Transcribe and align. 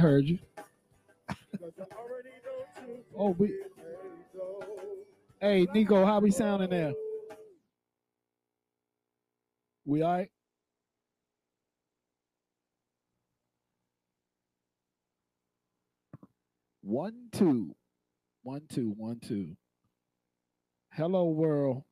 Heard 0.00 0.28
you. 0.28 0.38
Oh, 3.14 3.36
we. 3.38 3.54
Hey, 5.42 5.66
Nico, 5.74 6.06
how 6.06 6.20
we 6.20 6.30
sounding 6.30 6.70
there? 6.70 6.94
We 9.84 10.00
all 10.00 10.12
right? 10.16 10.30
One, 16.80 17.28
two. 17.32 17.74
One, 18.42 18.62
two, 18.70 18.94
one, 18.96 19.20
two. 19.20 19.54
Hello, 20.92 21.28
world. 21.28 21.82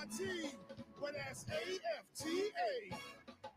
Hey, 0.00 0.06
Monty, 0.06 0.50
what 0.98 1.12
that's 1.14 1.44
A-F-T-A. 1.44 2.94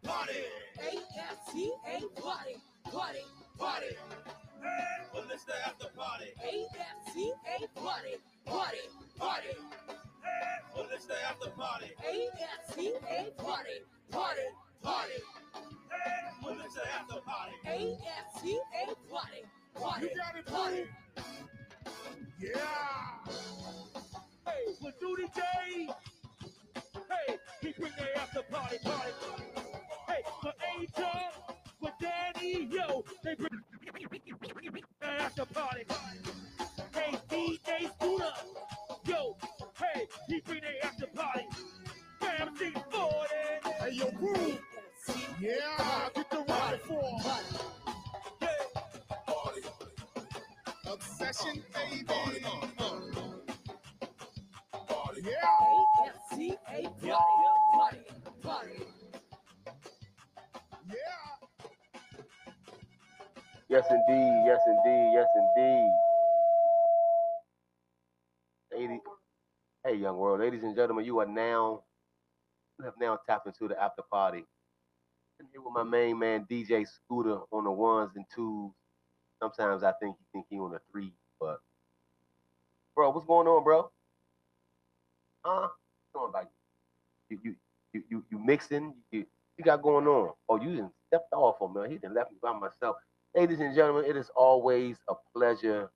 Party, 0.05 0.33
A-F-T-A 0.79 2.21
party, 2.21 2.55
party, 2.91 3.19
party. 3.57 3.95
Well, 5.13 5.23
it's 5.31 5.45
the 5.45 5.53
after 5.65 5.87
party. 5.95 6.33
A-F-T-A 6.43 7.79
party, 7.79 8.15
party, 8.45 8.77
party, 9.17 9.47
Well, 10.75 10.87
it's 10.93 11.05
the 11.05 11.13
after 11.29 11.49
party. 11.51 11.91
A-F-T-A 12.03 13.31
party, 13.41 13.79
party, 14.11 14.41
party, 14.81 15.13
Well, 16.43 16.57
it's 16.65 16.75
the 16.75 16.93
after 16.93 17.21
party. 17.21 17.53
A-F-T-A 17.65 18.95
party, 19.09 19.43
party, 19.79 20.07
You 20.07 20.15
got 20.17 20.35
it, 20.37 20.45
party. 20.45 20.85
Yeah. 22.39 22.57
Hey, 24.45 24.73
with 24.81 24.99
Duty 24.99 25.29
J. 25.33 25.89
Hey, 27.27 27.37
he 27.61 27.73
bring 27.79 27.93
the 27.97 28.19
after 28.19 28.43
party, 28.51 28.77
party. 28.83 29.11
Hey, 30.07 30.23
for 30.41 30.53
Angel, 30.77 31.21
with 31.81 31.93
Danny, 32.01 32.65
yo, 32.71 33.03
they 33.23 33.35
bring 33.35 33.49
the 35.01 35.07
after 35.07 35.45
party. 35.45 35.85
Hey, 36.93 37.17
DJ 37.29 37.91
Scooter, 37.95 38.33
yo, 39.07 39.37
hey, 39.79 40.07
he 40.27 40.41
bring 40.41 40.61
the 40.61 40.85
after 40.87 41.07
party. 41.07 41.45
Bam, 42.21 42.55
C 42.57 42.71
40. 42.91 43.29
Hey, 43.79 43.91
yo, 43.93 44.11
boo. 44.11 44.57
Yeah, 45.41 46.09
get 46.15 46.29
the 46.31 46.45
ride 46.49 46.81
for 46.87 47.21
Obsession, 50.87 51.63
baby. 51.73 52.45
Uh. 52.79 53.01
Yeah. 55.23 55.92
A-F-T-A 56.03 56.83
party, 56.89 57.17
party, 57.73 57.97
party. 58.41 58.83
Yeah. 60.89 60.95
Yes, 63.69 63.85
indeed. 63.89 64.43
Yes, 64.45 64.59
indeed. 64.67 65.11
Yes, 65.13 65.27
indeed. 65.35 65.91
Lady, 68.73 68.99
hey, 69.85 69.95
young 69.95 70.17
world, 70.17 70.41
ladies 70.41 70.63
and 70.63 70.75
gentlemen, 70.75 71.05
you 71.05 71.19
are 71.19 71.25
now, 71.25 71.83
you 72.79 72.85
have 72.85 72.95
now 72.99 73.17
tapped 73.27 73.47
into 73.47 73.67
the 73.67 73.81
after 73.81 74.01
party. 74.01 74.43
I'm 75.39 75.47
here 75.51 75.61
with 75.61 75.73
my 75.73 75.83
main 75.83 76.19
man, 76.19 76.45
DJ 76.49 76.85
Scooter, 76.85 77.39
on 77.51 77.63
the 77.63 77.71
ones 77.71 78.11
and 78.15 78.25
twos. 78.33 78.71
Sometimes 79.41 79.83
I 79.83 79.93
think 80.01 80.15
he 80.17 80.25
think 80.33 80.47
he 80.49 80.59
on 80.59 80.71
the 80.71 80.79
three, 80.91 81.13
but 81.39 81.59
bro, 82.95 83.09
what's 83.11 83.25
going 83.25 83.47
on, 83.47 83.63
bro? 83.63 83.91
Huh? 85.43 85.67
About 86.15 86.47
you? 87.29 87.39
You, 87.43 87.55
you, 87.93 88.03
you, 88.09 88.23
you, 88.31 88.39
mixing? 88.39 88.93
You, 89.11 89.25
you 89.57 89.63
got 89.65 89.81
going 89.81 90.07
on? 90.07 90.31
Oh, 90.49 90.61
you 90.61 90.69
didn't 90.75 90.91
stepped 91.07 91.33
off 91.33 91.57
on 91.61 91.73
me. 91.73 91.89
He 91.89 91.97
didn't 91.97 92.15
left 92.15 92.31
me 92.31 92.37
by 92.41 92.53
myself. 92.53 92.97
Ladies 93.35 93.59
and 93.59 93.75
gentlemen, 93.75 94.05
it 94.09 94.15
is 94.15 94.29
always 94.35 94.97
a 95.09 95.15
pleasure 95.35 95.89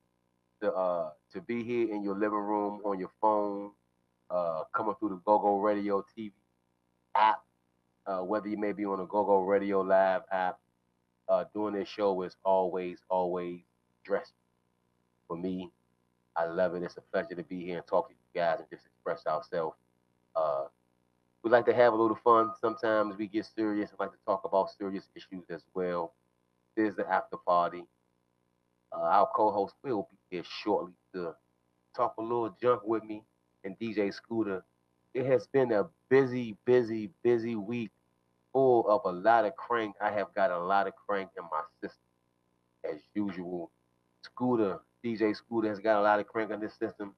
to 0.61 0.73
uh 0.73 1.11
to 1.33 1.41
be 1.41 1.63
here 1.63 1.93
in 1.93 2.03
your 2.03 2.15
living 2.15 2.39
room 2.39 2.81
on 2.85 2.99
your 2.99 3.11
phone, 3.21 3.71
uh 4.31 4.63
coming 4.75 4.95
through 4.99 5.09
the 5.09 5.21
GoGo 5.25 5.59
Radio 5.59 6.03
TV 6.17 6.31
app, 7.15 7.41
uh, 8.07 8.19
whether 8.19 8.47
you 8.47 8.57
may 8.57 8.71
be 8.73 8.85
on 8.85 8.99
the 8.99 9.05
GoGo 9.05 9.41
Radio 9.41 9.81
Live 9.81 10.21
app, 10.31 10.59
uh, 11.29 11.45
doing 11.53 11.73
this 11.75 11.89
show 11.89 12.21
is 12.23 12.35
always, 12.43 12.99
always 13.09 13.61
dressed 14.03 14.33
for 15.27 15.37
me. 15.37 15.71
I 16.35 16.45
love 16.45 16.75
it. 16.75 16.83
It's 16.83 16.97
a 16.97 17.01
pleasure 17.01 17.35
to 17.35 17.43
be 17.43 17.65
here 17.65 17.77
and 17.77 17.87
talk 17.87 18.09
to 18.09 18.15
you 18.15 18.41
guys 18.41 18.59
and 18.59 18.69
just 18.69 18.85
express 18.85 19.25
ourselves. 19.27 19.77
Uh, 20.37 20.65
we 21.43 21.49
like 21.51 21.65
to 21.65 21.73
have 21.73 21.93
a 21.93 21.95
little 21.95 22.17
fun. 22.23 22.51
Sometimes 22.61 23.17
we 23.17 23.27
get 23.27 23.45
serious 23.45 23.91
and 23.91 23.99
like 23.99 24.11
to 24.11 24.17
talk 24.25 24.43
about 24.45 24.69
serious 24.71 25.09
issues 25.15 25.45
as 25.49 25.63
well. 25.73 26.13
There's 26.75 26.95
the 26.95 27.09
after 27.11 27.37
party. 27.37 27.85
Uh, 28.93 29.01
our 29.01 29.29
co-host 29.35 29.75
will 29.83 30.07
be 30.11 30.17
here 30.37 30.43
shortly 30.63 30.93
to 31.13 31.33
talk 31.95 32.15
a 32.17 32.21
little 32.21 32.55
junk 32.61 32.81
with 32.85 33.03
me 33.03 33.23
and 33.63 33.77
DJ 33.79 34.13
Scooter. 34.13 34.63
It 35.13 35.25
has 35.25 35.47
been 35.47 35.71
a 35.71 35.85
busy, 36.09 36.57
busy, 36.65 37.11
busy 37.23 37.55
week 37.55 37.91
full 38.53 38.87
of 38.89 39.01
a 39.05 39.11
lot 39.11 39.45
of 39.45 39.55
crank. 39.55 39.95
I 40.01 40.11
have 40.11 40.33
got 40.35 40.51
a 40.51 40.59
lot 40.59 40.87
of 40.87 40.93
crank 40.95 41.31
in 41.37 41.43
my 41.51 41.61
system 41.81 42.03
as 42.83 43.01
usual. 43.13 43.71
Scooter, 44.23 44.79
DJ 45.03 45.33
Scooter 45.33 45.69
has 45.69 45.79
got 45.79 45.99
a 45.99 46.01
lot 46.01 46.19
of 46.19 46.27
crank 46.27 46.51
in 46.51 46.59
this 46.59 46.75
system. 46.75 47.15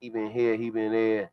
He 0.00 0.10
been 0.10 0.30
here, 0.30 0.56
he 0.56 0.70
been 0.70 0.92
there. 0.92 1.30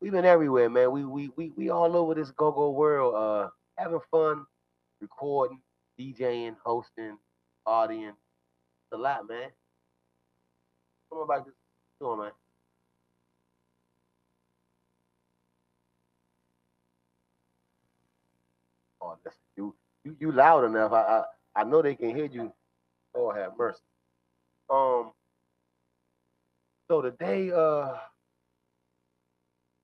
We 0.00 0.10
been 0.10 0.26
everywhere, 0.26 0.70
man. 0.70 0.92
We 0.92 1.04
we 1.06 1.30
we 1.36 1.52
we 1.56 1.70
all 1.70 1.96
over 1.96 2.14
this 2.14 2.30
go-go 2.32 2.70
world, 2.72 3.16
uh, 3.16 3.50
having 3.78 4.00
fun, 4.10 4.46
recording, 5.00 5.60
DJing, 6.00 6.56
hosting, 6.64 7.18
partying. 7.66 8.10
It's 8.10 8.32
a 8.94 8.98
lot, 8.98 9.28
man. 9.28 9.50
Come 11.10 11.20
on 11.20 11.28
back 11.28 11.46
this 11.46 11.54
doing, 12.00 12.20
man. 12.20 12.32
Oh, 19.02 19.16
listen, 19.24 19.40
you 19.56 19.74
you 20.04 20.16
you 20.20 20.32
loud 20.32 20.64
enough. 20.64 20.92
I 20.92 21.02
I, 21.02 21.24
I 21.62 21.64
know 21.64 21.82
they 21.82 21.94
can 21.96 22.16
hear 22.16 22.26
you. 22.26 22.52
Oh, 23.14 23.32
have 23.32 23.52
mercy. 23.58 23.80
Um. 24.70 25.12
So 26.90 27.02
today, 27.02 27.50
uh, 27.52 27.94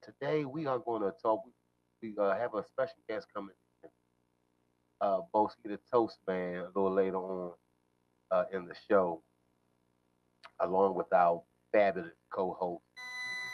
today 0.01 0.45
we 0.45 0.65
are 0.65 0.79
going 0.79 1.01
to 1.01 1.11
talk. 1.21 1.43
We 2.01 2.13
uh, 2.19 2.35
have 2.35 2.55
a 2.55 2.65
special 2.65 2.95
guest 3.07 3.27
coming. 3.33 3.55
in. 3.83 3.89
Uh, 4.99 5.21
Boski 5.33 5.65
the 5.65 5.79
Toast 5.91 6.17
Man 6.27 6.57
a 6.57 6.65
little 6.67 6.93
later 6.93 7.17
on 7.17 7.51
uh, 8.31 8.43
in 8.53 8.65
the 8.65 8.75
show, 8.89 9.21
along 10.59 10.95
with 10.95 11.11
our 11.13 11.41
fabulous 11.71 12.11
co-host 12.31 12.83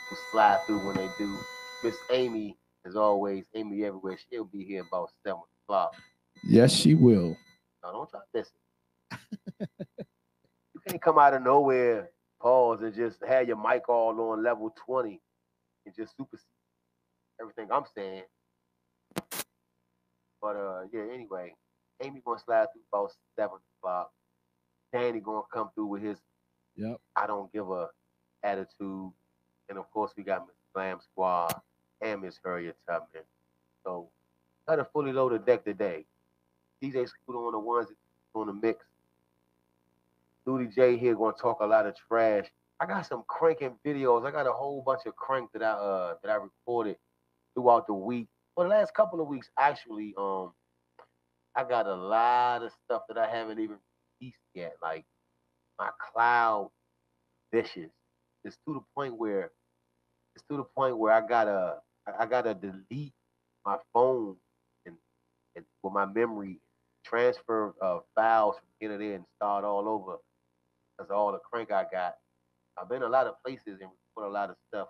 who 0.10 0.16
slide 0.32 0.60
through 0.66 0.86
when 0.86 0.96
they 0.96 1.10
do. 1.18 1.38
Miss 1.84 1.96
Amy, 2.12 2.58
as 2.86 2.96
always, 2.96 3.46
Amy 3.54 3.84
everywhere. 3.86 4.18
She'll 4.30 4.46
be 4.46 4.64
here 4.64 4.84
about 4.90 5.10
seven 5.26 5.42
o'clock. 5.64 5.96
Yes, 6.44 6.72
she 6.72 6.96
will. 6.96 7.36
No, 7.84 7.92
don't 7.92 8.10
try 8.10 8.20
listen. 8.34 8.54
you 10.74 10.82
can't 10.88 11.02
come 11.02 11.20
out 11.20 11.34
of 11.34 11.44
nowhere, 11.44 12.10
pause, 12.42 12.82
and 12.82 12.94
just 12.94 13.24
have 13.26 13.48
your 13.48 13.58
mic 13.58 13.88
all 13.88 14.20
on 14.32 14.44
level 14.44 14.74
20 14.86 15.22
and 15.88 15.96
just 15.96 16.16
supersede 16.18 16.46
everything 17.42 17.70
I'm 17.72 17.86
saying. 17.96 18.24
But 20.42 20.56
uh 20.56 20.82
yeah, 20.92 21.06
anyway, 21.14 21.56
Amy 22.04 22.22
gonna 22.24 22.40
slide 22.40 22.68
through 22.74 22.84
about 22.92 23.12
seven 23.36 23.58
o'clock. 23.80 24.12
Danny 24.94 25.20
gonna 25.20 25.42
come 25.52 25.70
through 25.74 25.88
with 25.88 26.04
his 26.04 26.18
Yep. 26.76 26.98
I 27.16 27.26
don't 27.26 27.52
give 27.52 27.72
a 27.72 27.88
attitude. 28.44 29.12
And 29.70 29.78
of 29.78 29.90
course 29.92 30.12
we 30.16 30.24
got 30.24 30.46
Miss 30.46 30.56
Glam 30.74 31.00
Squad 31.02 31.56
and 32.02 32.22
Miss 32.22 32.40
Harriet 32.44 32.78
Tubman. 32.88 33.24
So 33.84 34.10
got 34.68 34.80
a 34.80 34.86
fully 34.86 35.12
loaded 35.12 35.46
deck 35.46 35.64
today. 35.64 36.06
DJ 36.84 37.08
Scooter 37.08 37.40
on 37.40 37.54
the 37.54 37.60
ones 37.60 37.88
on 38.36 38.48
the 38.48 38.54
mix. 38.54 38.86
Duty 40.46 40.68
J 40.68 40.98
here 40.98 41.16
gonna 41.16 41.34
talk 41.34 41.62
a 41.62 41.66
lot 41.66 41.88
of 41.88 41.96
trash 41.96 42.46
I 42.80 42.86
got 42.86 43.08
some 43.08 43.24
cranking 43.28 43.76
videos. 43.86 44.26
I 44.26 44.32
got 44.32 44.48
a 44.48 44.54
whole 44.54 44.84
bunch 44.86 45.02
of 45.06 45.16
crank 45.16 45.50
that 45.54 45.64
I 45.64 45.72
uh 45.72 46.16
that 46.24 46.32
I 46.32 46.36
recorded 46.36 46.98
throughout 47.56 47.88
the 47.88 47.94
week. 47.94 48.28
For 48.56 48.64
the 48.64 48.70
last 48.70 48.94
couple 48.94 49.22
of 49.22 49.28
weeks, 49.28 49.50
actually, 49.60 50.14
um, 50.18 50.54
I 51.56 51.64
got 51.64 51.88
a 51.88 51.96
lot 51.96 52.64
of 52.64 52.72
stuff 52.86 53.04
that 53.08 53.18
I 53.18 53.30
haven't 53.30 53.60
even 53.60 53.78
released 54.22 54.40
yet. 54.54 54.76
Like 54.82 55.06
my 55.80 55.90
cloud 56.12 56.72
dishes. 57.52 57.90
It's 58.44 58.58
to 58.68 58.74
the 58.76 58.82
point 58.96 59.18
where 59.18 59.52
it's 60.36 60.46
to 60.50 60.58
the 60.58 60.64
point 60.64 60.98
where 60.98 61.14
I 61.14 61.26
gotta 61.28 61.78
I 62.20 62.26
gotta 62.26 62.54
delete 62.54 63.14
my 63.66 63.78
phone 63.94 64.36
and, 64.86 64.96
and 65.56 65.66
with 65.84 65.94
my 65.94 66.06
memory 66.06 66.60
transfer 67.04 67.74
uh, 67.82 68.00
files 68.16 68.56
from 68.58 68.68
here 68.80 69.16
and 69.16 69.26
start 69.38 69.64
all 69.64 69.88
over 69.88 70.18
because 70.98 71.12
all 71.12 71.32
the 71.32 71.40
crank 71.40 71.72
I 71.72 71.86
got. 71.92 72.16
I've 72.80 72.90
been 72.90 73.04
a 73.04 73.10
lot 73.10 73.28
of 73.28 73.36
places 73.46 73.80
and 73.82 73.90
put 74.16 74.26
a 74.28 74.30
lot 74.30 74.50
of 74.50 74.56
stuff. 74.70 74.90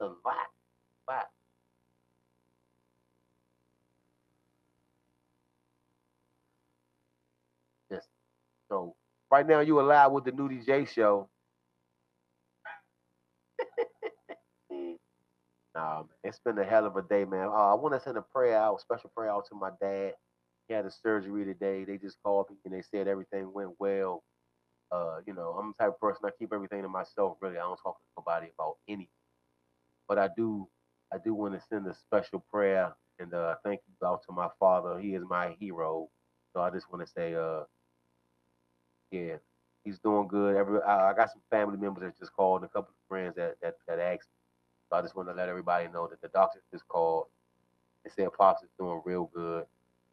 A 0.00 0.06
lot, 0.06 0.14
lot. 1.08 1.26
Yes. 7.90 8.06
so 8.70 8.94
right 9.30 9.46
now 9.46 9.60
you 9.60 9.80
alive 9.80 10.12
with 10.12 10.24
the 10.24 10.32
Nudie 10.32 10.64
J 10.66 10.84
show. 10.86 11.28
nah, 15.74 16.04
it's 16.24 16.40
been 16.40 16.58
a 16.58 16.64
hell 16.64 16.86
of 16.86 16.96
a 16.96 17.02
day, 17.02 17.24
man. 17.24 17.48
Uh, 17.48 17.72
I 17.72 17.74
want 17.74 17.94
to 17.94 18.00
send 18.00 18.18
a 18.18 18.22
prayer 18.22 18.58
out, 18.58 18.80
special 18.80 19.10
prayer 19.16 19.30
out 19.30 19.46
to 19.50 19.54
my 19.56 19.70
dad. 19.80 20.14
He 20.68 20.74
had 20.74 20.86
a 20.86 20.90
surgery 20.90 21.44
today. 21.44 21.84
They 21.84 21.98
just 21.98 22.18
called 22.24 22.48
me 22.50 22.56
and 22.64 22.74
they 22.74 22.82
said 22.82 23.08
everything 23.08 23.52
went 23.52 23.72
well. 23.78 24.22
Uh, 24.94 25.18
you 25.26 25.34
know, 25.34 25.58
I'm 25.60 25.74
the 25.78 25.84
type 25.84 25.94
of 25.94 26.00
person 26.00 26.22
I 26.26 26.30
keep 26.38 26.54
everything 26.54 26.82
to 26.84 26.90
myself. 26.90 27.38
Really, 27.42 27.58
I 27.58 27.62
don't 27.62 27.80
talk 27.82 27.98
to 27.98 28.06
nobody 28.18 28.48
about 28.58 28.76
anything. 28.88 29.08
But 30.08 30.18
I 30.20 30.30
do, 30.36 30.68
I 31.12 31.18
do 31.24 31.34
want 31.34 31.54
to 31.54 31.62
send 31.68 31.88
a 31.88 31.94
special 31.94 32.44
prayer 32.52 32.94
and 33.20 33.34
uh, 33.34 33.56
thank 33.64 33.80
you 33.88 34.08
out 34.08 34.22
to 34.28 34.34
my 34.34 34.48
father. 34.60 35.00
He 35.00 35.14
is 35.14 35.24
my 35.30 35.56
hero. 35.60 36.10
So 36.54 36.62
I 36.62 36.70
just 36.70 36.92
want 36.92 37.06
to 37.06 37.12
say, 37.12 37.34
uh, 37.34 37.64
yeah, 39.12 39.36
he's 39.84 40.00
doing 40.00 40.28
good. 40.28 40.56
Every 40.56 40.82
I, 40.82 41.12
I 41.12 41.14
got 41.14 41.32
some 41.32 41.42
family 41.50 41.78
members 41.78 42.04
that 42.04 42.18
just 42.18 42.34
called 42.34 42.62
and 42.62 42.70
a 42.70 42.72
couple 42.72 42.90
of 42.90 43.08
friends 43.08 43.36
that 43.36 43.56
that, 43.62 43.76
that 43.88 44.00
asked. 44.00 44.28
me. 44.28 44.36
So 44.90 44.98
I 44.98 45.02
just 45.02 45.16
want 45.16 45.28
to 45.30 45.34
let 45.34 45.50
everybody 45.50 45.88
know 45.88 46.08
that 46.08 46.22
the 46.22 46.28
doctor 46.28 46.60
just 46.72 46.88
called 46.88 47.26
and 48.04 48.14
said 48.14 48.28
Pops 48.38 48.64
is 48.64 48.70
doing 48.78 49.02
real 49.06 49.30
good. 49.34 49.66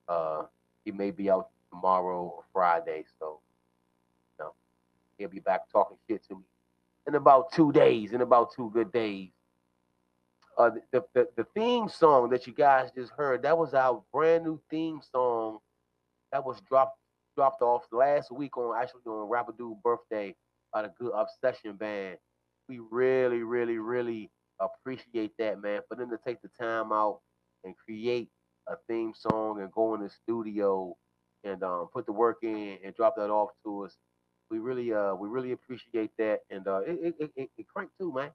Uh, 0.10 0.44
he 0.86 0.92
may 0.92 1.12
be 1.12 1.32
out 1.32 1.50
tomorrow 1.72 2.24
or 2.24 2.44
Friday, 2.54 3.06
so 3.20 3.42
he'll 5.22 5.30
be 5.30 5.40
back 5.40 5.62
talking 5.72 5.98
shit 6.08 6.24
to 6.28 6.36
me 6.36 6.44
in 7.08 7.16
about 7.16 7.52
two 7.54 7.72
days. 7.72 8.14
In 8.14 8.22
about 8.22 8.54
two 8.56 8.70
good 8.74 8.92
days. 8.92 9.30
Uh, 10.58 10.72
the, 10.92 11.04
the 11.14 11.28
the 11.38 11.46
theme 11.56 11.88
song 11.88 12.30
that 12.30 12.46
you 12.46 12.54
guys 12.54 12.90
just 12.96 13.12
heard 13.14 13.42
that 13.42 13.58
was 13.58 13.74
our 13.74 14.04
brand 14.12 14.44
new 14.44 14.60
theme 14.70 15.00
song 15.12 15.60
that 16.32 16.46
was 16.46 16.60
dropped 16.68 16.98
dropped 17.36 17.62
off 17.62 17.84
last 17.92 18.32
week 18.32 18.58
on 18.58 18.76
actually 18.80 19.02
on 19.06 19.30
Rapidu 19.30 19.82
birthday 19.82 20.36
by 20.74 20.82
the 20.84 20.92
Good 21.00 21.14
Obsession 21.16 21.78
Band. 21.78 22.18
We 22.68 22.80
really, 22.80 23.44
really, 23.44 23.78
really 23.78 24.30
appreciate 24.60 25.32
that, 25.40 25.62
man. 25.62 25.82
For 25.88 25.96
them 25.96 26.10
to 26.10 26.20
take 26.26 26.42
the 26.42 26.50
time 26.60 26.92
out 26.92 27.22
and 27.64 27.74
create 27.78 28.30
a 28.68 28.76
theme 28.88 29.14
song 29.16 29.62
and 29.62 29.72
go 29.72 29.96
in 29.96 30.02
the 30.02 30.10
studio 30.10 30.96
and 31.44 31.64
um, 31.64 31.88
put 31.92 32.06
the 32.06 32.12
work 32.12 32.38
in 32.44 32.78
and 32.84 32.94
drop 32.96 33.16
that 33.16 33.30
off 33.30 33.50
to 33.64 33.86
us. 33.86 33.96
We 34.52 34.60
really, 34.60 34.94
uh, 34.94 35.16
we 35.16 35.30
really 35.30 35.54
appreciate 35.54 36.12
that, 36.18 36.40
and 36.50 36.68
uh, 36.68 36.82
it, 36.86 37.16
it, 37.18 37.32
it, 37.38 37.50
it, 37.58 37.66
cranked 37.74 37.94
too, 37.98 38.14
man. 38.14 38.32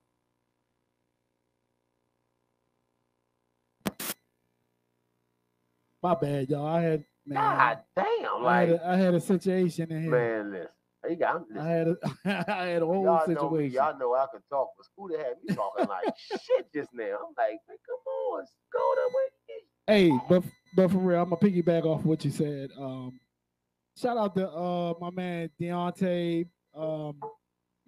My 6.02 6.14
bad, 6.14 6.48
y'all. 6.48 6.66
I 6.66 6.80
had 6.80 7.04
man. 7.26 7.36
God 7.36 7.78
damn, 7.94 8.06
I, 8.46 8.60
had 8.60 8.70
like 8.70 8.80
a, 8.80 8.88
I 8.88 8.96
had 8.96 9.14
a 9.14 9.20
situation 9.20 9.92
in 9.92 10.02
here. 10.04 10.10
man, 10.10 10.52
listen, 10.52 10.68
you 11.10 11.16
got, 11.16 11.44
I 11.60 11.68
had 11.68 11.88
a 11.88 11.96
I 12.50 12.66
had 12.66 12.80
a 12.80 12.86
whole 12.86 13.04
y'all 13.04 13.28
know 13.28 13.50
me, 13.50 13.56
situation. 13.58 13.72
y'all 13.74 13.98
know 13.98 14.14
I 14.14 14.24
can 14.32 14.40
talk, 14.48 14.70
but 14.78 14.86
Scooter 14.86 15.18
had 15.18 15.34
me 15.46 15.54
talking 15.54 15.86
like 15.86 16.14
shit 16.30 16.72
just 16.74 16.94
now. 16.94 17.04
I'm 17.04 17.34
like, 17.36 17.60
man, 17.68 17.76
come 17.86 18.14
on, 18.32 18.46
Scooter. 18.46 19.02
Hey, 19.86 20.18
but 20.30 20.42
but 20.74 20.90
for 20.90 20.96
real, 20.96 21.20
I'm 21.20 21.28
gonna 21.28 21.42
piggyback 21.42 21.84
off 21.84 22.06
what 22.06 22.24
you 22.24 22.30
said. 22.30 22.70
Um, 22.78 23.20
shout 23.96 24.16
out 24.16 24.34
to 24.36 24.48
uh 24.48 24.94
my 25.00 25.10
man 25.10 25.50
Deontay, 25.60 26.46
um, 26.76 27.18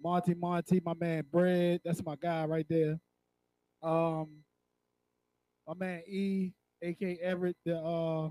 Monty 0.01 0.33
Monty, 0.33 0.81
my 0.83 0.93
man 0.99 1.23
Bread. 1.31 1.81
That's 1.83 2.03
my 2.03 2.15
guy 2.15 2.45
right 2.45 2.65
there. 2.69 2.99
Um, 3.81 4.29
my 5.67 5.73
man 5.77 6.01
E, 6.07 6.51
aka 6.81 7.17
Everett, 7.21 7.57
the 7.65 7.77
uh 7.77 8.29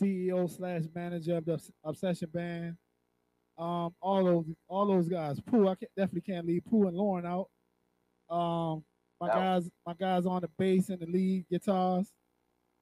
CEO 0.00 0.48
slash 0.54 0.82
manager 0.94 1.36
of 1.36 1.44
the 1.44 1.60
Obsession 1.84 2.28
Band. 2.32 2.76
Um, 3.58 3.94
all 4.00 4.24
those 4.24 4.44
all 4.68 4.86
those 4.86 5.08
guys. 5.08 5.40
Pooh, 5.40 5.68
I 5.68 5.74
can, 5.74 5.88
definitely 5.96 6.32
can't 6.32 6.46
leave 6.46 6.64
Pooh 6.64 6.86
and 6.86 6.96
Lauren 6.96 7.26
out. 7.26 7.48
Um, 8.30 8.84
my 9.20 9.26
No. 9.28 9.34
guys, 9.34 9.70
my 9.86 9.94
guys 9.98 10.26
on 10.26 10.42
the 10.42 10.48
bass 10.58 10.90
and 10.90 11.00
the 11.00 11.06
lead 11.06 11.46
guitars 11.50 12.12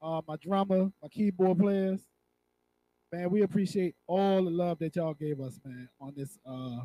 uh, 0.03 0.21
my 0.29 0.37
drummer, 0.37 0.91
my 1.03 1.09
keyboard 1.11 1.59
players. 1.59 2.01
Man, 3.13 3.31
we 3.31 3.43
appreciate 3.43 3.95
all 4.07 4.45
the 4.45 4.51
love 4.51 4.79
that 4.81 4.97
y'all 4.97 5.15
gave 5.15 5.41
us, 5.41 5.59
man, 5.65 5.89
on 6.01 6.13
this 6.17 6.39
uh 6.47 6.81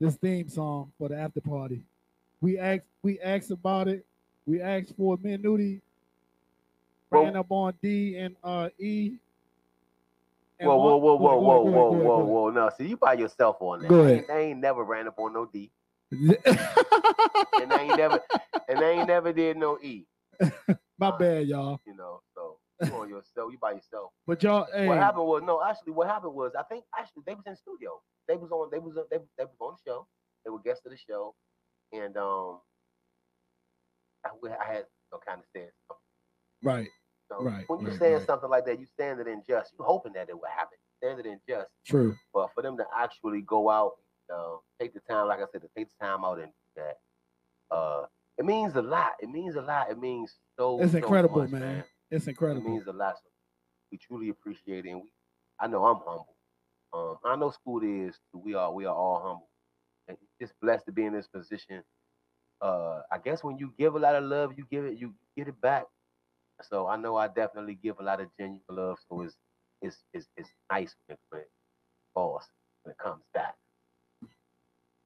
this 0.00 0.16
theme 0.16 0.48
song 0.48 0.92
for 0.98 1.08
the 1.08 1.16
after 1.16 1.40
party. 1.40 1.82
We 2.40 2.58
asked 2.58 2.86
we 3.02 3.20
asked 3.20 3.50
about 3.50 3.88
it. 3.88 4.04
We 4.46 4.60
asked 4.60 4.94
for 4.96 5.16
me 5.22 5.34
and 5.34 5.44
Nudie 5.44 5.80
Well- 7.10 7.24
ran 7.24 7.36
up 7.36 7.46
on 7.50 7.74
D 7.82 8.16
and 8.18 8.34
uh 8.42 8.68
E. 8.78 9.12
and 10.58 10.68
Whoa, 10.68 10.76
whoa, 10.76 10.82
all- 10.90 11.00
whoa, 11.00 11.18
go 11.18 11.24
whoa, 11.24 11.38
whoa, 11.40 11.60
whoa, 11.62 11.90
whoa, 11.92 12.24
whoa. 12.24 12.50
No, 12.50 12.70
see, 12.76 12.88
you 12.88 12.96
by 12.96 13.14
yourself 13.14 13.56
on 13.60 13.82
that. 13.82 13.88
Go 13.88 14.00
ahead. 14.00 14.18
ain't, 14.18 14.30
I 14.30 14.38
ain't 14.40 14.58
never 14.60 14.82
ran 14.82 15.06
up 15.06 15.18
on 15.18 15.32
no 15.32 15.46
D, 15.46 15.70
and 16.10 16.36
I 17.72 17.82
ain't 17.82 17.96
never, 17.96 18.20
and 18.68 18.78
I 18.80 18.90
ain't 18.90 19.06
never 19.08 19.32
did 19.32 19.56
no 19.56 19.78
E. 19.80 20.04
My 20.98 21.16
bad, 21.16 21.46
y'all. 21.46 21.80
You 21.86 21.94
know, 21.96 22.22
you 22.82 22.94
on 22.94 23.08
yourself, 23.08 23.52
you 23.52 23.58
by 23.60 23.72
yourself. 23.72 24.10
But 24.26 24.42
y'all, 24.42 24.66
hey, 24.74 24.86
What 24.86 24.98
happened 24.98 25.26
was 25.26 25.42
no, 25.44 25.62
actually, 25.64 25.92
what 25.92 26.06
happened 26.08 26.34
was 26.34 26.52
I 26.58 26.62
think 26.64 26.84
actually 26.98 27.22
they 27.26 27.34
was 27.34 27.44
in 27.46 27.52
the 27.52 27.56
studio. 27.56 28.00
They 28.28 28.36
was 28.36 28.50
on, 28.50 28.68
they 28.70 28.78
was 28.78 28.94
they, 29.10 29.18
they 29.38 29.44
was 29.44 29.56
on 29.60 29.74
the 29.74 29.90
show. 29.90 30.06
They 30.44 30.50
were 30.50 30.60
guests 30.60 30.84
of 30.86 30.92
the 30.92 30.98
show, 30.98 31.34
and 31.92 32.16
um, 32.16 32.60
I, 34.24 34.30
I 34.60 34.72
had 34.72 34.84
no 35.12 35.18
kind 35.26 35.40
of 35.40 35.46
something. 35.52 35.68
right, 36.62 36.88
So 37.28 37.42
Right, 37.42 37.64
when 37.68 37.80
you 37.80 37.88
right, 37.88 37.98
saying 37.98 38.14
right. 38.18 38.26
something 38.26 38.50
like 38.50 38.64
that, 38.66 38.78
you 38.78 38.86
saying 38.98 39.18
it 39.20 39.26
in 39.26 39.42
just. 39.48 39.72
You 39.78 39.84
hoping 39.84 40.12
that 40.14 40.28
it 40.28 40.34
would 40.34 40.50
happen. 40.54 40.78
Saying 41.02 41.18
it 41.18 41.26
in 41.26 41.40
just. 41.48 41.68
true. 41.86 42.14
But 42.34 42.50
for 42.54 42.62
them 42.62 42.76
to 42.76 42.84
actually 42.96 43.42
go 43.42 43.70
out, 43.70 43.92
uh, 44.32 44.56
take 44.80 44.94
the 44.94 45.00
time, 45.00 45.28
like 45.28 45.38
I 45.40 45.44
said, 45.52 45.62
to 45.62 45.68
take 45.76 45.88
the 45.88 46.04
time 46.04 46.24
out 46.24 46.38
and 46.38 46.48
do 46.48 46.82
that, 46.82 47.74
uh, 47.74 48.06
it 48.38 48.44
means 48.44 48.76
a 48.76 48.82
lot. 48.82 49.12
It 49.20 49.28
means 49.28 49.56
a 49.56 49.62
lot. 49.62 49.90
It 49.90 49.98
means 49.98 50.36
so. 50.56 50.80
It's 50.80 50.92
so 50.92 50.98
incredible, 50.98 51.42
much, 51.42 51.50
man. 51.50 51.84
It's 52.10 52.26
It 52.54 52.56
incredible. 52.56 52.64
means 52.64 52.86
a 52.86 52.92
lot. 52.92 53.16
So 53.18 53.30
we 53.92 53.98
truly 53.98 54.28
appreciate 54.30 54.86
it, 54.86 54.90
and 54.90 55.02
we, 55.02 55.12
I 55.60 55.66
know 55.66 55.84
I'm 55.86 55.96
humble. 55.98 56.36
Um, 56.92 57.18
I 57.24 57.36
know 57.36 57.50
school 57.50 57.82
is. 57.82 58.18
We 58.34 58.54
are. 58.54 58.72
We 58.72 58.86
are 58.86 58.94
all 58.94 59.22
humble, 59.22 59.50
and 60.08 60.18
just 60.40 60.54
blessed 60.60 60.86
to 60.86 60.92
be 60.92 61.04
in 61.06 61.14
this 61.14 61.28
position. 61.28 61.84
Uh, 62.60 63.02
I 63.12 63.18
guess 63.18 63.44
when 63.44 63.58
you 63.58 63.74
give 63.78 63.94
a 63.96 63.98
lot 63.98 64.16
of 64.16 64.24
love, 64.24 64.54
you 64.58 64.66
give 64.70 64.84
it. 64.86 64.98
You 64.98 65.14
get 65.36 65.48
it 65.48 65.60
back. 65.60 65.86
So 66.62 66.86
I 66.88 66.96
know 66.96 67.16
I 67.16 67.28
definitely 67.28 67.76
give 67.76 68.00
a 68.00 68.02
lot 68.04 68.20
of 68.20 68.30
genuine 68.38 68.62
love. 68.70 68.98
So 69.08 69.22
it's 69.22 69.36
it's 69.82 70.04
it's, 70.12 70.28
it's 70.36 70.50
nice 70.70 70.94
when 71.06 71.14
it, 71.16 71.20
when 71.30 71.42
it 71.42 71.50
falls 72.14 72.44
when 72.84 72.92
it 72.92 72.98
comes 72.98 73.24
back. 73.34 73.56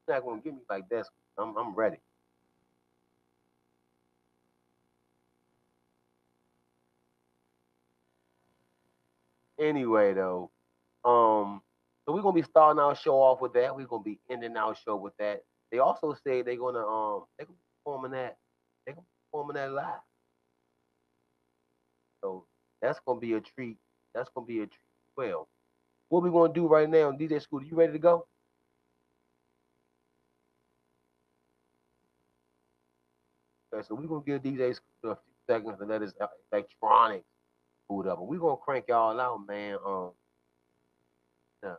You're 0.06 0.16
not 0.16 0.25
gonna 0.25 0.40
give 0.42 0.54
me 0.54 0.62
like 0.68 0.88
this. 0.88 1.09
I'm 1.38 1.56
I'm 1.56 1.75
ready. 1.75 1.99
Anyway, 9.62 10.12
though, 10.12 10.50
um, 11.04 11.62
so 12.04 12.12
we're 12.12 12.23
gonna 12.23 12.35
be 12.35 12.42
starting 12.42 12.81
our 12.81 12.97
show 12.97 13.14
off 13.23 13.40
with 13.40 13.52
that. 13.52 13.76
We're 13.76 13.87
gonna 13.87 14.02
be 14.02 14.19
ending 14.28 14.57
our 14.57 14.75
show 14.75 14.97
with 14.97 15.16
that. 15.19 15.42
They 15.71 15.78
also 15.78 16.14
say 16.26 16.42
they're 16.42 16.57
gonna 16.57 16.85
um 16.85 17.25
they're 17.38 17.47
gonna 17.47 17.57
be 17.57 17.78
performing 17.85 18.11
that 18.12 18.38
they're 18.85 18.95
gonna 18.95 19.04
be 19.04 19.31
performing 19.31 19.54
that 19.54 19.71
live. 19.71 20.00
So 22.25 22.45
that's 22.81 22.99
gonna 23.07 23.21
be 23.21 23.35
a 23.35 23.40
treat. 23.40 23.78
That's 24.14 24.28
gonna 24.35 24.47
be 24.47 24.62
a 24.62 24.66
treat. 24.66 24.81
Well, 25.16 25.49
what 26.09 26.25
we 26.25 26.31
gonna 26.31 26.52
do 26.52 26.66
right 26.66 26.90
now, 26.90 27.12
DJ 27.12 27.40
Scooter? 27.40 27.64
You 27.64 27.76
ready 27.76 27.92
to 27.92 27.99
go? 28.00 28.26
Okay, 33.73 33.87
so 33.87 33.95
we're 33.95 34.09
gonna 34.09 34.23
give 34.26 34.42
DJ 34.42 34.75
Scooter 34.75 35.12
a 35.12 35.16
few 35.16 35.35
seconds 35.49 35.78
to 35.78 35.85
let 35.85 36.02
his 36.02 36.14
electronics 36.52 37.31
boot 37.88 38.06
up, 38.06 38.18
and 38.20 38.28
we're 38.28 38.38
gonna 38.40 38.56
crank 38.56 38.86
y'all 38.88 39.20
out, 39.20 39.40
man. 39.48 39.78
Um, 39.86 40.12
yeah. 41.62 41.74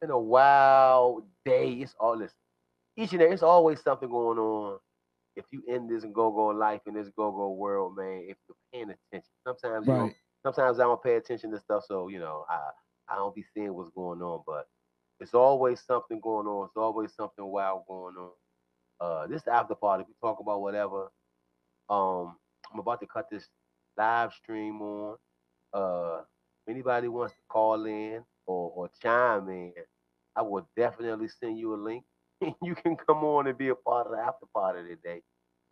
been 0.00 0.10
a 0.10 0.18
wild 0.18 1.24
day. 1.44 1.72
It's 1.72 1.94
all 2.00 2.16
listen. 2.16 2.36
each 2.96 3.12
and 3.12 3.22
every, 3.22 3.34
it's 3.34 3.42
always 3.42 3.82
something 3.82 4.08
going 4.08 4.38
on. 4.38 4.78
If 5.36 5.46
you 5.52 5.62
in 5.68 5.88
this 5.88 6.04
go-go 6.04 6.48
life 6.48 6.82
in 6.86 6.94
this 6.94 7.08
go-go 7.16 7.52
world, 7.52 7.96
man, 7.96 8.24
if 8.28 8.36
you're 8.48 8.56
paying 8.72 8.90
attention, 8.90 9.30
sometimes 9.46 9.88
you 9.88 9.94
Right. 9.94 9.96
don't, 9.96 10.14
sometimes 10.44 10.80
I 10.80 10.84
don't 10.84 11.02
pay 11.02 11.16
attention 11.16 11.50
to 11.52 11.60
stuff, 11.60 11.84
so 11.86 12.08
you 12.08 12.18
know, 12.20 12.44
I 12.50 12.70
I 13.08 13.16
don't 13.16 13.34
be 13.34 13.44
seeing 13.54 13.74
what's 13.74 13.90
going 13.94 14.22
on, 14.22 14.42
but 14.46 14.66
it's 15.20 15.34
always 15.34 15.80
something 15.80 16.20
going 16.20 16.46
on. 16.46 16.66
It's 16.66 16.76
always 16.76 17.14
something 17.14 17.44
wild 17.46 17.82
going 17.88 18.16
on. 18.16 18.30
Uh, 19.00 19.26
this 19.28 19.46
after 19.48 19.74
party, 19.74 20.04
we 20.08 20.14
talk 20.22 20.40
about 20.40 20.60
whatever. 20.62 21.08
Um, 21.90 22.36
I'm 22.72 22.80
about 22.80 23.00
to 23.00 23.06
cut 23.06 23.26
this 23.30 23.48
live 23.98 24.32
stream 24.32 24.80
on. 24.82 25.16
Uh, 25.74 26.20
if 26.66 26.72
anybody 26.74 27.08
wants 27.08 27.34
to 27.34 27.40
call 27.48 27.84
in 27.86 28.22
or, 28.46 28.72
or 28.74 28.90
chime 29.02 29.48
in, 29.50 29.72
I 30.36 30.42
will 30.42 30.68
definitely 30.76 31.28
send 31.28 31.58
you 31.58 31.74
a 31.74 31.76
link. 31.76 32.04
you 32.62 32.74
can 32.76 32.96
come 32.96 33.24
on 33.24 33.48
and 33.48 33.58
be 33.58 33.68
a 33.68 33.74
part 33.74 34.06
of 34.06 34.12
the 34.12 34.18
after 34.18 34.46
party 34.54 34.88
today. 34.88 35.22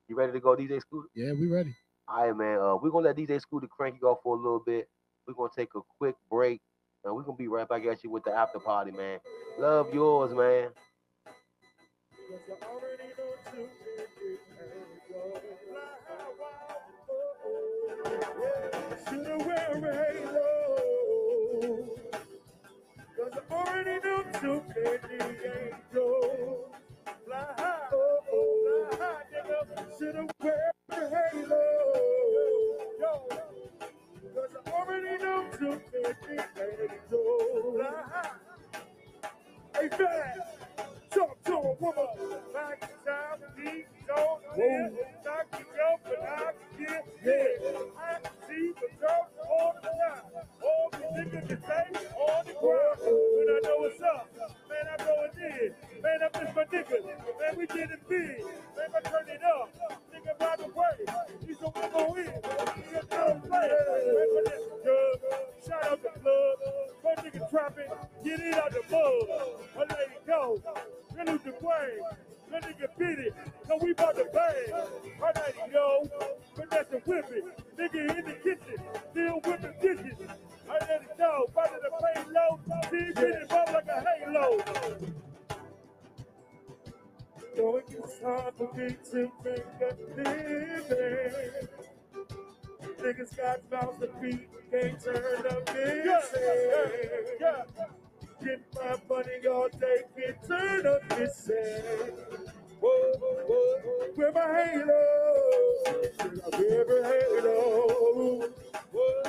You 0.08 0.16
ready 0.16 0.32
to 0.32 0.40
go, 0.40 0.56
DJ 0.56 0.80
Scooter? 0.80 1.08
Yeah, 1.14 1.32
we 1.32 1.46
ready. 1.46 1.74
All 2.08 2.26
right, 2.26 2.36
man. 2.36 2.58
Uh, 2.60 2.76
we're 2.76 2.90
gonna 2.90 3.06
let 3.06 3.16
DJ 3.16 3.40
Scooter 3.40 3.68
crank 3.68 3.96
you 4.00 4.08
off 4.08 4.18
for 4.22 4.36
a 4.36 4.40
little 4.40 4.62
bit. 4.64 4.88
We're 5.26 5.34
gonna 5.34 5.50
take 5.56 5.70
a 5.76 5.80
quick 5.98 6.16
break, 6.30 6.60
and 7.04 7.14
we're 7.14 7.22
gonna 7.22 7.36
be 7.36 7.48
right 7.48 7.68
back 7.68 7.84
at 7.86 8.04
you 8.04 8.10
with 8.10 8.24
the 8.24 8.32
after 8.32 8.58
party, 8.60 8.92
man. 8.92 9.18
Love 9.58 9.92
yours, 9.94 10.34
man. 10.34 10.70
Shoulda 19.08 19.36
wear 19.38 19.72
a 19.76 19.94
halo. 19.96 20.42
Cause 23.16 23.34
I 23.34 23.54
already 23.54 23.96
know 24.04 24.20
too 24.40 24.62
many 24.68 25.18
angels. 25.44 26.74
Fly 27.24 27.44
high, 27.56 27.88
oh, 27.92 28.18
oh, 28.32 28.88
fly 28.90 29.06
high, 29.06 29.22
nigga. 29.32 29.58
Shoulda 29.98 30.22
wear 30.42 30.72
a 30.90 30.92
halo. 30.94 31.64
Yo. 33.00 33.12
Cause 34.34 34.54
I 34.66 34.70
already 34.70 35.14
know 35.22 35.40
too 35.58 35.74
many 35.92 36.38
angels. 36.58 37.76
Fly 37.76 38.02
high. 38.10 38.30
Hey, 39.74 39.88
fast. 39.88 40.65
Talk 41.16 41.44
to 41.44 41.52
a 41.54 41.72
woman. 41.80 42.06
Back 42.52 42.80
time, 43.06 43.40
deep, 43.56 43.86
don't 44.06 44.42
live. 44.58 44.92
Knock 45.24 45.46
you 45.58 45.66
up, 45.90 46.00
but 46.04 46.22
I 46.22 46.52
can 46.76 46.84
get 46.84 47.06
yeah. 47.24 47.70
I 47.96 48.20
can 48.20 48.32
see 48.46 48.72
the 48.74 48.88
girls 49.00 49.32
all 49.48 49.74
the 49.80 49.88
time. 49.88 50.44
All 50.62 50.90
the 50.92 50.98
niggas 50.98 51.48
can 51.48 51.62
say 51.62 52.06
on 52.20 52.46
the 52.46 52.52
ground. 52.52 52.98
When 53.00 53.48
I 53.48 53.60
know 53.64 53.76
what's 53.78 54.02
up, 54.02 54.28
man, 54.76 54.94
I 54.98 55.04
know 55.04 55.24
it 55.24 55.62
is. 55.62 55.72
Man, 56.02 56.18
I 56.22 56.38
miss 56.38 56.54
my 56.54 56.64
niggas. 56.64 57.04
Man, 57.04 57.56
we 57.56 57.66
did 57.66 57.90
it 57.90 58.08
big. 58.08 58.44
Man, 58.76 58.88
I 58.94 59.00
turn 59.08 59.28
it 59.28 59.40
up. 59.42 59.70
Nigga, 60.12 60.38
by 60.38 60.56
the 60.56 60.68
way, 60.68 61.14
he's 61.46 61.60
a 61.62 61.68
wiggle 61.68 62.14
in. 62.16 62.24
Nigga, 62.24 63.10
don't 63.10 63.48
play. 63.48 63.68
Man, 63.68 64.28
for 64.34 64.42
this 64.44 64.64
dub. 64.84 65.66
Shout 65.66 65.92
out 65.92 66.02
the 66.02 66.20
club. 66.20 66.56
One 67.02 67.16
nigga 67.16 67.50
trapping. 67.50 67.90
Get 68.24 68.40
it 68.40 68.54
out 68.54 68.72
the 68.72 68.82
mud. 68.90 69.58
I 69.76 69.78
let 69.78 70.00
it 70.00 70.26
go. 70.26 70.62
Really 71.14 71.38
the 71.38 71.54
way. 71.60 71.98
That 72.50 72.62
nigga 72.62 72.88
beat 72.98 73.18
it. 73.26 73.34
So 73.66 73.78
we 73.80 73.90
about 73.92 74.16
to 74.16 74.24
bang. 74.32 74.74
I 75.22 75.26
let 75.26 75.48
it 75.48 75.72
go. 75.72 76.08
But 76.56 76.70
that's 76.70 76.92
a 76.92 76.98
whipping. 76.98 77.50
Nigga 77.78 78.18
in 78.18 78.24
the 78.24 78.32
kitchen. 78.32 78.82
Still 79.10 79.40
whipping 79.44 79.74
dishes. 79.80 80.28
I 80.68 80.72
let 80.72 81.02
it 81.02 81.18
go. 81.18 81.46
About 81.48 81.70
to 81.70 81.90
pay 82.02 82.24
low. 82.32 82.60
See 82.90 83.12
get 83.14 83.24
it 83.24 83.52
up 83.52 83.72
like 83.72 83.88
a 83.88 84.00
halo. 84.00 84.46
So 87.56 87.76
it's 87.76 88.18
time 88.20 88.52
for 88.56 88.72
me 88.74 88.96
to 89.10 89.32
make 89.44 89.80
a 89.80 89.96
living. 90.16 91.68
Niggas 93.00 93.36
got 93.36 93.60
mouths 93.70 93.98
to 94.00 94.08
feed, 94.20 94.48
can't 94.70 95.00
turn 95.02 95.46
up 95.46 95.66
this. 95.66 96.34
Yeah, 96.34 96.86
yeah. 97.40 97.62
Get 98.44 98.60
my 98.74 98.96
money 99.08 99.46
all 99.48 99.68
day, 99.68 100.02
can't 100.16 100.42
turn 100.46 100.86
up 100.86 101.08
this. 101.10 101.50
Whoa, 102.80 103.12
whoa, 103.20 104.10
where 104.16 104.32
my 104.32 104.46
halo? 104.64 105.02
Wear 106.58 107.00
a 107.00 107.08
halo? 107.08 108.50
Whoa. 108.92 109.22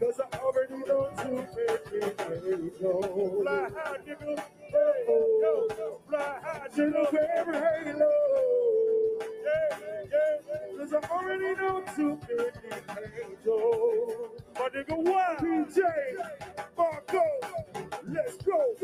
Cause 0.00 0.18
I 0.18 0.38
already 0.38 0.78
know 0.88 1.10
too 1.22 1.46
many 1.54 2.70
halo. 2.80 3.42
Fly 3.42 3.68
high, 3.76 3.98
nigga. 3.98 4.42
Oh, 4.74 5.68
yo, 5.78 6.00
fly 6.08 6.38
high, 6.42 6.68
nigga. 6.74 7.12
Wear 7.12 7.50
a 7.50 7.84
halo. 7.84 8.10
Yeah, 9.44 9.76
yeah. 10.10 10.78
Cause 10.78 10.94
I 10.94 10.96
already 11.10 11.54
know 11.60 11.84
too 11.94 12.18
many 12.26 12.48
angels. 13.20 14.40
My 14.54 14.68
nigga, 14.70 14.96
why? 14.96 15.36
PJ, 15.38 15.78
Marco, 16.78 17.24
let's 18.08 18.36
go. 18.38 18.74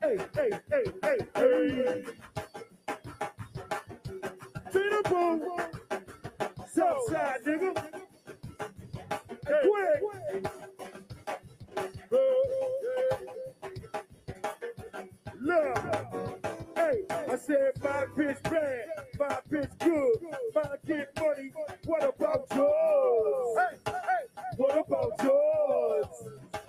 Hey, 0.00 0.18
hey, 0.36 0.50
hey, 0.70 0.84
hey, 1.02 1.18
hey. 1.34 2.04
To 4.70 4.78
the 4.78 5.08
boom. 5.08 5.79
Southside, 6.74 7.40
nigga. 7.44 7.84
Hey, 9.46 9.98
quick. 10.00 10.52
Love. 15.40 16.36
Hey, 16.76 17.02
I 17.10 17.36
said 17.36 17.72
my 17.82 18.04
bitch 18.16 18.42
bad, 18.44 18.86
my 19.18 19.38
bitch 19.50 19.78
good, 19.80 20.18
my 20.54 20.76
get 20.86 21.16
money. 21.20 21.52
What 21.86 22.04
about 22.04 22.46
yours? 22.54 23.58
Hey, 23.58 23.92
hey, 23.92 24.44
what 24.56 24.78
about 24.86 25.12
yours? 25.22 26.06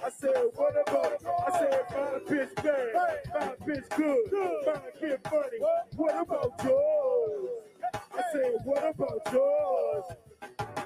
I 0.04 0.10
said, 0.10 0.46
what 0.56 0.90
about? 0.90 1.26
I 1.48 1.60
said 1.60 1.82
my 1.92 2.20
bitch 2.34 2.56
bad, 2.56 3.20
my 3.34 3.56
bitch 3.66 3.90
good, 3.96 4.66
my 4.66 4.82
get 5.00 5.32
money. 5.32 5.60
What 5.96 6.22
about 6.22 6.62
yours? 6.64 7.71
I 7.94 8.22
said, 8.34 8.54
what 8.66 8.90
about 8.96 9.34
yours? 9.34 10.06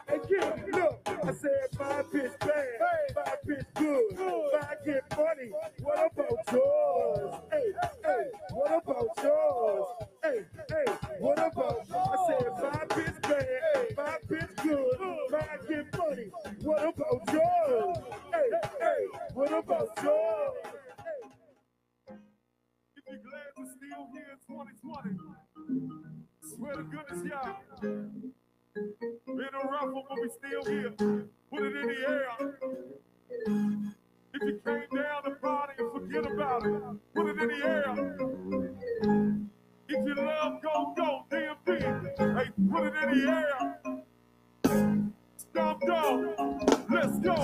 Hey, 0.10 0.20
kid, 0.28 0.76
look, 0.76 1.00
I 1.08 1.34
said 1.34 1.70
my 1.80 2.04
bitch 2.04 2.40
bad, 2.40 3.16
my 3.16 3.36
bitch 3.48 3.66
good, 3.76 4.18
my 4.54 4.76
get 4.86 5.18
money. 5.18 5.52
What 5.82 6.12
about 6.14 6.54
yours? 6.54 7.36
Hey, 7.52 7.74
hey, 8.06 8.26
what 8.52 8.84
about 8.84 9.10
yours? 9.24 9.88
Hey, 10.24 10.46
hey, 10.70 10.94
what 11.20 11.40
about? 11.40 11.82
I 11.92 12.28
said 12.28 12.52
my 12.62 12.86
bitch 12.96 13.22
bad, 13.24 13.98
my 13.98 14.18
bitch 14.30 14.64
good, 14.64 15.32
my 15.32 15.58
get 15.70 15.98
money. 15.98 16.32
What 16.64 16.84
about 16.84 17.34
yours? 17.34 17.98
Hey, 18.34 18.52
hey, 18.82 19.06
what 19.34 19.54
about 19.54 19.90
yours? 20.04 20.54
If 22.98 23.04
you're 23.10 23.18
glad 23.18 23.52
we're 23.58 23.66
still 23.66 24.08
here 24.14 24.32
in 24.34 24.40
2020, 24.48 25.20
swear 26.56 26.76
to 26.76 26.84
goodness, 26.84 27.24
y'all. 27.26 27.58
Been 27.82 28.34
a 29.38 29.40
but 29.68 30.22
we 30.22 30.30
still 30.30 30.66
here. 30.66 30.92
Put 31.52 31.64
it 31.64 31.76
in 31.76 31.88
the 31.88 32.08
air. 32.08 32.28
If 34.34 34.42
you 34.42 34.62
came 34.66 34.88
down 34.96 35.24
to 35.24 35.32
party 35.42 35.74
and 35.80 35.92
forget 35.92 36.26
about 36.32 36.66
it, 36.66 36.82
put 37.14 37.28
it 37.28 37.42
in 37.42 37.48
the 37.48 37.66
air. 37.66 37.96
If 39.88 40.08
you 40.08 40.16
love 40.16 40.62
go 40.62 40.94
go, 40.96 41.26
DMP, 41.32 41.68
hey, 42.18 42.50
put 42.72 42.84
it 42.84 42.94
in 43.04 43.20
the 43.20 43.32
air. 43.32 43.80
Stomp 45.38 45.82
down. 45.86 46.36
Let's 46.90 47.20
go. 47.20 47.36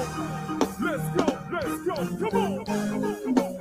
Let's 0.82 1.10
go. 1.16 1.26
Let's 1.52 1.84
go. 1.86 1.96
Come 2.20 2.42
on. 2.42 2.66
Come 2.66 3.04
on. 3.04 3.16
Come 3.24 3.38
on. 3.38 3.52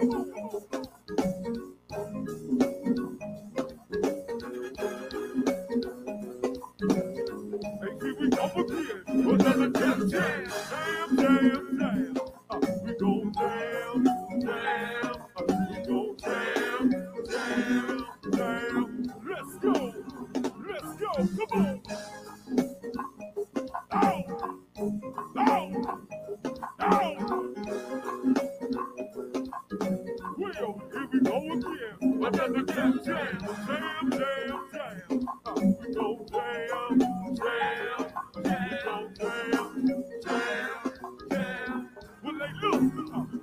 Hey, 2.60 2.69
Another 9.40 9.70
jam, 9.70 10.10
jam, 10.10 10.10
jam, 10.10 11.16
jam, 11.16 11.78
jam. 11.80 12.16
Uh, 12.50 12.60
we 12.84 12.92
go 12.98 13.32
jam, 13.38 14.04
jam. 14.42 15.14
Uh, 15.36 15.44
we 15.70 15.86
go 15.86 16.16
jam. 16.20 16.90
Let's 19.28 19.58
go. 19.60 19.94
Let's 20.68 20.96
go. 21.00 21.12
Come 21.48 21.64
on. 21.64 21.82
Well, 30.38 30.82
here 30.92 31.08
we 31.12 31.20
go 31.20 31.36
again. 31.38 32.24
Another 32.24 32.62
jam, 32.62 33.00
jam, 33.04 33.38
jam, 33.66 33.99
Look, 42.62 42.82
look, 42.94 43.32
look. 43.32 43.39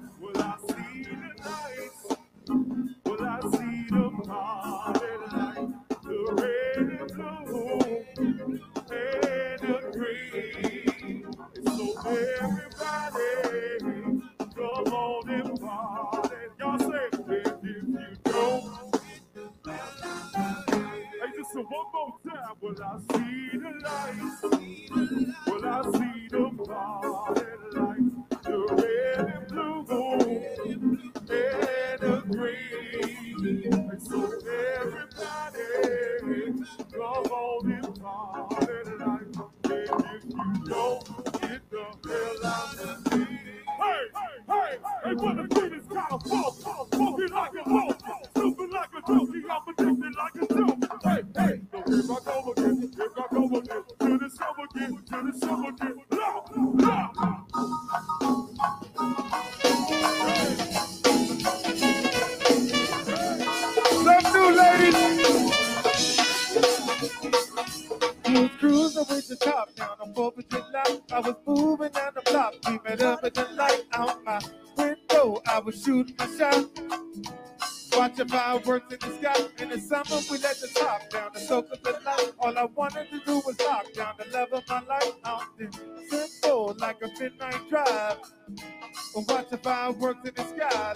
Watching 89.57 89.71
fireworks 89.71 90.27
in 90.27 90.33
the 90.35 90.43
sky, 90.43 90.93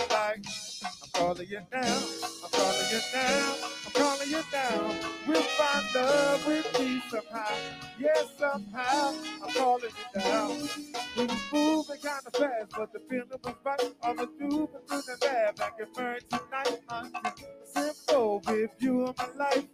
I'm 0.84 1.10
calling 1.14 1.48
you 1.50 1.62
now. 1.72 2.04
I'm 2.44 2.52
calling 2.52 2.88
you 2.92 3.00
now. 3.14 3.56
I'm 3.86 3.92
calling 3.94 4.30
you 4.30 4.42
now. 4.54 4.96
We'll 5.28 5.42
find 5.42 5.86
love 5.96 6.46
with 6.46 6.80
me 6.80 7.02
somehow. 7.10 7.56
Yes, 8.00 8.28
somehow. 8.38 9.14
I'm 9.44 9.54
calling 9.54 9.90
you 9.90 10.22
down. 10.22 10.70
We 11.18 11.26
was 11.26 11.42
moving 11.52 12.02
kind 12.04 12.22
of 12.28 12.34
fast, 12.34 12.72
but 12.78 12.94
the 12.94 13.00
feeling 13.10 13.28
was 13.44 13.56
right. 13.64 13.94
All 14.04 14.16
the 14.16 14.30
do 14.40 14.70
was 14.72 14.82
good 14.88 15.04
and 15.10 15.20
bad. 15.20 15.56
Back 15.56 15.78
in 15.80 15.88
married 15.98 16.24
tonight. 16.30 16.82
Until 16.90 17.46
simple 17.66 18.42
with 18.46 18.72
you 18.80 19.08
in 19.08 19.14
my 19.18 19.28
life. 19.38 19.66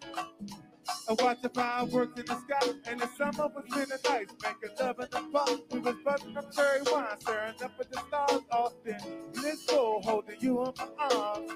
I 1.09 1.13
watch 1.23 1.41
the 1.41 1.49
fireworks 1.49 2.19
in 2.19 2.25
the 2.25 2.35
sky, 2.41 2.73
and 2.85 2.99
the 2.99 3.07
summer 3.17 3.47
was 3.55 3.63
really 3.71 3.87
nice. 3.87 4.27
Making 4.43 4.75
love 4.79 4.99
in 4.99 5.07
the 5.09 5.29
park, 5.31 5.59
we 5.71 5.79
was 5.79 5.95
buzzing 6.03 6.35
up 6.35 6.53
cherry 6.53 6.81
wine, 6.91 7.05
staring 7.19 7.55
up 7.63 7.71
at 7.79 7.91
the 7.91 7.99
stars 8.07 8.41
often. 8.51 8.97
Blissful, 9.33 10.01
holding 10.03 10.35
you 10.41 10.65
in 10.65 10.73
my 10.77 11.15
arms. 11.15 11.51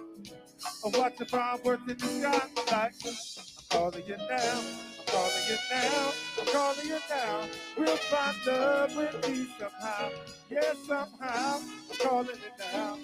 I 0.85 0.97
watch 0.97 1.17
the 1.17 1.25
fireworks 1.25 1.81
in 1.89 1.97
the 1.97 2.07
sky, 2.07 2.47
like 2.71 2.93
I'm 3.05 3.13
calling 3.69 4.03
you 4.07 4.17
now. 4.17 4.61
I'm 4.99 5.05
calling 5.07 5.47
you 5.49 5.57
now. 5.69 6.11
I'm 6.39 6.45
calling 6.47 6.87
you 6.87 6.99
now. 7.09 7.47
We'll 7.77 7.97
find 7.97 8.37
love 8.47 8.95
with 8.95 9.29
me 9.29 9.47
somehow. 9.59 10.09
Yes, 10.49 10.77
somehow. 10.87 11.59
I'm 11.59 11.97
calling 11.99 12.29
it 12.29 12.73
now. 12.73 12.97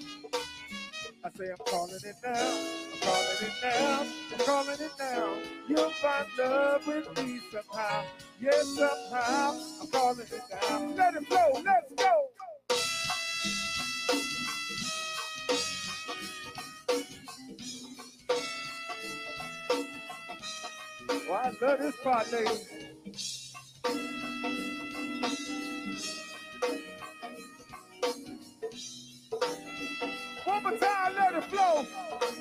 I 1.24 1.30
say 1.32 1.46
I'm 1.52 1.58
calling 1.66 1.94
it 2.04 2.16
now. 2.24 2.54
I'm 2.94 3.00
calling 3.02 3.38
it 3.42 3.54
now. 3.64 4.06
I'm 4.32 4.40
calling 4.46 4.80
it 4.80 4.92
now. 5.00 5.38
You'll 5.68 5.90
find 5.92 6.28
love 6.38 6.88
with 6.88 7.18
me 7.18 7.40
somehow. 7.52 8.04
Yes, 8.40 8.68
somehow. 8.68 9.60
I'm 9.82 9.88
calling 9.88 10.20
it 10.20 10.42
now. 10.52 10.94
Let 10.96 11.16
it 11.16 11.28
flow. 11.28 11.62
Let's 11.66 11.94
go. 11.98 12.30
Well, 21.30 21.42
I 21.44 21.66
love 21.66 21.80
this 21.80 21.96
part, 22.04 22.32
ladies. 22.32 22.68
Let 30.70 31.36
it 31.36 31.44
flow. 31.46 31.86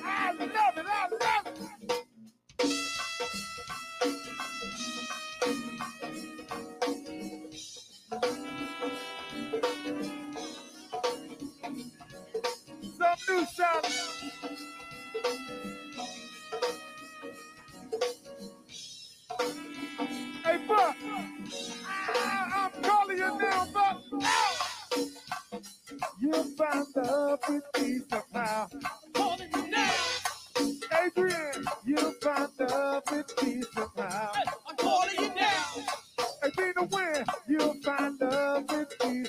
I 0.03 0.33
love 0.33 0.49
it. 0.77 0.85
I 0.87 1.07
love 1.09 1.47
it. 1.47 1.61
Some 12.97 13.37
new 13.37 13.45
sound. 13.45 13.85
Hey, 20.43 20.59
Buck. 20.67 20.95
I, 21.87 22.69
I'm 22.75 22.83
calling 22.83 23.17
you 23.17 23.39
now, 23.39 23.67
Buck. 23.73 24.01
You'll 26.27 26.43
find 26.57 26.87
love 26.97 27.39
with 27.49 27.63
me 27.81 27.99
somehow. 28.11 28.67
I'm 28.73 29.13
calling 29.13 29.49
you 29.55 29.71
now, 29.71 29.93
Adrian, 31.05 31.65
you'll 31.85 32.13
find 32.21 32.49
love 32.59 33.03
with 33.11 33.43
me 33.43 33.63
somehow. 33.75 34.33
I'm 34.69 34.77
calling 34.77 35.15
you 35.19 35.35
now, 35.35 35.65
Hey, 36.43 36.51
Dina 36.57 36.87
Win, 36.91 37.25
you'll 37.49 37.75
find 37.83 38.19
love 38.21 38.65
with 38.71 38.95
me 39.05 39.25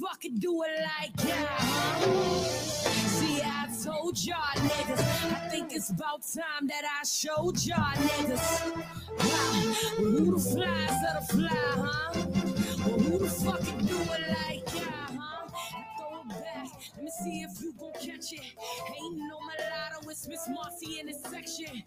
Well, 0.00 0.10
who 0.10 0.14
the 0.14 0.14
fuck 0.14 0.20
can 0.20 0.38
do 0.38 0.62
it 0.64 0.82
like 0.82 1.28
y'all? 1.28 2.42
See, 3.08 3.40
I 3.42 3.68
told 3.84 4.24
y'all 4.24 4.36
niggas. 4.56 5.00
I 5.00 5.48
think 5.48 5.72
it's 5.72 5.90
about 5.90 6.22
time 6.22 6.66
that 6.68 6.84
I 6.84 7.04
showed 7.04 7.62
y'all 7.64 7.94
niggas. 7.94 8.76
Wow. 9.18 9.24
Who 9.96 10.36
the 10.36 10.40
flies 10.40 10.96
the 11.02 11.20
fly, 11.32 11.48
huh? 11.50 12.10
Well, 12.86 12.98
who 12.98 13.18
the 13.18 13.28
fuck 13.28 13.62
do 13.86 13.98
it 13.98 14.28
like 14.28 14.47
me 17.08 17.24
see 17.24 17.42
if 17.42 17.62
you 17.62 17.72
gon' 17.78 17.92
catch 17.92 18.32
it. 18.32 18.40
Ain't 18.40 19.16
no 19.16 19.38
mulatto, 19.40 20.08
it's 20.10 20.28
Miss 20.28 20.48
Marcy 20.48 21.00
in 21.00 21.06
this 21.06 21.22
section. 21.22 21.82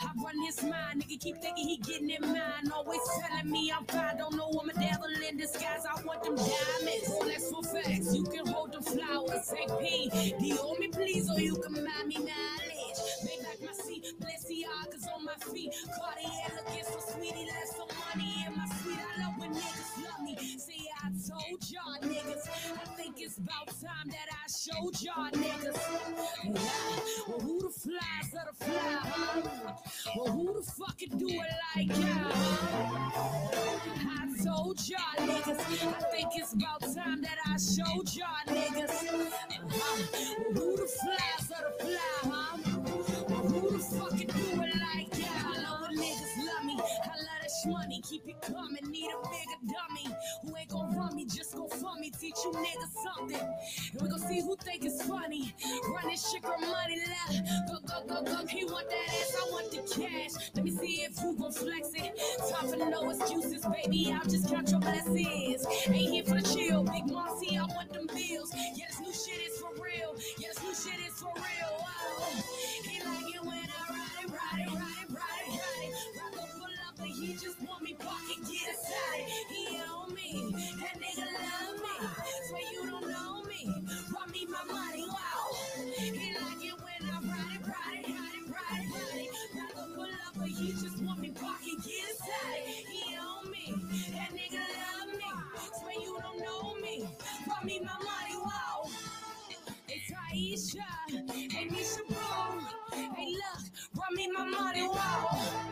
I 0.00 0.10
run 0.22 0.38
his 0.44 0.62
mind, 0.62 1.02
nigga 1.02 1.18
keep 1.18 1.36
thinking 1.40 1.66
he 1.66 1.76
getting 1.78 2.10
in 2.10 2.20
mine. 2.20 2.70
Always 2.74 3.00
telling 3.20 3.50
me 3.50 3.72
I'm 3.74 3.86
fine, 3.86 4.18
don't 4.18 4.36
know 4.36 4.50
I'm 4.60 4.68
a 4.68 4.74
devil 4.74 5.08
in 5.28 5.38
disguise. 5.38 5.84
I 5.88 6.02
want 6.02 6.22
them 6.22 6.36
diamonds. 6.36 7.08
Flex 7.20 7.50
for 7.50 7.62
facts, 7.62 8.14
you 8.14 8.24
can 8.24 8.46
hold 8.46 8.72
them 8.72 8.82
flowers. 8.82 9.48
Take 9.48 9.72
P, 9.80 10.34
D 10.38 10.52
on 10.52 10.78
me 10.78 10.88
please, 10.88 11.30
or 11.30 11.40
you 11.40 11.56
can 11.56 11.74
buy 11.74 12.04
me 12.06 12.16
mileage. 12.18 13.00
Make 13.24 13.42
back 13.42 13.58
my 13.64 13.72
seat, 13.72 14.04
Balenciagas 14.20 15.06
on 15.14 15.24
my 15.24 15.34
feet. 15.52 15.72
Cartier 15.96 16.52
looking 16.56 16.84
so 16.84 16.98
sweetie, 17.12 17.46
left 17.46 17.72
some 17.76 17.88
money 18.12 18.44
in 18.46 18.56
my 18.56 18.66
sweet. 18.82 18.98
I 18.98 19.24
love 19.24 19.38
when 19.38 19.54
niggas 19.54 20.04
love 20.04 20.20
me. 20.22 20.36
See, 20.58 20.86
I 21.02 21.08
told 21.08 21.64
y'all 21.70 21.98
niggas. 22.02 22.85
It's 23.36 23.44
about 23.44 23.66
time 23.66 24.08
that 24.08 24.28
I 24.32 24.46
showed 24.48 25.02
y'all 25.02 25.30
niggas. 25.30 25.76
Yeah. 26.42 27.28
Well, 27.28 27.40
who 27.40 27.60
the 27.60 27.68
flies 27.68 28.32
of 28.32 28.58
the 28.58 28.64
fly, 28.64 29.00
huh? 29.02 29.72
Well, 30.16 30.32
who 30.32 30.54
the 30.54 30.62
fuck 30.62 30.96
can 30.96 31.18
do 31.18 31.28
it 31.28 31.40
like 31.74 31.88
y'all? 31.98 32.32
huh? 32.32 33.10
I 34.08 34.42
told 34.42 34.88
y'all 34.88 35.16
niggas. 35.18 35.60
I 35.60 36.00
think 36.12 36.28
it's 36.36 36.54
about 36.54 36.80
time 36.80 37.20
that 37.20 37.36
I 37.44 37.58
showed 37.58 38.08
y'all 38.14 38.46
niggas. 38.46 38.90
Uh-huh. 38.90 39.62
Well, 40.54 40.64
who 40.64 40.76
the 40.78 40.86
flies 40.86 41.50
of 41.50 41.62
the 41.66 41.84
fly, 41.84 41.98
huh? 42.22 42.56
Well, 43.28 43.42
who 43.48 43.70
the 43.70 43.78
fuck 43.84 44.10
can 44.16 44.26
do 44.28 44.62
it 44.62 44.75
like 44.75 44.75
money. 47.66 48.00
Keep 48.08 48.28
it 48.28 48.40
coming. 48.42 48.90
Need 48.90 49.10
a 49.10 49.28
bigger 49.28 49.60
dummy 49.74 50.14
who 50.42 50.56
ain't 50.56 50.68
gon' 50.68 50.96
run 50.96 51.16
me, 51.16 51.26
just 51.26 51.54
gon' 51.54 51.68
fund 51.68 52.00
me. 52.00 52.10
Teach 52.10 52.36
you 52.44 52.52
niggas 52.52 52.92
something. 53.04 53.48
And 53.92 54.02
we 54.02 54.08
gon' 54.08 54.20
see 54.20 54.40
who 54.40 54.56
think 54.56 54.84
it's 54.84 55.02
funny. 55.04 55.54
Running 55.88 56.16
shit 56.16 56.42
for 56.42 56.58
money 56.58 57.00
left. 57.06 57.68
Go, 57.68 57.78
go, 57.86 58.06
go, 58.06 58.22
go. 58.22 58.46
He 58.46 58.64
want 58.64 58.88
that 58.88 59.08
ass, 59.08 59.36
I 59.36 59.50
want 59.50 59.70
the 59.70 59.78
cash. 59.78 60.50
Let 60.54 60.64
me 60.64 60.70
see 60.70 61.02
if 61.02 61.20
you 61.22 61.36
gon' 61.38 61.52
flex 61.52 61.90
it. 61.94 62.18
Time 62.50 62.68
for 62.68 62.76
no 62.76 63.10
excuses, 63.10 63.64
baby. 63.66 64.12
I'll 64.12 64.28
just 64.28 64.48
count 64.48 64.70
your 64.70 64.80
blessings. 64.80 65.66
Ain't 65.88 66.10
here 66.10 66.24
for 66.24 66.40
the 66.40 66.42
chill. 66.42 66.82
Big 66.84 67.10
Marcy, 67.10 67.56
I 67.58 67.64
want 67.64 67.92
them 67.92 68.06
bills. 68.06 68.52
Yeah, 68.74 68.86
this 68.88 69.00
new 69.00 69.12
shit 69.12 69.50
is 69.50 69.58
for 69.60 69.72
real. 69.82 70.14
Yeah, 70.38 70.48
this 70.54 70.62
new 70.62 70.74
shit 70.92 71.00
is 71.06 71.14
for 71.14 71.32
real. 71.34 71.86
He 72.84 73.00
like 73.02 73.34
it 73.34 73.44
when 73.44 73.58
I 73.58 73.90
ride 73.90 74.24
it, 74.24 74.30
ride 74.30 74.66
it, 74.66 74.72
ride 74.72 75.04
it, 75.08 75.10
ride 75.10 75.48
it, 75.48 76.15
but 76.98 77.06
he 77.08 77.32
just 77.34 77.60
want 77.68 77.82
me 77.82 77.94
pocket, 77.94 78.38
get 78.44 78.68
inside. 78.70 79.26
He 79.50 79.78
on 79.78 80.14
me, 80.14 80.52
that 80.80 80.96
nigga 81.00 81.26
love 81.26 81.76
me. 81.82 82.08
Swear 82.48 82.62
you 82.72 82.90
don't 82.90 83.08
know 83.10 83.42
me. 83.44 83.60
Run 84.14 84.30
me 84.32 84.46
my 84.46 84.64
money, 84.72 85.06
wow. 85.08 85.46
He 85.96 86.34
like 86.34 86.64
it 86.64 86.76
when 86.80 87.10
I 87.10 87.20
ride 87.20 87.56
it, 87.56 87.66
ride 87.66 88.00
it, 88.00 88.08
ride 88.08 88.36
it, 88.38 88.50
ride 88.50 88.82
it, 88.82 88.94
ride 88.94 89.20
it. 89.24 89.56
Rock 89.56 89.88
pull 89.94 90.04
up, 90.04 90.34
but 90.38 90.48
he 90.48 90.72
just 90.72 91.02
want 91.02 91.20
me 91.20 91.30
pocket, 91.30 91.78
get 91.84 92.04
inside. 92.10 92.62
He 92.90 93.16
on 93.16 93.50
me, 93.50 93.74
that 94.14 94.30
nigga 94.32 94.62
love 94.82 95.14
me. 95.16 95.70
Swear 95.80 95.94
you 96.00 96.18
don't 96.22 96.40
know 96.40 96.74
me. 96.82 97.06
Run 97.48 97.66
me 97.66 97.80
my 97.80 97.92
money, 97.98 98.36
wow. 98.44 98.90
It's 99.88 100.10
Aisha, 100.12 100.84
hey 101.52 101.68
Nisha 101.68 102.06
Boo. 102.08 102.96
Hey 103.16 103.32
look, 103.32 103.62
run 103.96 104.14
me 104.16 104.30
my 104.32 104.44
money, 104.46 104.88
wow. 104.88 105.65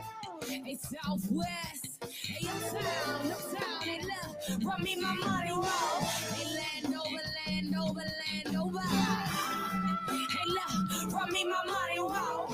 Hey 0.63 0.77
Southwest, 0.77 2.05
hey 2.05 2.47
uptown, 2.49 3.33
uptown, 3.33 3.83
hey 3.83 4.01
look, 4.03 4.65
run 4.65 4.83
me 4.85 4.97
my 5.01 5.15
money, 5.15 5.53
wow. 5.53 6.01
Hey 6.35 6.47
Landover, 6.83 7.25
Landover, 7.47 8.05
Landover. 8.23 8.81
Hey 8.81 10.47
look, 10.49 11.13
run 11.13 11.33
me 11.33 11.45
my 11.45 11.65
money, 11.67 12.01
wow. 12.01 12.47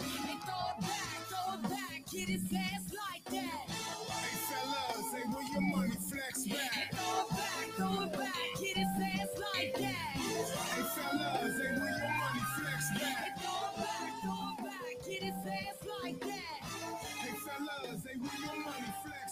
Hey 0.00 0.36
throw 0.46 0.66
it 0.70 0.80
back, 0.80 1.18
throw 1.28 1.54
it 1.54 1.62
back, 1.70 2.02
get 2.12 2.28
his 2.30 2.44
ass 2.56 2.92
like 2.94 3.24
that. 3.26 3.66
Hey 3.68 4.38
fellas, 4.48 5.12
say 5.12 5.22
where 5.30 5.52
your 5.52 5.62
money 5.76 5.96
flex 6.10 6.44
Hey 6.44 6.54
back, 6.56 6.91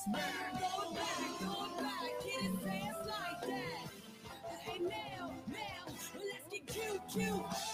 flex 0.05 0.23
back. 0.23 1.39
Throw 1.39 1.83
back, 1.83 2.01
it 2.03 2.25
get 2.25 2.43
his 2.43 2.67
ass 2.67 2.97
like 3.07 3.41
that. 3.49 3.89
Hey, 4.61 4.79
Mel, 4.79 5.35
Mel, 5.49 5.87
well, 5.87 6.25
let's 6.33 6.49
get 6.51 6.67
cute, 6.67 7.01
cute. 7.13 7.70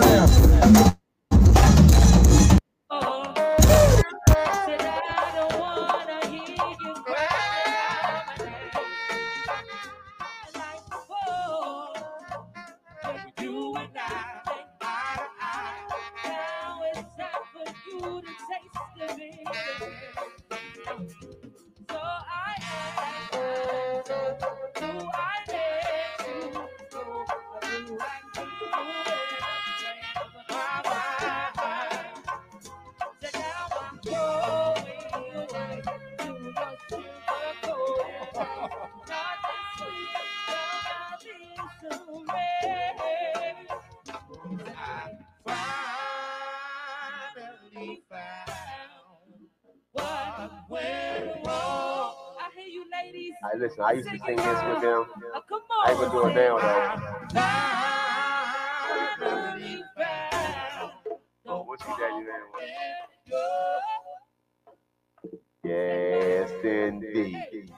Down, 0.00 0.49
I 53.90 53.94
used 53.94 54.08
to 54.08 54.18
sing 54.20 54.36
this 54.36 54.62
with 54.68 54.82
them. 54.82 55.04
Oh, 55.34 55.42
I 55.84 55.90
ain't 55.90 55.98
gonna 56.00 56.12
do 56.12 56.26
it 56.28 56.34
now 56.36 56.58
though. 56.60 57.00
Finally 59.18 59.84
found 59.96 60.92
the 61.04 61.18
Oh, 61.48 61.62
what 61.64 61.80
you 61.80 61.96
daddy 61.98 62.24
man? 62.24 62.42
one. 62.52 62.62
Yes, 65.64 66.50
indeed. 66.64 67.72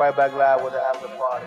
Right 0.00 0.16
back 0.16 0.32
live 0.34 0.62
with 0.64 0.72
the 0.72 0.82
after 0.82 1.06
party. 1.06 1.46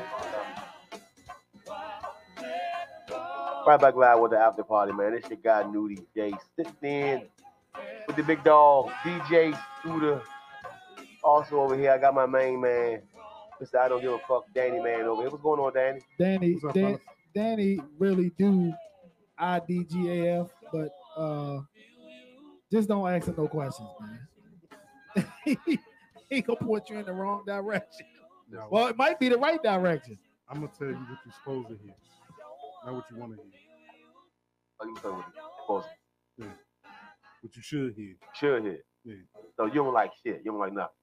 Right 3.68 3.82
back 3.82 3.96
live 3.96 4.20
with 4.22 4.32
the 4.32 4.38
after 4.40 4.64
party, 4.64 4.94
man. 4.94 5.12
This 5.12 5.30
your 5.30 5.40
guy 5.44 5.64
Nudie 5.64 6.06
J 6.16 6.34
sitting 6.56 6.74
in 6.84 7.24
with 8.08 8.16
the 8.16 8.24
big 8.24 8.46
dog, 8.46 8.92
DJ 9.04 9.60
Scooter. 9.82 10.22
Also 11.28 11.60
over 11.60 11.78
here, 11.78 11.92
I 11.92 11.98
got 11.98 12.14
my 12.14 12.26
main 12.26 12.62
man, 12.62 13.02
Mr. 13.62 13.76
I 13.80 13.90
don't 13.90 14.02
give 14.02 14.14
a 14.14 14.20
fuck, 14.20 14.46
Danny 14.56 14.80
man 14.80 15.02
over 15.02 15.24
here. 15.24 15.30
What's 15.30 15.44
going 15.44 15.60
on, 15.60 15.74
Danny? 15.74 16.00
Danny, 16.18 16.58
up, 16.66 16.74
Dan. 16.74 16.98
Danny 17.36 17.82
really 18.00 18.32
do 18.40 18.74
IDGAF, 19.38 20.50
but 20.72 20.90
uh, 21.18 21.60
just 22.72 22.88
don't 22.88 23.06
ask 23.10 23.28
him 23.28 23.36
no 23.38 23.50
questions, 23.50 23.90
man. 24.00 25.28
he, 25.66 25.80
he 26.30 26.42
gonna 26.42 26.60
point 26.60 26.90
you 26.90 26.98
in 26.98 27.06
the 27.06 27.12
wrong 27.12 27.44
direction. 27.46 28.06
Now, 28.50 28.70
Well, 28.72 28.88
it 28.88 28.96
might 28.96 29.20
be 29.20 29.28
the 29.28 29.38
right 29.38 29.62
direction. 29.62 30.18
I'm 30.50 30.62
gonna 30.62 30.72
tell 30.80 30.88
you 30.88 30.94
what 30.94 31.20
you're 31.26 31.34
supposed 31.34 31.68
to 31.68 31.78
hear, 31.84 31.94
not 32.86 32.96
what 32.96 33.04
you 33.12 33.18
want 33.18 33.36
to 33.36 33.44
hear. 33.44 33.52
Oh, 34.80 34.88
you 34.88 34.96
talking 34.96 35.18
with 35.18 35.26
supposed 35.62 35.88
What 37.42 37.54
you 37.54 37.62
should 37.62 37.94
hear. 37.96 38.16
Should 38.34 38.64
hit. 38.64 38.86
Yeah. 39.04 39.16
So 39.58 39.66
you 39.66 39.74
don't 39.74 39.94
like 39.94 40.12
shit. 40.26 40.42
You 40.46 40.52
don't 40.52 40.60
like 40.62 40.72
nothing. 40.72 40.94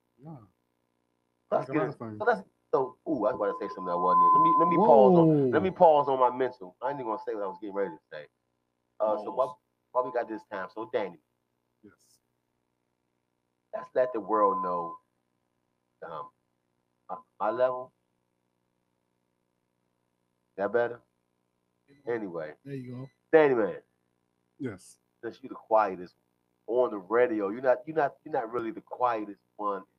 Let's 1.51 1.69
get 1.69 1.81
it. 1.83 1.95
So 1.99 2.25
let's 2.25 2.41
so 2.73 2.97
ooh, 3.07 3.25
I 3.25 3.31
was 3.31 3.35
about 3.35 3.45
to 3.45 3.53
say 3.61 3.67
something 3.73 3.85
that 3.85 3.97
wasn't 3.97 4.23
it. 4.23 4.31
Let 4.35 4.43
me 4.43 4.53
let 4.59 4.67
me 4.69 4.77
pause 4.77 5.17
on 5.17 5.51
let 5.51 5.61
me 5.63 5.71
pause 5.71 6.07
on 6.09 6.19
my 6.19 6.35
mental. 6.35 6.75
I 6.81 6.89
ain't 6.89 6.99
even 6.99 7.07
gonna 7.11 7.21
say 7.25 7.35
what 7.35 7.43
I 7.43 7.47
was 7.47 7.57
getting 7.61 7.75
ready 7.75 7.91
to 7.91 7.99
say. 8.11 8.25
Uh 8.99 9.17
so 9.23 9.31
why, 9.31 9.47
why 9.91 10.01
we 10.03 10.11
got 10.11 10.27
this 10.27 10.41
time? 10.51 10.67
So 10.73 10.89
Danny, 10.91 11.19
Yes. 11.83 11.93
let's 13.73 13.89
let 13.95 14.11
the 14.13 14.19
world 14.19 14.63
know 14.63 14.95
um 16.05 16.29
my, 17.09 17.15
my 17.39 17.49
level. 17.51 17.93
That 20.57 20.71
better? 20.73 21.01
Anyway, 22.07 22.51
There 22.63 22.75
you 22.75 22.91
go. 22.91 23.09
Danny 23.31 23.53
man, 23.55 23.75
Yes. 24.59 24.97
since 25.23 25.39
you 25.41 25.49
the 25.49 25.55
quietest 25.55 26.15
on 26.67 26.91
the 26.91 26.97
radio, 26.97 27.49
you're 27.49 27.61
not 27.61 27.79
you're 27.85 27.95
not 27.95 28.13
you're 28.25 28.33
not 28.33 28.51
really 28.51 28.71
the 28.71 28.81
quietest 28.81 29.41
one 29.57 29.77
in 29.77 29.83
terms 29.83 29.87
of 29.87 29.94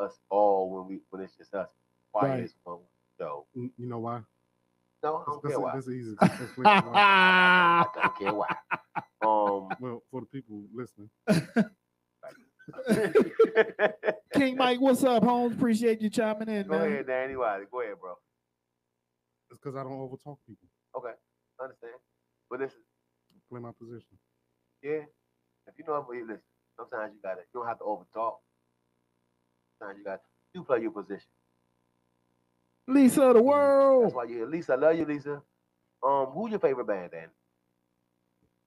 us 0.00 0.18
all 0.30 0.70
when 0.70 0.86
we 0.88 1.00
when 1.10 1.22
it's 1.22 1.36
just 1.36 1.54
us. 1.54 1.70
Quietest 2.12 2.56
one. 2.64 2.78
So 3.18 3.46
Mm, 3.56 3.70
You 3.78 3.86
know 3.86 3.98
why? 3.98 4.20
no, 5.02 5.16
I 5.18 5.24
don't 5.26 5.42
that's, 5.42 5.52
care 5.54 5.60
why. 5.60 5.74
that's 5.74 5.88
easy. 5.88 6.14
explanation 6.22 6.86
why. 6.92 7.00
I 7.00 7.86
don't 7.94 8.18
care 8.18 8.34
why. 8.34 8.48
Um, 9.22 9.76
Well, 9.80 10.02
for 10.10 10.20
the 10.22 10.26
people 10.26 10.62
listening, 10.74 11.10
King 14.34 14.56
Mike, 14.56 14.80
what's 14.80 15.02
up, 15.04 15.22
Holmes? 15.24 15.54
Appreciate 15.56 16.00
you 16.00 16.08
chiming 16.10 16.48
in, 16.48 16.66
go 16.66 16.78
man. 16.78 16.86
ahead, 16.92 17.06
Danny. 17.06 17.36
Why? 17.36 17.60
Go 17.70 17.80
ahead, 17.82 17.94
bro. 18.00 18.14
it's 19.50 19.58
because 19.60 19.76
I 19.76 19.82
don't 19.82 19.92
overtalk 19.92 20.38
people. 20.46 20.68
Okay, 20.96 21.12
understand. 21.60 21.94
But 22.48 22.60
this 22.60 22.72
is 22.72 22.78
Play 23.50 23.60
my 23.60 23.72
position. 23.78 24.16
yeah. 24.82 25.02
If 25.66 25.74
you 25.78 25.84
know 25.86 26.00
what 26.06 26.16
you 26.16 26.22
listen, 26.26 26.42
sometimes 26.76 27.12
you 27.14 27.20
gotta. 27.22 27.40
You 27.52 27.60
don't 27.60 27.66
have 27.68 27.78
to 27.78 27.84
over 27.84 28.04
talk. 29.80 29.88
Sometimes 29.88 29.98
you 29.98 30.04
got 30.04 30.20
you 30.54 30.64
play 30.64 30.82
your 30.82 30.90
position. 30.90 31.28
Lisa 32.86 33.22
of 33.22 33.28
the 33.28 33.34
That's 33.34 33.44
world. 33.44 34.14
why 34.14 34.24
you. 34.24 34.46
Lisa, 34.46 34.72
I 34.72 34.76
love 34.76 34.96
you, 34.96 35.04
Lisa. 35.04 35.42
Um, 36.02 36.26
who's 36.26 36.50
your 36.50 36.60
favorite 36.60 36.86
band, 36.86 37.10
Dan? 37.12 37.28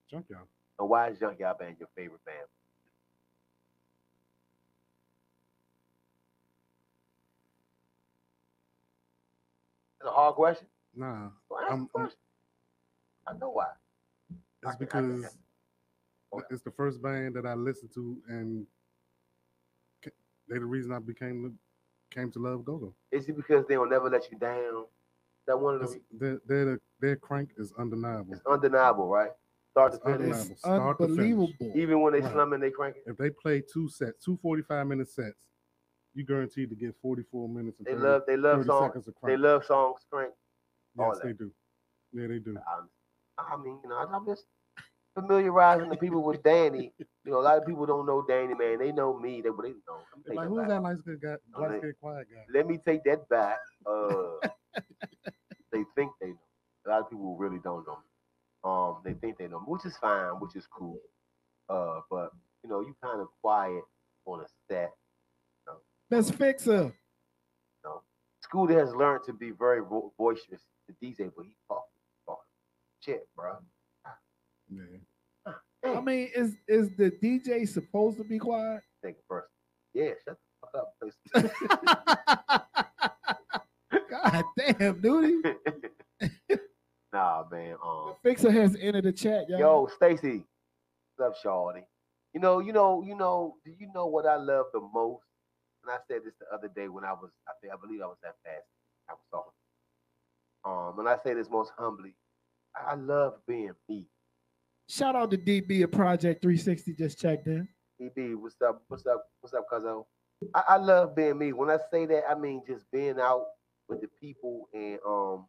Junkyard. 0.10 0.48
And 0.80 0.90
why 0.90 1.10
is 1.10 1.20
Junkyard 1.20 1.58
Band 1.58 1.76
your 1.80 1.90
favorite 1.96 2.24
band? 2.26 2.48
That's 10.00 10.10
a 10.10 10.14
hard 10.14 10.36
question. 10.36 10.68
Nah, 10.96 11.30
Well, 11.50 11.64
I'm- 11.70 11.90
the 11.94 12.00
I'm- 12.00 12.12
I 13.26 13.34
know 13.34 13.50
why. 13.52 13.74
it's 14.30 14.40
can- 14.62 14.72
I 14.72 14.76
can- 14.86 15.22
because 15.22 15.38
it's 16.52 16.62
the 16.64 16.72
first 16.72 17.02
band 17.02 17.36
that 17.36 17.46
I 17.46 17.54
listened 17.54 17.94
to, 17.94 18.22
and 18.28 18.68
ca- 18.68 18.74
they 20.54 20.60
the 20.60 20.66
reason 20.66 20.92
I 20.92 21.00
became 21.00 21.58
came 22.12 22.32
to 22.32 22.40
love 22.40 22.64
go-go. 22.64 22.94
Is 23.12 23.28
it 23.28 23.36
because 23.36 23.66
they 23.68 23.78
will 23.78 23.90
never 23.90 24.10
let 24.10 24.32
you 24.32 24.38
down? 24.38 24.86
That 25.48 25.60
one 25.60 25.76
of 25.76 25.82
the 25.82 25.88
'Cause 25.88 26.00
Their, 26.12 26.40
their, 26.46 26.80
their 27.00 27.16
crank 27.16 27.54
is 27.58 27.74
undeniable. 27.74 28.34
it's 28.34 28.46
undeniable, 28.46 29.08
right? 29.10 29.32
Start 29.72 29.94
to 29.94 29.98
It's 29.98 30.06
finish. 30.06 30.20
undeniable. 30.20 30.52
It's 30.52 30.60
Start 30.60 30.98
to 31.00 31.08
finish. 31.08 31.20
unbelievable. 31.20 31.72
Even 31.76 32.02
when 32.02 32.14
they 32.14 32.22
Right. 32.22 32.32
slumming, 32.32 32.60
they 32.60 32.70
cranking. 32.72 33.02
If 33.08 33.18
they 33.18 33.32
play 33.32 33.62
two 33.62 33.90
sets, 33.90 34.24
two 34.24 34.38
45 34.38 34.88
minute 34.88 35.10
sets, 35.10 35.48
you 36.14 36.24
guaranteed 36.24 36.70
to 36.70 36.76
get 36.76 36.96
44 37.02 37.50
minutes 37.50 37.80
and 37.80 37.88
They 37.88 37.94
30, 37.94 38.04
love 38.04 38.22
they 38.28 38.38
love 38.38 38.66
songs. 38.66 39.10
They 39.24 39.36
love 39.38 39.66
songs 39.66 40.06
crank. 40.10 40.34
yes, 40.96 41.20
they 41.24 41.34
do. 41.34 41.52
Yeah, 42.12 42.28
they 42.28 42.38
do. 42.40 42.56
I, 42.58 42.82
I 43.40 43.58
mean, 43.58 43.80
you 43.84 43.90
know, 43.90 43.98
I'm 43.98 44.26
just 44.28 44.46
familiarizing 45.16 45.90
the 45.90 45.98
people 45.98 46.24
with 46.24 46.42
Danny. 46.44 46.92
You 47.26 47.32
know, 47.32 47.40
a 47.40 47.42
lot 47.42 47.58
of 47.58 47.66
people 47.66 47.86
don't 47.86 48.06
know 48.06 48.24
Danny, 48.28 48.54
man. 48.54 48.80
They 48.80 48.92
know 48.92 49.18
me. 49.18 49.42
They, 49.42 49.50
but 49.50 49.64
they 49.64 49.70
know. 49.70 50.00
Let 50.28 50.36
Like, 50.38 50.48
who's 50.48 50.58
back. 50.60 50.68
that 50.70 50.82
light 50.82 50.98
skinned 51.00 51.22
guy, 51.22 51.36
Oh, 51.56 51.62
light 51.62 51.82
they- 51.82 51.92
quiet 51.94 52.28
guy? 52.34 52.44
Let 52.54 52.68
me 52.68 52.80
take 52.86 53.04
that 53.06 53.28
back. 53.30 53.58
Uh, 53.86 54.48
they 55.72 55.84
think 55.96 56.12
they 56.22 56.28
know. 56.30 56.40
A 56.86 56.90
lot 56.90 57.02
of 57.02 57.10
people 57.10 57.38
really 57.38 57.60
don't 57.64 57.86
know 57.88 57.96
me. 57.98 58.10
Um, 58.66 59.02
they 59.04 59.14
think 59.14 59.38
they 59.38 59.48
know 59.48 59.60
me, 59.60 59.66
which 59.68 59.86
is 59.86 59.96
fine, 59.98 60.32
which 60.40 60.56
is 60.56 60.68
cool. 60.68 60.98
Uh, 61.70 62.02
but 62.10 62.32
you 62.64 62.70
know, 62.70 62.82
you 62.82 62.96
kind 63.02 63.22
of 63.22 63.28
quiet 63.42 63.84
on 64.26 64.42
a 64.42 64.46
set. 64.70 64.92
Let's 66.12 66.30
fix 66.30 66.66
her. 66.66 66.94
Scooter 68.42 68.78
has 68.78 68.94
learned 68.94 69.24
to 69.26 69.34
be 69.34 69.52
very 69.52 69.82
boisterous 70.18 70.62
to 70.88 70.94
DJ, 71.04 71.32
but 71.36 71.46
he 71.46 71.56
talking, 71.68 71.90
talking 72.28 72.44
shit, 73.00 73.28
bro. 73.36 73.56
Yeah. 74.76 75.00
I 75.86 76.02
mean, 76.02 76.30
is 76.36 76.56
is 76.68 76.90
the 76.96 77.12
DJ 77.12 77.68
supposed 77.68 78.18
to 78.18 78.24
be 78.24 78.40
quiet? 78.40 78.82
Think 79.04 79.18
first. 79.28 79.50
Yeah, 79.94 80.12
shut 80.26 80.38
the 80.38 80.68
fuck 80.72 80.76
up. 80.76 80.96
please. 81.02 81.18
God 84.10 84.44
damn, 84.58 85.02
dude. 85.02 85.56
nah, 87.14 87.44
man. 87.52 87.76
Um, 87.86 88.14
Fixer 88.24 88.52
has 88.52 88.78
entered 88.80 89.04
the 89.04 89.12
chat, 89.12 89.50
y'all. 89.50 89.60
yo, 89.60 89.90
Stacy, 89.96 90.46
what's 91.16 91.38
up, 91.38 91.44
Shawty? 91.44 91.84
You 92.34 92.40
know, 92.40 92.60
you 92.60 92.74
know, 92.74 93.04
you 93.06 93.16
know. 93.16 93.56
Do 93.66 93.72
you 93.78 93.90
know 93.94 94.08
what 94.08 94.26
I 94.26 94.38
love 94.38 94.68
the 94.74 94.80
most? 94.80 95.24
And 95.84 95.92
I 95.92 95.98
said 96.08 96.22
this 96.24 96.34
the 96.40 96.56
other 96.56 96.70
day 96.74 96.88
when 96.88 97.04
I 97.04 97.12
was, 97.12 97.30
I 97.48 97.52
think, 97.62 97.74
I 97.74 97.78
believe 97.80 98.02
I 98.02 98.08
was 98.08 98.18
that 98.24 98.36
fast. 98.44 98.64
I 99.10 99.14
was 99.14 99.26
talking. 99.32 99.52
Um, 100.66 101.00
and 101.00 101.10
I 101.10 101.18
say 101.24 101.34
this 101.34 101.50
most 101.50 101.72
humbly. 101.78 102.16
I 102.76 102.96
love 102.96 103.34
being 103.48 103.74
me. 103.90 104.08
Shout 104.88 105.16
out 105.16 105.32
to 105.32 105.38
DB 105.38 105.84
of 105.84 105.92
Project 105.92 106.42
360 106.42 106.94
just 106.94 107.20
checked 107.20 107.48
in. 107.48 107.68
DB, 108.02 108.36
what's 108.36 108.62
up? 108.62 108.84
What's 108.88 109.06
up? 109.06 109.26
What's 109.42 109.54
up, 109.54 109.66
Cuzzo? 109.72 110.06
I, 110.54 110.64
I 110.70 110.78
love 110.78 111.16
being 111.16 111.38
me. 111.38 111.54
When 111.54 111.70
I 111.70 111.78
say 111.92 112.06
that, 112.06 112.24
I 112.30 112.36
mean 112.36 112.62
just 112.68 112.90
being 112.92 113.20
out 113.20 113.46
with 113.88 114.02
the 114.02 114.10
people 114.20 114.68
and 114.74 115.00
um 115.08 115.46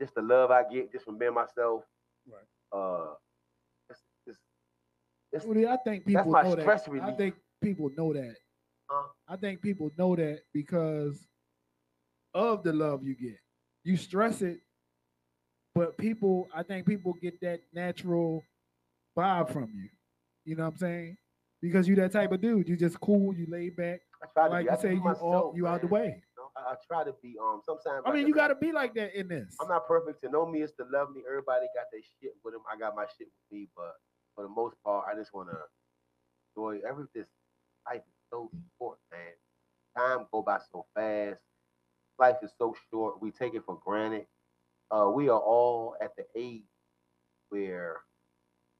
just 0.00 0.14
the 0.14 0.22
love 0.22 0.50
I 0.50 0.62
get 0.70 0.92
just 0.92 1.04
from 1.04 1.18
being 1.18 1.34
myself. 1.34 1.82
Right. 2.26 2.78
Uh 2.78 3.14
it's, 3.90 4.02
it's, 4.26 4.38
it's, 5.32 5.66
I 5.66 5.76
think 5.78 6.06
people 6.06 6.30
my 6.30 6.42
know 6.42 6.54
that. 6.54 6.62
stress 6.62 6.88
I 7.02 7.12
think 7.12 7.34
people 7.62 7.90
know 7.96 8.12
that. 8.12 8.36
Huh? 8.88 9.08
I 9.28 9.36
think 9.36 9.62
people 9.62 9.90
know 9.98 10.14
that 10.14 10.40
because 10.54 11.26
of 12.34 12.62
the 12.62 12.72
love 12.72 13.02
you 13.02 13.16
get. 13.16 13.38
You 13.82 13.96
stress 13.96 14.42
it, 14.42 14.60
but 15.76 15.98
people, 15.98 16.48
I 16.54 16.62
think 16.62 16.86
people 16.86 17.12
get 17.20 17.38
that 17.42 17.60
natural 17.74 18.42
vibe 19.16 19.52
from 19.52 19.68
you. 19.74 19.90
You 20.46 20.56
know 20.56 20.64
what 20.64 20.70
I'm 20.70 20.76
saying? 20.78 21.16
Because 21.60 21.86
you 21.86 21.94
that 21.96 22.12
type 22.12 22.32
of 22.32 22.40
dude. 22.40 22.66
You 22.66 22.76
just 22.78 22.98
cool, 22.98 23.34
you 23.34 23.46
laid 23.48 23.76
back. 23.76 24.00
I 24.22 24.26
try 24.32 24.48
to 24.48 24.50
Like 24.54 24.66
be, 24.66 24.72
you 24.72 24.78
say, 24.80 24.94
you 24.94 25.08
all 25.20 25.52
you 25.54 25.66
out 25.66 25.82
the 25.82 25.86
way. 25.88 26.22
I, 26.56 26.72
I 26.72 26.74
try 26.88 27.04
to 27.04 27.14
be 27.22 27.36
um 27.38 27.60
sometimes 27.66 28.04
I 28.06 28.12
mean, 28.12 28.26
you 28.26 28.32
gotta 28.32 28.54
be 28.54 28.72
like 28.72 28.94
that 28.94 29.18
in 29.18 29.28
this. 29.28 29.54
I'm 29.60 29.68
not 29.68 29.86
perfect. 29.86 30.22
To 30.22 30.30
know 30.30 30.46
me 30.46 30.62
is 30.62 30.72
to 30.80 30.86
love 30.90 31.10
me. 31.14 31.22
Everybody 31.28 31.66
got 31.74 31.86
their 31.92 32.00
shit 32.00 32.32
with 32.42 32.54
them. 32.54 32.62
I 32.72 32.78
got 32.78 32.96
my 32.96 33.04
shit 33.18 33.28
with 33.28 33.58
me, 33.58 33.68
but 33.76 33.92
for 34.34 34.44
the 34.44 34.48
most 34.48 34.76
part, 34.82 35.04
I 35.12 35.14
just 35.14 35.34
want 35.34 35.50
to 35.50 35.58
enjoy 36.56 36.80
everything. 36.88 37.24
Life 37.86 37.98
is 37.98 38.14
so 38.30 38.50
short, 38.78 38.98
man. 39.12 39.20
Time 39.94 40.26
go 40.32 40.40
by 40.40 40.58
so 40.72 40.86
fast. 40.94 41.40
Life 42.18 42.36
is 42.42 42.52
so 42.56 42.74
short. 42.90 43.20
We 43.20 43.30
take 43.30 43.54
it 43.54 43.64
for 43.66 43.78
granted. 43.84 44.26
Uh, 44.90 45.10
we 45.14 45.28
are 45.28 45.38
all 45.40 45.96
at 46.00 46.10
the 46.16 46.24
age 46.36 46.62
where 47.50 47.96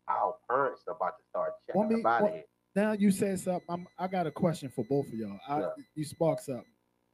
our 0.08 0.34
parents 0.48 0.82
are 0.86 0.94
about 0.94 1.18
to 1.18 1.24
start 1.28 1.52
checking 1.66 1.78
Want 1.80 1.90
me- 1.92 2.00
us 2.00 2.06
out 2.06 2.16
of 2.18 2.22
want- 2.22 2.34
here. 2.34 2.44
now 2.76 2.92
you 2.92 3.10
said 3.10 3.40
something. 3.40 3.64
I'm, 3.68 3.88
I 3.98 4.06
got 4.06 4.26
a 4.26 4.30
question 4.30 4.68
for 4.68 4.84
both 4.84 5.06
of 5.08 5.14
y'all. 5.14 5.38
I, 5.48 5.60
Yeah. 5.60 5.70
You 5.94 6.04
sparked 6.04 6.42
something. 6.44 6.64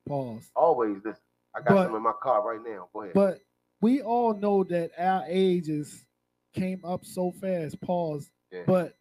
Pause. 0.06 0.50
Always 0.56 0.96
listen. 1.04 1.22
I 1.54 1.60
got 1.60 1.68
But- 1.74 1.86
some 1.86 1.96
in 1.96 2.02
my 2.02 2.12
car 2.22 2.42
right 2.46 2.60
now. 2.64 2.88
Go 2.92 3.02
ahead. 3.02 3.14
But 3.14 3.40
we 3.80 4.02
all 4.02 4.34
know 4.34 4.64
that 4.64 4.90
our 4.98 5.24
ages 5.26 6.06
came 6.54 6.84
up 6.84 7.04
so 7.04 7.32
fast. 7.32 7.80
Pause. 7.80 8.30
Yeah. 8.50 8.64
But 8.66 8.94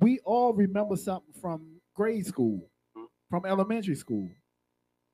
we 0.00 0.20
all 0.20 0.52
remember 0.54 0.96
something 0.96 1.34
from 1.40 1.80
grade 1.94 2.24
school, 2.24 2.70
Mhm. 2.96 3.06
from 3.28 3.44
elementary 3.44 3.94
school. 3.96 4.30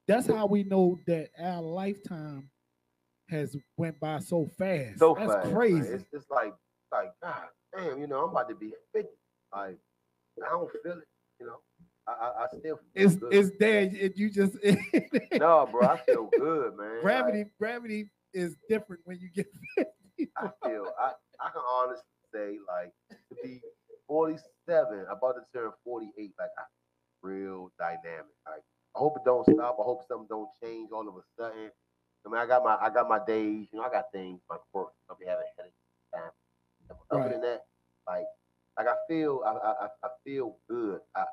That's 0.06 0.26
how 0.26 0.46
we 0.46 0.62
know 0.64 0.98
that 1.06 1.30
our 1.38 1.62
lifetime 1.62 2.50
has 3.28 3.56
went 3.76 3.98
by 4.00 4.18
so 4.18 4.48
fast. 4.58 4.98
so 4.98 5.14
That's 5.18 5.32
fast, 5.32 5.46
man. 5.46 5.54
crazy. 5.54 5.88
It's 5.88 6.04
just 6.12 6.30
like, 6.30 6.54
like, 6.92 7.12
God 7.22 7.34
damn, 7.76 7.98
you 7.98 8.06
know, 8.06 8.24
I'm 8.24 8.30
about 8.30 8.48
to 8.48 8.54
be 8.54 8.72
50. 8.94 9.08
Like, 9.54 9.78
I 10.44 10.48
don't 10.50 10.70
feel 10.82 10.92
it. 10.98 11.08
You 11.40 11.46
know, 11.46 11.56
I, 12.06 12.12
I, 12.12 12.44
I 12.44 12.46
still 12.48 12.76
feel 12.76 12.78
It's 12.94 13.14
good. 13.16 13.34
it's 13.34 13.50
there. 13.58 13.82
It, 13.92 14.16
you 14.16 14.30
just 14.30 14.54
no, 15.32 15.66
bro, 15.70 15.82
I 15.88 15.96
feel 15.98 16.28
good, 16.38 16.76
man. 16.76 17.00
gravity. 17.00 17.38
Like, 17.38 17.50
gravity 17.58 18.10
is 18.32 18.56
different 18.68 19.02
when 19.04 19.18
you 19.20 19.28
get 19.34 19.46
50. 19.78 20.30
I 20.36 20.48
feel, 20.64 20.86
I, 21.00 21.12
I 21.40 21.50
can 21.50 21.62
honestly 21.72 22.04
say, 22.32 22.58
like, 22.68 22.92
to 23.10 23.36
be 23.42 23.60
47, 24.06 25.06
about 25.10 25.32
to 25.32 25.42
turn 25.58 25.70
48, 25.84 26.32
like, 26.38 26.48
I 26.58 26.62
real 27.22 27.70
dynamic. 27.78 28.26
Like, 28.46 28.62
I 28.94 28.98
hope 28.98 29.16
it 29.16 29.24
don't 29.24 29.44
stop. 29.44 29.76
I 29.80 29.82
hope 29.82 30.02
something 30.06 30.26
don't 30.28 30.48
change 30.62 30.90
all 30.92 31.08
of 31.08 31.14
a 31.16 31.22
sudden. 31.40 31.70
I 32.26 32.30
mean, 32.30 32.40
I 32.40 32.46
got 32.46 32.64
my, 32.64 32.76
I 32.80 32.90
got 32.90 33.08
my 33.08 33.20
days. 33.26 33.66
You 33.72 33.78
know, 33.78 33.84
I 33.84 33.90
got 33.90 34.06
things. 34.12 34.40
My 34.48 34.56
work. 34.72 34.88
I'll 35.10 35.16
be 35.16 35.26
having 35.26 35.44
headaches. 35.56 35.74
Time. 36.14 36.30
Other 37.10 37.20
Right. 37.22 37.30
than 37.32 37.40
that, 37.42 37.62
like, 38.06 38.24
like 38.78 38.86
I 38.86 38.94
feel, 39.08 39.42
I, 39.46 39.50
I, 39.50 39.86
I- 40.02 40.08
feel 40.24 40.56
good. 40.68 41.00
I, 41.14 41.24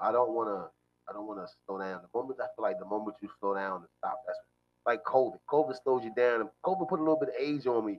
I 0.00 0.12
don't 0.12 0.30
want 0.32 0.48
to, 0.48 0.70
I 1.08 1.12
don't 1.12 1.26
want 1.26 1.40
to 1.40 1.52
slow 1.66 1.78
down. 1.78 2.02
The 2.02 2.18
moment 2.18 2.38
I 2.40 2.46
feel 2.54 2.62
like 2.62 2.78
the 2.78 2.84
moment 2.86 3.16
you 3.22 3.28
slow 3.40 3.54
down 3.54 3.76
and 3.80 3.88
stop, 3.98 4.18
that's 4.26 4.38
like 4.86 5.02
COVID. 5.04 5.38
COVID 5.50 5.74
slows 5.82 6.04
you 6.04 6.12
down. 6.14 6.48
COVID 6.64 6.88
put 6.88 7.00
a 7.00 7.02
little 7.02 7.18
bit 7.18 7.30
of 7.30 7.34
age 7.40 7.66
on 7.66 7.84
me, 7.86 7.98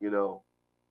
you 0.00 0.10
know, 0.10 0.42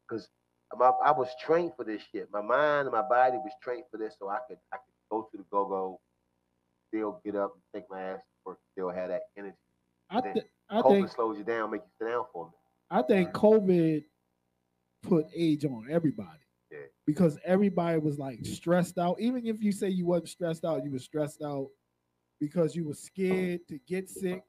because 0.08 0.28
I 0.72 1.12
was 1.12 1.30
trained 1.42 1.72
for 1.78 1.84
this 1.86 2.02
shit. 2.12 2.30
My 2.32 2.42
mind 2.42 2.88
and 2.88 2.92
my 2.92 3.02
body 3.02 3.38
was 3.38 3.54
trained 3.64 3.86
for 3.90 3.98
this, 3.98 4.16
so 4.20 4.30
I 4.30 4.40
could, 4.48 4.58
I 4.74 4.78
could 4.78 4.94
go 5.10 5.28
to 5.32 5.38
the 5.38 5.44
go 5.50 5.66
go, 5.66 6.00
still 6.90 7.22
get 7.26 7.36
up 7.36 7.54
and 7.54 7.62
take 7.74 7.90
my 7.90 8.02
ass 8.02 8.18
to 8.20 8.24
work, 8.46 8.60
still 8.74 8.90
have 8.90 9.10
that 9.10 9.24
energy. 9.38 9.56
I, 10.10 10.22
Then 10.22 10.34
th- 10.34 10.46
I 10.70 10.82
COVID 10.82 10.90
think 10.92 11.12
slows 11.12 11.38
you 11.38 11.44
down, 11.44 11.72
make 11.72 11.82
you 11.82 11.90
sit 12.00 12.12
down 12.12 12.24
for 12.34 12.44
a 12.44 12.48
minute. 12.48 12.56
I 12.90 13.02
think 13.08 13.32
COVID 13.34 14.04
put 15.04 15.26
age 15.36 15.66
on 15.66 15.88
everybody. 15.90 16.30
Yeah. 16.72 16.78
Because 17.06 17.38
everybody 17.46 18.00
was 18.00 18.18
like 18.20 18.46
stressed 18.46 18.98
out. 18.98 19.18
Even 19.20 19.46
if 19.46 19.62
you 19.62 19.72
say 19.72 19.90
you 19.90 20.06
wasn't 20.06 20.30
stressed 20.30 20.66
out, 20.66 20.84
you 20.84 20.92
were 20.92 21.00
stressed 21.00 21.42
out 21.42 21.68
because 22.40 22.76
you 22.76 22.86
were 22.86 22.94
scared 22.94 23.62
to 23.68 23.80
get 23.88 24.10
sick 24.10 24.44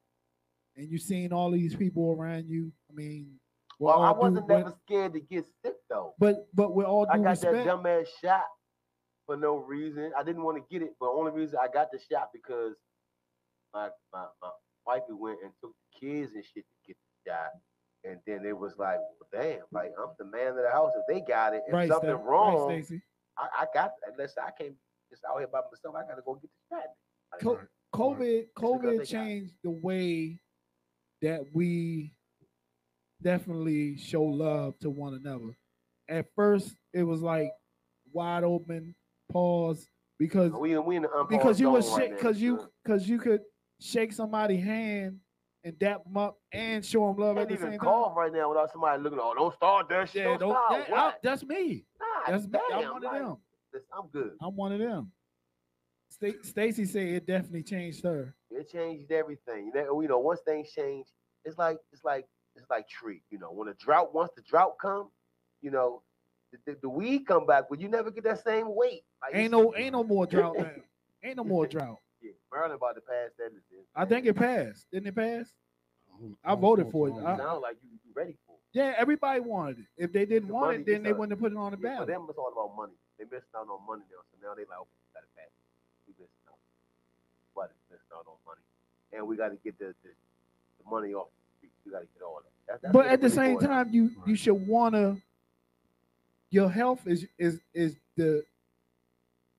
and 0.77 0.89
you 0.91 0.99
seen 0.99 1.33
all 1.33 1.51
these 1.51 1.75
people 1.75 2.17
around 2.19 2.49
you. 2.49 2.73
I 2.91 2.95
mean, 2.95 3.39
Well, 3.79 4.01
I 4.01 4.11
wasn't 4.13 4.47
with- 4.47 4.49
never 4.49 4.75
scared 4.87 5.13
to 5.15 5.21
get 5.21 5.45
sick 5.65 5.75
though. 5.89 6.15
but 6.19 6.49
but 6.55 6.75
with 6.75 6.87
all 6.87 7.07
I 7.11 7.19
got 7.19 7.31
respect, 7.31 7.55
that 7.55 7.67
dumbass 7.67 8.07
shot 8.21 8.45
for 9.27 9.37
no 9.37 9.57
reason. 9.57 10.13
I 10.19 10.23
didn't 10.23 10.43
want 10.43 10.57
to 10.57 10.65
get 10.71 10.83
it, 10.87 10.95
but 11.01 11.11
only 11.11 11.33
reason 11.33 11.59
I 11.63 11.69
got 11.69 11.91
the 11.93 11.99
shot 12.11 12.31
because 12.33 12.75
my 13.75 13.89
my, 14.13 14.27
my 14.43 14.51
wifey 14.89 15.13
went 15.13 15.39
and 15.43 15.53
took 15.61 15.73
the 15.73 16.01
kids 16.01 16.33
and 16.35 16.43
shit 16.45 16.65
to 16.65 16.87
get 16.87 16.97
the 16.97 17.31
shot. 17.31 17.51
And 18.05 18.19
then 18.27 18.47
it 18.47 18.57
was 18.57 18.75
like, 18.79 18.99
well, 18.99 19.43
damn, 19.43 19.61
like 19.71 19.93
I'm 20.01 20.11
the 20.19 20.25
man 20.25 20.49
of 20.49 20.57
the 20.57 20.71
house. 20.73 20.93
If 20.97 21.03
they 21.13 21.21
got 21.21 21.55
it, 21.55 21.63
if 21.69 21.75
right, 21.75 21.89
something 21.89 22.11
wrong, 22.11 22.71
Stacey. 22.71 23.03
I, 23.37 23.63
I 23.63 23.67
got. 23.75 23.93
Listen, 24.17 24.45
I 24.47 24.51
can't 24.51 24.75
just 25.11 25.23
out 25.31 25.39
here 25.39 25.49
by 25.49 25.61
myself. 25.71 25.95
I 25.97 26.09
gotta 26.09 26.23
go 26.25 26.35
get 26.35 26.51
the 26.71 26.77
shot. 26.77 27.41
Co- 27.41 27.61
COVID 27.95 28.47
COVID 28.57 29.07
changed 29.07 29.55
the 29.63 29.71
way 29.71 30.39
that 31.23 31.43
we 31.53 32.13
definitely 33.23 33.99
show 33.99 34.23
love 34.23 34.79
to 34.81 34.91
one 34.91 35.15
another. 35.15 35.57
At 36.09 36.27
first, 36.37 36.75
it 36.95 37.03
was 37.03 37.21
like 37.21 37.51
wide 38.13 38.45
open 38.45 38.95
pause 39.31 39.87
because 40.19 40.53
we 40.53 40.79
we 40.79 40.97
in 40.97 41.03
the 41.03 41.27
because 41.29 41.61
you 41.61 41.71
was 41.71 41.87
zone 41.87 41.99
right 41.99 42.11
because 42.11 42.41
you 42.41 42.69
because 42.85 43.09
you 43.09 43.19
could 43.19 43.41
shake 43.81 44.13
somebody's 44.13 44.65
hand 44.65 45.19
and 45.65 45.79
dap 45.79 46.05
them 46.05 46.17
up 46.17 46.39
and 46.53 46.85
show 46.85 47.07
them 47.09 47.17
love 47.17 47.39
at 47.39 47.49
the 47.49 47.55
even 47.55 47.71
same 47.73 47.79
cough 47.79 48.17
right 48.17 48.33
now 48.33 48.49
without 48.49 48.71
somebody 48.73 49.03
looking. 49.03 49.19
Oh, 49.21 49.35
don't 49.37 49.55
start 49.55 49.89
that 49.89 50.09
shit. 50.09 50.23
Yeah, 50.23 50.37
don't, 50.37 50.41
don't, 50.41 50.51
start. 50.53 50.87
yeah, 50.89 50.95
I- 50.97 51.15
that's 51.23 51.45
me. 51.45 51.85
Nah, 52.01 52.33
That's 52.33 52.47
me. 52.47 52.59
I'm 52.73 52.81
damn, 52.81 52.93
one 52.93 53.05
of 53.05 53.13
them. 53.13 53.37
I'm 53.97 54.09
good. 54.13 54.33
I'm 54.41 54.57
one 54.57 54.73
of 54.73 54.79
them. 54.79 55.13
Sta- 56.11 56.43
Stacy 56.43 56.85
said 56.85 57.03
it 57.03 57.27
definitely 57.27 57.63
changed 57.63 58.03
her. 58.05 58.35
It 58.51 58.71
changed 58.71 59.13
everything. 59.13 59.71
You 59.75 60.09
know, 60.09 60.19
once 60.19 60.41
things 60.45 60.73
change, 60.73 61.07
it's 61.45 61.59
like 61.59 61.79
it's 61.93 62.03
like 62.03 62.27
it's 62.57 62.69
like 62.71 62.89
tree. 62.89 63.23
You 63.31 63.39
know, 63.39 63.53
when 63.53 63.69
the 63.69 63.75
drought 63.75 64.15
once 64.15 64.31
the 64.35 64.43
drought 64.43 64.77
come, 64.81 65.11
you 65.61 65.71
know, 65.71 66.03
the, 66.53 66.59
the, 66.67 66.79
the 66.83 66.89
weed 66.89 67.27
come 67.27 67.47
back, 67.47 67.65
but 67.69 67.81
you 67.81 67.89
never 67.89 68.11
get 68.11 68.25
that 68.25 68.43
same 68.43 68.75
weight. 68.75 69.03
Like, 69.23 69.35
Ain't 69.37 69.53
no 69.53 69.75
ain't 69.77 69.93
no 69.93 70.03
more 70.03 70.27
drought. 70.27 70.57
Ain't 71.23 71.37
no 71.37 71.45
more 71.45 71.67
drought. 71.67 71.99
Yeah, 72.53 72.57
Maryland 72.59 72.77
about 72.81 72.95
to 72.95 73.01
pass 73.01 73.31
that. 73.39 73.53
this- 73.53 73.63
this- 73.71 73.87
I 73.95 74.05
think 74.05 74.27
it 74.27 74.35
passed. 74.35 74.87
Didn't 74.91 75.09
it 75.09 75.15
pass? 75.15 75.53
Oh, 76.13 76.19
don't- 76.21 76.39
I 76.45 76.55
voted 76.55 76.91
for 76.91 77.09
it. 77.09 77.13
all 77.13 77.27
I- 77.27 77.37
sound 77.37 77.61
like 77.63 77.77
you, 77.83 77.91
you 78.05 78.13
ready 78.15 78.37
for 78.47 78.55
it. 78.57 78.63
Yeah, 78.73 78.95
everybody 78.97 79.41
wanted 79.41 79.81
it. 79.81 79.87
If 79.97 80.13
they 80.13 80.27
didn't 80.27 80.49
The 80.49 80.55
want 80.55 80.77
it, 80.81 80.87
then 80.87 81.03
they 81.03 81.13
wouldn't 81.13 81.33
have 81.33 81.41
put 81.41 81.53
it 81.53 81.59
on 81.59 81.73
the 81.73 81.79
Yeah, 81.79 81.99
for 82.01 82.07
ballot. 82.07 82.09
them, 82.09 82.27
it's 82.29 82.39
all 82.39 82.53
about 82.53 82.77
money. 82.77 82.93
They 83.19 83.25
missing 83.25 83.49
out 83.57 83.69
on 83.69 83.87
money 83.87 84.03
now, 84.11 84.21
so 84.31 84.47
now 84.47 84.55
they 84.55 84.65
like, 84.65 84.79
okay, 84.79 84.91
we 85.07 85.13
gotta 85.15 85.27
pass. 85.37 85.47
it. 85.47 85.53
We 86.07 86.13
missing 86.19 86.49
out. 86.49 86.59
What 87.55 87.71
is 87.71 87.77
missing 87.91 88.13
out 88.15 88.27
on 88.27 88.37
money? 88.47 88.61
And 89.13 89.27
we 89.27 89.37
got 89.37 89.49
to 89.49 89.57
get 89.57 89.79
the, 89.79 89.95
the 90.03 90.11
the 90.79 90.91
money 90.91 91.15
off. 91.15 91.29
the 91.63 91.69
street. 91.69 91.73
We 91.87 91.93
got 91.93 92.01
to 92.01 92.07
get 92.07 92.23
all 92.23 92.41
that. 92.43 92.53
That's, 92.67 92.83
that's 92.83 92.93
But 92.93 93.07
at 93.07 93.21
the 93.21 93.31
same 93.31 93.59
for. 93.59 93.67
time, 93.67 93.93
you 93.93 94.11
you 94.27 94.37
should 94.37 94.67
wanna. 94.69 95.17
Your 96.51 96.71
health 96.71 97.07
is 97.07 97.27
is 97.39 97.61
is 97.75 97.97
the 98.17 98.45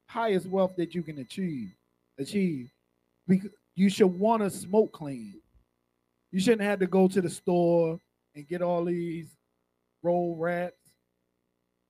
highest 0.07 0.47
wealth 0.47 0.75
that 0.77 0.93
you 0.95 1.01
can 1.03 1.17
achieve. 1.19 1.71
Achieve, 2.17 2.69
because 2.69 2.78
you 3.75 3.89
should 3.89 4.07
want 4.07 4.43
to 4.43 4.49
smoke 4.49 4.91
clean. 4.91 5.39
You 6.31 6.39
shouldn't 6.39 6.61
have 6.61 6.79
to 6.79 6.87
go 6.87 7.07
to 7.07 7.21
the 7.21 7.29
store 7.29 7.99
and 8.35 8.47
get 8.47 8.61
all 8.61 8.85
these 8.85 9.27
roll 10.03 10.35
wraps. 10.35 10.75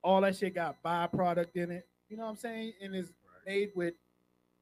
All 0.02 0.20
that 0.22 0.36
shit 0.36 0.54
got 0.54 0.82
byproduct 0.82 1.56
in 1.56 1.70
it. 1.70 1.86
You 2.08 2.16
know 2.16 2.24
what 2.24 2.30
I'm 2.30 2.36
saying? 2.36 2.72
And 2.80 2.94
it's 2.94 3.12
made 3.46 3.70
with 3.74 3.94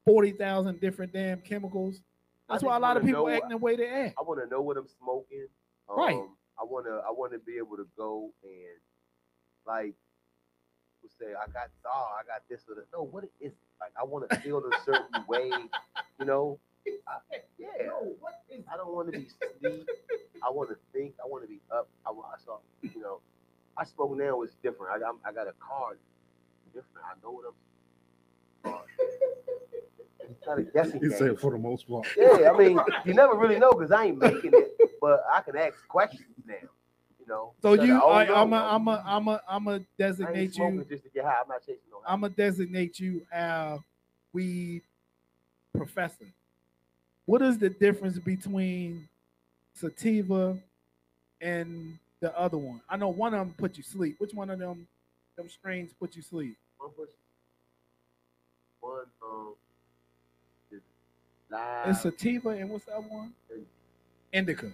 forty 0.05 0.33
thousand 0.33 0.81
different 0.81 1.13
damn 1.13 1.41
chemicals. 1.41 2.01
That's 2.49 2.63
why 2.63 2.77
a 2.77 2.81
lot 2.81 2.97
of 2.97 3.05
people 3.05 3.29
acting 3.29 3.51
the 3.51 3.57
way 3.59 3.77
they 3.77 3.89
act. 3.89 4.17
I 4.19 4.23
want 4.23 4.41
to 4.43 4.49
know 4.49 4.63
what 4.63 4.77
I'm 4.77 4.89
smoking. 5.01 5.47
Um, 5.89 5.99
Right. 5.99 6.17
I 6.61 6.65
want 6.65 6.87
to. 6.87 7.01
I 7.07 7.11
want 7.11 7.33
to 7.33 7.39
be 7.39 7.57
able 7.59 7.77
to 7.77 7.87
go 7.97 8.31
and 8.43 8.81
like, 9.67 9.95
say 11.19 11.27
I 11.27 11.47
got 11.53 11.69
oh, 11.87 12.09
I 12.19 12.27
got 12.27 12.43
this 12.49 12.63
or 12.69 12.75
that. 12.75 12.87
No, 12.93 13.05
what 13.05 13.25
is 13.25 13.53
it? 13.53 13.57
like? 13.81 13.93
I 14.01 14.05
want 14.05 14.29
to 14.31 14.37
feel 14.41 14.59
a 14.59 14.85
certain 14.85 15.25
way. 15.29 15.51
You 16.19 16.27
know. 16.27 16.59
I, 17.07 17.37
yeah. 17.59 17.69
I 18.73 18.77
don't 18.77 18.95
want 18.95 19.13
to 19.13 19.19
be 19.19 19.29
sleep. 19.29 19.87
I 20.45 20.51
want 20.51 20.71
to 20.71 20.77
think. 20.93 21.15
I 21.23 21.27
want 21.27 21.45
to 21.45 21.49
be 21.49 21.61
up. 21.71 21.89
I, 22.07 22.11
I 22.11 22.39
saw. 22.45 22.59
You 22.83 23.01
know. 23.01 23.21
I 23.77 23.85
spoke 23.85 24.17
now 24.17 24.43
is 24.43 24.57
different. 24.63 24.93
I 24.93 24.99
got. 24.99 25.17
I 25.25 25.33
got 25.33 25.47
a 25.49 25.55
card. 25.61 25.99
Different. 26.75 27.07
I 27.07 27.15
know 27.23 27.33
what 27.33 27.45
I'm. 27.47 27.55
It's 30.31 30.47
not 30.47 30.59
a 30.59 30.63
guessing 30.63 31.01
He 31.01 31.09
game. 31.09 31.19
said 31.19 31.41
for 31.41 31.51
the 31.53 31.59
most 31.59 31.89
part. 31.89 32.07
Yeah, 32.17 32.51
I 32.53 32.57
mean, 32.57 32.79
you 33.05 33.15
never 33.15 33.35
really 33.35 33.59
know 33.59 33.73
because 33.73 33.91
I 33.93 34.07
ain't 34.07 34.19
making 34.19 34.53
it, 34.53 34.79
but 35.01 35.25
I 35.33 35.41
can 35.41 35.57
ask 35.57 35.75
questions 35.89 36.23
now. 36.47 36.55
You 37.19 37.27
know. 37.27 37.53
So 37.63 37.73
you, 37.75 38.01
oh, 38.03 38.11
I, 38.11 38.25
no, 38.27 38.35
I'm 38.35 38.53
a, 38.53 38.57
I- 38.57 38.75
I'm 38.75 38.89
a, 38.89 39.05
I'm 39.07 39.29
a, 39.29 39.43
I'm 39.49 39.67
a 39.69 39.71
I 39.71 39.75
ain't 39.75 39.87
designate 39.99 40.57
you. 40.57 40.87
just 40.89 41.05
to 41.05 41.11
get 41.11 41.25
high. 41.25 41.37
I'm 41.43 41.49
not 41.49 41.61
chasing 41.61 41.79
no. 41.91 42.01
high. 42.05 42.13
I'm 42.13 42.21
gonna 42.21 42.35
designate 42.35 43.01
you 43.01 43.27
our 43.33 43.83
weed 44.33 44.83
professor. 45.77 46.27
What 47.29 47.43
is 47.43 47.59
the 47.59 47.69
difference 47.69 48.19
between 48.19 49.07
sativa 49.75 50.57
and 51.43 51.99
the 52.21 52.35
other 52.35 52.57
one? 52.57 52.81
I 52.89 52.97
know 52.97 53.11
one 53.11 53.35
of 53.35 53.41
them 53.41 53.55
put 53.59 53.77
you 53.77 53.83
sleep. 53.83 54.15
Which 54.17 54.33
one 54.33 54.49
of 54.49 54.59
them, 54.59 54.87
them 55.37 55.51
strains 55.51 55.91
put 56.01 56.17
you 56.17 56.23
sleep? 56.23 56.57
one 56.79 56.89
push. 56.93 57.11
One 58.81 59.05
um. 59.23 59.53
is 60.73 60.81
live. 61.51 61.89
It's 61.91 62.01
sativa 62.01 62.49
and 62.49 62.71
what's 62.71 62.87
the 62.87 62.97
other 62.97 63.09
one? 63.09 63.35
Indica. 64.33 64.73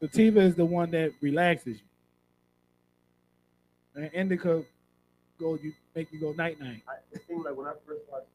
Sativa 0.00 0.40
is 0.40 0.56
the 0.56 0.64
one 0.64 0.90
that 0.90 1.12
relaxes 1.20 1.78
you. 3.94 4.02
And 4.02 4.10
indica 4.12 4.64
go 5.38 5.56
you 5.62 5.72
make 5.94 6.12
you 6.12 6.18
go 6.18 6.32
night 6.32 6.58
night. 6.58 6.82
I, 6.88 6.94
it 7.12 7.22
seemed 7.28 7.44
like 7.44 7.56
when 7.56 7.68
I 7.68 7.74
first 7.86 8.04
started. 8.08 8.26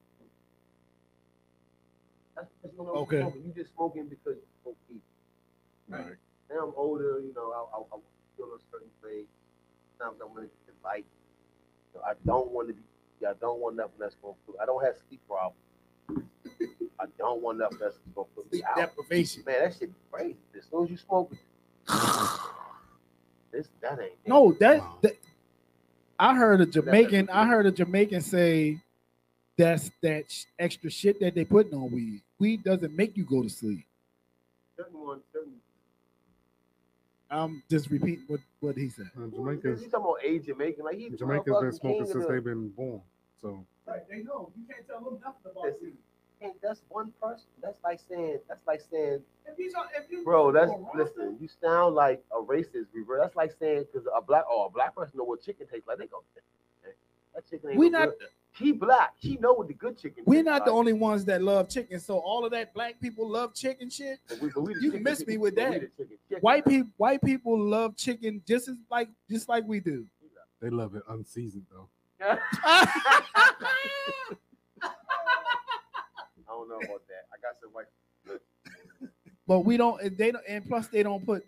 That's, 2.67 2.75
that's 2.75 2.77
when 2.77 2.87
I 2.87 2.91
was 2.91 3.01
Okay. 3.07 3.21
smoking. 3.21 3.41
You 3.45 3.53
just 3.55 3.73
smoking 3.73 4.07
because 4.07 4.35
you 4.35 4.47
smoke 4.61 4.77
weed. 4.89 5.01
Right. 5.87 6.15
Now 6.49 6.67
I'm 6.67 6.73
older, 6.75 7.19
you 7.23 7.33
know, 7.35 7.51
I, 7.51 7.77
I, 7.77 7.79
I 7.95 7.99
feel 8.35 8.47
a 8.55 8.59
certain 8.71 8.89
way. 9.03 9.23
sometimes 9.97 10.21
I 10.21 10.25
want 10.25 10.43
to 10.43 10.51
get 10.65 10.75
light. 10.83 11.05
So 11.93 12.01
I 12.05 12.13
don't 12.25 12.51
want 12.51 12.67
to 12.69 12.73
be. 12.73 12.81
Yeah, 13.21 13.31
I 13.31 13.33
don't 13.41 13.59
want 13.59 13.75
nothing 13.77 13.93
that's 13.99 14.15
gonna 14.21 14.35
put. 14.45 14.55
I 14.61 14.65
don't 14.65 14.83
have 14.85 14.95
sleep 15.07 15.21
problems. 15.27 15.57
I 16.99 17.05
don't 17.17 17.41
want 17.41 17.57
nothing 17.57 17.79
that's 17.81 17.97
gonna 18.13 18.27
put 18.35 18.45
me 18.51 18.59
Sleep 18.59 18.65
out. 18.69 18.77
deprivation. 18.77 19.43
Man, 19.45 19.55
that 19.63 19.75
shit 19.77 19.91
crazy. 20.11 20.35
As 20.55 20.65
soon 20.69 20.83
as 20.85 20.91
you 20.91 20.97
smoke, 20.97 21.31
this 23.51 23.67
that 23.81 23.93
ain't. 23.99 24.11
it. 24.11 24.27
No, 24.27 24.51
that, 24.59 24.83
that 25.01 25.13
I 26.19 26.35
heard 26.35 26.61
a 26.61 26.65
Jamaican. 26.67 27.29
I 27.31 27.47
heard 27.47 27.65
a 27.65 27.71
Jamaican 27.71 28.21
say 28.21 28.79
that's 29.57 29.91
that 30.03 30.31
sh- 30.31 30.45
extra 30.59 30.89
shit 30.89 31.19
that 31.19 31.35
they 31.35 31.43
putting 31.45 31.73
on 31.73 31.91
weed. 31.91 32.21
Weed 32.39 32.63
doesn't 32.63 32.95
make 32.95 33.17
you 33.17 33.23
go 33.25 33.43
to 33.43 33.49
sleep. 33.49 33.85
Certain 34.77 34.99
one, 34.99 35.21
certain. 35.33 35.53
I'm 37.29 37.61
just 37.69 37.89
repeating 37.89 38.23
what 38.27 38.39
what 38.61 38.77
he 38.77 38.89
said. 38.89 39.09
Uh, 39.17 39.25
You 39.25 39.31
Jamaicans, 39.31 39.81
talking 39.81 39.93
about 39.95 40.17
age 40.23 40.45
Jamaican? 40.45 40.85
Like 40.85 40.97
he's 40.97 41.11
the 41.11 41.17
Jamaicans 41.17 41.57
been 41.59 41.73
smoking 41.73 42.05
since 42.05 42.25
the- 42.25 42.31
they've 42.33 42.43
been 42.43 42.69
born. 42.69 43.01
So 43.41 43.65
Right, 43.85 44.01
they 44.09 44.21
know. 44.21 44.51
You 44.57 44.65
can't 44.69 44.85
tell 44.87 44.99
them 45.01 45.19
nothing 45.23 45.51
about 45.51 45.63
Listen, 45.63 45.97
And 46.41 46.53
that's 46.61 46.81
one 46.89 47.11
person. 47.21 47.47
That's 47.61 47.79
like 47.83 47.99
saying. 48.07 48.39
That's 48.47 48.65
like 48.67 48.81
saying, 48.81 49.23
If 49.47 49.57
you, 49.57 49.71
if 49.95 50.11
you, 50.11 50.23
bro. 50.23 50.51
That's 50.51 50.71
listen. 50.93 51.37
You 51.39 51.47
sound 51.47 51.95
like 51.95 52.23
a 52.31 52.41
racist. 52.41 52.87
Reverse. 52.93 53.21
That's 53.23 53.35
like 53.35 53.51
saying 53.59 53.85
because 53.91 54.07
a 54.15 54.21
black 54.21 54.43
or 54.49 54.67
a 54.67 54.69
black 54.69 54.93
person 54.95 55.17
know 55.17 55.23
what 55.23 55.41
chicken 55.41 55.67
tastes 55.67 55.87
like. 55.87 55.97
They 55.97 56.07
go, 56.07 56.23
"Eh, 56.85 56.91
that 57.33 57.49
chicken 57.49 57.71
ain't. 57.71 57.79
We 57.79 57.89
no 57.89 57.99
not 57.99 58.19
good." 58.19 58.27
She 58.57 58.71
black. 58.71 59.13
He 59.17 59.37
know 59.37 59.53
what 59.53 59.67
the 59.67 59.73
good 59.73 59.97
chicken. 59.99 60.23
we're 60.25 60.37
tastes 60.37 60.45
not 60.45 60.65
the 60.65 60.71
only 60.71 60.93
ones 60.93 61.25
that 61.25 61.41
love 61.41 61.69
chicken. 61.69 61.99
So 61.99 62.17
all 62.17 62.43
of 62.45 62.51
that 62.51 62.73
black 62.73 62.99
people 62.99 63.29
love 63.29 63.53
chicken 63.53 63.89
shit. 63.89 64.19
But 64.27 64.39
we- 64.41 64.49
but 64.49 64.61
we 64.61 64.73
You 64.75 64.81
chicken 64.91 65.03
missed 65.03 65.21
people. 65.21 65.33
me 65.33 65.37
with 65.37 65.55
that. 65.55 65.71
chicken- 65.73 65.91
chicken. 66.29 66.37
White 66.41 66.65
people 66.65 66.89
white 66.97 67.21
people 67.21 67.59
love 67.59 67.95
chicken 67.95 68.41
just 68.47 68.67
as 68.67 68.75
like 68.89 69.09
just 69.29 69.47
like 69.47 69.65
we 69.67 69.79
do. 69.79 70.05
they 70.59 70.69
love 70.71 70.95
it 70.95 71.03
unseasoned 71.09 71.65
though. 71.71 71.87
I 72.19 72.39
don't 76.47 76.69
know 76.69 76.77
about 76.77 77.01
that. 77.07 77.25
I 77.31 77.37
got 77.41 77.59
some 77.61 77.71
white. 77.73 77.85
But 79.47 79.61
we 79.61 79.77
don't 79.77 80.01
and 80.01 80.17
they 80.17 80.31
don't 80.31 80.43
and 80.45 80.65
plus 80.67 80.89
they 80.89 81.03
don't 81.03 81.25
put 81.25 81.45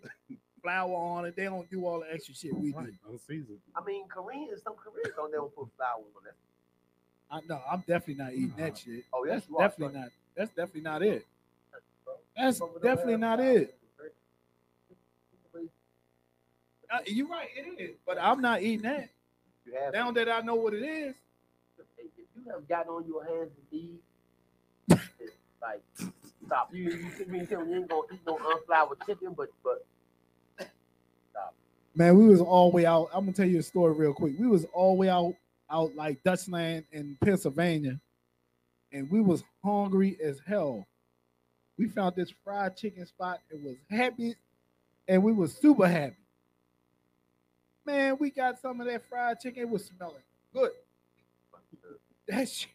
flour 0.62 0.90
on 0.94 1.26
it. 1.26 1.36
They 1.36 1.44
don't 1.44 1.68
do 1.70 1.84
all 1.84 2.00
the 2.00 2.10
extra 2.10 2.34
shit 2.34 2.54
we 2.56 2.72
do. 2.72 2.94
Unseasoned. 3.10 3.58
I 3.76 3.84
mean, 3.84 4.08
Koreans. 4.08 4.62
Some 4.64 4.72
Koreans 4.74 5.12
don't 5.16 5.30
never 5.32 5.48
put 5.48 5.68
flour 5.76 5.98
on 5.98 6.22
that. 6.24 6.32
I 7.30 7.40
no, 7.48 7.60
I'm 7.70 7.80
definitely 7.80 8.22
not 8.22 8.32
eating 8.32 8.54
that 8.58 8.78
shit. 8.78 9.04
Oh, 9.12 9.24
That's 9.26 9.46
definitely 9.46 9.94
son. 9.94 10.02
not. 10.02 10.10
That's 10.36 10.50
definitely 10.50 10.80
not 10.82 11.02
it. 11.02 11.26
That's 12.36 12.58
Some 12.58 12.68
of 12.74 12.80
them 12.80 12.82
definitely 12.82 13.16
not 13.18 13.40
it. 13.40 13.76
Uh, 16.92 16.98
you're 17.06 17.28
right, 17.28 17.48
it 17.54 17.80
is. 17.80 17.96
But 18.04 18.18
I'm 18.20 18.40
not 18.40 18.62
eating 18.62 18.82
that. 18.82 19.10
You 19.64 19.74
have. 19.74 19.92
Now 19.92 20.10
that 20.10 20.28
I 20.28 20.40
know 20.40 20.56
what 20.56 20.74
it 20.74 20.82
is, 20.82 21.14
if 21.98 22.06
you 22.34 22.50
have 22.52 22.66
gotten 22.68 22.90
on 22.92 23.06
your 23.06 23.24
hands 23.24 23.50
and 23.56 23.80
knees, 23.80 24.98
like 25.62 25.82
stop. 26.46 26.70
You 26.72 26.90
you 26.90 27.10
see 27.16 27.24
me 27.26 27.46
telling 27.46 27.70
you 27.70 27.76
ain't 27.76 27.88
gonna 27.88 28.02
eat 28.12 28.20
no 28.26 28.38
unflowered 28.38 29.06
chicken, 29.06 29.34
but 29.36 29.50
but 29.62 29.86
stop. 31.30 31.54
man, 31.94 32.18
we 32.18 32.26
was 32.26 32.40
all 32.40 32.70
the 32.70 32.76
way 32.76 32.86
out. 32.86 33.08
I'm 33.14 33.24
gonna 33.24 33.32
tell 33.34 33.46
you 33.46 33.60
a 33.60 33.62
story 33.62 33.92
real 33.94 34.12
quick. 34.14 34.32
We 34.38 34.48
was 34.48 34.64
all 34.72 34.94
the 34.96 35.00
way 35.00 35.08
out, 35.08 35.34
out 35.70 35.94
like 35.94 36.22
Dutchland 36.22 36.84
in 36.92 37.16
Pennsylvania, 37.22 38.00
and 38.92 39.10
we 39.10 39.20
was 39.20 39.42
hungry 39.64 40.16
as 40.22 40.40
hell. 40.46 40.86
We 41.78 41.88
found 41.88 42.16
this 42.16 42.32
fried 42.44 42.76
chicken 42.76 43.06
spot 43.06 43.40
It 43.50 43.62
was 43.62 43.76
happy, 43.90 44.34
and 45.08 45.22
we 45.22 45.32
was 45.32 45.54
super 45.54 45.88
happy. 45.88 46.16
Man, 47.86 48.16
we 48.20 48.30
got 48.30 48.60
some 48.60 48.80
of 48.80 48.86
that 48.86 49.08
fried 49.08 49.40
chicken. 49.40 49.62
It 49.62 49.70
was 49.70 49.84
smelling 49.86 50.22
good. 50.52 50.72
That 52.28 52.48
shit 52.48 52.70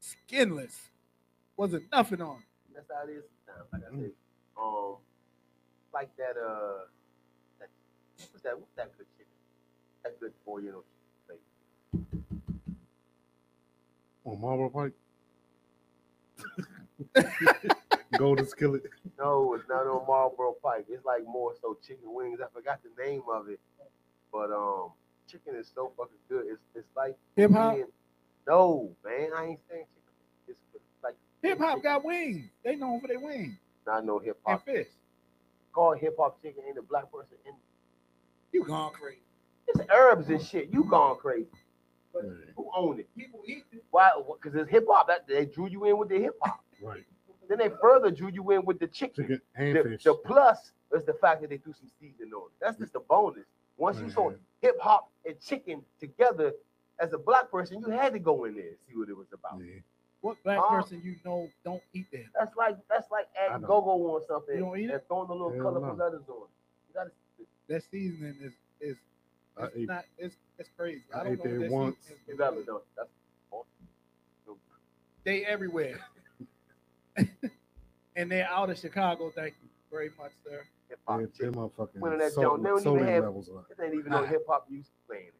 skinless. 0.00 0.90
Wasn't 1.56 1.84
nothing 1.92 2.22
on. 2.22 2.42
that's 2.74 2.86
how 2.90 3.06
it 3.06 3.12
is. 3.12 3.24
Like 3.72 3.82
I 3.86 3.90
said, 3.90 4.10
um, 4.56 4.96
like 5.92 6.16
that 6.16 6.36
uh, 6.40 6.86
that, 7.58 7.68
that? 8.42 8.54
That 8.76 8.96
good 8.96 9.06
chicken? 9.18 9.32
That 10.04 10.20
good 10.20 10.32
for 10.44 10.60
you 10.60 10.70
know. 10.70 10.84
On 14.30 14.40
Marlboro 14.40 14.70
Pike. 14.70 14.92
Golden 18.16 18.46
skillet. 18.46 18.82
No, 19.18 19.54
it's 19.54 19.68
not 19.68 19.86
on 19.86 20.06
Marlboro 20.06 20.54
Pike. 20.62 20.86
It's 20.88 21.04
like 21.04 21.24
more 21.26 21.54
so 21.60 21.76
chicken 21.86 22.14
wings. 22.14 22.40
I 22.44 22.46
forgot 22.54 22.80
the 22.82 23.02
name 23.04 23.22
of 23.32 23.48
it, 23.48 23.60
but 24.32 24.50
um, 24.52 24.92
chicken 25.28 25.54
is 25.56 25.70
so 25.74 25.92
fucking 25.96 26.16
good. 26.28 26.46
It's 26.48 26.62
it's 26.74 26.88
like 26.96 27.16
Hip 27.36 27.52
hop, 27.52 27.76
No, 28.46 28.94
man, 29.04 29.30
I 29.36 29.46
ain't 29.46 29.60
saying 29.70 29.84
chicken. 29.94 30.12
It's 30.48 30.60
like 31.02 31.16
hip 31.42 31.58
hop 31.58 31.82
got 31.82 32.04
wings. 32.04 32.50
They 32.64 32.76
known 32.76 33.00
for 33.00 33.08
their 33.08 33.20
wings 33.20 33.56
not 33.86 34.04
no 34.04 34.18
hip 34.18 34.38
and 34.46 34.58
hop. 34.58 34.64
fish. 34.64 34.86
Called 35.72 35.98
hip 35.98 36.16
hop 36.18 36.40
chicken 36.42 36.62
ain't 36.68 36.78
a 36.78 36.82
black 36.82 37.10
person. 37.12 37.36
And 37.46 37.56
You 38.52 38.64
gone 38.64 38.92
crazy. 38.92 39.20
it's 39.68 39.80
herbs 39.92 40.28
and 40.28 40.42
shit. 40.42 40.70
You 40.72 40.84
gone 40.84 41.16
crazy. 41.16 41.48
But 42.12 42.24
Yeah, 42.24 42.30
Who 42.56 42.70
own 42.76 43.00
it? 43.00 43.08
people 43.16 43.40
eat 43.46 43.64
it. 43.72 43.84
Why? 43.90 44.10
Because 44.40 44.58
it's 44.60 44.70
hip 44.70 44.86
hop. 44.88 45.08
That 45.08 45.26
they 45.26 45.46
drew 45.46 45.68
you 45.68 45.84
in 45.84 45.98
with 45.98 46.08
the 46.08 46.18
hip 46.18 46.36
hop. 46.42 46.64
right. 46.82 47.04
Then 47.48 47.58
they 47.58 47.70
further 47.82 48.10
drew 48.10 48.30
you 48.30 48.50
in 48.52 48.64
with 48.64 48.78
the 48.78 48.86
chicken. 48.86 49.24
Chicken 49.24 49.40
and 49.56 49.76
The, 49.76 49.82
fish. 49.82 50.04
the 50.04 50.14
plus 50.14 50.72
is 50.92 51.04
the 51.04 51.14
fact 51.14 51.40
that 51.42 51.50
they 51.50 51.58
threw 51.58 51.72
some 51.72 51.88
seasoning 52.00 52.32
on 52.32 52.46
it. 52.46 52.52
That's 52.60 52.78
just 52.78 52.94
a 52.94 53.00
bonus. 53.00 53.44
Once 53.76 54.00
you 54.00 54.10
saw 54.10 54.30
hip 54.60 54.78
hop 54.80 55.10
and 55.24 55.38
chicken 55.40 55.82
together, 55.98 56.52
as 56.98 57.12
a 57.12 57.18
black 57.18 57.50
person, 57.50 57.80
you 57.80 57.88
had 57.90 58.12
to 58.12 58.18
go 58.18 58.44
in 58.44 58.54
there 58.54 58.66
and 58.68 58.76
see 58.88 58.96
what 58.96 59.08
it 59.08 59.16
was 59.16 59.26
about. 59.32 59.58
Yeah. 59.60 59.80
What 60.20 60.42
black 60.44 60.58
Uh, 60.58 60.68
person 60.82 61.00
you 61.02 61.16
know 61.24 61.48
don't 61.64 61.82
eat 61.94 62.06
that? 62.12 62.26
That's 62.38 62.54
like 62.56 62.76
that's 62.88 63.10
like 63.10 63.26
I 63.48 63.54
adding 63.54 63.62
don't. 63.62 63.68
go-go 63.68 64.14
on 64.16 64.22
something 64.28 64.54
You 64.54 64.60
don't 64.64 64.78
eat 64.78 64.90
and 64.90 64.92
it? 64.92 65.04
throwing 65.08 65.28
the 65.28 65.32
little 65.34 65.50
Hell 65.52 65.62
colorful 65.62 65.96
no. 65.96 66.04
letters 66.04 66.28
on. 66.28 66.46
You 66.88 66.94
gotta 66.94 67.10
That 67.68 67.82
seasoning 67.84 68.36
is 68.42 68.52
is 68.80 68.96
I 69.56 69.64
it's 69.74 69.88
not 69.88 70.04
it's 70.18 70.36
it's 70.60 70.68
crazy. 70.76 71.02
I 71.12 71.20
I, 71.20 71.24
don't 71.24 71.32
ate 71.32 71.44
know 71.44 71.50
that 71.50 71.52
what 71.58 71.60
that 71.62 71.70
once. 71.72 71.96
seasoning 72.02 72.18
you 72.28 72.34
is. 72.34 72.38
gotta. 72.38 72.80
That's 72.96 73.10
They 75.24 75.44
everywhere. 75.44 75.98
and 78.16 78.30
they're 78.30 78.48
out 78.48 78.70
of 78.70 78.78
Chicago. 78.78 79.30
Thank 79.34 79.54
you 79.62 79.68
very 79.90 80.10
much, 80.18 80.32
sir. 80.48 80.62
hip 80.88 80.98
hop 81.06 81.20
They, 81.20 81.26
chicken. 81.26 81.52
they 81.52 81.58
motherfucking 81.58 81.98
When 81.98 82.18
that 82.18 82.32
salt- 82.32 82.62
they 82.62 82.68
don't 82.68 82.78
even 82.78 82.82
sodium 82.84 83.08
have- 83.08 83.24
levels 83.24 83.48
are. 83.50 83.64
It 83.70 83.82
ain't 83.84 83.94
even 83.94 84.12
no 84.12 84.24
hip 84.24 84.44
hop 84.48 84.66
music 84.70 84.92
playing 85.06 85.30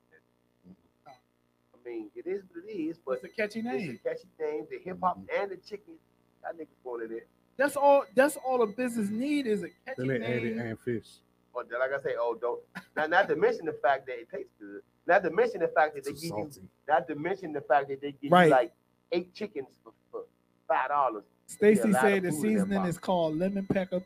I 1.07 1.89
mean, 1.89 2.11
it 2.15 2.27
is 2.27 2.43
what 2.53 2.65
it 2.69 2.71
is, 2.73 2.99
but 2.99 3.23
What's 3.23 3.25
a 3.25 3.29
catchy 3.31 3.63
name. 3.63 3.91
it's 3.93 4.01
a 4.05 4.09
catchy 4.11 4.29
name. 4.39 4.67
The 4.71 4.79
hip 4.85 4.99
hop 5.03 5.19
Mhm. 5.19 5.41
and 5.43 5.51
the 5.51 5.57
chicken, 5.57 5.95
that 6.43 6.55
nigga's 6.57 6.77
going 6.85 7.03
in 7.05 7.09
there. 7.11 7.25
That's 7.57 7.75
all. 7.77 8.05
That's 8.15 8.37
all 8.37 8.63
a 8.63 8.67
business 8.67 9.09
need 9.09 9.47
is 9.47 9.63
a 9.63 9.69
catchy 9.87 9.95
Then 9.97 10.09
they 10.09 10.17
added 10.23 10.57
name. 10.57 10.67
and 10.67 10.81
fish. 10.81 11.07
Or 11.55 11.65
like 11.65 11.93
I 11.93 12.01
say, 12.03 12.15
oh, 12.19 12.35
don't. 12.41 12.63
Not, 12.95 13.11
not 13.11 13.29
to 13.29 13.35
mention 13.37 13.65
the 13.67 13.73
fact 13.73 14.07
that 14.07 14.19
it 14.21 14.29
tastes 14.31 14.53
good. 14.61 14.83
Not 15.07 15.23
to 15.25 15.31
mention 15.31 15.61
the 15.61 15.69
fact 15.69 15.95
that 15.95 16.05
they 16.05 16.13
Too 16.13 16.21
give 16.21 16.57
you. 16.57 16.69
Not 16.89 17.09
to 17.09 17.15
mention 17.15 17.53
the 17.53 17.61
fact 17.63 17.89
that 17.89 18.01
they 18.01 18.13
give 18.13 18.31
Right. 18.31 18.45
you 18.47 18.51
like 18.51 18.73
eight 19.13 19.35
chickens 19.35 19.67
for, 19.83 19.93
for 20.11 20.23
five 20.69 20.89
dollars. 20.89 21.25
Stacy 21.47 21.81
Yeah, 21.81 21.87
a 21.87 21.93
lot 21.93 22.03
said 22.03 22.23
the 22.23 22.31
food 22.31 22.45
in 22.45 22.53
that 22.55 22.61
seasoning 22.67 22.85
is 22.87 22.99
called 22.99 23.37
lemon 23.39 23.67
pepper, 23.67 24.03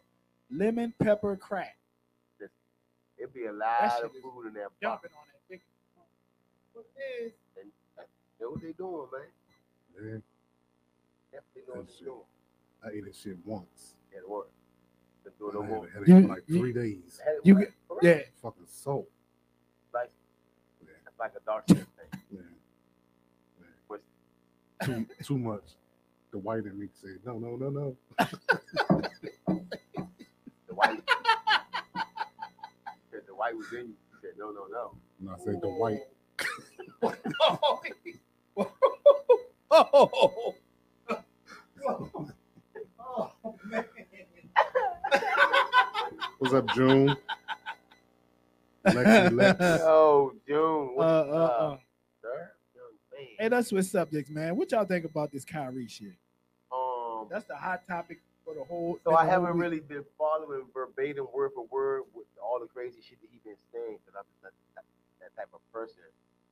lemon 0.51 0.95
pepper 1.03 1.37
crack. 1.37 1.77
It'd 3.19 3.33
be 3.33 3.47
a 3.47 3.53
lot 3.53 3.93
shit 3.97 4.05
of 4.07 4.13
food 4.23 4.47
in 4.49 4.55
that 4.55 4.69
box. 4.69 4.75
Jumping 4.83 5.11
on 5.13 5.25
that 5.33 5.49
chicken. 5.49 5.67
What 6.73 6.85
it 6.97 7.25
is? 7.27 7.33
Know 8.41 8.51
what 8.51 8.61
they 8.63 8.73
doing, 8.73 9.07
man? 9.13 9.23
Yeah, 9.95 10.19
Definitely 11.33 11.63
know 11.75 11.81
what 11.81 11.89
they 11.89 12.05
doing. 12.05 12.21
I 12.85 12.89
ate 12.99 13.05
that 13.05 13.15
shit 13.17 13.37
once. 13.47 13.95
Yeah, 14.13 14.21
what? 14.27 14.49
Been 15.23 15.33
I 15.37 15.39
doing 15.39 15.53
had 15.63 15.71
no 15.71 15.77
more. 15.77 15.87
a 15.87 15.91
headache 15.91 16.07
for 16.29 16.35
like 16.35 16.43
you- 16.49 16.59
three 16.59 16.73
days. 16.73 17.21
You 17.45 17.59
get- 17.61 17.73
For? 17.89 17.99
Yeah, 18.03 18.21
Fucking 18.43 18.67
salt. 18.67 19.09
Like, 21.19 21.33
like 21.35 21.43
a 21.43 21.45
dark 21.45 21.65
skin 21.69 21.87
thing. 21.97 22.21
yeah. 22.31 22.41
What's- 23.87 24.03
Too 24.85 25.07
too 25.23 25.39
much. 25.39 25.63
The 26.33 26.39
white 26.39 26.65
in 26.65 26.79
me 26.79 26.89
said, 27.01 27.19
no, 27.25 27.39
no, 27.39 27.57
no, 27.57 27.69
no. 27.71 27.97
The 29.47 30.75
white. 30.75 31.03
said 33.11 33.21
the 33.27 33.35
white 33.35 33.57
was 33.57 33.73
in 33.73 33.79
you. 33.89 33.95
He 34.11 34.17
said, 34.21 34.33
no, 34.37 34.51
no, 34.51 34.67
no. 34.71 34.97
And 35.21 35.31
I 35.31 35.37
said 35.45 35.61
the 35.61 35.69
white. 35.69 36.01
oh, 39.71 40.55
What's 46.39 46.55
up, 46.55 46.67
June? 46.75 47.17
Lexi 48.87 49.33
Lex. 49.33 49.61
Yo, 49.61 49.77
oh, 49.87 50.33
June. 50.44 50.44
Uh, 50.95 51.25
What's 51.25 51.31
uh, 51.31 51.45
up, 51.45 51.61
uh. 51.61 51.77
Hey, 53.39 53.49
let's 53.49 53.69
switch 53.69 53.87
subjects, 53.87 54.31
man. 54.31 54.57
What 54.57 54.71
y'all 54.71 54.85
think 54.85 55.05
about 55.05 55.33
this 55.33 55.45
Kyrie 55.45 55.89
shit? 55.89 56.15
Um, 56.73 57.27
That's 57.31 57.45
the 57.45 57.57
hot 57.57 57.87
topic 57.87 58.21
for 58.45 58.45
for 58.45 58.59
the 58.59 58.65
whole. 58.65 58.99
So 59.05 59.15
I 59.15 59.27
haven't 59.27 59.55
week. 59.55 59.63
really 59.63 59.81
been 59.81 60.05
following 60.19 60.63
verbatim 60.73 61.27
word 61.35 61.53
for 61.55 61.67
word 61.71 62.03
with 62.15 62.27
all 62.43 62.61
the 62.61 62.67
crazy 62.67 63.01
shit 63.03 63.21
that 63.21 63.29
he 63.31 63.41
been 63.45 63.59
saying 63.73 63.99
because 64.05 64.19
I'm 64.19 64.25
just 64.31 64.55
not 64.77 64.85
that 65.21 65.35
type 65.37 65.49
of 65.55 65.61
person. 65.73 66.05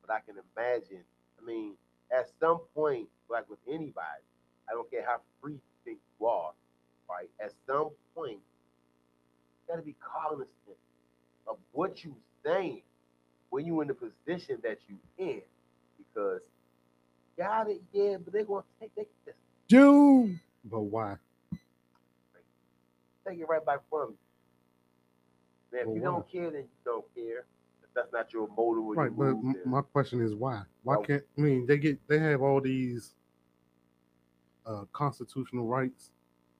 But 0.05 0.15
I 0.15 0.21
can 0.21 0.37
imagine. 0.57 1.05
I 1.41 1.47
mean, 1.47 1.75
at 2.11 2.29
some 2.41 2.61
point, 2.75 3.09
like 3.31 3.49
with 3.49 3.59
anybody, 3.69 4.25
I 4.69 4.73
don't 4.73 4.91
care 4.91 5.05
how 5.05 5.21
free 5.41 5.55
you 5.55 5.61
think 5.85 5.99
you 6.19 6.27
are, 6.27 6.53
right? 7.09 7.29
At 7.41 7.53
some 7.67 7.91
point, 8.15 8.39
you 8.39 9.69
got 9.69 9.77
to 9.77 9.83
be 9.83 9.95
cognizant 10.01 10.49
of 11.47 11.57
what 11.73 12.05
you 12.05 12.17
saying 12.45 12.83
when 13.51 13.67
you 13.67 13.81
in 13.81 13.89
the 13.89 13.95
position 14.33 14.59
that 14.63 14.79
you 14.89 14.97
in, 15.19 15.43
because 15.99 16.41
got 17.37 17.69
it, 17.71 17.83
yeah, 17.93 18.17
but 18.23 18.33
they're 18.33 18.45
gonna 18.45 18.63
take 18.81 18.95
they 18.95 19.07
just 19.25 19.37
June. 19.69 20.41
But 20.65 20.81
why? 20.81 21.17
take 23.27 23.39
it 23.39 23.49
right 23.49 23.65
back 23.65 23.81
from 23.89 24.11
you. 24.11 24.17
Man, 25.73 25.81
if 25.83 25.87
Well, 25.87 25.97
you 25.97 26.03
why? 26.03 26.09
don't 26.09 26.31
care, 26.33 26.51
then 26.51 26.63
you 26.63 26.69
don't 26.85 27.05
care. 27.15 27.47
If 27.83 27.89
that's 27.95 28.13
not 28.13 28.33
your 28.33 28.49
motive 28.57 28.97
Right, 28.97 29.05
your 29.05 29.11
but 29.13 29.43
move, 29.43 29.57
m- 29.65 29.71
my 29.71 29.81
question 29.83 30.21
is 30.21 30.35
why? 30.35 30.63
Why 30.83 30.97
Well- 30.97 31.05
can't 31.05 31.25
I 31.39 31.41
mean 31.41 31.67
they 31.67 31.79
get 31.79 31.99
they 32.09 32.19
have 32.19 32.43
all 32.43 32.61
these 32.61 33.15
uh 34.67 34.85
constitutional 34.93 35.67
rights, 35.67 36.11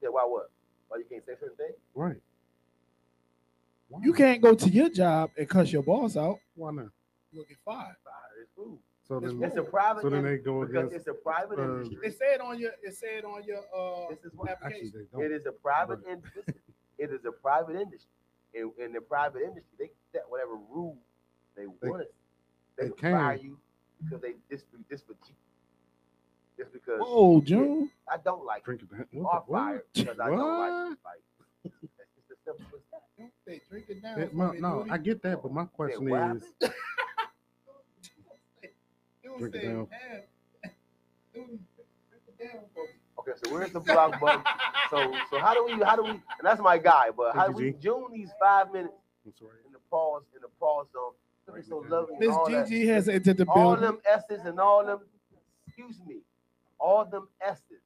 yeah, 0.01 0.09
why 0.09 0.23
what? 0.25 0.51
Why 0.89 0.97
you 0.97 1.05
can't 1.05 1.25
say 1.25 1.33
certain 1.39 1.55
things? 1.57 1.77
right? 1.95 2.21
Why? 3.89 3.99
You 4.03 4.13
can't 4.13 4.41
go 4.41 4.55
to 4.55 4.69
your 4.69 4.89
job 4.89 5.31
and 5.37 5.47
cuss 5.47 5.71
your 5.71 5.83
boss 5.83 6.17
out. 6.17 6.39
Why 6.55 6.71
not? 6.71 6.87
You'll 7.33 7.45
get 7.45 7.57
fired. 7.65 7.95
Ah, 8.07 8.11
It's 8.41 8.51
rude. 8.55 8.79
So 9.07 9.17
It's 9.17 9.33
then, 9.33 9.43
It's 9.43 9.57
a 9.57 9.63
private 9.63 10.01
so 10.03 10.09
then 10.09 10.23
they 10.23 10.37
go 10.37 10.61
because 10.61 10.87
against. 10.87 10.95
it's 10.95 11.07
a 11.07 11.13
private 11.13 11.59
uh, 11.59 11.63
industry. 11.63 11.97
It 12.07 12.17
said 12.17 12.39
on 12.41 12.59
your. 12.59 12.71
It 12.83 12.95
said 12.95 13.25
on 13.25 13.43
your 13.43 13.59
uh 13.75 14.09
This 14.09 14.23
is 14.23 14.31
what 14.35 14.49
Actually, 14.49 14.67
application. 14.67 14.91
they 15.11 15.17
don't. 15.19 15.31
it 15.31 15.31
is 15.35 15.45
a 15.45 15.51
private 15.51 15.99
industry. 16.09 16.43
It 16.99 17.09
is 17.11 17.25
a 17.25 17.31
private 17.31 17.75
industry. 17.75 18.09
In, 18.53 18.71
in 18.77 18.93
the 18.93 19.01
private 19.01 19.41
industry, 19.41 19.73
they 19.79 19.87
can 19.87 19.95
set 20.13 20.21
whatever 20.29 20.55
rules 20.55 20.97
they, 21.55 21.63
They- 21.81 21.89
want. 21.89 22.07
They, 22.77 22.85
they 22.85 22.89
can 22.91 23.11
fire 23.13 23.35
you 23.35 23.57
because 24.03 24.21
they 24.21 24.33
just 24.49 24.65
just 24.89 25.05
for 25.07 25.13
cheap. 25.25 25.35
Just 26.57 26.71
because 26.71 26.99
Whoa, 27.01 27.41
June. 27.41 27.89
I 28.07 28.17
don't 28.23 28.45
like 28.45 28.61
you. 28.67 28.77
Drink 28.77 28.91
it. 29.01 29.07
You 29.11 29.23
What 29.23 29.33
are 29.33 29.43
fired 29.49 29.83
because 29.93 30.19
I 30.19 30.29
don't 30.29 30.59
like 30.59 30.71
you. 30.71 30.97
Like, 31.05 31.73
that's 31.97 32.09
just 32.15 32.31
as 32.31 32.37
simple 32.45 32.77
as 32.77 32.83
that. 32.91 33.31
They 33.45 33.59
drink 33.69 33.85
it 33.89 33.97
Yeah, 34.03 34.15
down. 34.25 34.29
no, 34.33 34.51
no, 34.83 34.85
I 34.89 34.97
get 34.97 35.21
that, 35.23 35.41
but 35.41 35.51
my 35.51 35.65
question 35.65 36.09
what 36.09 36.35
is, 36.37 36.43
happened? 36.61 36.73
Drink 39.37 39.55
it 39.55 39.63
down. 39.63 39.87
Okay, 43.19 43.31
so 43.43 43.53
where's 43.53 43.71
the 43.71 43.79
block 43.79 44.19
button? 44.19 44.43
So 44.89 45.15
so 45.29 45.39
how 45.39 45.53
do 45.53 45.65
we 45.65 45.83
how 45.83 45.95
do 45.95 46.03
we 46.03 46.09
and 46.11 46.21
that's 46.43 46.61
my 46.61 46.77
guy, 46.77 47.09
but 47.15 47.35
how 47.35 47.47
do 47.47 47.53
we 47.53 47.65
you, 47.67 47.73
June 47.81 48.07
these 48.11 48.31
five 48.39 48.71
minutes 48.71 48.93
I'm 49.25 49.33
sorry. 49.39 49.59
in 49.65 49.71
the 49.71 49.79
pause 49.89 50.23
in 50.35 50.41
the 50.41 50.49
pause 50.59 50.87
zone. 50.93 51.13
Look 51.47 51.55
Right, 51.55 51.65
so 51.65 51.81
we 51.81 51.87
lovely. 51.89 52.15
Miss 52.19 52.29
all 52.29 52.49
that. 52.49 52.67
Gigi 52.67 52.87
has 52.87 53.07
entered 53.09 53.37
the 53.37 53.45
all 53.45 53.75
building. 53.75 53.81
them 53.85 53.99
S's 54.09 54.45
and 54.45 54.59
all 54.59 54.85
them 54.85 54.99
excuse 55.67 55.99
me, 56.07 56.17
all 56.79 57.05
them 57.05 57.27
S's 57.41 57.81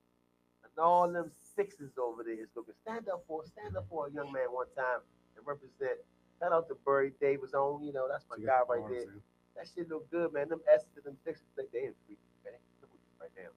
and 0.64 0.72
all 0.84 1.10
them 1.12 1.32
sixes 1.56 1.92
over 1.98 2.24
there 2.24 2.34
is 2.34 2.50
looking. 2.56 2.74
Stand 2.84 3.08
up 3.10 3.24
for 3.28 3.46
stand 3.46 3.78
up 3.78 3.86
for 3.90 4.08
a 4.08 4.12
young 4.12 4.32
man 4.32 4.48
one 4.52 4.68
time 4.76 5.00
and 5.38 5.46
represent. 5.46 6.00
Shout 6.40 6.52
out 6.52 6.68
to 6.68 6.76
Burry 6.86 7.14
Davis 7.20 7.54
on, 7.54 7.84
you 7.84 7.92
know, 7.94 8.08
that's 8.10 8.26
my 8.30 8.36
She 8.38 8.46
guy 8.46 8.60
right 8.70 8.82
bars 8.82 8.92
there. 8.92 9.14
That 9.58 9.68
shit 9.74 9.90
look 9.90 10.10
good, 10.12 10.34
man. 10.34 10.50
Them 10.50 10.62
S's 10.72 10.88
and 10.96 11.06
them 11.06 11.18
sixes, 11.26 11.44
they, 11.58 11.64
they 11.74 11.86
in 11.88 11.94
free, 12.06 12.18
man. 12.46 12.54
Look 12.82 12.92
at 12.94 13.00
this 13.02 13.18
right 13.20 13.34
now. 13.36 13.52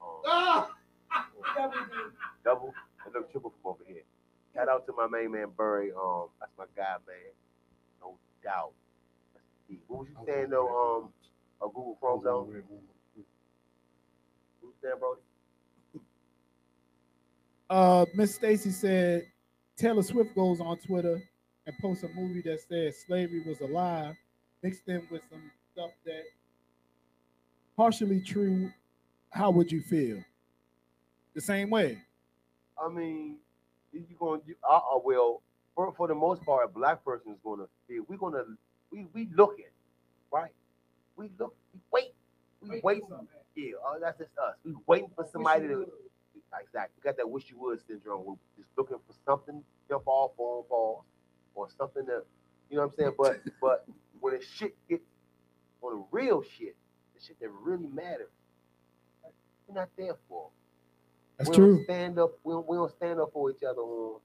Um, 0.00 0.22
Ah! 0.26 0.70
double 2.44 2.74
and 3.04 3.14
look 3.14 3.30
triple 3.30 3.52
from 3.62 3.72
over 3.72 3.84
here. 3.86 4.02
Shout 4.54 4.68
out 4.68 4.86
to 4.86 4.92
my 4.96 5.06
main 5.06 5.30
man 5.32 5.48
Burry. 5.56 5.92
Um, 5.92 6.26
that's 6.40 6.52
my 6.58 6.64
guy, 6.76 6.96
man. 7.06 7.32
No 8.00 8.16
doubt. 8.42 8.72
That's 9.34 9.44
the 9.68 9.74
key. 9.74 9.80
What 9.86 10.00
was 10.00 10.08
you 10.08 10.16
saying 10.26 10.50
though? 10.50 10.68
Um, 10.68 11.12
a 11.62 11.66
Google 11.68 11.96
Chrome 12.00 12.18
on 12.18 12.24
though. 12.24 12.48
red 12.50 12.62
one. 12.68 12.80
Saying, 14.82 14.94
Brody? 14.98 15.20
Uh, 17.70 18.04
Miss 18.14 18.34
Stacy 18.34 18.70
said 18.70 19.26
Taylor 19.76 20.02
Swift 20.02 20.34
goes 20.34 20.60
on 20.60 20.78
Twitter 20.78 21.22
and 21.66 21.76
posts 21.80 22.04
a 22.04 22.08
movie 22.08 22.42
that 22.42 22.60
says 22.68 22.96
slavery 23.06 23.42
was 23.46 23.60
a 23.60 23.66
lie, 23.66 24.14
mixed 24.64 24.88
in 24.88 25.06
with 25.10 25.20
some 25.30 25.42
stuff 25.72 25.90
that 26.06 26.22
partially 27.76 28.20
true. 28.20 28.72
How 29.30 29.50
would 29.50 29.70
you 29.70 29.82
feel? 29.82 30.24
The 31.34 31.40
same 31.40 31.68
way. 31.68 31.98
I 32.82 32.88
mean, 32.88 33.36
you 33.92 34.04
going 34.18 34.40
to 34.40 34.54
uh, 34.68 34.76
uh, 34.76 34.98
well 35.04 35.42
for 35.74 35.92
for 35.96 36.08
the 36.08 36.14
most 36.14 36.42
part, 36.44 36.64
a 36.64 36.68
black 36.68 37.04
person 37.04 37.32
is 37.32 37.38
going 37.44 37.60
to 37.60 37.68
feel. 37.86 38.04
We're 38.08 38.16
going 38.16 38.32
to 38.32 38.44
we 38.90 39.06
we 39.12 39.28
looking 39.36 39.66
right. 40.32 40.52
We 41.16 41.30
look. 41.38 41.54
We 41.74 41.80
wait. 41.92 42.14
We 42.62 42.70
wait. 42.70 42.84
waiting. 42.84 43.28
Yeah, 43.54 43.72
oh, 43.84 43.98
that's 44.00 44.18
just 44.18 44.30
us. 44.38 44.54
We 44.64 44.74
waiting 44.86 45.10
for 45.14 45.26
somebody 45.30 45.68
to. 45.68 45.86
Exactly. 46.60 46.94
We 46.96 47.10
got 47.10 47.16
that 47.16 47.28
wish 47.28 47.50
you 47.50 47.58
would 47.58 47.80
syndrome. 47.86 48.24
We're 48.24 48.34
just 48.56 48.70
looking 48.78 48.96
for 48.96 49.14
something 49.26 49.58
to 49.58 49.64
jump 49.88 50.04
off 50.06 50.32
on, 50.38 50.62
pause, 50.68 51.02
or 51.56 51.68
something 51.76 52.06
to, 52.06 52.22
you 52.70 52.76
know 52.76 52.82
what 52.82 52.92
I'm 52.92 52.96
saying? 52.96 53.14
But 53.18 53.40
but 53.60 53.86
when 54.20 54.34
the 54.34 54.44
shit 54.56 54.76
gets 54.88 55.04
on 55.82 55.98
the 55.98 56.04
real 56.10 56.42
shit, 56.42 56.76
the 57.14 57.20
shit 57.24 57.38
that 57.40 57.50
really 57.62 57.86
matters, 57.86 58.30
we're 59.66 59.74
not 59.74 59.88
there 59.96 60.16
for. 60.28 60.48
That's 61.38 61.50
we 61.50 61.56
true. 61.56 61.76
Don't 61.76 61.84
stand 61.84 62.18
up. 62.18 62.32
We 62.44 62.52
don't, 62.52 62.68
we 62.68 62.76
don't 62.76 62.92
stand 62.96 63.20
up 63.20 63.30
for 63.32 63.50
each 63.50 63.62
other 63.68 63.80
on, 63.80 64.20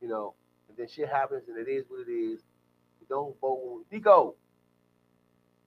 you 0.00 0.08
know. 0.08 0.34
And 0.68 0.76
then 0.76 0.88
shit 0.88 1.08
happens, 1.08 1.44
and 1.48 1.58
it 1.58 1.70
is 1.70 1.84
what 1.88 2.06
it 2.08 2.10
is. 2.12 2.40
We 3.00 3.06
don't 3.08 3.38
vote. 3.40 3.60
When, 3.62 3.84
Nico, 3.90 4.34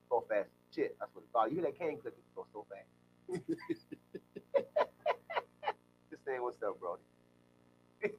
go 0.09 0.23
fast. 0.29 0.49
Shit, 0.75 0.95
that's 0.99 1.13
what 1.13 1.23
it's 1.23 1.31
called. 1.33 1.49
You 1.51 1.57
hear 1.57 1.65
that 1.65 1.79
cane 1.79 1.97
clicking? 2.01 2.19
Go 2.35 2.45
so 2.53 2.65
fast. 2.69 2.85
Just 6.09 6.25
saying, 6.25 6.41
what's 6.41 6.61
up, 6.63 6.79
bro? 6.79 6.97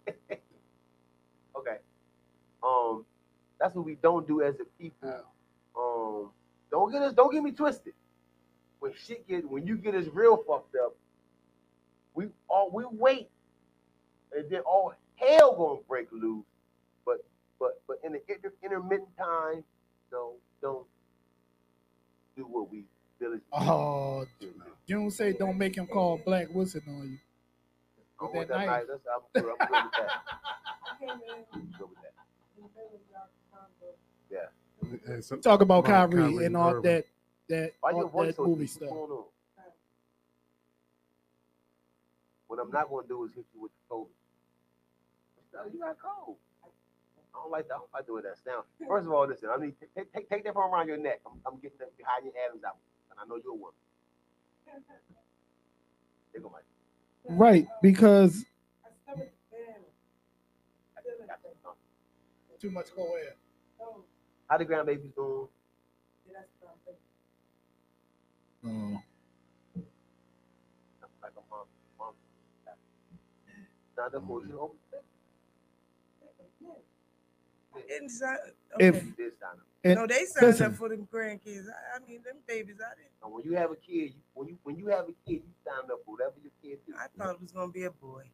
okay. 1.56 1.78
Um, 2.62 3.04
that's 3.60 3.74
what 3.74 3.84
we 3.86 3.96
don't 4.02 4.26
do 4.28 4.42
as 4.42 4.56
a 4.60 4.64
people. 4.82 5.14
Um, 5.78 6.30
don't 6.70 6.92
get 6.92 7.02
us. 7.02 7.14
Don't 7.14 7.32
get 7.32 7.42
me 7.42 7.52
twisted. 7.52 7.94
When 8.80 8.92
shit 9.06 9.28
get, 9.28 9.48
when 9.50 9.66
you 9.66 9.76
get 9.76 9.94
us 9.94 10.06
real 10.12 10.38
fucked 10.48 10.76
up, 10.76 10.96
we 12.14 12.26
all 12.48 12.70
we 12.72 12.84
wait, 12.90 13.28
and 14.36 14.50
then 14.50 14.60
all 14.62 14.94
hell 15.16 15.54
gonna 15.56 15.80
break 15.88 16.08
loose. 16.12 16.44
But 17.06 17.18
but 17.60 17.82
but 17.88 17.98
in 18.04 18.12
the 18.12 18.22
inter- 18.28 18.54
intermittent 18.64 19.16
time, 19.18 19.64
no, 20.12 20.34
don't 20.62 20.86
do 22.36 22.44
what 22.44 22.70
we 22.70 22.84
diligently 23.20 23.42
Oh, 23.52 24.26
you 24.86 24.96
don't 24.96 25.10
say 25.10 25.32
don't 25.32 25.58
make 25.58 25.76
him 25.76 25.86
call 25.86 26.18
Black 26.24 26.48
Wilson 26.54 26.82
on 26.88 27.10
you. 27.10 27.18
I 28.20 28.24
with 28.24 28.32
want 28.34 28.48
that 28.48 28.54
that 28.58 28.66
knife. 28.66 28.68
knife. 28.68 28.84
That's, 28.88 29.02
I'm 29.14 29.22
good. 29.34 29.50
I'm 29.52 29.68
good 29.68 29.84
with 29.84 29.92
that. 29.96 30.10
I'm 31.54 31.66
good 31.78 31.88
with 31.90 31.98
that. 32.02 32.09
And 35.06 35.24
some- 35.24 35.40
Talk 35.40 35.60
about 35.60 35.80
About 35.84 36.10
Kyrie, 36.10 36.30
Kyrie 36.32 36.46
and 36.46 36.56
all 36.56 36.70
Irving. 36.74 36.82
that 36.82 37.06
that, 37.48 37.72
Why 37.80 37.90
all 37.92 38.24
that 38.24 38.36
so 38.36 38.46
movie 38.46 38.60
deep? 38.64 38.70
stuff. 38.70 38.90
What's 38.90 39.08
going 39.08 39.10
on? 39.10 39.24
What 42.46 42.58
I'm 42.60 42.70
not 42.70 42.88
gonna 42.88 43.06
do 43.06 43.24
is 43.24 43.32
hit 43.34 43.44
you 43.54 43.62
with 43.62 43.72
the 43.72 43.78
cold. 43.88 44.08
No, 45.52 45.60
you 45.72 45.80
got 45.80 45.96
cold. 46.00 46.36
I 46.64 47.38
don't 47.42 47.50
like 47.50 47.68
that. 47.68 47.74
I 47.74 47.78
don't 47.78 47.92
like 47.94 48.06
the 48.06 48.12
way 48.14 48.22
that 48.22 48.38
sounds. 48.44 48.64
First 48.88 49.06
of 49.06 49.12
all, 49.12 49.26
listen. 49.26 49.48
I 49.52 49.56
mean, 49.56 49.74
take, 49.96 50.12
take, 50.12 50.28
take 50.28 50.44
that 50.44 50.52
from 50.52 50.72
around 50.72 50.88
your 50.88 50.96
neck. 50.96 51.20
I'm, 51.26 51.32
I'm 51.46 51.56
getting 51.60 51.78
that 51.78 51.96
behind 51.96 52.24
your 52.24 52.34
Adam's 52.44 52.64
apple, 52.64 52.80
and 53.10 53.20
I 53.20 53.24
know 53.28 53.40
you're 53.42 53.54
one. 53.54 53.72
They 56.32 56.40
go 56.40 56.48
like, 56.52 56.64
Right, 57.28 57.66
because 57.82 58.44
too 62.60 62.70
much 62.70 62.94
cold 62.94 63.12
air. 63.24 63.34
Oh. 63.80 64.04
How 64.50 64.58
the 64.58 64.64
grandbaby's 64.64 65.12
doing? 65.14 65.46
Oh. 68.66 69.02
Like 71.22 71.32
a 71.36 71.42
mom, 71.48 71.66
mom. 71.98 72.12
Not 73.96 74.12
the 74.12 74.18
whole 74.20 74.42
open. 74.58 74.76
Inside, 78.00 78.36
If- 78.80 78.96
okay. 78.96 79.06
This. 79.16 79.32
And 79.82 79.94
no, 79.94 80.06
they 80.06 80.26
signed 80.26 80.46
listen. 80.48 80.66
up 80.66 80.74
for 80.74 80.90
them 80.90 81.08
grandkids. 81.10 81.64
I, 81.68 81.96
I 81.96 82.06
mean, 82.06 82.22
them 82.22 82.36
babies. 82.46 82.76
I 82.84 82.94
didn't. 82.96 83.12
And 83.24 83.32
when 83.32 83.44
you 83.44 83.54
have 83.56 83.70
a 83.70 83.76
kid, 83.76 84.12
you, 84.12 84.20
when 84.34 84.48
you 84.48 84.58
when 84.62 84.76
you 84.76 84.88
have 84.88 85.04
a 85.04 85.14
kid, 85.26 85.40
you 85.40 85.54
sign 85.64 85.84
up 85.90 86.00
for 86.04 86.12
whatever 86.16 86.34
your 86.42 86.52
kid 86.62 86.80
do. 86.86 86.92
I 86.98 87.06
thought 87.16 87.36
it 87.36 87.40
was 87.40 87.50
gonna 87.52 87.72
be 87.72 87.84
a 87.84 87.90
boy. 87.90 88.24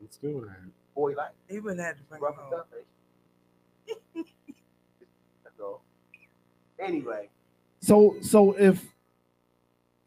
it's 0.00 0.14
still 0.16 0.42
that. 0.42 0.70
Boy, 0.94 1.14
like 1.16 1.32
He 1.50 1.58
wouldn't 1.58 1.80
have 1.80 1.96
to 1.96 2.02
bring 2.04 2.20
rough 2.22 2.36
home. 2.36 2.60
tough. 5.56 5.80
ain't 6.10 6.20
you? 6.22 6.28
That's 6.78 6.80
all. 6.80 6.86
Anyway, 6.86 7.28
So 7.80 8.16
so 8.20 8.52
if 8.58 8.84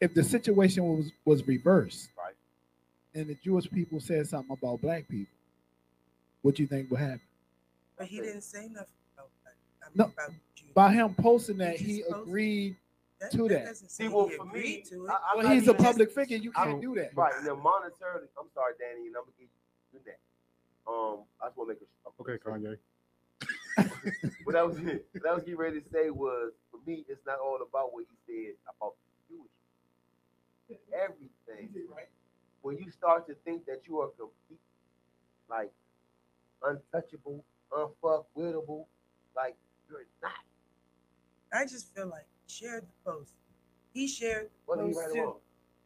if 0.00 0.14
the 0.14 0.22
situation 0.24 0.84
was 0.84 1.12
was 1.24 1.46
reversed, 1.46 2.10
Right. 2.16 2.34
and 3.14 3.28
the 3.28 3.34
Jewish 3.36 3.70
people 3.70 4.00
said 4.00 4.26
something 4.28 4.56
about 4.56 4.80
black 4.80 5.06
people, 5.08 5.34
what 6.42 6.54
do 6.54 6.62
you 6.62 6.66
think 6.68 6.90
would 6.90 7.00
happen? 7.00 7.20
But 7.96 8.06
he 8.06 8.20
didn't 8.20 8.42
say 8.42 8.68
nothing 8.68 8.86
about 9.14 9.30
that. 9.44 9.54
I 9.82 9.86
mean, 9.86 9.92
No, 9.96 10.04
about 10.04 10.30
Jews. 10.54 10.70
By 10.74 10.92
him 10.92 11.14
posting 11.14 11.58
that, 11.58 11.76
he 11.76 11.98
just 11.98 12.10
posted- 12.10 12.28
agreed. 12.28 12.76
that, 13.20 13.32
to 13.32 13.48
that. 13.48 13.64
doesn't 13.66 13.90
See, 13.90 14.08
well, 14.08 14.28
for 14.28 14.44
me, 14.46 14.50
agreed 14.50 14.84
to 14.86 15.04
it. 15.04 15.10
I- 15.10 15.14
I'm 15.14 15.36
Well, 15.36 15.46
not 15.48 15.52
he's 15.54 15.68
a 15.68 15.72
even- 15.72 15.84
public 15.84 16.10
figure. 16.12 16.38
You 16.38 16.52
can't 16.52 16.70
don't- 16.70 16.80
do 16.80 16.94
that. 16.94 17.14
Right 17.14 17.34
now, 17.44 17.56
monetarily, 17.56 18.28
I'm 18.40 18.48
sorry, 18.54 18.74
Danny, 18.78 19.08
and 19.08 19.16
I'm 19.16 19.24
gonna 19.24 19.32
give 19.38 19.48
you 19.92 20.00
that. 20.06 20.20
Um, 20.90 21.24
I 21.42 21.46
just 21.48 21.56
want 21.58 21.68
to 21.68 21.74
make 21.74 21.82
a 21.82 22.08
a- 22.08 22.22
Okay, 22.22 22.38
Kanye. 22.42 22.78
what 24.44 24.56
I 24.56 24.62
was 24.62 24.78
what 24.78 25.28
I 25.28 25.34
was 25.34 25.44
getting 25.44 25.58
ready 25.58 25.80
to 25.80 25.88
say 25.88 26.10
was 26.10 26.52
for 26.70 26.80
me, 26.86 27.04
it's 27.08 27.24
not 27.26 27.38
all 27.38 27.58
about 27.66 27.92
what 27.92 28.04
he 28.10 28.16
said 28.26 28.54
about 28.76 28.94
Jewish. 29.28 30.80
Everything. 30.92 31.70
Right. 31.94 32.06
When 32.62 32.76
you 32.78 32.90
start 32.90 33.26
to 33.28 33.34
think 33.44 33.66
that 33.66 33.82
you 33.88 34.00
are 34.00 34.08
complete, 34.08 34.60
like 35.48 35.72
untouchable, 36.62 37.44
unfuckwittable, 37.72 38.86
like 39.34 39.56
you're 39.88 40.06
not. 40.22 40.32
I 41.52 41.64
just 41.64 41.94
feel 41.94 42.08
like 42.08 42.26
shared 42.46 42.84
the 42.84 43.10
post. 43.10 43.34
He 43.92 44.06
shared 44.06 44.46
the 44.46 44.50
Whether 44.66 44.86
he 44.86 44.94
post 44.94 45.06
right 45.06 45.14
too. 45.14 45.36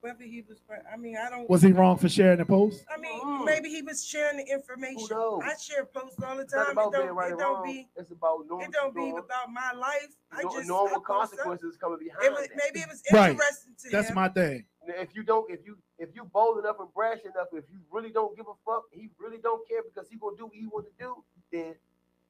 Wrong. 0.05 0.15
Whether 0.17 0.25
he 0.31 0.43
was. 0.49 0.59
I 0.93 0.97
mean, 0.97 1.17
I 1.17 1.31
don't. 1.31 1.49
Was 1.49 1.63
he 1.63 1.73
wrong 1.73 1.97
for 1.99 2.09
sharing 2.09 2.39
the 2.39 2.45
post? 2.45 2.85
I 2.95 2.99
mean, 3.01 3.21
Mm. 3.21 3.45
maybe 3.45 3.69
he 3.69 3.83
was 3.83 4.05
sharing 4.05 4.37
the 4.39 4.45
information. 4.53 5.09
I 5.13 5.55
share 5.61 5.85
posts 5.87 6.23
all 6.23 6.37
the 6.37 6.45
time. 6.45 6.71
It 6.71 6.75
don't, 6.75 7.15
right 7.15 7.33
it 7.33 7.39
don't 7.39 7.65
be. 7.65 7.89
It's 7.97 8.11
about 8.11 8.47
knowing 8.49 8.67
It 8.67 8.73
don't 8.73 8.95
you're 8.95 9.05
be 9.07 9.11
doing. 9.13 9.19
about 9.25 9.51
my 9.53 9.73
life. 9.73 10.15
I 10.33 10.43
No- 10.43 10.51
just 10.53 10.69
normal 10.69 10.89
I 10.89 10.93
post 10.95 11.01
up. 11.01 11.05
consequences 11.39 11.77
coming 11.77 11.99
behind 11.99 12.25
It 12.25 12.33
was 12.33 12.49
that. 12.49 12.57
maybe 12.57 12.81
it 12.81 12.89
was 12.89 13.03
Right. 13.13 13.31
interesting 13.31 13.75
to 13.79 13.85
you. 13.87 13.91
That's 13.93 14.09
him. 14.09 14.15
my 14.17 14.29
thing. 14.29 14.67
If 14.87 15.15
you 15.15 15.23
don't, 15.23 15.51
if 15.51 15.65
you 15.65 15.79
if 15.99 16.15
you 16.15 16.25
bold 16.25 16.59
enough 16.59 16.77
and 16.81 16.93
brash 16.93 17.21
enough, 17.25 17.49
if 17.53 17.65
you 17.71 17.79
really 17.91 18.11
don't 18.11 18.37
give 18.37 18.47
a 18.49 18.55
fuck, 18.67 18.85
he 18.93 19.11
really 19.19 19.39
don't 19.39 19.67
care 19.69 19.83
because 19.83 20.09
he 20.09 20.17
gonna 20.17 20.37
do 20.37 20.45
what 20.47 20.55
he 20.55 20.67
want 20.67 20.87
to 20.87 20.93
do, 20.99 21.25
then 21.53 21.75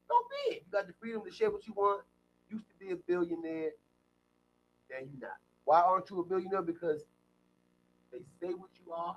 don't 0.09 0.27
be 0.31 0.55
it. 0.57 0.63
You 0.67 0.71
got 0.71 0.87
the 0.87 0.93
freedom 1.01 1.25
to 1.25 1.31
share 1.33 1.51
what 1.51 1.67
you 1.67 1.73
want. 1.73 2.05
Used 2.51 2.69
to 2.69 2.75
be 2.77 2.93
a 2.93 2.97
billionaire, 2.97 3.71
now 4.91 4.99
you 4.99 5.19
not. 5.19 5.39
Why 5.65 5.81
aren't 5.81 6.11
you 6.11 6.21
a 6.21 6.25
billionaire? 6.25 6.63
Because 6.63 7.03
they 8.15 8.47
say 8.47 8.55
what 8.55 8.71
you 8.85 8.93
are, 8.93 9.17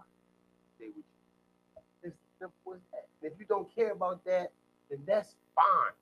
say 0.80 0.88
what 0.88 0.96
you. 0.96 2.10
It's 2.10 2.16
simple 2.40 2.74
as 2.74 2.82
that. 2.92 3.06
And 3.22 3.32
if 3.32 3.40
you 3.40 3.46
don't 3.46 3.74
care 3.74 3.92
about 3.92 4.26
that, 4.26 4.52
then 4.90 5.00
that's 5.06 5.36
fine. 5.56 5.94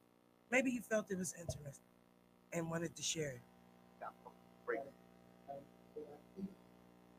Maybe 0.51 0.71
he 0.71 0.79
felt 0.79 1.11
it 1.11 1.17
was 1.17 1.33
interesting 1.39 1.83
and 2.53 2.69
wanted 2.69 2.95
to 2.95 3.03
share 3.03 3.31
it. 3.31 3.41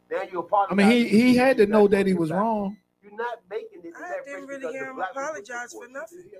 Now 0.09 0.23
you're 0.31 0.41
a 0.41 0.45
part 0.45 0.71
I 0.71 0.75
mean, 0.75 0.89
he 0.89 1.09
he 1.09 1.37
had 1.37 1.57
to 1.57 1.67
know 1.67 1.89
that 1.89 2.07
he 2.07 2.15
was 2.15 2.31
wrong. 2.31 2.77
You're 3.03 3.17
not 3.17 3.43
making 3.51 3.83
it. 3.83 3.93
I 3.99 4.23
didn't 4.25 4.47
really 4.47 4.73
hear 4.73 4.87
him 4.87 5.01
apologize 5.01 5.73
for 5.73 5.89
nothing. 5.89 6.31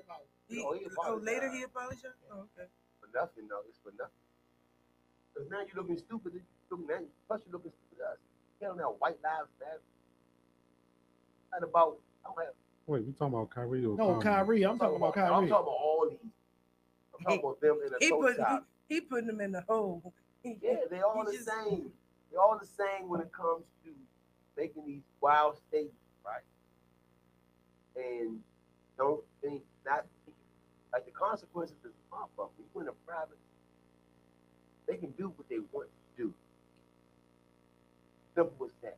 He, 0.47 0.63
No, 0.63 0.71
he 0.71 0.87
oh, 1.05 1.19
later 1.21 1.51
he 1.51 1.63
apologized. 1.63 2.15
Oh, 2.31 2.47
okay. 2.47 2.69
For 3.01 3.09
nothing, 3.13 3.49
though. 3.49 3.67
It's 3.67 3.77
for 3.83 3.91
nothing. 3.99 4.23
Because 5.33 5.51
now 5.51 5.59
you're 5.67 5.83
looking 5.83 5.97
stupid. 5.97 6.31
you 6.33 6.41
looking 6.71 6.87
at 6.95 7.03
Plus, 7.27 7.41
you're 7.45 7.59
looking 7.59 7.73
stupid 7.75 8.17
at 8.61 8.65
us. 8.65 8.67
You 8.67 8.67
don't 8.67 8.77
know 8.77 8.95
white 8.99 9.17
lives 9.23 9.49
matter. 9.59 9.81
Not 11.51 11.63
about. 11.63 11.97
I 12.25 12.29
don't 12.29 12.45
have, 12.45 12.53
Wait, 12.87 13.05
you 13.05 13.13
talking 13.13 13.33
about 13.33 13.49
Kyrie 13.49 13.85
or 13.85 13.97
No, 13.97 14.15
Kanye? 14.15 14.23
Kyrie. 14.23 14.63
I'm 14.63 14.79
talking 14.79 14.95
about 14.97 15.13
Kyrie. 15.13 15.27
I'm 15.27 15.47
talking 15.47 15.51
about 15.51 15.67
all 15.67 16.07
these. 16.09 16.19
I'm 17.17 17.23
talking 17.23 17.39
about 17.39 17.61
them 17.61 17.79
in 17.85 17.93
a 17.93 17.97
He 17.99 18.11
put 18.11 18.37
he, 18.89 18.95
he 18.95 19.01
putting 19.01 19.27
them 19.27 19.41
in 19.41 19.51
the 19.51 19.61
hole. 19.67 20.13
Yeah, 20.43 20.75
they 20.89 21.01
all 21.01 21.25
He 21.25 21.31
the 21.31 21.37
just- 21.43 21.49
same. 21.49 21.91
They 22.31 22.37
all 22.37 22.57
the 22.59 22.65
same 22.67 23.09
when 23.09 23.19
it 23.21 23.31
comes 23.33 23.63
to 23.83 23.89
making 24.55 24.85
these 24.85 25.01
wild 25.19 25.57
statements, 25.67 25.95
right? 26.25 26.43
And 27.95 28.39
don't 28.97 29.21
think 29.41 29.63
not 29.85 30.05
like 30.93 31.05
the 31.05 31.11
consequences 31.11 31.75
is 31.83 31.91
pop 32.09 32.29
up. 32.39 32.51
You 32.57 32.81
in 32.81 32.87
a 32.87 32.91
private, 33.05 33.37
they 34.87 34.95
can 34.95 35.11
do 35.11 35.33
what 35.35 35.49
they 35.49 35.57
want 35.73 35.89
to 35.89 35.91
do. 35.91 36.06
Simple 38.37 38.67
as 38.67 38.71
that. 38.83 38.97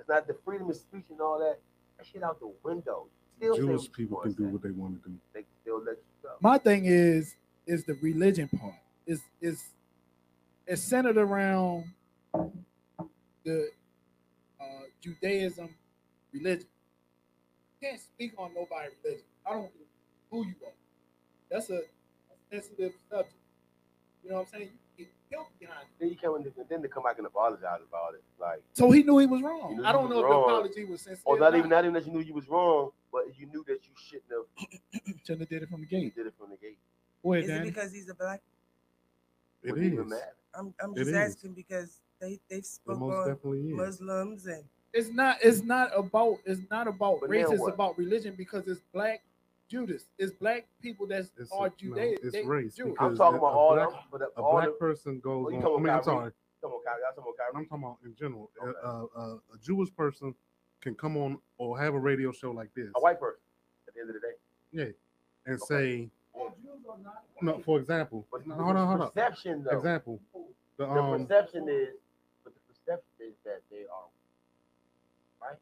It's 0.00 0.08
not 0.08 0.26
the 0.26 0.36
freedom 0.44 0.68
of 0.68 0.74
speech 0.74 1.04
and 1.10 1.20
all 1.20 1.38
that. 1.38 1.60
That 1.98 2.06
shit 2.06 2.24
out 2.24 2.40
the 2.40 2.50
window. 2.64 3.06
Still 3.36 3.56
Jewish 3.56 3.92
people 3.92 4.18
can 4.18 4.32
do 4.32 4.44
say. 4.44 4.50
what 4.50 4.62
they 4.62 4.70
want 4.72 5.00
to 5.00 5.08
do. 5.08 5.14
They 5.32 5.42
can 5.42 5.50
still 5.62 5.78
let 5.78 5.96
you 5.96 6.02
go. 6.22 6.30
My 6.40 6.58
thing 6.58 6.86
is 6.86 7.36
is 7.64 7.84
the 7.84 7.94
religion 8.02 8.48
part. 8.48 8.74
Is 9.06 9.20
is 9.40 9.62
it's 10.66 10.82
centered 10.82 11.16
around 11.16 11.84
the 13.44 13.68
uh, 14.60 14.64
Judaism 15.00 15.68
religion. 16.32 16.66
can't 17.80 18.00
speak 18.00 18.32
on 18.36 18.52
nobody's 18.52 18.96
religion. 19.04 19.24
I 19.46 19.52
don't 19.52 19.62
care 19.62 19.86
who 20.32 20.44
you 20.44 20.54
are. 20.66 20.72
That's 21.48 21.70
a 21.70 21.82
sensitive 22.50 22.94
subject. 23.08 23.32
You 24.24 24.30
know 24.30 24.36
what 24.38 24.48
I'm 24.52 24.58
saying? 24.58 24.70
You 24.72 24.85
get 25.30 25.36
killed 25.38 25.46
behind 25.58 25.80
it. 25.82 26.00
Then 26.00 26.08
you 26.10 26.16
come 26.16 26.36
in, 26.36 26.52
then 26.68 26.82
they 26.82 26.88
come 26.88 27.02
back 27.04 27.18
and 27.18 27.26
apologize 27.26 27.80
about 27.88 28.14
it. 28.14 28.22
Like, 28.40 28.62
So 28.72 28.90
he 28.90 29.02
knew 29.02 29.18
he 29.18 29.26
was 29.26 29.40
He 29.40 29.46
wrong. 29.46 29.76
knew 29.76 29.84
I 29.84 29.92
don't 29.92 30.08
was 30.08 30.10
know 30.10 30.22
wrong. 30.22 30.40
if 30.42 30.46
the 30.46 30.52
apology 30.52 30.84
was 30.84 31.00
sensitive. 31.02 31.22
or 31.26 31.36
or 31.36 31.40
not 31.40 31.54
even 31.54 31.70
not 31.70 31.84
even 31.84 31.94
that 31.94 32.06
you 32.06 32.12
knew 32.12 32.20
you 32.20 32.34
was 32.34 32.48
wrong, 32.48 32.90
but 33.12 33.24
you 33.38 33.46
knew 33.46 33.64
that 33.66 33.80
you 33.86 33.92
shouldn't 33.96 34.30
have 34.30 35.04
Shouldn't 35.24 35.40
have 35.40 35.48
did 35.48 35.62
it 35.62 35.68
from 35.68 35.80
the 35.80 35.86
you 35.86 36.00
gate. 36.02 36.14
did 36.14 36.26
it 36.26 36.34
from 36.38 36.50
the 36.50 36.56
gate. 36.56 36.78
Go 37.22 37.32
ahead, 37.34 37.44
Is 37.44 37.50
it 37.50 37.62
because 37.62 37.92
he's 37.92 38.08
a 38.08 38.14
black? 38.14 38.40
It 39.62 39.70
Wouldn't 39.72 39.92
even 39.92 40.04
is. 40.04 40.10
matter. 40.10 40.36
I'm 40.54 40.74
I'm 40.82 40.92
It 40.92 40.96
just 40.96 41.10
is. 41.10 41.14
asking 41.14 41.54
because 41.54 42.00
they 42.20 42.38
they 42.48 42.56
It 42.56 42.66
spoke 42.66 43.02
on 43.02 43.28
definitely 43.28 43.60
is. 43.70 43.74
Muslims 43.76 44.46
and 44.46 44.64
It's 44.92 45.10
not. 45.10 45.38
It's 45.42 45.62
not 45.62 45.90
about. 45.96 46.38
It's 46.44 46.60
not 46.70 46.86
about 46.88 47.20
But 47.20 47.30
race. 47.30 47.46
It's 47.50 47.66
about 47.68 47.98
religion 47.98 48.34
because 48.36 48.66
it's 48.68 48.80
black 48.92 49.22
Judas. 49.68 50.04
It's 50.18 50.32
black 50.32 50.66
people 50.80 51.06
that 51.08 51.26
It's, 51.38 51.50
are 51.52 51.68
no, 51.68 51.74
Judea. 51.76 52.16
it's 52.22 52.32
they 52.32 52.44
race 52.44 52.74
Jewish. 52.76 52.94
I'm 53.00 53.16
talking 53.16 53.38
about 53.38 53.52
all 53.54 53.74
black, 53.74 53.88
them, 53.90 53.98
but 54.12 54.20
a 54.22 54.26
all 54.40 54.52
black 54.52 54.66
the, 54.66 54.72
person 54.72 55.20
goes 55.20 55.52
you 55.52 55.58
on. 55.58 55.64
I 55.64 55.68
mean, 55.68 55.76
I'm 55.78 55.84
about 55.84 56.04
Kyrie? 56.04 56.04
sorry. 56.04 56.32
come 56.62 56.70
on, 56.72 56.80
Kyrie, 56.84 57.02
I'm 57.08 57.14
talking 57.14 57.22
about 57.22 57.36
Kyrie. 57.38 57.50
I'm 57.54 57.66
talking 57.66 57.84
about 57.84 57.98
in 58.04 58.14
general. 58.16 58.50
A- 58.62 58.66
Okay. 58.68 58.78
A, 58.84 59.20
a, 59.20 59.34
a 59.36 59.58
Jewish 59.62 59.94
person 59.96 60.34
can 60.80 60.94
come 60.94 61.16
on 61.16 61.38
or 61.58 61.78
have 61.80 61.94
a 61.94 61.98
radio 61.98 62.30
show 62.32 62.52
like 62.52 62.72
this 62.74 62.90
a 62.96 63.00
white 63.00 63.18
person 63.18 63.40
at 63.88 63.94
the 63.94 64.00
end 64.00 64.10
of 64.10 64.14
the 64.14 64.20
day. 64.20 64.34
Yeah, 64.72 65.52
and 65.52 65.60
Okay. 65.62 66.08
say, 66.08 66.10
no, 67.42 67.58
for 67.64 67.78
example, 67.80 68.26
But 68.30 68.46
no, 68.46 68.56
the 68.56 68.62
hold 68.62 68.76
on, 68.76 68.86
hold 68.86 69.00
on. 69.00 69.10
perception 69.10 69.64
though. 69.64 69.76
Example, 69.78 70.20
the 70.76 70.84
The 70.86 70.90
um, 70.92 71.26
perception 71.26 71.68
is, 71.68 71.94
but 72.44 72.52
the 72.54 72.60
perception 72.72 73.10
is 73.20 73.34
that 73.44 73.62
they 73.70 73.84
are 73.92 74.06
right. 75.42 75.58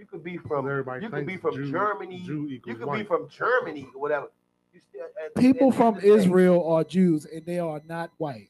You 0.00 0.06
could 0.06 0.24
be 0.24 0.38
from 0.38 0.66
everybody 0.66 1.04
you 1.04 1.10
could 1.10 1.26
be 1.26 1.36
from 1.36 1.54
Jew- 1.54 1.70
Germany. 1.70 2.22
Jew 2.24 2.46
You 2.48 2.58
could 2.58 2.82
white. 2.86 3.00
be 3.00 3.04
from 3.04 3.28
Germany 3.28 3.82
whatever. 3.94 4.28
You 4.72 4.80
still, 4.80 5.02
at- 5.04 5.26
at 5.26 5.34
People 5.34 5.70
the 5.70 5.76
from 5.76 5.88
end 5.88 5.96
of 5.98 6.02
the 6.02 6.14
Israel 6.14 6.72
are 6.72 6.84
Jews 6.84 7.26
and 7.26 7.44
they 7.44 7.58
are 7.58 7.82
not 7.86 8.10
white. 8.16 8.48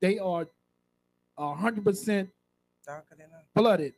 They 0.00 0.18
are 0.18 0.46
hundred 1.38 1.84
percent 1.84 2.28
darker 2.84 3.14
than 3.16 3.28
blooded 3.54 3.94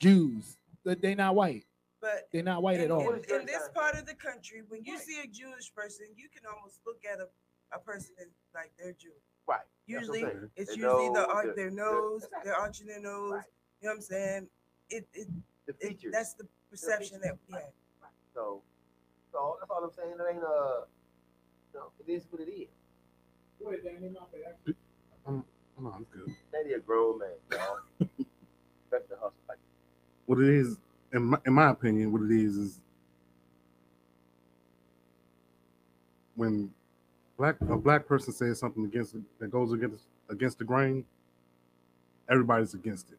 Jews. 0.00 0.56
They- 0.82 0.96
They're 0.96 1.14
not 1.14 1.36
white. 1.36 1.64
But 2.00 2.28
They're 2.32 2.42
not 2.42 2.60
white 2.60 2.78
in, 2.80 2.86
at 2.86 2.90
all. 2.90 3.12
in- 3.12 3.24
in 3.32 3.46
this 3.46 3.68
part 3.72 3.94
of 3.94 4.04
the 4.04 4.14
country, 4.14 4.62
when 4.66 4.84
you 4.84 4.98
see 4.98 5.20
a 5.20 5.28
Jewish 5.28 5.72
person, 5.72 6.06
you 6.16 6.28
can 6.28 6.42
almost 6.44 6.80
look 6.84 7.04
at 7.04 7.20
a, 7.20 7.28
a 7.72 7.78
person 7.78 8.16
as 8.20 8.26
like 8.52 8.72
they're 8.76 8.92
Jewish. 8.94 9.14
Right. 9.46 9.60
That's 9.88 10.08
what 10.08 10.18
I'm 10.18 10.24
Usually, 10.24 10.48
it's 10.56 10.70
Their 10.74 10.78
usually 10.90 11.06
the 11.08 11.12
nose, 11.14 11.44
the- 11.44 11.52
their 11.54 11.70
the- 11.70 11.76
nose, 11.76 12.24
exactly. 12.24 12.40
they're 12.50 12.56
arching 12.60 12.86
their 12.88 13.00
nose. 13.00 13.32
Right. 13.32 13.44
You 13.80 13.86
know 13.88 13.92
what 13.92 13.96
I'm 13.96 14.02
saying? 14.02 14.48
It, 14.90 15.08
it, 15.14 15.28
The 15.66 15.72
it 15.80 15.88
features. 15.88 16.12
that's 16.12 16.34
the 16.34 16.46
perception 16.70 17.20
that 17.22 17.36
we 17.48 17.54
have. 17.54 17.62
So, 18.34 18.62
so 19.32 19.56
that's 19.60 19.70
all 19.70 19.84
I'm 19.84 19.90
saying. 19.92 20.10
It 20.10 20.34
ain't 20.34 20.42
uh, 20.44 20.84
no, 21.74 21.90
it 22.06 22.10
is 22.10 22.24
what 22.30 22.40
it 22.42 22.50
is. 22.50 22.68
no, 25.26 25.44
I'm 25.78 26.06
good. 26.12 26.34
Daddy 26.52 26.74
a 26.74 26.78
grown 26.78 27.18
man, 27.18 27.28
y'all. 27.50 27.78
Respect 27.98 29.08
the 29.08 29.16
hustle. 29.16 29.32
Like, 29.48 29.58
What 30.26 30.38
it 30.38 30.48
is, 30.48 30.78
in 31.12 31.22
my, 31.24 31.38
in 31.46 31.52
my 31.52 31.70
opinion, 31.70 32.12
what 32.12 32.22
it 32.22 32.30
is 32.30 32.56
is 32.56 32.80
when 36.36 36.70
black 37.36 37.56
a 37.68 37.76
black 37.76 38.06
person 38.06 38.32
says 38.32 38.58
something 38.58 38.84
against 38.84 39.16
that 39.38 39.50
goes 39.50 39.72
against 39.72 40.04
against 40.28 40.58
the 40.58 40.64
grain, 40.64 41.04
everybody's 42.28 42.74
against 42.74 43.10
it. 43.10 43.18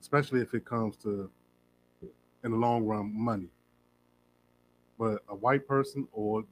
Especially 0.00 0.40
if 0.40 0.54
it 0.54 0.64
comes 0.64 0.96
to, 0.98 1.30
in 2.44 2.50
the 2.50 2.56
long 2.56 2.84
run, 2.84 3.12
money. 3.14 3.48
But 4.98 5.22
a 5.28 5.34
white 5.34 5.66
person 5.66 6.06
or 6.12 6.44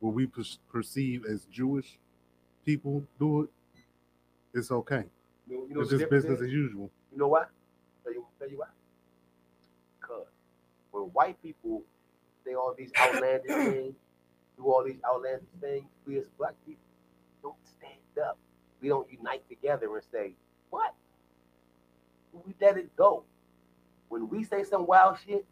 what 0.00 0.14
we 0.14 0.26
per- 0.26 0.42
perceive 0.70 1.24
as 1.26 1.44
Jewish 1.46 1.98
people 2.64 3.04
do 3.18 3.42
it, 3.42 3.50
it's 4.54 4.70
okay. 4.70 5.04
you 5.48 5.66
know, 5.70 5.80
It's 5.82 5.90
just 5.90 6.10
business 6.10 6.38
is? 6.38 6.46
as 6.46 6.52
usual. 6.52 6.90
You 7.12 7.18
know 7.18 7.28
why? 7.28 7.44
Tell 8.04 8.12
you, 8.12 8.26
tell 8.38 8.48
you 8.48 8.58
why. 8.58 8.66
Because 10.00 10.26
when 10.90 11.04
white 11.04 11.40
people 11.42 11.82
say 12.44 12.54
all 12.54 12.74
these 12.76 12.90
outlandish 13.00 13.50
things, 13.72 13.94
do 14.56 14.64
all 14.64 14.84
these 14.84 14.98
outlandish 15.06 15.48
things, 15.60 15.84
we 16.06 16.18
as 16.18 16.26
black 16.38 16.54
people 16.66 16.82
don't 17.42 17.54
stand 17.64 18.26
up. 18.26 18.38
We 18.80 18.88
don't 18.88 19.10
unite 19.10 19.48
together 19.48 19.94
and 19.94 20.04
say, 20.10 20.32
what? 20.70 20.94
We 22.32 22.54
let 22.60 22.76
it 22.78 22.94
go. 22.96 23.24
when 24.08 24.28
we 24.28 24.44
say 24.44 24.64
some 24.64 24.86
wild 24.86 25.18
shit, 25.26 25.44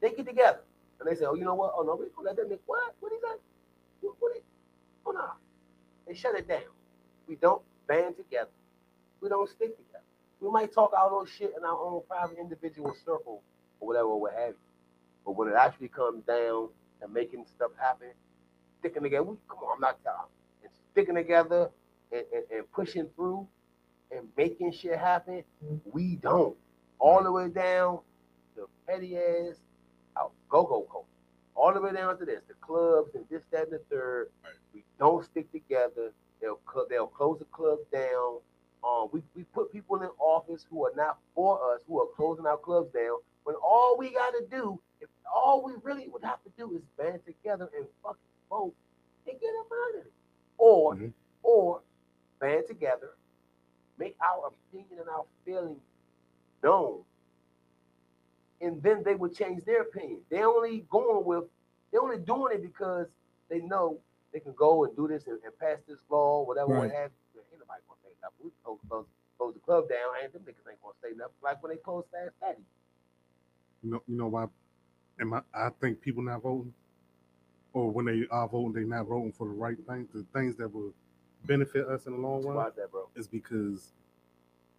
they 0.00 0.10
get 0.12 0.26
together 0.26 0.60
and 1.00 1.08
they 1.10 1.16
say, 1.18 1.26
"Oh, 1.26 1.34
you 1.34 1.44
know 1.44 1.54
what? 1.54 1.74
Oh 1.76 1.82
no, 1.82 1.96
we 1.96 2.06
don't 2.14 2.24
let 2.24 2.36
that 2.36 2.48
nigga. 2.50 2.60
What? 2.66 2.94
What 3.00 3.12
he 3.12 3.18
say? 3.20 3.36
What? 4.02 4.16
what 4.20 4.32
oh 5.06 5.12
no." 5.12 5.30
They 6.06 6.14
shut 6.14 6.36
it 6.36 6.48
down. 6.48 6.62
We 7.28 7.36
don't 7.36 7.62
band 7.88 8.16
together. 8.16 8.50
We 9.20 9.28
don't 9.28 9.48
stick 9.50 9.76
together. 9.76 10.04
We 10.40 10.50
might 10.50 10.72
talk 10.74 10.92
all 10.98 11.10
those 11.10 11.30
shit 11.30 11.54
in 11.56 11.64
our 11.64 11.78
own 11.78 12.02
private 12.08 12.38
individual 12.38 12.94
circle 13.04 13.42
or 13.80 13.88
whatever, 13.88 14.16
what 14.16 14.34
have 14.34 14.50
you. 14.50 14.54
But 15.24 15.32
when 15.36 15.48
it 15.48 15.54
actually 15.54 15.88
comes 15.88 16.24
down 16.24 16.68
to 17.02 17.08
making 17.12 17.46
stuff 17.46 17.72
happen, 17.78 18.08
sticking 18.80 19.02
together, 19.02 19.24
we, 19.24 19.36
come 19.48 19.58
on, 19.60 19.76
I'm 19.76 19.80
not 19.80 20.02
telling. 20.04 20.28
And 20.62 20.72
sticking 20.92 21.16
together 21.16 21.70
and, 22.12 22.24
and, 22.34 22.44
and 22.52 22.72
pushing 22.72 23.08
through 23.16 23.46
and 24.14 24.28
making 24.36 24.72
shit 24.72 24.98
happen, 24.98 25.42
we 25.92 26.16
don't. 26.16 26.56
All 26.98 27.22
the 27.22 27.32
way 27.32 27.48
down 27.48 28.00
to 28.56 28.68
petty 28.86 29.16
ass 29.16 29.56
out 30.16 30.32
go-go 30.48 30.82
culture. 30.82 31.06
All 31.54 31.72
the 31.74 31.80
way 31.80 31.92
down 31.92 32.18
to 32.18 32.24
this, 32.24 32.42
the 32.48 32.54
clubs 32.54 33.14
and 33.14 33.24
this, 33.30 33.42
that, 33.50 33.64
and 33.64 33.72
the 33.72 33.80
third. 33.90 34.28
We 34.74 34.84
don't 34.98 35.24
stick 35.24 35.50
together. 35.52 36.12
They'll 36.40 36.60
they'll 36.88 37.06
close 37.06 37.38
the 37.38 37.44
clubs 37.46 37.82
down. 37.92 38.38
Um, 38.84 39.08
we, 39.12 39.22
we 39.36 39.44
put 39.44 39.70
people 39.70 40.00
in 40.02 40.08
office 40.18 40.66
who 40.68 40.84
are 40.86 40.92
not 40.96 41.18
for 41.34 41.72
us, 41.72 41.82
who 41.86 42.00
are 42.00 42.06
closing 42.16 42.46
our 42.46 42.56
clubs 42.56 42.92
down. 42.92 43.18
When 43.44 43.54
all 43.56 43.96
we 43.98 44.10
got 44.12 44.30
to 44.30 44.44
do, 44.50 44.80
if 45.00 45.08
all 45.32 45.62
we 45.64 45.72
really 45.82 46.08
would 46.08 46.24
have 46.24 46.42
to 46.44 46.50
do 46.58 46.74
is 46.74 46.82
band 46.98 47.20
together 47.24 47.68
and 47.76 47.86
fucking 48.02 48.18
vote 48.50 48.74
and 49.28 49.40
get 49.40 49.52
them 49.52 49.66
out 49.72 50.00
of 50.00 50.06
it, 50.06 50.12
or 50.58 50.94
Mhm. 50.94 51.12
or 51.42 51.80
band 52.40 52.64
together, 52.66 53.10
make 53.98 54.16
our 54.22 54.48
opinion 54.48 55.00
and 55.00 55.08
our 55.08 55.24
feelings 55.44 55.80
known, 56.62 57.02
and 58.60 58.82
then 58.82 59.02
they 59.04 59.14
would 59.14 59.34
change 59.34 59.64
their 59.64 59.82
opinion. 59.82 60.20
They 60.30 60.42
only 60.44 60.84
going 60.90 61.24
with, 61.24 61.44
they 61.92 61.98
only 61.98 62.18
doing 62.18 62.54
it 62.54 62.62
because 62.62 63.06
they 63.50 63.60
know 63.60 64.00
they 64.32 64.40
can 64.40 64.54
go 64.54 64.84
and 64.84 64.96
do 64.96 65.08
this 65.08 65.26
and, 65.26 65.38
and 65.44 65.58
pass 65.58 65.78
this 65.88 65.98
law, 66.10 66.44
whatever, 66.44 66.68
what 66.68 66.90
Right. 66.90 66.92
have 66.92 67.10
you. 67.34 67.40
Ain't 67.52 67.60
nobody 67.60 67.82
gonna 67.88 68.00
say 68.04 68.10
nothing. 68.22 68.38
We 68.44 68.50
close, 68.64 68.78
close, 68.88 69.06
close 69.38 69.54
the 69.54 69.60
club 69.60 69.88
down, 69.88 70.14
and 70.22 70.32
them 70.32 70.42
niggas 70.42 70.70
ain't 70.70 70.82
gonna 70.82 70.94
say 71.02 71.10
nothing. 71.16 71.34
Like 71.42 71.62
when 71.62 71.72
they 71.72 71.78
close 71.78 72.04
Fast 72.12 72.34
Eddie. 72.42 72.64
You 73.82 73.90
know, 73.92 74.02
you 74.08 74.16
know 74.18 74.28
why? 74.28 74.46
Am 75.20 75.34
I? 75.34 75.42
I 75.54 75.70
think 75.80 76.00
people 76.00 76.22
not 76.22 76.42
voting, 76.42 76.72
or 77.72 77.90
when 77.90 78.06
they 78.06 78.26
are 78.30 78.48
voting, 78.48 78.72
they 78.74 78.88
not 78.88 79.06
voting 79.08 79.32
for 79.32 79.46
the 79.48 79.54
right 79.54 79.76
things, 79.88 80.08
the 80.14 80.26
things 80.34 80.56
that 80.56 80.72
will 80.72 80.94
benefit 81.46 81.86
us 81.86 82.06
in 82.06 82.12
the 82.12 82.18
long 82.18 82.44
run. 82.44 82.56
Why 82.56 82.68
is 82.68 82.74
that, 82.76 82.90
bro? 82.90 83.08
Is 83.16 83.28
because 83.28 83.92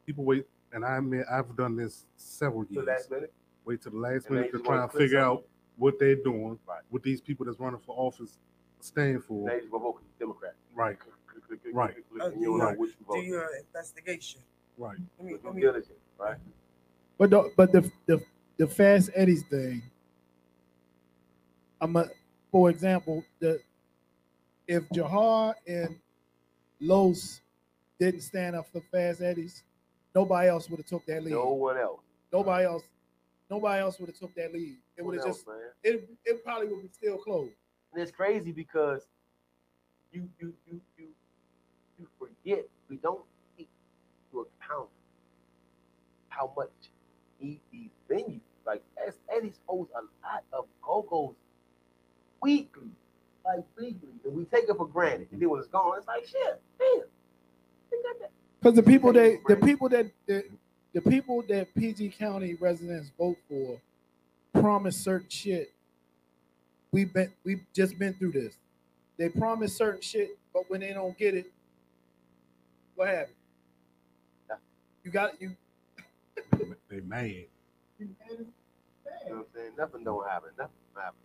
people 0.05 0.23
wait, 0.23 0.45
and 0.71 0.85
I 0.85 0.97
admit 0.97 1.25
I've 1.31 1.55
done 1.55 1.75
this 1.75 2.05
several 2.15 2.65
To 2.65 2.73
years. 2.73 2.85
last 2.87 3.11
minute. 3.11 3.33
Wait 3.65 3.81
till 3.81 3.91
the 3.91 3.97
last 3.97 4.25
And 4.27 4.35
they 4.37 4.41
minute 4.41 4.51
to 4.51 4.57
just 4.57 4.65
try 4.65 4.73
wanna 4.75 4.83
and 4.83 4.91
click 4.91 5.01
figure 5.03 5.19
something. 5.21 5.43
out 5.45 5.47
what 5.77 5.99
they're 5.99 6.15
doing, 6.15 6.59
Right. 6.67 6.81
what 6.89 7.03
these 7.03 7.21
people 7.21 7.45
that's 7.45 7.59
running 7.59 7.79
for 7.79 7.95
office 7.97 8.37
stand 8.79 9.23
for. 9.23 9.47
Now 9.47 9.53
you 9.53 9.59
just 9.61 9.71
vote 9.71 10.01
Democrat. 10.19 10.55
Right, 10.75 10.99
Click, 10.99 11.13
click, 11.27 11.43
click, 11.47 11.61
click, 11.63 11.75
Right. 11.75 11.93
click, 11.93 12.09
click, 12.09 12.21
Uh, 12.21 12.27
and 12.27 12.41
you 12.41 12.47
don't 12.47 12.57
know 12.59 12.69
you- 12.71 12.77
which 12.79 12.91
you 12.91 12.97
Do 12.99 13.05
vote. 13.05 13.25
your 13.25 13.55
investigation. 13.57 14.41
right. 14.77 14.97
Let 15.17 15.25
me, 15.25 15.33
With 15.33 15.43
let 15.45 15.55
me, 15.55 15.61
diligence, 15.61 15.99
right? 16.17 16.37
But 17.17 17.29
the, 17.29 17.53
but 17.55 17.71
the 17.71 17.91
the 18.07 18.25
the 18.57 18.67
Fast 18.67 19.09
Eddie's 19.13 19.43
thing. 19.47 19.81
I'm 21.81 21.95
a, 21.95 22.09
for 22.51 22.69
example, 22.69 23.23
the 23.39 23.61
if 24.67 24.87
Jahar 24.89 25.53
and 25.67 25.99
Los 26.83 27.41
didn't 27.99 28.21
stand 28.21 28.55
up 28.55 28.67
for 28.71 28.81
Fast 28.91 29.21
Eddie's, 29.21 29.63
nobody 30.13 30.49
else 30.49 30.69
would 30.69 30.79
have 30.79 30.85
took 30.85 31.05
that 31.05 31.23
lead. 31.23 31.31
No 31.33 31.53
one 31.53 31.77
else. 31.77 32.01
Nobody 32.31 32.65
else, 32.65 32.83
nobody 33.49 33.81
else 33.81 33.99
would 33.99 34.09
have 34.09 34.17
took 34.17 34.35
that 34.35 34.53
lead. 34.53 34.77
It 34.97 35.05
would 35.05 35.15
have 35.15 35.25
just 35.25 35.47
man. 35.47 35.57
it 35.83 36.09
it 36.25 36.43
probably 36.43 36.67
would 36.67 36.81
be 36.81 36.89
still 36.91 37.17
closed. 37.17 37.53
And 37.93 38.01
it's 38.01 38.11
crazy 38.11 38.51
because 38.51 39.07
you 40.11 40.27
you 40.39 40.53
you 40.67 40.81
you 40.97 41.07
you 41.99 42.07
forget 42.19 42.65
we 42.89 42.97
don't 42.97 43.23
take 43.57 43.69
into 44.31 44.47
account 44.61 44.89
how 46.29 46.51
much 46.57 46.69
these 47.39 47.59
venues 48.09 48.41
like 48.65 48.83
as 49.07 49.15
Eddie's 49.35 49.59
holds 49.65 49.91
a 49.91 50.01
lot 50.25 50.43
of 50.51 50.65
go-go's 50.81 51.35
weekly, 52.41 52.91
like 53.45 53.63
weekly, 53.77 54.09
and 54.25 54.33
we 54.35 54.45
take 54.45 54.69
it 54.69 54.77
for 54.77 54.87
granted. 54.87 55.27
And 55.31 55.41
then 55.41 55.49
when 55.49 55.59
it's 55.59 55.69
gone, 55.69 55.97
it's 55.97 56.07
like 56.07 56.25
shit, 56.25 56.61
damn. 56.79 57.01
They 57.91 57.97
got 58.03 58.19
that. 58.19 58.31
Because 58.61 58.75
the 58.75 58.83
people 58.83 59.13
that 59.13 59.39
the 59.47 59.57
people 59.57 59.89
that 59.89 60.07
the, 60.25 60.43
the 60.93 61.01
people 61.01 61.43
that 61.49 61.73
PG 61.75 62.09
County 62.17 62.55
residents 62.55 63.11
vote 63.17 63.37
for 63.49 63.79
promise 64.53 64.97
certain 64.97 65.29
shit. 65.29 65.71
We've 66.91 67.11
been 67.11 67.31
we've 67.43 67.65
just 67.73 67.97
been 67.97 68.13
through 68.13 68.31
this. 68.33 68.55
They 69.17 69.29
promise 69.29 69.75
certain 69.75 70.01
shit, 70.01 70.37
but 70.53 70.69
when 70.69 70.81
they 70.81 70.93
don't 70.93 71.17
get 71.17 71.35
it, 71.35 71.51
what 72.95 73.07
happened? 73.09 73.35
Yeah. 74.49 74.55
You 75.03 75.11
got 75.11 75.41
you. 75.41 75.55
They 76.89 76.99
mad. 76.99 77.25
you 77.25 77.47
You 77.97 78.07
know 78.07 78.15
what 79.25 79.37
I'm 79.37 79.45
saying? 79.55 79.71
Nothing 79.77 80.03
don't 80.03 80.29
happen. 80.29 80.49
Nothing 80.57 80.75
happen. 80.95 81.17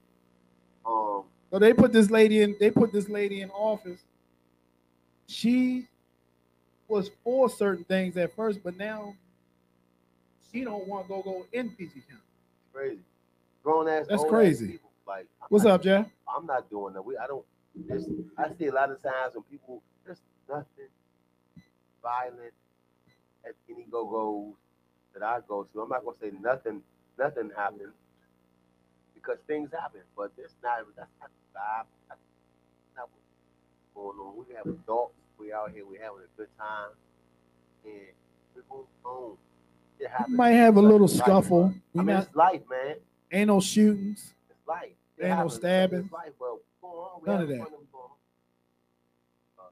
Um, 0.87 1.25
So 1.51 1.59
they 1.59 1.73
put 1.73 1.93
this 1.93 2.11
lady 2.11 2.43
in. 2.43 2.57
They 2.61 2.71
put 2.71 2.93
this 2.93 3.09
lady 3.09 3.41
in 3.41 3.51
office. 3.51 4.01
She 5.27 5.87
was 6.89 7.11
for 7.23 7.49
certain 7.51 7.85
things 7.85 8.17
at 8.17 8.35
first, 8.35 8.61
but 8.63 8.77
now 8.77 9.15
she 10.51 10.65
don't 10.65 10.87
want 10.87 11.05
to 11.07 11.09
go 11.09 11.23
go 11.23 11.47
in 11.53 11.71
PG 11.71 11.93
County. 12.09 12.23
crazy. 12.73 12.99
Grown 13.63 13.89
ass. 13.89 14.07
That's 14.09 14.23
ass 14.25 14.29
crazy. 14.31 14.67
People, 14.73 14.91
like 15.07 15.27
I'm 15.43 15.47
What's 15.51 15.65
not- 15.65 15.75
up, 15.75 15.83
Jeff? 15.83 16.07
I'm 16.35 16.47
not 16.47 16.69
doing 16.71 16.95
that. 16.95 17.03
We 17.03 17.17
I 17.17 17.27
don't. 17.27 17.45
I 18.39 18.49
see 18.59 18.67
a 18.67 18.73
lot 18.73 18.91
of 18.91 19.01
times 19.03 19.35
when 19.35 19.45
people 19.45 19.83
there's 20.05 20.21
nothing 20.49 20.89
violent 22.03 22.53
at 23.45 23.55
any 23.71 23.87
go 23.91 24.05
goes 24.07 24.55
that 25.15 25.23
I 25.23 25.41
go 25.49 25.65
to. 25.73 25.81
I'm 25.83 25.89
not 25.89 26.05
gonna 26.05 26.17
say 26.21 26.33
nothing. 26.41 26.83
Nothing 27.19 27.51
happened 27.57 27.93
because 29.29 29.43
things 29.47 29.71
happen, 29.73 30.01
but 30.17 30.33
it's 30.39 30.55
not. 30.63 30.79
That's 30.97 31.11
not 31.21 31.31
the 31.31 31.59
vibe. 31.59 31.85
That's 32.09 32.21
not 32.97 33.09
what's 33.13 34.17
going 34.17 34.19
on. 34.27 34.37
We 34.39 34.55
have 34.55 34.67
adults. 34.67 35.15
We 35.39 35.53
out 35.53 35.71
here. 35.73 35.85
We 35.85 35.99
having 35.99 36.21
a 36.25 36.37
good 36.37 36.49
time, 36.59 36.91
and 37.85 37.93
we're 38.55 38.63
going 38.71 38.87
home. 39.03 39.37
It 40.01 40.09
happens. 40.11 40.37
might 40.37 40.53
have 40.53 40.77
a 40.77 40.81
little 40.81 41.07
life, 41.07 41.17
scuffle. 41.17 41.75
We 41.93 42.01
I 42.01 42.05
mean, 42.05 42.17
it's 42.17 42.35
life, 42.35 42.63
man. 42.71 42.97
ain't 43.31 43.49
no 43.49 43.61
shootings. 43.61 44.33
It's 44.49 44.67
life. 44.67 44.91
It 45.19 45.27
Ain't 45.27 45.39
no 45.39 45.49
stabbing. 45.49 46.01
It's 46.05 46.13
life, 46.13 46.33
but 46.39 46.57
on. 46.83 47.21
We 47.21 47.33
None 47.33 47.43
of 47.43 47.49
that. 47.49 47.55
and 47.55 47.65
we 47.65 47.71
going 47.71 47.87
home. 47.93 48.11
Uh, 49.59 49.63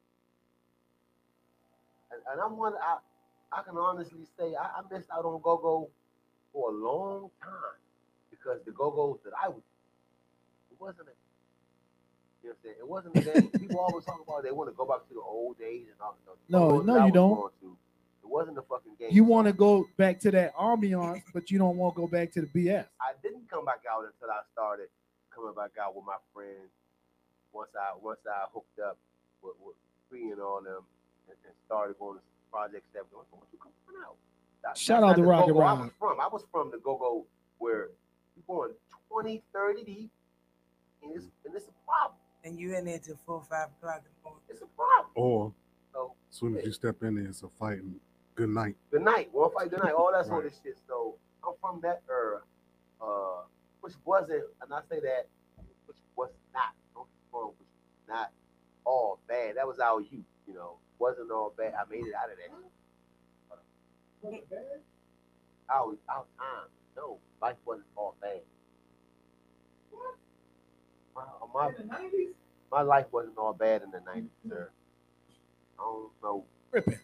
and, 2.13 2.21
and 2.33 2.41
I'm 2.41 2.59
one. 2.59 2.75
I 2.75 2.99
I 3.53 3.63
can 3.63 3.79
honestly 3.79 4.27
say 4.39 4.55
I, 4.55 4.81
I 4.81 4.95
missed 4.95 5.09
out 5.11 5.25
on 5.25 5.41
go 5.43 5.57
go 5.57 5.89
for 6.53 6.71
a 6.71 6.75
long 6.75 7.31
time 7.43 7.86
because 8.47 8.65
the 8.65 8.73
go 8.73 8.91
go's 8.91 9.19
that 9.25 9.33
I 9.43 9.49
was, 9.49 9.63
it 10.71 10.81
wasn't 10.81 11.09
a. 11.09 11.15
You 12.43 12.51
know 12.51 12.55
what 12.55 12.55
I'm 12.55 12.63
saying? 12.63 12.77
It 12.79 12.89
wasn't 12.89 13.15
the 13.15 13.23
game. 13.51 13.61
People 13.61 13.81
always 13.81 14.05
talk 14.05 14.23
about 14.23 14.45
they 14.45 14.53
want 14.53 14.71
to 14.71 14.77
go 14.77 14.87
back 14.87 15.09
to 15.09 15.15
the 15.15 15.21
old 15.21 15.59
days 15.59 15.87
and 15.91 15.99
all. 16.01 16.17
the 16.25 16.33
No, 16.49 16.79
no, 16.81 17.07
you 17.07 17.13
don't. 17.13 17.35
going 17.35 17.51
to, 17.63 17.77
It 18.23 18.29
wasn't 18.31 18.59
a 18.59 18.63
fucking 18.63 18.95
game. 19.01 19.09
You 19.11 19.25
want 19.25 19.49
to 19.49 19.53
go 19.53 19.87
back 19.97 20.21
to 20.21 20.31
that 20.31 20.55
ambiance, 20.55 21.23
but 21.35 21.51
you 21.51 21.59
don't 21.59 21.77
want 21.77 21.97
to 21.97 22.03
go 22.03 22.07
back 22.07 22.31
to 22.33 22.43
the 22.43 22.47
BS. 22.47 22.87
I 23.01 23.19
didn't 23.23 23.51
come 23.51 23.65
back 23.65 23.83
out 23.91 24.05
until 24.07 24.31
I 24.31 24.43
started 24.53 24.87
coming 25.35 25.55
back 25.55 25.73
out 25.83 25.97
with 25.97 26.05
my 26.07 26.19
friends. 26.33 26.71
Once 27.53 27.71
I 27.75 27.97
once 28.01 28.21
I 28.29 28.47
hooked 28.55 28.79
up 28.79 28.99
with, 29.43 29.55
with 29.65 29.75
Free 30.09 30.31
and 30.31 30.41
all 30.41 30.61
them 30.63 30.87
and, 31.27 31.37
and 31.45 31.55
started 31.67 31.99
going 31.99 32.19
to 32.19 32.23
Project 32.53 32.85
Seven. 32.93 33.09
What 33.11 33.27
you 33.53 33.59
coming 33.59 33.75
out? 34.07 34.15
That- 34.63 34.79
Shout 34.79 35.03
out 35.03 35.17
to 35.17 35.23
the 35.23 35.27
Rocket 35.27 35.49
go-go 35.55 35.61
I 35.63 35.73
was 35.73 35.91
from. 35.99 36.21
I 36.21 36.29
was 36.29 36.45
from 36.53 36.71
the 36.71 36.79
go 36.79 36.97
go 36.97 37.27
where 37.59 37.89
you 38.37 38.43
going 38.47 38.73
20, 39.11 39.43
30 39.53 39.85
deep, 39.85 40.11
and 41.03 41.13
it's 41.15 41.27
and 41.45 41.55
it's 41.55 41.67
a 41.67 41.73
problem. 41.87 42.19
and 42.45 42.59
you 42.59 42.77
in 42.77 42.85
there 42.85 42.99
till 42.99 43.17
four, 43.27 43.43
five 43.49 43.69
o'clock 43.79 44.03
in 44.05 44.11
the 44.17 44.23
morning. 44.25 44.43
It's 44.49 44.63
a 44.63 44.67
problem. 44.77 45.11
Or 45.15 45.53
So 45.93 46.15
as 46.31 46.37
soon 46.37 46.57
as 46.57 46.65
you 46.65 46.73
step 46.73 47.03
in 47.03 47.15
there, 47.17 47.27
it's 47.27 47.43
a 47.43 47.49
fight 47.49 47.79
and 47.79 47.99
good 48.35 48.51
night. 48.51 48.77
good 48.91 49.03
night, 49.03 49.33
one 49.33 49.51
fight 49.53 49.71
good 49.71 49.81
night, 49.81 49.93
all 49.95 50.13
that 50.13 50.27
sort 50.27 50.45
Right. 50.45 50.53
of 50.53 50.59
shit. 50.63 50.79
So 50.87 51.17
I'm 51.47 51.55
from 51.61 51.81
that 51.83 52.03
era, 52.09 52.43
uh, 53.01 53.43
which 53.81 53.95
wasn't, 54.05 54.45
and 54.63 54.73
I 54.75 54.81
say 54.91 55.01
that, 55.01 55.29
which 55.87 55.97
was 56.17 56.31
not, 56.53 56.75
don't 56.95 57.07
get 57.07 57.33
wrong, 57.33 57.53
which 57.59 57.69
was 57.69 58.09
not 58.09 58.33
all 58.85 59.19
bad. 59.27 59.57
That 59.57 59.67
was 59.67 59.79
our 59.79 60.01
youth, 60.01 60.25
you 60.47 60.55
know, 60.55 60.79
wasn't 60.99 61.31
all 61.31 61.55
bad. 61.57 61.75
I 61.75 61.85
made 61.91 62.05
it 62.07 62.15
out 62.15 62.31
of 62.31 62.37
that. 62.39 62.51
Our, 65.69 65.97
our 66.09 66.25
time, 66.39 66.69
no, 66.97 67.19
life 67.41 67.57
wasn't 67.65 67.87
all 67.97 68.15
bad. 68.21 68.41
My, 71.15 71.23
my, 71.55 71.71
my 72.71 72.83
life 72.83 73.07
wasn't 73.11 73.39
all 73.39 73.55
bad 73.55 73.83
in 73.83 73.91
the 73.91 73.99
90s, 73.99 74.29
sir. 74.49 74.71
I 75.79 75.83
don't 75.83 76.11
know. 76.23 76.45
Ripping. 76.73 76.99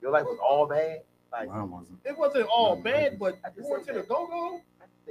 Your 0.00 0.12
life 0.12 0.24
was 0.24 0.38
all 0.42 0.66
bad? 0.66 1.00
Like, 1.32 1.48
Mine 1.48 1.70
wasn't. 1.70 1.98
It 2.04 2.16
wasn't 2.16 2.46
all 2.46 2.76
No, 2.76 2.82
bad, 2.82 3.18
but 3.18 3.38
I 3.44 3.48
just 3.48 3.62
more 3.62 3.82
said 3.82 3.94
to 3.94 4.02
the 4.02 4.06
go 4.06 4.26
go. 4.26 4.60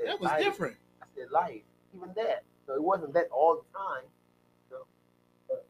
That 0.06 0.20
was 0.20 0.30
life. 0.30 0.42
different. 0.44 0.78
I 1.02 1.06
said 1.18 1.32
life, 1.32 1.62
even 1.96 2.10
that. 2.16 2.44
So 2.66 2.76
it 2.76 2.84
wasn't 2.84 3.14
that 3.14 3.28
all 3.32 3.56
the 3.58 3.78
time. 3.78 4.04
You 4.70 4.78
know? 4.78 4.86
But 5.50 5.66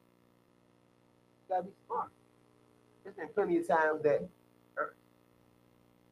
you 1.50 1.56
gotta 1.56 1.64
be 1.64 1.72
smart. 1.88 2.10
There's 3.04 3.16
been 3.16 3.30
plenty 3.34 3.58
of 3.58 3.68
times 3.68 4.04
that 4.04 4.22
er- 4.78 4.96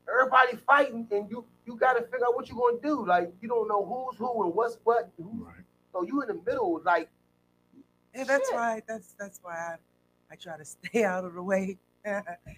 everybody 0.09 0.57
fighting 0.65 1.07
and 1.11 1.29
you 1.29 1.45
you 1.65 1.75
gotta 1.75 2.01
figure 2.03 2.25
out 2.25 2.35
what 2.35 2.47
you're 2.49 2.57
gonna 2.57 2.81
do. 2.81 3.05
Like 3.05 3.31
you 3.41 3.47
don't 3.47 3.67
know 3.67 3.85
who's 3.85 4.17
who 4.17 4.43
and 4.45 4.53
what's 4.53 4.77
what. 4.83 5.09
who's- 5.17 5.27
Right. 5.45 5.65
So 5.91 6.03
you 6.03 6.21
in 6.21 6.27
the 6.29 6.41
middle, 6.45 6.81
like 6.85 7.09
And 8.13 8.27
that's 8.27 8.47
Shit. 8.49 8.55
why 8.55 8.81
that's 8.87 9.13
that's 9.19 9.39
why 9.41 9.53
I, 9.53 9.75
I 10.31 10.35
try 10.35 10.57
to 10.57 10.65
stay 10.75 11.03
out 11.03 11.25
of 11.25 11.33
the 11.33 11.43
way 11.43 11.77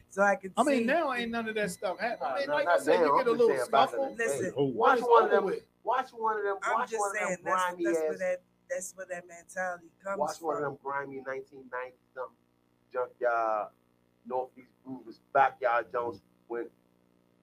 so 0.10 0.22
I 0.22 0.36
can. 0.36 0.52
See 0.52 0.54
I 0.58 0.64
mean, 0.64 0.78
see. 0.80 0.84
now 0.86 1.14
ain't 1.14 1.32
none 1.32 1.50
of 1.50 1.56
that 1.56 1.72
stuff 1.72 2.00
happening. 2.00 2.32
I 2.34 2.40
mean, 2.40 2.48
No, 2.48 2.54
like 2.56 2.68
I 2.68 2.78
said, 2.80 3.00
you 3.00 3.14
get 3.18 3.28
a 3.28 3.30
just 3.32 3.40
little 3.40 3.48
saying 3.50 3.70
back 3.72 3.94
in 3.94 4.00
the 4.00 4.08
scuffle. 4.08 4.16
Listen, 4.18 4.54
Watch 4.74 5.00
one 5.02 5.24
of 5.26 5.32
them. 5.32 5.46
with. 5.46 5.60
Watch 5.84 6.10
one 6.12 6.38
of 6.38 6.44
them. 6.44 6.58
I'm 6.64 6.74
watch 6.80 6.90
just 6.92 7.00
one 7.02 7.12
of 7.12 7.28
them 7.30 7.38
that's 7.44 7.64
grimy 7.66 7.84
that's 7.84 7.98
where 8.00 8.14
ass. 8.14 8.20
that 8.20 8.42
that's 8.70 8.94
where 8.96 9.06
that 9.10 9.24
mentality 9.28 9.88
comes 10.04 10.18
Watch 10.18 10.38
from. 10.38 10.48
one 10.48 10.56
of 10.58 10.62
them 10.64 10.78
grimy 10.82 11.18
1990 11.20 11.98
something 12.16 12.38
junkyard 12.94 13.68
northeast 14.26 14.70
groovers 14.88 15.20
backyard 15.34 15.88
Jones 15.92 16.22
when 16.48 16.68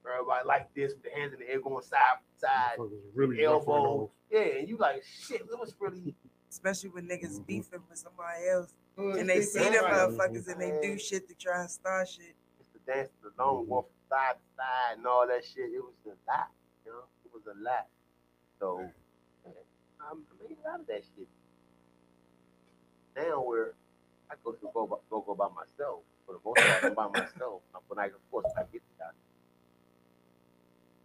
everybody 0.09 0.47
like 0.47 0.73
this 0.75 0.93
with 0.95 1.03
the 1.03 1.11
hands 1.11 1.33
in 1.35 1.41
the 1.41 1.51
air 1.51 1.61
going 1.61 1.83
side 1.85 2.19
to 2.23 2.41
side, 2.41 2.79
Motherfuckers 2.79 3.01
really 3.15 3.45
rough 3.45 3.69
on 3.69 3.77
elbow. 3.87 4.11
Yeah, 4.31 4.41
and 4.59 4.69
you 4.69 4.77
like 4.79 5.03
shit. 5.05 5.41
It 5.43 5.59
was 5.59 5.75
really 5.79 6.15
Especially 6.51 6.89
when 6.91 7.07
niggas 7.07 7.39
Mhm. 7.39 7.47
beefing 7.47 7.83
with 7.89 7.99
somebody 7.99 8.49
else 8.49 8.75
Hood 8.97 9.17
and 9.21 9.29
they 9.29 9.41
people, 9.41 9.51
see 9.53 9.69
them 9.71 9.85
right. 9.85 9.93
motherfuckers 9.95 10.49
and 10.49 10.61
they 10.61 10.79
do 10.83 10.99
shit 10.99 11.29
to 11.29 11.35
try 11.35 11.61
and 11.61 11.71
start 11.71 12.09
shit. 12.09 12.35
it's 12.59 12.69
the 12.73 12.81
dance, 12.93 13.11
the 13.23 13.31
long 13.39 13.67
walk 13.69 13.87
from 13.87 14.17
side 14.19 14.35
to 14.35 14.57
side, 14.57 14.97
and 14.97 15.07
all 15.07 15.27
that 15.29 15.45
shit. 15.45 15.71
It 15.73 15.81
was 15.83 15.95
a 16.07 16.17
lot, 16.31 16.49
you 16.85 16.93
know. 16.93 17.05
It 17.25 17.31
was 17.33 17.43
a 17.47 17.55
lot. 17.63 17.87
So 18.59 18.79
man, 19.45 19.55
I'm 20.01 20.25
I 20.41 20.49
made 20.49 20.57
out 20.69 20.81
of 20.81 20.87
that 20.89 21.03
shit. 21.17 21.29
Now 23.17 23.43
where 23.43 23.75
I 24.31 24.35
go 24.45 24.53
to 24.53 24.69
go 24.75 25.01
go 25.11 25.21
go 25.21 25.35
by 25.35 25.49
myself. 25.55 26.01
For 26.27 26.35
the 26.35 26.41
most 26.45 26.59
part, 26.61 26.85
I'm 26.85 26.95
by 26.95 27.09
myself. 27.21 27.63
But 27.89 27.99
I, 27.99 28.07
of 28.07 28.31
course, 28.31 28.47
I 28.57 28.63
get 28.73 28.83
that. 28.99 29.15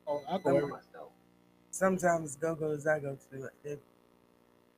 Oh, 0.07 0.21
I 0.27 0.35
I'm 0.35 0.41
go 0.41 0.51
by 0.51 0.57
every 0.57 0.69
myself. 0.69 1.09
Sometimes 1.71 2.35
go 2.35 2.55
go's 2.55 2.87
I 2.87 2.99
go 2.99 3.17
to 3.31 3.49
they, 3.63 3.77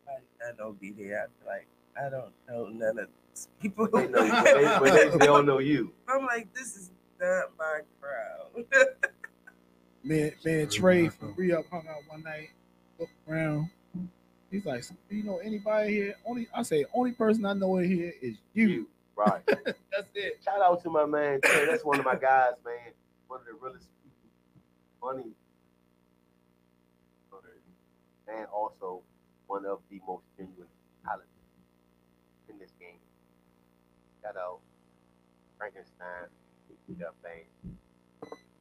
I, 0.08 0.50
I 0.50 0.52
don't 0.58 0.80
be 0.80 0.92
there. 0.92 1.28
I 1.46 1.48
like 1.48 1.68
I 2.00 2.10
don't 2.10 2.32
know 2.48 2.68
none 2.68 3.00
of 3.00 3.08
these 3.34 3.48
people. 3.62 3.88
They 3.88 4.08
know 4.08 4.24
you, 4.24 4.44
they, 4.44 4.64
but 4.80 4.94
they, 4.94 5.18
they 5.18 5.26
don't 5.26 5.46
know 5.46 5.60
you. 5.60 5.92
I'm 6.08 6.26
like, 6.26 6.54
this 6.54 6.76
is 6.76 6.92
not 7.20 7.52
my 7.58 7.82
crowd. 8.02 8.66
man, 10.04 10.32
man, 10.46 10.60
me 10.60 10.66
Trey 10.66 11.10
from 11.10 11.34
Re 11.36 11.54
Up 11.54 11.66
hung 11.70 11.88
out 11.88 12.02
one 12.08 12.24
night, 12.24 12.50
looked 13.00 13.12
around. 13.28 13.70
He's 14.50 14.66
like, 14.66 14.84
you 15.10 15.24
know 15.24 15.38
anybody 15.38 15.92
here? 15.92 16.16
Only 16.26 16.48
I 16.56 16.64
say, 16.64 16.86
only 16.94 17.12
person 17.12 17.46
I 17.46 17.54
know 17.54 17.78
in 17.78 17.90
here 17.90 18.14
is 18.22 18.38
you. 18.54 18.68
You, 18.68 18.88
right? 19.16 19.42
That's 19.48 20.08
it. 20.16 20.40
Shout 20.44 20.62
out 20.62 20.82
to 20.84 20.90
my 20.90 21.06
man. 21.06 21.42
Trey. 21.42 21.66
That's 21.66 21.84
one 21.84 22.00
of 22.00 22.06
my 22.06 22.16
guys, 22.16 22.54
man. 22.64 22.94
One 23.28 23.42
of 23.42 23.46
the 23.46 23.54
realest 23.54 23.88
people. 23.90 23.97
Funny. 25.02 25.32
And 28.28 28.46
also 28.54 29.02
one 29.48 29.66
of 29.66 29.80
the 29.90 30.02
most 30.06 30.24
genuine 30.38 30.68
talents 31.06 31.28
in 32.50 32.60
this 32.60 32.72
game. 32.80 33.00
Shout 34.22 34.36
out 34.36 34.60
Frankenstein. 35.58 36.28
Keep 36.88 37.02
it. 37.02 37.48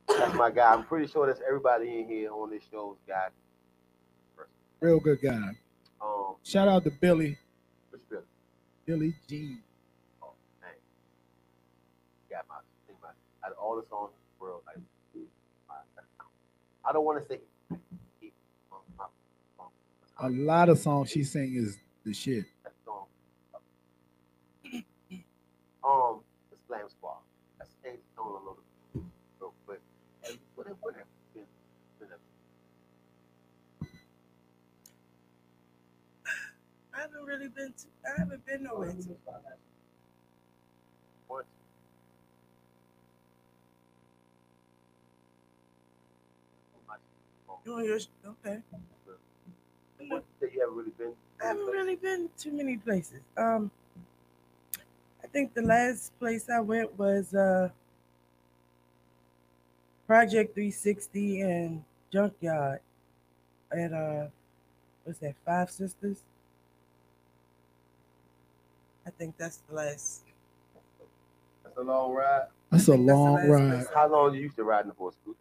That's 0.08 0.34
my 0.34 0.50
guy. 0.50 0.72
I'm 0.72 0.84
pretty 0.84 1.08
sure 1.08 1.26
that's 1.26 1.40
everybody 1.46 2.00
in 2.00 2.08
here 2.08 2.30
on 2.32 2.50
this 2.50 2.62
show's 2.70 2.96
guy. 3.06 3.28
Real 4.80 5.00
good 5.00 5.20
guy. 5.20 5.50
Um, 6.00 6.36
Shout 6.44 6.68
out 6.68 6.84
to 6.84 6.90
Billy, 6.90 7.38
which 7.90 8.02
Billy? 8.08 8.22
Billy 8.84 9.14
G. 9.28 9.56
Oh, 10.22 10.34
man. 10.60 10.70
Got 12.30 12.44
my, 12.48 12.56
think 12.86 12.98
my, 13.02 13.08
out 13.44 13.52
of 13.52 13.58
all 13.58 13.76
the 13.76 13.86
songs 13.88 14.12
in 14.12 14.38
the 14.38 14.44
world, 14.44 14.62
like, 14.66 14.76
I 16.88 16.92
don't 16.92 17.04
want 17.04 17.20
to 17.22 17.28
say 17.28 17.40
he- 18.20 18.32
my- 18.70 19.06
A 20.18 20.30
lot 20.30 20.68
of 20.68 20.78
songs 20.78 21.10
she 21.10 21.24
sing 21.24 21.54
is 21.54 21.78
the 22.04 22.14
shit. 22.14 22.44
Um, 25.84 26.20
the 26.50 26.56
Slam 26.66 26.88
Squad. 26.88 27.18
That's 27.58 27.70
the 27.82 27.90
same 27.90 27.98
song 28.16 28.28
a 28.28 28.38
little, 28.38 28.58
real 29.40 29.54
quick. 29.66 29.80
And 30.28 30.38
whatever, 30.56 30.76
whatever. 30.80 31.06
Been- 31.34 31.46
been 32.00 32.08
a- 32.12 32.18
I 36.96 37.00
haven't 37.02 37.24
really 37.24 37.48
been 37.48 37.72
to 37.72 37.86
I 38.04 38.18
haven't 38.20 38.44
been 38.46 38.62
nowhere 38.64 38.92
to 38.92 39.16
Once. 41.28 41.46
You 47.66 47.74
on 47.74 47.84
your 47.84 48.00
sh- 48.00 48.06
okay. 48.24 48.62
What 50.08 50.24
that 50.40 50.52
you 50.52 50.60
haven't 50.60 50.76
really 50.76 50.90
been? 50.90 51.14
I 51.42 51.46
haven't 51.46 51.66
really 51.66 51.96
been 51.96 52.30
to 52.38 52.52
many 52.52 52.76
places. 52.76 53.20
Um 53.36 53.70
I 55.22 55.26
think 55.26 55.54
the 55.54 55.62
last 55.62 56.18
place 56.18 56.48
I 56.48 56.60
went 56.60 56.98
was 56.98 57.34
uh 57.34 57.70
Project 60.06 60.54
360 60.54 61.40
and 61.42 61.84
Junkyard 62.10 62.80
at 63.72 63.92
uh 63.92 64.28
what's 65.04 65.18
that, 65.20 65.36
Five 65.44 65.70
Sisters? 65.70 66.22
I 69.06 69.10
think 69.10 69.36
that's 69.36 69.58
the 69.58 69.74
last. 69.74 70.24
That's 71.64 71.76
a 71.76 71.82
long 71.82 72.12
ride. 72.12 72.48
That's 72.70 72.88
a 72.88 72.92
think 72.92 73.06
that's 73.06 73.18
long 73.18 73.34
ride. 73.46 73.68
place 73.68 73.90
How 73.94 74.08
long 74.08 74.34
you 74.34 74.40
used 74.42 74.56
to 74.56 74.64
ride 74.64 74.82
in 74.82 74.88
the 74.88 74.94
horse 74.94 75.16
scooter? 75.22 75.38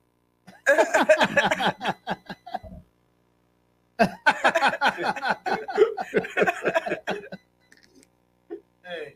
Hey, 8.85 9.15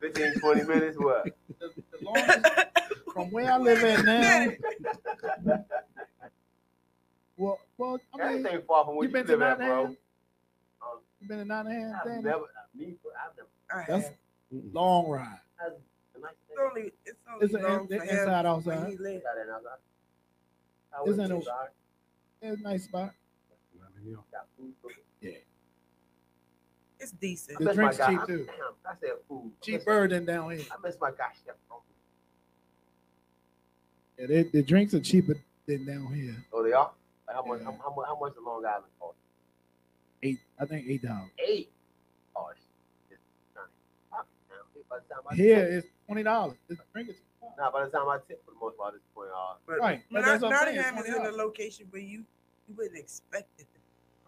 15, 0.00 0.40
20 0.40 0.64
minutes? 0.64 0.96
What? 0.98 1.24
the, 1.24 1.70
the 1.92 2.04
longest 2.04 2.46
from 3.12 3.30
where 3.30 3.52
I 3.52 3.58
live 3.58 3.82
at 3.84 4.04
now. 4.04 4.46
Well, 7.36 7.58
well, 7.78 7.98
I 8.14 8.18
mean, 8.18 8.46
Everything 8.46 8.62
far 8.68 8.84
from 8.84 8.96
where 8.96 9.04
you 9.04 9.08
you, 9.08 9.14
been 9.14 9.26
to 9.26 9.32
live 9.32 9.42
at, 9.42 9.58
bro. 9.58 9.66
Nottingham? 9.68 9.96
Um, 10.82 10.98
you 11.20 11.28
been 11.28 11.38
to 11.38 11.44
Nottingham? 11.44 11.92
I've 11.98 12.04
Danny? 12.06 12.22
never, 12.22 12.44
me, 12.74 12.94
I've 13.18 13.36
never. 13.36 13.48
I 13.72 13.84
That's 13.88 14.04
have. 14.08 14.14
Long 14.72 15.08
ride. 15.08 15.38
I've, 15.64 15.72
the 16.14 16.20
nice 16.20 16.32
It's 16.50 16.60
only 16.60 16.92
it's 17.06 17.18
only 17.32 17.44
It's 17.46 17.54
long 17.54 17.80
in- 17.82 17.86
for 17.88 17.94
him 17.94 18.02
inside, 18.02 18.44
where 18.44 18.46
outside. 18.46 18.90
he 18.90 18.96
live. 18.98 19.22
Got 19.22 19.38
it, 19.38 19.46
I 20.92 20.98
got- 20.98 21.08
It's 21.08 21.18
went 21.18 21.32
in 21.32 21.40
to 21.40 21.44
the- 21.44 22.48
It's 22.48 22.60
a 22.60 22.62
nice 22.64 22.84
spot. 22.84 23.14
got 24.30 24.46
food 24.58 24.74
for 24.80 24.88
me. 24.88 25.38
It's 27.00 27.10
decent. 27.12 27.58
The 27.58 27.64
I 27.64 27.68
miss 27.68 27.76
my 27.76 27.82
drink's 27.82 27.98
guy- 27.98 28.10
cheap, 28.10 28.20
I- 28.20 28.26
too. 28.26 28.44
Damn, 28.46 28.56
I 28.86 28.94
said 29.00 29.10
food. 29.28 29.52
I 29.66 29.70
miss- 29.72 29.84
bird 29.84 30.10
than 30.10 30.24
down 30.24 30.50
here. 30.52 30.64
I 30.70 30.76
miss 30.86 30.96
my 31.00 31.10
guy, 31.10 31.32
Chef. 31.44 31.56
Bro. 31.68 31.82
Yeah, 34.18 34.26
they, 34.26 34.42
the 34.44 34.62
drinks 34.62 34.94
are 34.94 35.00
cheaper 35.00 35.34
than 35.66 35.84
down 35.84 36.06
here. 36.14 36.36
Oh, 36.52 36.62
they 36.62 36.72
are? 36.72 36.92
Like 37.26 37.36
how 37.36 37.44
much? 37.44 37.62
How, 37.62 37.72
how 37.72 37.92
much? 37.94 38.06
How 38.06 38.18
much 38.20 38.34
the 38.34 38.40
Long 38.40 38.64
Island 38.64 38.84
cost? 39.00 39.16
Eight, 40.22 40.38
I 40.60 40.64
think 40.66 40.86
eight 40.88 41.02
dollars. 41.02 41.30
Eight. 41.44 41.72
Oh, 42.36 42.50
shit. 42.54 43.18
It's 43.18 43.20
trying 43.52 43.66
to 43.66 43.72
pop 44.12 44.28
it 44.28 44.54
now. 44.54 44.82
By 44.88 44.98
the 44.98 45.14
time 45.14 45.22
I 45.28 45.34
Here 45.34 45.58
it's 45.78 45.88
twenty 46.06 46.22
dollars. 46.22 46.56
The 46.68 46.76
drink 46.92 47.08
is 47.08 47.16
nah, 47.58 47.70
by 47.70 47.84
the 47.84 47.90
time 47.90 48.08
I 48.08 48.18
tip, 48.28 48.44
for 48.44 48.52
the 48.52 48.58
most 48.60 48.76
part, 48.76 48.94
it's 48.94 49.04
twenty 49.14 49.30
dollars. 49.30 49.58
But 49.66 49.78
Right, 49.78 50.02
but 50.10 50.20
Not- 50.20 50.26
that's 50.26 50.42
what 50.42 50.52
I'm 50.52 50.58
Nottingham 50.60 50.98
it's 50.98 51.08
is 51.08 51.14
in 51.14 51.26
a 51.26 51.30
location 51.30 51.86
where 51.90 52.02
you 52.02 52.24
you 52.68 52.74
wouldn't 52.76 52.96
expect 52.98 53.48
it. 53.58 53.66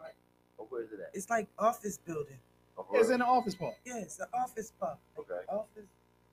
Right. 0.00 0.12
Oh, 0.58 0.66
where 0.68 0.82
is 0.82 0.92
it 0.92 1.00
at? 1.00 1.10
It's 1.14 1.30
like 1.30 1.48
office 1.58 1.98
building. 1.98 2.38
Oh, 2.76 2.82
for 2.82 2.98
it's 2.98 3.10
in 3.10 3.20
the 3.20 3.26
office 3.26 3.54
park. 3.54 3.74
Yeah, 3.84 3.98
it's 3.98 4.18
an 4.18 4.26
office 4.34 4.72
park. 4.80 4.98
Okay. 5.18 5.40
Office 5.48 5.86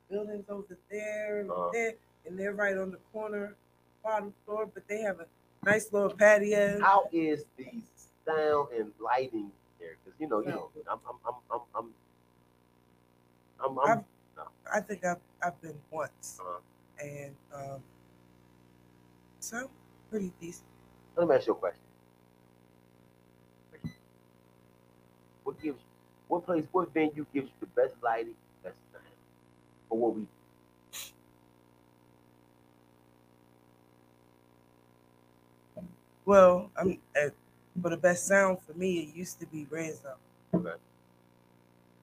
buildings 0.09 0.45
over 0.49 0.77
there, 0.89 1.39
and 1.41 1.51
Uh-huh. 1.51 1.69
there, 1.71 1.93
and 2.25 2.37
they're 2.37 2.53
right 2.53 2.75
on 2.77 2.91
the 2.91 2.97
corner, 3.13 3.55
bottom 4.03 4.33
floor. 4.45 4.65
But 4.65 4.87
they 4.87 5.01
have 5.01 5.19
a 5.19 5.27
nice 5.63 5.91
little 5.93 6.09
patio. 6.15 6.79
How 6.79 7.07
is 7.11 7.45
the 7.57 7.81
sound 8.25 8.71
and 8.73 8.91
lighting 8.99 9.51
there? 9.79 9.97
Because 10.03 10.19
you 10.19 10.27
know, 10.27 10.39
you 10.41 10.49
know, 10.49 10.71
I'm, 10.89 10.99
I'm, 11.07 11.15
I'm, 11.27 11.35
I'm, 11.51 11.61
I'm, 11.75 11.93
I'm, 13.63 13.79
I'm 13.79 13.89
I've- 13.89 14.05
I 14.73 14.79
think 14.79 15.03
I've 15.05 15.19
I've 15.43 15.59
been 15.61 15.79
once, 15.91 16.39
uh, 16.41 16.59
and 17.01 17.35
um, 17.53 17.83
so 19.39 19.69
pretty 20.09 20.31
decent. 20.39 20.65
let 21.15 21.27
me 21.27 21.35
ask 21.35 21.47
you 21.47 21.53
a 21.53 21.55
question. 21.55 21.81
What 25.43 25.59
gives, 25.61 25.79
what 26.27 26.45
place, 26.45 26.65
what 26.71 26.93
venue 26.93 27.25
gives 27.33 27.47
you 27.47 27.53
the 27.59 27.65
best 27.65 27.95
lighting, 28.03 28.35
best 28.63 28.75
sound, 28.93 29.03
for 29.89 29.97
what 29.97 30.15
we? 30.15 30.27
Well, 36.25 36.69
I'm 36.77 36.99
at, 37.15 37.33
for 37.81 37.89
the 37.89 37.97
best 37.97 38.27
sound 38.27 38.59
for 38.61 38.73
me. 38.73 38.99
It 38.99 39.15
used 39.15 39.39
to 39.39 39.45
be 39.47 39.65
red 39.69 39.95
zone, 39.95 40.13
Okay. 40.53 40.75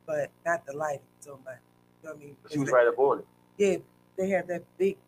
but 0.05 0.31
not 0.45 0.67
the 0.67 0.77
lighting 0.77 1.01
so 1.21 1.39
much. 1.45 1.59
You 2.03 2.09
know 2.09 2.15
what 2.15 2.23
I 2.23 2.25
mean? 2.25 2.37
But 2.43 2.53
she 2.53 2.59
was 2.59 2.71
right 2.71 2.89
up 2.89 2.99
on 2.99 3.21
it. 3.21 3.27
Yeah, 3.57 3.77
they 4.19 4.29
have 4.31 4.49
that 4.49 4.65
big 4.77 4.99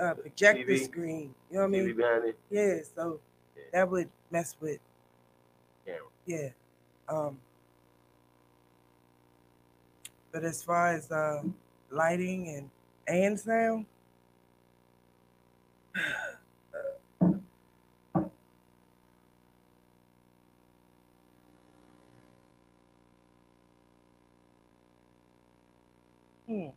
uh, 0.00 0.14
projector 0.14 0.64
TV. 0.64 0.84
screen. 0.84 1.34
You 1.50 1.56
know 1.58 1.68
what 1.68 1.74
I 1.76 1.78
TV 1.80 1.86
mean? 1.86 1.96
behind 1.96 2.24
it. 2.26 2.38
Yeah, 2.50 2.80
so 2.94 3.20
Yeah. 3.56 3.62
that 3.72 3.90
would 3.90 4.10
mess 4.30 4.56
with. 4.60 4.80
Camera. 5.86 6.00
Yeah. 6.26 6.50
Um. 7.08 7.38
But 10.32 10.44
as 10.44 10.62
far 10.62 10.88
as 10.94 11.10
uh, 11.10 11.42
lighting 11.90 12.48
and 12.48 12.70
and 13.06 13.40
sound, 13.40 13.86
hmm. 26.46 26.68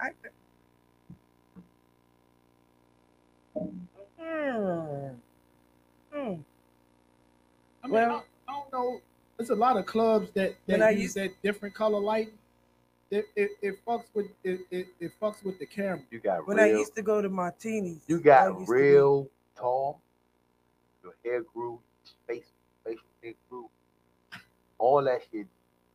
I. 0.00 0.10
Hmm. 4.26 5.08
Hmm. 6.12 6.18
I 7.82 7.86
mean, 7.86 7.92
Well- 7.92 8.24
I, 8.48 8.52
I 8.52 8.54
don't 8.60 8.72
know. 8.72 9.00
There's 9.36 9.50
a 9.50 9.54
lot 9.54 9.76
of 9.76 9.84
clubs 9.84 10.30
that 10.34 10.54
When 10.64 10.80
that 10.80 10.86
I 10.86 10.90
use 10.90 11.02
used- 11.02 11.16
that 11.16 11.30
different 11.42 11.74
color 11.74 12.00
lighting. 12.00 12.38
It, 13.10 13.26
it, 13.36 13.50
it 13.62 13.74
fucks 13.86 14.06
with 14.14 14.26
it, 14.42 14.60
it, 14.70 14.88
it 14.98 15.12
fucks 15.20 15.44
with 15.44 15.60
the 15.60 15.66
camera. 15.66 16.02
You 16.10 16.18
got 16.18 16.44
When 16.48 16.58
I 16.58 16.66
used 16.70 16.96
to 16.96 17.02
go 17.02 17.22
to 17.22 17.28
Martinis, 17.28 17.98
You 18.08 18.18
got 18.18 18.52
used 18.58 18.66
to 18.66 18.72
real 18.72 19.28
tall. 19.56 20.00
Your 21.04 21.14
hair 21.24 21.42
grew, 21.54 21.78
face, 22.26 22.46
facial 22.84 23.04
hair 23.22 23.34
grew, 23.48 23.70
all 24.78 25.04
that 25.04 25.20
shit, 25.30 25.46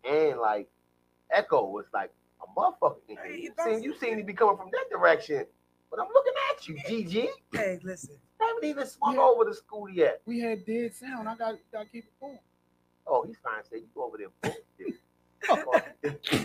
and 0.09 0.39
like 0.39 0.69
Echo 1.31 1.65
was 1.65 1.83
like 1.93 2.13
a 2.41 2.47
motherfucker. 2.57 2.95
Hey, 3.09 3.17
You 3.35 3.35
you 3.41 3.53
seen, 3.65 3.83
you 3.83 3.93
seen 3.99 4.15
me 4.15 4.23
be 4.23 4.31
coming 4.33 4.55
from 4.55 4.69
that 4.71 4.85
direction, 4.89 5.45
but 5.91 5.99
I'm 5.99 6.07
looking 6.13 6.33
at 6.49 6.67
you, 6.67 6.75
GG. 6.75 7.27
Hey, 7.53 7.79
listen. 7.83 8.15
I 8.41 8.45
haven't 8.47 8.63
even 8.63 8.87
swung 8.87 9.15
Yeah. 9.15 9.21
over 9.21 9.45
the 9.45 9.53
school 9.53 9.87
yet. 9.89 10.21
We 10.25 10.39
had 10.39 10.65
dead 10.65 10.95
sound. 10.95 11.27
I 11.29 11.35
got 11.35 11.51
to 11.73 11.85
keep 11.91 12.05
it 12.05 12.13
going. 12.19 12.39
Oh, 13.05 13.23
he's 13.23 13.35
trying 13.41 13.61
to 13.61 13.69
say 13.69 13.77
you 13.77 13.87
go 13.93 14.05
over 14.05 14.17
there. 14.17 14.55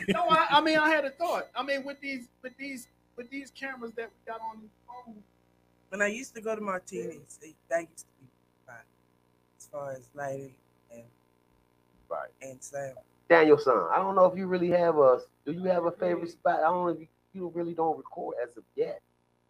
No, 0.09 0.21
I, 0.31 0.47
I 0.51 0.61
mean 0.63 0.79
I 0.79 0.89
had 0.89 1.05
a 1.05 1.11
thought. 1.11 1.49
I 1.55 1.63
mean 1.63 1.85
with 1.85 2.01
these 2.01 2.29
with 2.43 2.57
these 2.57 2.89
with 3.17 3.29
these 3.31 3.51
cameras 3.51 3.93
that 3.97 4.09
we 4.09 4.33
got 4.33 4.41
on 4.41 4.63
the 4.63 4.69
phone. 4.89 5.23
When 5.91 6.01
I 6.03 6.07
used 6.07 6.35
to 6.35 6.41
go 6.41 6.55
to 6.57 6.61
Martinis, 6.63 7.39
it- 7.43 7.55
that 7.69 7.81
used 7.83 8.07
to 8.07 8.13
be 8.23 8.27
fine 8.67 8.77
as 9.59 9.67
far 9.67 9.91
as 9.93 10.09
lighting 10.15 10.55
and 10.91 11.03
Right. 12.09 12.31
and 12.41 12.63
sound. 12.63 12.97
Daniel 13.29 13.59
son, 13.59 13.87
I 13.93 13.97
don't 13.99 14.15
know 14.15 14.25
if 14.25 14.39
you 14.39 14.47
really 14.47 14.71
have 14.71 14.97
a 14.97 15.21
do 15.45 15.53
you 15.53 15.65
have 15.65 15.85
a 15.85 15.93
favorite 15.93 16.31
spot? 16.31 16.61
I 16.61 16.63
don't 16.63 16.87
know 16.87 16.89
if 16.89 17.01
you, 17.01 17.07
you 17.35 17.53
really 17.55 17.75
don't 17.75 17.99
record 17.99 18.37
as 18.43 18.57
of 18.57 18.65
yet. 18.77 19.03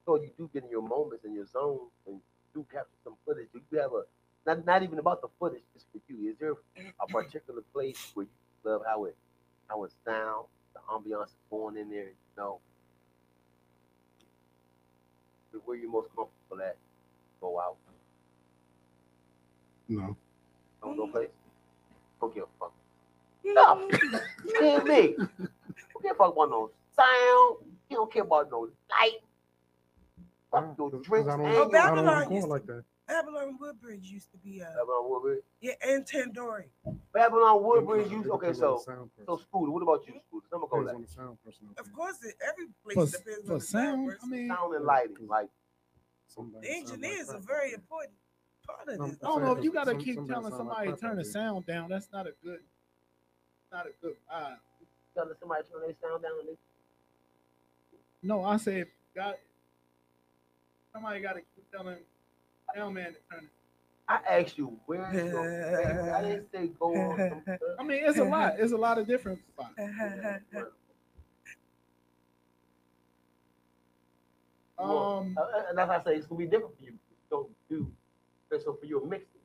So 0.06 0.16
you 0.16 0.30
do 0.38 0.48
get 0.54 0.62
in 0.62 0.70
your 0.70 0.82
moments 0.82 1.24
and 1.24 1.34
your 1.34 1.46
zones 1.46 1.90
and 2.06 2.20
do 2.54 2.64
capture 2.72 2.96
some 3.02 3.14
footage. 3.26 3.48
Do 3.52 3.60
you 3.70 3.78
have 3.80 3.92
a 3.92 4.02
not 4.46 4.64
not 4.64 4.82
even 4.84 5.00
about 5.00 5.20
the 5.20 5.28
footage, 5.40 5.62
just 5.74 5.86
for 5.90 5.98
you. 6.08 6.30
Is 6.30 6.36
there 6.38 6.52
a 7.00 7.06
particular 7.08 7.62
place 7.72 8.12
where 8.14 8.26
you 8.26 8.70
love 8.70 8.82
how 8.86 9.04
it 9.06 9.16
how 9.66 9.82
it 9.82 9.92
sounds, 10.04 10.46
the 10.72 10.80
ambiance 10.88 11.26
is 11.26 11.34
going 11.50 11.76
in 11.76 11.90
there, 11.90 12.04
you 12.04 12.36
know? 12.38 12.60
Where 15.64 15.76
you 15.76 15.90
most 15.90 16.08
comfortable 16.14 16.62
at? 16.62 16.76
Go 17.40 17.58
out. 17.58 17.76
No. 19.88 20.16
Don't 20.82 20.96
no 20.96 21.06
place. 21.08 21.30
Don't 22.20 22.34
give 22.34 22.44
a 22.44 22.46
fuck. 22.60 22.72
No. 23.44 23.88
Man, 24.60 24.84
me. 24.84 25.14
Don't 25.16 26.02
give 26.02 26.12
a 26.12 26.14
fuck 26.14 26.32
about 26.32 26.50
no 26.50 26.70
sound. 26.94 27.56
You 27.88 27.96
don't 27.96 28.12
care 28.12 28.22
about 28.22 28.50
no 28.50 28.68
light. 28.90 29.20
Fuck 30.60 30.78
your 30.78 31.00
drinks 31.02 31.28
I 31.30 31.36
don't, 31.36 31.46
Oh, 31.46 31.52
your 31.52 31.56
I 31.60 31.62
don't 31.62 31.70
Babylon 31.72 32.32
used 32.32 32.46
to- 32.46 32.50
like 32.50 32.66
that. 32.66 32.84
Babylon 33.06 33.56
Woodbridge 33.60 34.04
used 34.06 34.32
to 34.32 34.38
be 34.38 34.60
uh 34.60 34.66
Babylon 34.66 35.08
Woodbridge. 35.10 35.44
yeah, 35.60 35.74
and 35.86 36.04
Tandoori. 36.04 36.64
Babylon 37.12 37.62
Woodbridge. 37.62 38.06
It 38.06 38.10
You 38.10 38.22
depends 38.24 38.30
okay? 38.44 38.52
So 38.52 38.78
sound 38.84 39.10
so 39.24 39.36
person. 39.36 39.72
What 39.72 39.82
about 39.82 40.06
you, 40.08 40.14
Scooter? 40.26 40.46
I'm 40.52 40.60
gonna 40.60 40.66
go 40.70 40.78
Depends 40.80 40.86
like 40.86 40.94
on 40.96 41.02
the 41.02 41.08
sound 41.08 41.44
person. 41.44 41.68
Of 41.78 41.92
course, 41.92 42.16
it, 42.24 42.34
every 42.48 42.66
place 42.82 42.96
For, 43.12 43.18
depends 43.18 43.46
for 43.46 43.52
on 43.52 43.58
the 43.60 43.64
sound. 43.64 44.10
sound, 44.10 44.18
I 44.22 44.26
mean, 44.26 44.48
sound 44.48 44.74
and 44.74 44.84
lighting. 44.84 45.26
Like 45.28 45.48
Somebody 46.26 46.66
the 46.66 46.72
sound 46.74 46.88
like 46.88 46.92
engineers 47.12 47.28
are 47.30 47.38
very 47.38 47.72
important 47.74 48.12
part 48.66 48.80
of 48.88 48.98
this. 49.08 49.18
I 49.22 49.26
don't 49.26 49.42
know 49.42 49.52
if 49.52 49.62
you 49.62 49.72
gotta 49.72 49.92
some- 49.92 50.00
keep 50.00 50.16
telling 50.16 50.28
sound 50.28 50.44
like 50.44 50.54
somebody 50.54 50.92
turn 51.00 51.16
the 51.16 51.24
sound 51.24 51.64
down. 51.66 51.88
That's 51.88 52.08
not 52.12 52.26
a 52.26 52.32
good, 52.42 52.58
not 53.70 53.86
a 53.86 53.90
good 54.02 54.16
vibe. 54.28 54.56
telling 55.14 55.34
somebody 55.38 55.62
to 55.62 55.70
turn 55.70 55.80
their 55.82 55.94
sound 56.02 56.22
down. 56.24 56.56
No, 58.22 58.42
I 58.44 58.56
said, 58.56 58.88
got 59.14 59.36
somebody 60.96 61.20
got 61.20 61.34
to 61.34 61.40
keep 61.40 61.70
telling 61.70 61.98
sound 62.74 62.94
man 62.94 63.08
to 63.12 63.18
turn. 63.30 63.44
it. 63.44 63.50
I 64.08 64.18
asked 64.40 64.56
you 64.56 64.78
where 64.86 65.12
your 65.12 65.42
favorite. 65.84 66.12
I 66.14 66.22
didn't 66.22 66.46
say 66.52 66.70
go 66.80 66.94
on. 66.94 67.42
I 67.78 67.82
mean, 67.82 68.00
it's 68.04 68.18
a 68.18 68.24
lot. 68.24 68.54
It's 68.58 68.72
a 68.72 68.76
lot 68.76 68.98
of 68.98 69.06
different 69.06 69.40
spots. 69.48 69.74
Um, 74.78 75.34
Uh, 75.38 75.62
and 75.70 75.78
that's 75.78 75.88
why 75.88 75.96
I 75.96 76.04
say 76.04 76.16
it's 76.16 76.26
gonna 76.26 76.38
be 76.38 76.44
different 76.46 76.76
for 76.78 76.84
you. 76.84 76.92
Don't 77.30 77.48
do 77.70 77.90
so 78.62 78.74
for 78.78 78.84
your 78.86 79.04
mixing. 79.06 79.40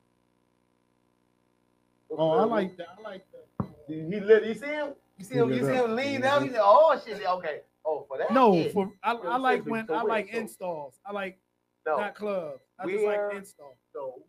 oh, 2.11 2.31
I 2.31 2.43
like 2.43 2.75
that. 2.77 2.87
I 2.97 3.01
like 3.01 3.25
that. 3.31 3.67
He 3.87 4.19
lit. 4.19 4.45
You 4.45 4.53
see 4.53 4.65
him? 4.67 4.89
You 5.17 5.23
see 5.25 5.33
He 5.35 5.39
him? 5.39 5.47
lit 5.49 5.57
You 5.57 5.65
see 5.67 5.73
him 5.75 5.95
lean 5.95 6.19
Mhm. 6.19 6.23
down? 6.23 6.43
He 6.43 6.49
said, 6.49 6.59
"Oh 6.61 7.01
shit, 7.03 7.25
okay." 7.25 7.61
Oh, 7.85 8.03
for 8.07 8.17
that? 8.17 8.31
No, 8.31 8.53
yeah. 8.53 8.69
for 8.73 8.91
I, 9.03 9.13
I 9.13 9.37
like 9.37 9.65
when 9.65 9.89
I 9.89 10.01
like 10.03 10.27
installs. 10.29 10.99
I 11.05 11.11
like 11.13 11.39
no. 11.85 11.97
not 11.97 12.15
clubs. 12.15 12.61
I 12.79 12.85
just 12.87 13.03
like 13.05 13.17
Where- 13.17 13.31
install. 13.31 13.77
So, 13.93 14.23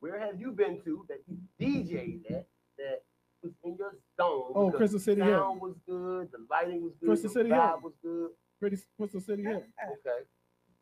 where 0.00 0.18
have 0.18 0.40
you 0.40 0.52
been 0.52 0.80
to 0.84 1.06
that 1.08 1.20
you 1.26 1.38
DJ'd 1.60 2.26
at 2.30 2.46
that 2.78 3.02
was 3.42 3.52
in 3.64 3.76
your 3.76 3.96
zone? 4.16 4.52
Oh, 4.54 4.70
Crystal 4.70 4.98
City 5.00 5.20
the 5.20 5.26
sound 5.26 5.60
was 5.60 5.74
good, 5.86 6.30
the 6.32 6.46
lighting 6.50 6.82
was 6.82 6.92
good, 7.00 7.06
Crystal 7.08 7.28
the 7.28 7.34
City 7.34 7.50
vibe 7.50 7.68
Hill. 7.68 7.80
was 7.82 7.92
good. 8.02 8.30
Pretty 8.58 8.78
Crystal 8.96 9.20
City 9.20 9.42
Hill. 9.42 9.62
Okay. 9.82 10.24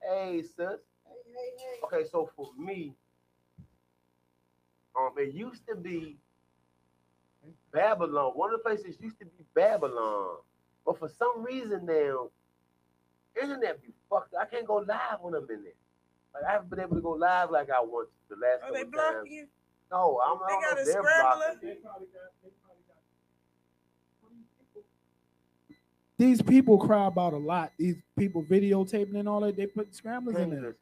Hey, 0.02 0.42
sis. 0.42 0.56
Hey. 0.56 0.74
Okay, 1.84 2.08
so 2.10 2.30
for 2.36 2.50
me, 2.58 2.94
um, 4.98 5.10
it 5.16 5.32
used 5.34 5.66
to 5.68 5.76
be 5.76 6.18
Babylon. 7.72 8.32
One 8.34 8.52
of 8.52 8.60
the 8.60 8.68
places 8.68 8.96
used 9.00 9.18
to 9.20 9.26
be 9.26 9.44
Babylon, 9.54 10.38
but 10.84 10.98
for 10.98 11.08
some 11.08 11.42
reason 11.44 11.86
now, 11.86 12.30
internet 13.40 13.82
be 13.82 13.92
fucked. 14.10 14.34
I 14.40 14.44
can't 14.46 14.66
go 14.66 14.76
live 14.76 15.18
when 15.20 15.34
I'm 15.34 15.42
in 15.50 15.62
there. 15.64 15.72
Like 16.34 16.44
I 16.48 16.52
haven't 16.52 16.70
been 16.70 16.80
able 16.80 16.96
to 16.96 17.02
go 17.02 17.12
live 17.12 17.50
like 17.50 17.70
I 17.70 17.80
want 17.80 18.08
to 18.28 18.34
the 18.36 18.40
last 18.40 18.62
Are 18.62 18.72
they 18.72 18.84
couple 18.84 18.92
blocking 18.92 19.16
times. 19.16 19.30
you? 19.30 19.46
No, 19.90 20.20
I'm 20.24 20.38
They 20.38 20.44
I 20.44 20.48
don't 20.48 20.62
know 20.62 20.68
got 20.68 20.78
if 20.78 20.82
a 20.82 20.84
they're 20.92 21.02
scrambler? 21.02 21.44
blocking 21.60 21.68
me. 21.68 21.76
These 26.18 26.42
people 26.42 26.78
cry 26.78 27.06
about 27.06 27.32
a 27.32 27.36
lot. 27.38 27.72
These 27.78 27.96
people 28.18 28.42
videotaping 28.42 29.14
and 29.18 29.28
all 29.28 29.40
that. 29.40 29.56
They 29.56 29.66
put 29.66 29.94
scramblers 29.94 30.36
in 30.36 30.50
there. 30.50 30.74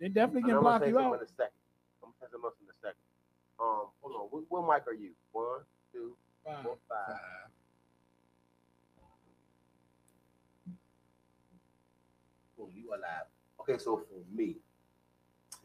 They 0.00 0.08
definitely 0.08 0.40
And 0.42 0.48
can 0.50 0.56
I'm 0.56 0.62
block 0.62 0.80
gonna 0.80 0.86
say 0.86 0.90
you 0.90 0.98
out. 0.98 1.14
in 1.14 1.20
a 1.20 1.28
second. 1.28 1.54
I'm 2.02 2.10
gonna 2.10 2.14
say 2.20 2.26
something 2.32 2.44
else 2.44 2.54
in 2.60 2.66
a 2.68 2.76
second. 2.82 3.04
Um, 3.60 3.86
hold 4.02 4.14
on. 4.18 4.26
What, 4.30 4.42
what 4.48 4.74
mic 4.74 4.86
are 4.88 4.92
you? 4.98 5.10
One, 5.32 5.60
two, 5.92 6.16
Wow. 6.44 6.60
four, 6.64 6.76
five. 6.88 7.06
Boom, 7.06 7.16
you 12.84 12.90
alive. 12.90 13.26
Okay, 13.60 13.78
so 13.78 13.96
for 13.96 14.36
me, 14.36 14.56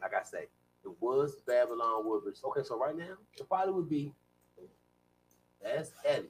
like 0.01 0.13
I 0.13 0.23
say, 0.23 0.47
it 0.83 0.91
was 1.01 1.35
Babylon 1.45 2.05
Woodbridge. 2.05 2.37
Okay, 2.43 2.63
so 2.63 2.79
right 2.79 2.97
now, 2.97 3.17
it 3.37 3.47
probably 3.47 3.73
would 3.73 3.89
be 3.89 4.13
Fast 5.61 5.93
Eddie. 6.05 6.29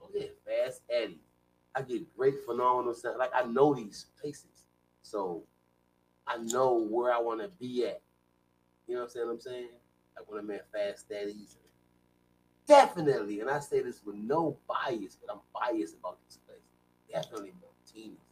Oh 0.00 0.08
yeah, 0.14 0.26
Fast 0.46 0.82
Eddie. 0.88 1.20
I 1.74 1.82
get 1.82 2.16
great 2.16 2.34
phenomenal 2.46 2.94
sound. 2.94 3.18
Like 3.18 3.32
I 3.34 3.44
know 3.44 3.74
these 3.74 4.06
places. 4.20 4.64
So 5.02 5.42
I 6.26 6.38
know 6.38 6.86
where 6.88 7.12
I 7.12 7.18
want 7.18 7.40
to 7.40 7.48
be 7.58 7.84
at. 7.86 8.00
You 8.86 8.94
know 8.94 9.00
what 9.00 9.06
I'm 9.06 9.10
saying? 9.10 9.28
I'm 9.30 9.40
saying? 9.40 9.68
Like 10.16 10.30
when 10.30 10.40
I'm 10.40 10.50
at 10.52 10.70
Fast 10.70 11.10
Eddie's. 11.10 11.56
Definitely, 12.66 13.40
and 13.40 13.50
I 13.50 13.60
say 13.60 13.82
this 13.82 14.00
with 14.06 14.14
no 14.14 14.56
bias, 14.66 15.18
but 15.20 15.34
I'm 15.34 15.40
biased 15.52 15.96
about 15.98 16.16
this 16.24 16.38
place. 16.46 16.60
Definitely 17.12 17.52
Martinis. 17.60 18.23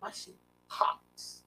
Man. 0.00 0.08
My 0.08 0.12
shit 0.14 0.34
pops 0.68 1.42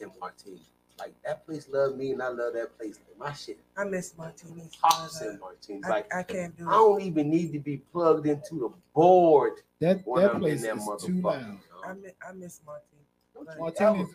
in 0.00 0.10
Martini. 0.20 0.60
Like 0.98 1.14
that 1.24 1.44
place 1.44 1.68
love 1.70 1.96
me 1.96 2.12
and 2.12 2.22
I 2.22 2.28
love 2.28 2.54
that 2.54 2.76
place. 2.78 2.98
Like 3.06 3.18
my 3.28 3.34
shit 3.34 3.58
I 3.76 3.84
miss 3.84 4.14
Martinis. 4.16 4.74
pops 4.80 5.18
but, 5.18 5.28
in 5.28 5.38
Martini. 5.40 5.80
I, 5.84 5.88
Like 5.88 6.14
I 6.14 6.22
can't 6.22 6.56
do 6.56 6.64
I 6.64 6.68
it. 6.68 6.78
don't 6.78 7.02
even 7.02 7.30
need 7.30 7.52
to 7.52 7.58
be 7.58 7.78
plugged 7.92 8.26
into 8.26 8.54
the 8.60 8.70
board 8.94 9.60
That 9.80 10.00
when 10.06 10.22
that 10.22 10.34
I'm 10.34 10.40
place 10.40 10.64
in 10.64 10.78
that 10.78 10.94
is 10.96 11.04
too 11.04 11.20
loud. 11.20 11.58
I 11.84 11.92
miss, 11.92 12.12
I 12.26 12.32
miss 12.32 12.60
Martinis. 12.64 13.06
Don't 13.34 13.58
Martinez, 13.58 14.08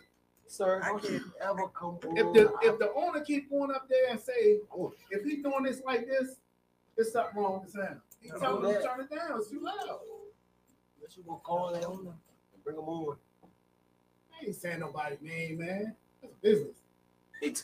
sir. 0.48 0.80
I 0.82 0.88
Don't 0.88 1.04
you 1.04 1.20
can't- 1.20 1.32
ever 1.40 1.68
come 1.68 1.98
If 2.16 2.32
the 2.34 2.52
if 2.62 2.78
the 2.80 2.92
owner 2.94 3.20
keep 3.20 3.48
going 3.48 3.70
up 3.70 3.88
there 3.88 4.10
and 4.10 4.18
say, 4.20 4.58
oh, 4.76 4.92
if 5.10 5.22
he's 5.24 5.42
doing 5.42 5.62
this 5.62 5.80
like 5.86 6.06
this, 6.08 6.36
there's 6.96 7.12
something 7.12 7.40
wrong 7.40 7.60
with 7.62 7.72
the 7.72 7.78
sound. 7.80 8.00
He 8.20 8.28
Don't 8.28 8.40
tell 8.40 8.60
do 8.60 8.66
him 8.68 8.74
to 8.74 8.82
turn 8.82 9.00
it 9.00 9.10
down. 9.10 9.38
It's 9.38 9.50
too 9.50 9.60
loud. 9.62 10.00
Unless 10.96 11.16
you 11.16 11.22
gonna 11.26 11.38
call 11.40 11.72
that 11.72 11.84
owner 11.84 12.10
and 12.10 12.64
bring 12.64 12.76
him 12.76 12.84
on. 12.88 13.16
I 14.42 14.46
ain't 14.46 14.56
saying 14.56 14.80
nobody's 14.80 15.22
name, 15.22 15.58
man. 15.58 15.94
That's 16.20 16.34
business. 16.42 16.76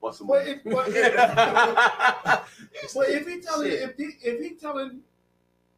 What's 0.00 0.18
the 0.18 0.24
But 0.24 0.46
if, 0.46 0.64
but 0.64 0.84
if, 0.88 1.14
but 2.94 3.08
if 3.08 3.26
he 3.26 3.40
telling 3.40 3.70
Shit. 3.70 3.82
if 3.82 3.96
he 3.96 4.04
if 4.22 4.40
he 4.40 4.54
telling 4.54 5.00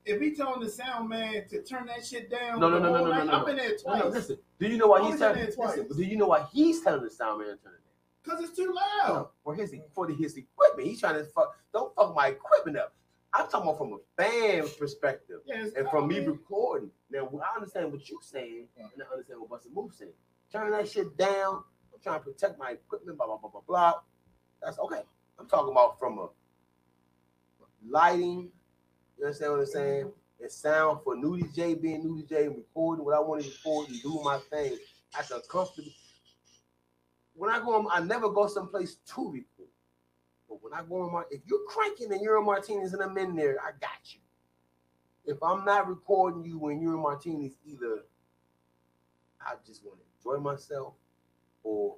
if 0.05 0.21
he 0.21 0.35
telling 0.35 0.61
the 0.61 0.69
sound 0.69 1.09
man 1.09 1.47
to 1.49 1.63
turn 1.63 1.87
that 1.87 2.05
shit 2.05 2.31
down, 2.31 2.61
No, 2.61 2.69
no, 2.69 2.79
no, 2.79 2.93
no, 2.93 3.05
no, 3.05 3.11
night, 3.11 3.25
no, 3.27 3.33
no. 3.33 3.39
I've 3.41 3.47
been 3.47 3.57
there 3.57 3.77
twice. 3.77 4.01
no, 4.03 4.09
listen. 4.09 4.39
Do 4.59 4.67
you 4.69 4.77
know 4.79 4.89
why 4.89 5.01
I 5.01 5.11
he's 5.11 5.19
telling? 5.19 5.37
there 5.37 5.51
twice. 5.51 5.77
Listen, 5.79 5.97
do 5.97 6.03
you 6.03 6.17
know 6.17 6.27
why 6.27 6.47
he's 6.53 6.81
telling 6.83 7.03
the 7.03 7.11
sound 7.11 7.39
man 7.39 7.49
to 7.49 7.57
turn 7.57 7.73
it 7.73 7.81
down? 8.27 8.37
Cause 8.37 8.45
it's 8.45 8.57
too 8.57 8.75
loud. 9.05 9.29
for 9.43 9.55
his 9.55 9.75
for 9.95 10.07
the, 10.07 10.15
his 10.15 10.37
equipment. 10.37 10.89
He's 10.89 11.01
trying 11.01 11.15
to 11.15 11.25
fuck. 11.25 11.55
Don't 11.73 11.95
fuck 11.95 12.15
my 12.15 12.29
equipment 12.29 12.77
up. 12.79 12.95
I'm 13.33 13.49
talking 13.49 13.69
about 13.69 13.79
from 13.79 13.93
a 13.93 14.23
fan 14.23 14.69
perspective 14.79 15.39
and 15.49 15.89
from 15.89 16.09
me 16.09 16.19
recording. 16.21 16.91
Now 17.11 17.31
I 17.43 17.57
understand 17.57 17.93
what 17.93 18.09
you're 18.09 18.19
saying, 18.23 18.67
and 18.77 19.03
I 19.03 19.13
understand 19.13 19.41
what 19.41 19.51
Buster 19.51 19.69
Move 19.73 19.93
saying. 19.95 20.13
Turn 20.53 20.71
that 20.73 20.89
shit 20.89 21.17
down. 21.17 21.63
I'm 21.93 22.01
trying 22.03 22.19
to 22.19 22.25
protect 22.25 22.59
my 22.59 22.73
equipment. 22.73 23.19
Blah 23.19 23.27
blah 23.27 23.37
blah 23.37 23.51
blah 23.51 23.61
blah. 23.67 23.95
That's 24.63 24.79
okay. 24.81 25.03
I'm 25.39 25.47
talking 25.47 25.71
about 25.71 25.99
from 25.99 26.19
a 26.19 26.29
lighting. 27.89 28.51
You 29.19 29.25
understand 29.27 29.53
what 29.53 29.61
I'm 29.61 29.67
saying? 29.67 30.05
Mm-hmm. 30.05 30.43
And 30.43 30.51
sound 30.51 31.01
for 31.05 31.15
Nudie 31.15 31.55
J 31.55 31.75
being 31.75 32.03
Nudie 32.03 32.29
J 32.29 32.47
and 32.47 32.57
recording 32.57 33.05
what 33.05 33.15
I 33.15 33.21
want 33.21 33.43
to 33.43 33.49
record 33.49 33.89
and 33.91 34.03
doing 34.03 34.25
my 34.25 34.39
thing. 34.51 34.77
I 35.17 35.23
can 35.23 35.41
comfortably. 35.49 35.95
When 37.35 37.51
I 37.51 37.59
go, 37.59 37.89
I 37.91 38.01
never 38.01 38.29
go 38.31 38.47
someplace 38.49 38.97
to 39.15 39.31
record. 39.31 39.45
But 40.51 40.63
when 40.65 40.75
I 40.75 40.83
go 40.83 41.03
on 41.03 41.13
my, 41.13 41.23
if 41.31 41.41
you're 41.47 41.65
cranking 41.69 42.13
and 42.13 42.21
you're 42.21 42.37
in 42.37 42.45
Martinis 42.45 42.93
and 42.93 43.01
I'm 43.01 43.17
in 43.17 43.37
there, 43.37 43.57
I 43.61 43.71
got 43.81 44.01
you. 44.05 44.19
If 45.25 45.41
I'm 45.43 45.65
not 45.65 45.89
recording 45.89 46.45
you 46.45 46.59
when 46.59 46.81
you're 46.81 46.95
in 46.95 47.01
Martinis, 47.01 47.53
either 47.65 48.01
I 49.41 49.55
just 49.65 49.85
want 49.85 49.99
to 50.01 50.05
enjoy 50.19 50.43
myself, 50.43 50.95
or 51.63 51.95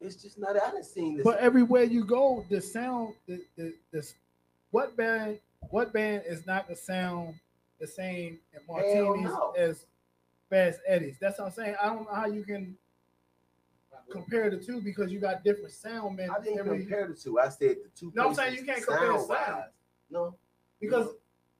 it's 0.00 0.16
just 0.16 0.38
not. 0.38 0.56
I 0.56 0.70
didn't 0.70 0.86
seen 0.86 1.18
this. 1.18 1.24
But 1.24 1.38
everywhere 1.38 1.82
you 1.82 2.04
go, 2.04 2.46
the 2.48 2.62
sound, 2.62 3.14
the 3.26 3.42
the 3.56 3.74
this, 3.92 4.14
what 4.70 4.96
band, 4.96 5.38
what 5.70 5.92
band 5.92 6.22
is 6.26 6.46
not 6.46 6.66
the 6.66 6.74
sound 6.74 7.34
the 7.78 7.86
same 7.86 8.38
Hell 8.52 8.62
Martinis 8.68 9.30
no. 9.30 9.52
as 9.58 9.84
Fast 10.48 10.80
Eddie's? 10.88 11.16
That's 11.20 11.38
what 11.38 11.48
I'm 11.48 11.52
saying. 11.52 11.76
I 11.82 11.86
don't 11.88 12.04
know 12.04 12.14
how 12.14 12.26
you 12.26 12.42
can 12.42 12.76
compare 14.10 14.50
the 14.50 14.58
two 14.58 14.80
because 14.80 15.12
you 15.12 15.20
got 15.20 15.44
different 15.44 15.72
sound 15.72 16.16
men. 16.16 16.30
I 16.30 16.42
didn't 16.42 16.60
every- 16.60 16.80
compare 16.80 17.08
the 17.08 17.14
two. 17.14 17.38
I 17.38 17.48
said 17.48 17.76
the 17.84 17.90
two. 17.98 18.12
No, 18.14 18.28
I'm 18.28 18.34
saying 18.34 18.54
you 18.54 18.64
can't 18.64 18.84
compare 18.84 19.18
sound. 19.20 19.64
No, 20.10 20.36
because 20.80 21.08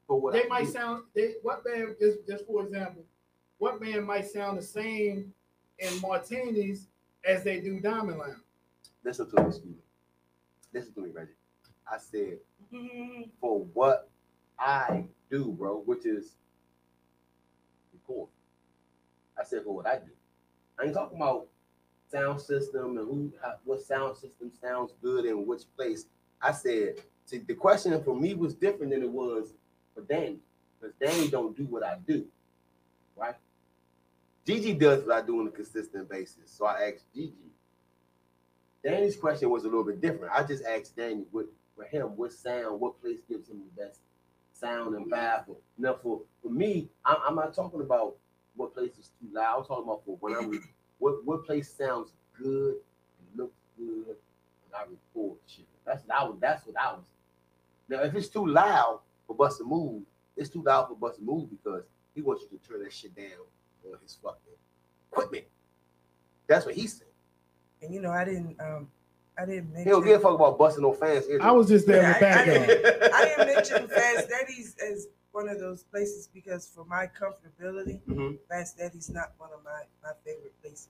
but 0.09 0.17
what 0.17 0.33
they 0.33 0.45
I 0.45 0.49
might 0.49 0.67
do- 0.67 0.73
sound. 0.73 1.05
They, 1.15 1.35
what 1.43 1.65
band 1.65 1.97
just 2.01 2.27
just 2.27 2.47
for 2.47 2.65
example, 2.65 3.05
what 3.59 3.81
band 3.81 4.07
might 4.07 4.27
sound 4.27 4.59
the 4.59 4.63
same 4.63 5.33
in 5.79 6.01
Martinis 6.01 6.89
as 7.25 7.45
they 7.45 7.61
do 7.61 7.81
Diamond 7.81 8.19
Lounge? 8.19 8.39
Listen 9.05 9.29
to 9.31 9.43
me, 9.43 9.49
excuse 9.49 9.75
me. 9.75 9.83
Listen 10.73 10.95
to 10.95 11.01
me, 11.01 11.11
Reggie. 11.13 11.33
I 11.91 11.99
said 11.99 12.39
mm-hmm. 12.73 13.23
for 13.41 13.65
what 13.73 14.11
I 14.59 15.05
do, 15.31 15.55
bro, 15.59 15.83
which 15.85 16.07
is 16.07 16.37
record. 17.93 18.29
I 19.39 19.45
said 19.45 19.65
for 19.65 19.75
what 19.75 19.87
I 19.87 19.97
do. 19.97 20.13
I 20.79 20.85
ain't 20.85 20.95
talking 20.95 21.17
about 21.17 21.47
sound 22.13 22.41
system 22.41 22.99
and 22.99 23.09
who, 23.09 23.33
how, 23.43 23.55
what 23.65 23.81
sound 23.81 24.17
system 24.17 24.51
sounds 24.61 24.93
good 25.03 25.25
in 25.25 25.47
which 25.47 25.63
place. 25.77 26.07
I 26.41 26.53
said, 26.53 26.97
see, 27.25 27.39
the 27.39 27.55
question 27.55 28.03
for 28.05 28.15
me 28.15 28.35
was 28.35 28.55
different 28.55 28.93
than 28.93 29.03
it 29.03 29.11
was 29.11 29.55
for 29.95 30.03
Danny, 30.03 30.39
because 30.81 30.95
Danny 31.01 31.29
don't 31.29 31.57
do 31.57 31.65
what 31.65 31.83
I 31.85 31.97
do, 32.07 32.25
right? 33.17 33.37
Gigi 34.47 34.75
does 34.75 35.05
what 35.05 35.17
I 35.23 35.27
do 35.27 35.41
on 35.41 35.49
a 35.49 35.51
consistent 35.51 36.09
basis. 36.11 36.51
So 36.51 36.67
I 36.67 36.91
asked 36.93 37.05
Gigi. 37.15 37.35
Danny's 38.85 39.17
question 39.17 39.49
was 39.51 39.63
a 39.63 39.69
little 39.69 39.85
bit 39.85 40.01
different. 40.01 40.33
I 40.35 40.43
just 40.43 40.65
asked 40.65 40.97
Danny 40.97 41.25
what 41.31 41.47
for 41.77 41.85
him, 41.85 42.17
what 42.17 42.33
sound, 42.33 42.81
what 42.81 43.01
place 43.01 43.21
gives 43.29 43.49
him 43.49 43.63
the 43.77 43.85
best 43.85 44.01
sound 44.53 44.95
and 44.95 45.11
vibe. 45.11 45.47
For, 45.47 45.57
now, 45.79 45.97
for, 46.03 46.23
for 46.43 46.51
me, 46.51 46.89
I'm, 47.05 47.17
I'm 47.27 47.35
not 47.37 47.55
talking 47.55 47.81
about 47.81 48.17
what 48.57 48.75
place 48.75 48.93
is 48.99 49.11
too 49.21 49.29
loud. 49.33 49.61
I'm 49.61 49.65
talking 49.65 49.85
about 49.85 50.03
for 50.05 50.17
when 50.21 50.35
I'm 50.35 50.51
what 51.03 51.25
what 51.25 51.45
place 51.45 51.69
sounds 51.69 52.13
good 52.41 52.77
and 52.77 53.37
looks 53.37 53.59
good 53.77 54.07
when 54.07 54.73
I 54.73 54.83
record 54.85 55.37
shit. 55.49 55.67
That's 55.85 56.03
that 56.05 56.29
was 56.29 56.37
that's 56.41 56.65
what 56.65 56.77
I 56.81 56.93
was. 56.93 57.03
Now, 57.89 58.03
if 58.05 58.15
it's 58.15 58.29
too 58.29 58.47
loud 58.47 59.01
for 59.27 59.35
Busta 59.37 59.63
Move, 59.67 60.03
it's 60.37 60.49
too 60.49 60.63
loud 60.63 60.87
for 60.87 60.95
Busta 60.95 61.21
Move 61.21 61.51
because 61.51 61.83
he 62.15 62.23
wants 62.23 62.45
you 62.51 62.57
to 62.57 62.69
turn 62.69 62.85
that 62.85 62.93
shit 62.93 63.15
down 63.17 63.27
on 63.85 63.99
his 64.01 64.17
fucking 64.23 64.39
equipment. 65.11 65.45
That's 66.47 66.65
what 66.65 66.77
he 66.77 66.87
said. 66.87 67.09
And 67.83 67.93
you 67.93 68.01
know, 68.01 68.13
I 68.13 68.25
didn't 68.25 68.61
um 68.61 68.89
I 69.37 69.45
didn't 69.45 69.69
He 69.71 69.73
mention 69.73 69.91
don't 69.93 70.05
give 70.05 70.21
a 70.21 70.23
fuck 70.23 70.35
about 70.35 70.57
busting 70.57 70.83
no 70.83 70.93
fans. 70.93 71.25
I 71.41 71.51
was 71.51 71.67
just 71.67 71.85
there 71.89 72.05
in 72.05 72.13
the 72.13 72.19
Yeah, 72.21 72.37
I- 72.37 72.41
I 72.41 72.45
didn't- 72.45 73.13
I 73.15 73.25
didn't 73.25 73.55
mention 73.57 73.89
Fast 73.89 74.29
Eddie's 74.41 74.77
as 74.79 75.09
one 75.33 75.49
of 75.49 75.59
those 75.59 75.83
places 75.85 76.29
because 76.33 76.67
for 76.67 76.85
my 76.85 77.07
comfortability, 77.09 78.01
Mhm. 78.07 78.39
Fast 78.49 78.79
Eddie's 78.81 79.11
not 79.11 79.33
one 79.39 79.51
of 79.53 79.65
my, 79.65 79.83
my 80.03 80.13
favorite 80.25 80.59
places. 80.61 80.89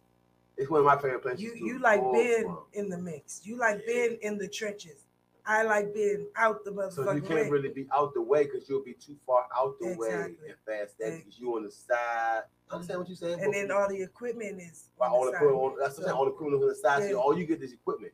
It's 0.56 0.68
one 0.70 0.80
of 0.80 0.86
my 0.86 0.96
favorite 1.00 1.22
places. 1.22 1.40
You 1.42 1.52
to 1.52 1.58
you 1.64 1.78
like 1.78 2.00
record 2.00 2.12
being 2.12 2.42
from. 2.44 2.58
in 2.74 2.88
the 2.90 2.98
mix. 2.98 3.46
You 3.46 3.56
like 3.56 3.86
being 3.86 4.18
in 4.20 4.36
the 4.38 4.48
trenches. 4.48 5.06
I 5.44 5.62
like 5.64 5.92
being 5.92 6.28
out 6.36 6.64
the 6.64 6.90
So 6.92 7.02
you 7.12 7.20
can't 7.20 7.44
way. 7.44 7.50
really 7.50 7.68
be 7.70 7.88
out 7.92 8.14
the 8.14 8.20
way 8.22 8.44
because 8.44 8.68
you'll 8.68 8.84
be 8.84 8.92
too 8.94 9.16
far 9.26 9.46
out 9.56 9.76
the 9.80 9.96
way 9.96 10.08
Exactly. 10.08 10.48
and 10.50 10.58
fast 10.64 10.98
that 10.98 11.18
because 11.18 11.38
you 11.40 11.56
on 11.56 11.64
the 11.64 11.70
side. 11.70 12.44
I 12.70 12.74
understand 12.74 13.00
what 13.00 13.08
you're 13.08 13.16
saying. 13.16 13.40
and 13.40 13.52
then 13.52 13.70
all 13.72 13.88
the 13.88 14.02
equipment 14.02 14.60
is 14.60 14.90
Right, 15.00 15.06
on 15.08 15.12
all 15.12 15.24
the 15.24 15.32
the 15.32 15.38
side. 15.38 15.42
equipment, 15.44 15.72
on, 15.72 15.78
that's 15.78 15.98
what 15.98 15.98
I'm 15.98 16.04
saying. 16.04 16.16
All 16.16 16.24
the 16.26 16.30
equipment 16.30 16.62
on 16.62 16.68
the 16.68 16.74
side. 16.76 17.02
Yeah. 17.02 17.08
So 17.10 17.20
all 17.20 17.36
you 17.38 17.46
get 17.46 17.62
is 17.62 17.72
equipment. 17.72 18.12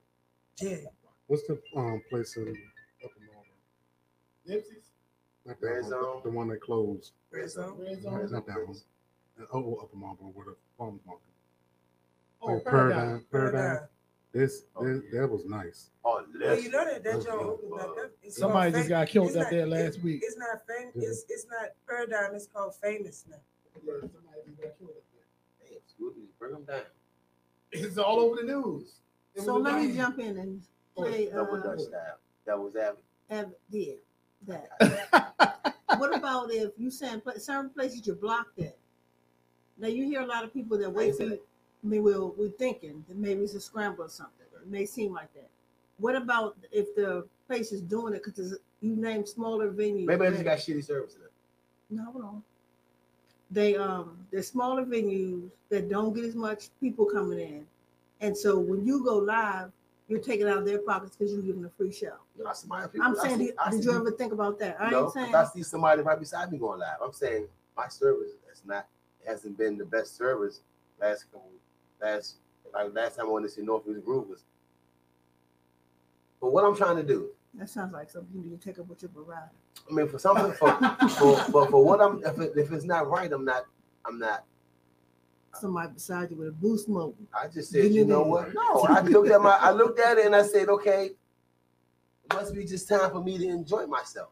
Yeah. 0.61 0.77
What's 1.27 1.47
the 1.47 1.61
um 1.77 2.03
place 2.09 2.37
in 2.37 2.49
up 3.05 3.11
in 3.17 3.29
Auburn? 3.29 3.45
Nipsey's. 4.49 4.88
Not 5.49 5.61
that 5.61 5.67
Red 5.67 5.81
one, 5.83 5.91
Zone? 5.91 6.21
the, 6.23 6.31
the 6.31 6.37
one 6.37 6.49
that 6.49 6.61
closed. 6.61 7.13
Red 7.33 7.51
Zone? 7.51 7.77
Red 7.79 8.03
Zone. 8.03 8.31
Not 8.31 8.47
that 8.47 8.67
one. 8.69 8.77
Oh, 9.53 9.75
up 9.83 9.89
in 9.95 10.03
Auburn 10.03 10.27
where 10.35 10.47
the 10.47 10.57
farmers 10.77 11.01
market. 11.07 11.23
Oh, 12.43 12.49
Oh, 12.57 12.61
Paradigm. 12.61 13.25
Paradigm. 13.33 13.53
Paradigm. 13.53 13.89
This, 14.33 14.65
Oh. 14.77 14.85
this 14.87 15.03
that 15.13 15.27
was 15.27 15.45
nice. 15.47 15.91
Oh, 16.05 16.23
Well, 16.39 16.61
you 16.61 16.69
know 16.71 16.85
that 16.85 17.03
that 17.03 17.13
That's 17.15 17.25
joint 17.25 17.41
opened 17.41 17.81
up. 17.81 17.97
It's 18.23 18.37
Somebody 18.37 18.73
called 18.73 18.75
just 18.75 18.89
Fam- 18.91 19.01
got 19.01 19.09
killed 19.09 19.27
it's 19.29 19.37
up 19.37 19.43
not- 19.45 19.51
there 19.51 19.61
it- 19.63 19.69
last 19.69 20.03
week. 20.03 20.23
It's 20.23 20.37
not 20.37 20.67
fam- 20.67 20.93
Yeah. 20.95 21.09
it's 21.09 21.25
it's 21.31 21.47
not 21.47 21.71
paradigm, 21.89 22.35
it's 22.35 22.47
called 22.47 22.75
famous 22.77 23.25
now. 23.31 23.37
Yeah, 23.83 23.93
somebody 24.01 24.41
just 24.47 24.61
got 24.61 24.79
killed 24.79 24.91
up 24.91 25.03
there. 25.15 25.71
Damn, 25.71 25.79
Scooby, 25.89 26.27
bring 26.39 26.53
them 26.53 26.65
down. 26.65 26.83
It's 27.73 27.97
all 27.99 28.21
over 28.21 28.37
the 28.37 28.43
news. 28.43 29.01
It 29.35 29.43
So 29.43 29.57
let 29.57 29.81
me 29.81 29.95
jump 29.97 30.19
in 30.19 30.37
and 30.37 30.63
play 30.95 31.31
Double 31.31 31.55
uh, 31.55 31.63
Dutch 31.63 31.81
style. 31.81 32.19
That 32.45 32.59
was 32.59 32.75
that. 32.75 32.97
Ev- 33.31 33.55
yeah, 33.71 33.95
that. 34.47 35.75
what 35.99 36.15
about 36.17 36.51
if 36.53 36.73
you 36.79 36.91
saying 36.91 37.23
certain 37.39 37.71
places 37.71 38.07
you 38.07 38.15
block 38.15 38.49
that? 38.59 38.77
Now 39.79 39.89
you 39.89 40.05
hear 40.05 40.21
a 40.21 40.27
lot 40.27 40.45
of 40.45 40.53
people 40.53 40.79
that 40.79 40.91
wait 40.91 41.17
for 41.17 41.25
you. 41.25 41.39
I 41.85 41.87
mean, 41.87 42.03
we're, 42.03 42.25
we're 42.27 42.51
thinking 42.51 43.05
that 43.09 43.17
maybe 43.17 43.43
it's 43.43 43.55
a 43.55 43.61
scramble 43.61 44.05
or 44.05 44.09
something. 44.09 44.47
It 44.61 44.69
may 44.69 44.85
seem 44.85 45.13
like 45.13 45.33
that. 45.35 45.49
What 45.99 46.17
about 46.17 46.57
if 46.73 46.95
the 46.95 47.27
place 47.47 47.73
is 47.73 47.81
doing 47.81 48.15
it 48.15 48.23
because 48.25 48.57
you 48.81 48.97
name 48.97 49.25
smaller 49.27 49.71
venues? 49.71 50.07
Maybe 50.07 50.25
that- 50.25 50.33
just 50.33 50.45
got 50.45 50.59
shitty 50.59 50.85
service. 50.85 51.17
No, 51.91 52.05
hold 52.05 52.25
on. 52.25 52.43
They 53.51 53.77
um 53.77 54.27
they're 54.31 54.43
smaller 54.43 54.85
venues 54.85 55.49
that 55.71 55.89
don't 55.89 56.13
get 56.15 56.25
as 56.27 56.35
much 56.35 56.69
people 56.81 57.07
coming 57.07 57.41
in, 57.41 57.67
and 58.21 58.37
so 58.37 58.59
when 58.59 58.85
you 58.87 59.03
go 59.03 59.17
live, 59.17 59.73
you're 60.09 60.21
taking 60.21 60.49
out 60.49 60.59
of 60.59 60.65
their 60.65 60.79
pockets 60.79 61.17
because 61.17 61.33
you're 61.33 61.43
giving 61.43 61.65
a 61.65 61.69
free 61.71 61.93
show. 61.93 62.15
You 62.37 62.45
know, 62.45 62.53
people, 62.89 63.07
I'm 63.07 63.19
I 63.19 63.23
saying, 63.23 63.39
see- 63.39 63.47
did, 63.47 63.55
did 63.71 63.85
you 63.85 63.91
people- 63.91 63.95
ever 64.09 64.11
think 64.13 64.33
about 64.33 64.59
that? 64.59 64.77
I 64.81 64.91
no, 64.91 65.05
ain't 65.05 65.13
saying 65.13 65.35
I 65.35 65.45
see 65.45 65.63
somebody 65.63 66.03
right 66.03 66.19
beside 66.19 66.51
me 66.51 66.59
going 66.59 66.81
live. 66.81 66.97
I'm 67.05 67.13
saying 67.13 67.47
my 67.77 67.89
service 67.89 68.31
is 68.53 68.63
not 68.65 68.87
hasn't 69.27 69.59
been 69.59 69.77
the 69.77 69.85
best 69.85 70.17
service 70.17 70.61
last 71.01 71.25
couple 71.31 71.51
last 72.01 72.37
like 72.73 72.95
last 72.95 73.17
time 73.17 73.27
I 73.27 73.31
went 73.31 73.47
to 73.47 73.53
see 73.53 73.63
Northeast 73.63 74.05
Groove 74.05 74.29
was. 74.29 74.45
But 76.41 76.53
what 76.53 76.65
I'm 76.65 76.77
trying 76.77 76.97
to 76.97 77.03
do, 77.03 77.29
that 77.55 77.69
sounds 77.69 77.93
like 77.93 78.11
something 78.11 78.31
you 78.35 78.51
need 78.51 78.61
to 78.61 78.69
take 78.69 78.79
up 78.79 78.89
with 78.89 79.03
your 79.03 79.11
provider. 79.11 79.51
I 79.91 79.93
mean, 79.93 80.09
for 80.09 80.19
something 80.19 80.53
for, 80.53 80.73
for 81.11 81.45
but 81.51 81.71
for 81.71 81.85
what 81.85 82.01
I'm 82.01 82.23
if, 82.25 82.39
it, 82.39 82.53
if 82.57 82.73
it's 82.73 82.85
not 82.85 83.09
right, 83.11 83.31
I'm 83.33 83.45
not 83.45 83.65
I'm 84.07 84.19
not. 84.19 84.45
Somebody 85.55 85.93
beside 85.95 86.31
you 86.31 86.37
with 86.37 86.49
a 86.49 86.53
boost 86.53 86.89
mode. 86.89 87.15
I 87.33 87.49
just 87.49 87.71
said, 87.71 87.83
Give 87.85 87.93
you 87.93 88.05
know 88.05 88.25
that. 88.25 88.29
what? 88.29 88.55
No, 88.55 88.83
I 88.89 89.01
looked 89.01 89.31
at 89.31 89.41
my 89.41 89.57
I 89.61 89.71
looked 89.71 89.99
at 89.99 90.19
it 90.19 90.27
and 90.27 90.37
I 90.37 90.43
said, 90.43 90.69
okay, 90.69 91.07
it 92.25 92.35
must 92.35 92.55
be 92.55 92.65
just 92.65 92.89
time 92.89 93.11
for 93.11 93.23
me 93.23 93.39
to 93.39 93.49
enjoy 93.49 93.87
myself. 93.87 94.29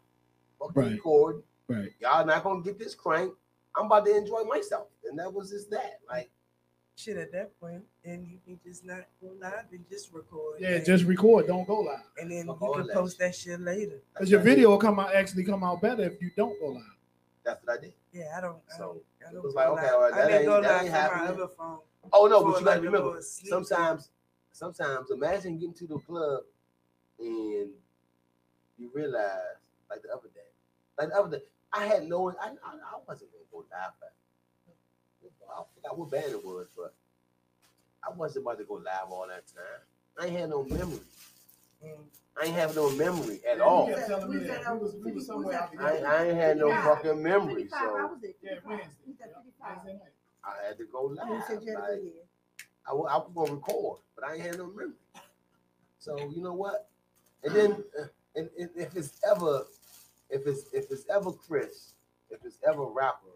Okay, 0.60 0.80
Right. 0.80 1.02
Cord, 1.02 1.42
Right. 1.68 1.90
y'all 2.00 2.24
not 2.26 2.42
gonna 2.44 2.62
get 2.62 2.78
this 2.78 2.94
crank. 2.94 3.32
I'm 3.74 3.86
about 3.86 4.06
to 4.06 4.16
enjoy 4.16 4.42
myself, 4.44 4.88
and 5.04 5.18
that 5.18 5.32
was 5.32 5.50
just 5.50 5.70
that. 5.70 6.00
Like 6.08 6.30
shit 6.96 7.16
at 7.18 7.30
that 7.32 7.58
point, 7.60 7.84
and 8.04 8.26
you 8.26 8.38
can 8.44 8.58
just 8.64 8.84
not 8.84 9.04
go 9.20 9.32
live 9.40 9.66
and 9.72 9.84
just 9.90 10.12
record. 10.12 10.60
Yeah, 10.60 10.76
and, 10.76 10.86
just 10.86 11.04
record. 11.04 11.46
Don't 11.46 11.66
go 11.66 11.80
live. 11.80 12.00
and 12.20 12.30
then 12.30 12.46
Fuck 12.46 12.60
you 12.62 12.72
can 12.74 12.86
that 12.86 12.94
post 12.94 13.18
that 13.18 13.34
shit 13.34 13.60
later. 13.60 14.00
Because 14.14 14.30
your 14.30 14.40
video 14.40 14.70
will 14.70 14.78
come 14.78 14.98
out 14.98 15.14
actually 15.14 15.44
come 15.44 15.62
out 15.64 15.80
better 15.82 16.04
if 16.04 16.20
you 16.22 16.30
don't 16.36 16.58
go 16.60 16.68
live. 16.68 16.82
That's 17.44 17.64
what 17.64 17.78
I 17.78 17.80
did. 17.82 17.92
Yeah, 18.12 18.34
I 18.36 18.40
don't. 18.40 18.58
I 18.72 18.76
So, 18.78 18.82
don't. 18.84 19.02
It 19.34 19.42
was 19.42 19.54
like, 19.54 19.66
okay, 19.68 19.86
well, 19.98 20.10
that 20.10 20.30
ain't- 20.40 20.46
that 20.62 20.70
ain't 20.84 20.92
happening. 21.10 21.26
Oh 22.12 22.26
no, 22.26 22.44
but 22.44 22.60
you 22.60 22.64
gotta 22.64 22.80
remember. 22.92 23.08
Sometimes, 23.50 24.10
sometimes, 24.52 25.10
imagine 25.10 25.58
getting 25.58 25.74
to 25.74 25.86
the 25.86 25.98
club 25.98 26.42
and 27.18 27.70
you 28.78 28.90
realize, 28.94 29.38
like 29.90 30.02
the 30.02 30.10
other 30.12 30.28
day, 30.34 30.40
like 30.98 31.08
the 31.08 31.16
other 31.16 31.38
day, 31.38 31.44
I 31.72 31.86
had 31.86 32.06
no, 32.08 32.30
I, 32.30 32.48
I, 32.48 32.50
I 32.74 32.98
wasn't 33.06 33.30
gonna 33.32 33.44
go 33.50 33.58
live. 33.70 33.92
But 34.00 34.12
I 35.48 35.62
forgot 35.74 35.98
what 35.98 36.10
band 36.10 36.32
it 36.32 36.44
was, 36.44 36.68
but 36.76 36.94
I 38.06 38.10
wasn't 38.14 38.44
about 38.44 38.58
to 38.58 38.64
go 38.64 38.74
live 38.74 39.10
all 39.10 39.26
that 39.28 39.44
time. 39.46 39.64
I 40.18 40.26
ain't 40.26 40.36
had 40.38 40.50
no 40.50 40.64
memory. 40.64 41.00
Mm. 41.84 42.04
I 42.40 42.46
ain't 42.46 42.54
have 42.54 42.74
no 42.76 42.90
memory 42.90 43.40
at 43.50 43.56
You 43.56 43.62
all. 43.62 43.86
kept 43.88 44.06
telling 44.08 44.30
me 44.30 44.44
that. 44.46 44.72
We 44.72 44.78
was, 44.78 44.96
we 45.04 45.12
was 45.12 45.26
somewhere 45.26 45.56
out 45.56 45.68
I, 45.80 45.92
together. 45.92 46.06
I 46.08 46.26
ain't 46.28 46.36
had 46.36 46.58
no 46.58 46.70
fucking 46.82 47.22
memory, 47.22 47.62
55, 47.64 47.78
I 47.80 47.84
so 47.84 48.06
was 48.08 48.18
there. 48.20 48.30
Yeah, 48.42 48.50
55. 48.56 48.68
Wednesday. 48.68 48.88
We 49.06 49.14
said 49.16 49.28
55. 49.34 49.76
Wednesday 49.76 49.92
night. 49.92 50.12
I 50.44 50.66
had 50.68 50.78
to 50.78 50.84
go 50.84 51.02
live. 51.04 51.28
You 51.28 51.42
said 51.46 51.62
you 51.64 51.72
had 51.72 51.76
to 51.76 51.80
Like, 51.92 52.02
be 52.02 52.08
there. 52.10 52.22
I, 52.88 52.94
wa- 52.94 53.06
I 53.08 53.16
was 53.16 53.30
gonna 53.34 53.52
record, 53.54 53.98
but 54.14 54.24
I 54.24 54.34
ain't 54.34 54.42
had 54.42 54.58
no 54.58 54.66
memory. 54.66 54.92
So 55.98 56.30
you 56.34 56.42
know 56.42 56.52
what? 56.54 56.88
And 57.42 57.54
then, 57.54 57.72
uh, 57.98 58.04
and, 58.36 58.50
and 58.58 58.70
if 58.76 58.94
it's 58.96 59.18
ever, 59.28 59.64
if 60.30 60.46
it's 60.46 60.64
if 60.72 60.90
it's 60.90 61.04
ever 61.08 61.32
Chris, 61.32 61.94
if 62.30 62.44
it's 62.44 62.58
ever 62.68 62.84
rapper, 62.84 63.26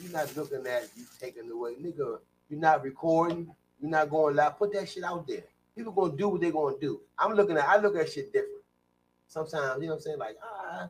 you're 0.00 0.12
not 0.12 0.34
looking 0.36 0.66
at 0.66 0.88
you 0.96 1.04
taking 1.20 1.50
away, 1.50 1.74
nigga. 1.74 2.18
You're 2.48 2.60
not 2.60 2.82
recording. 2.84 3.54
You're 3.80 3.90
not 3.90 4.08
going 4.08 4.36
live. 4.36 4.56
Put 4.58 4.72
that 4.74 4.88
shit 4.88 5.04
out 5.04 5.26
there. 5.26 5.42
People 5.76 5.92
gonna 5.92 6.16
do 6.16 6.28
what 6.28 6.40
they 6.40 6.50
gonna 6.50 6.76
do. 6.80 7.00
I'm 7.18 7.34
looking 7.34 7.56
at. 7.56 7.68
I 7.68 7.78
look 7.78 7.96
at 7.96 8.10
shit 8.10 8.32
different. 8.32 8.62
Sometimes 9.28 9.80
you 9.80 9.86
know 9.88 9.92
what 9.94 9.96
I'm 9.96 10.00
saying. 10.02 10.18
Like 10.18 10.36
ah, 10.42 10.88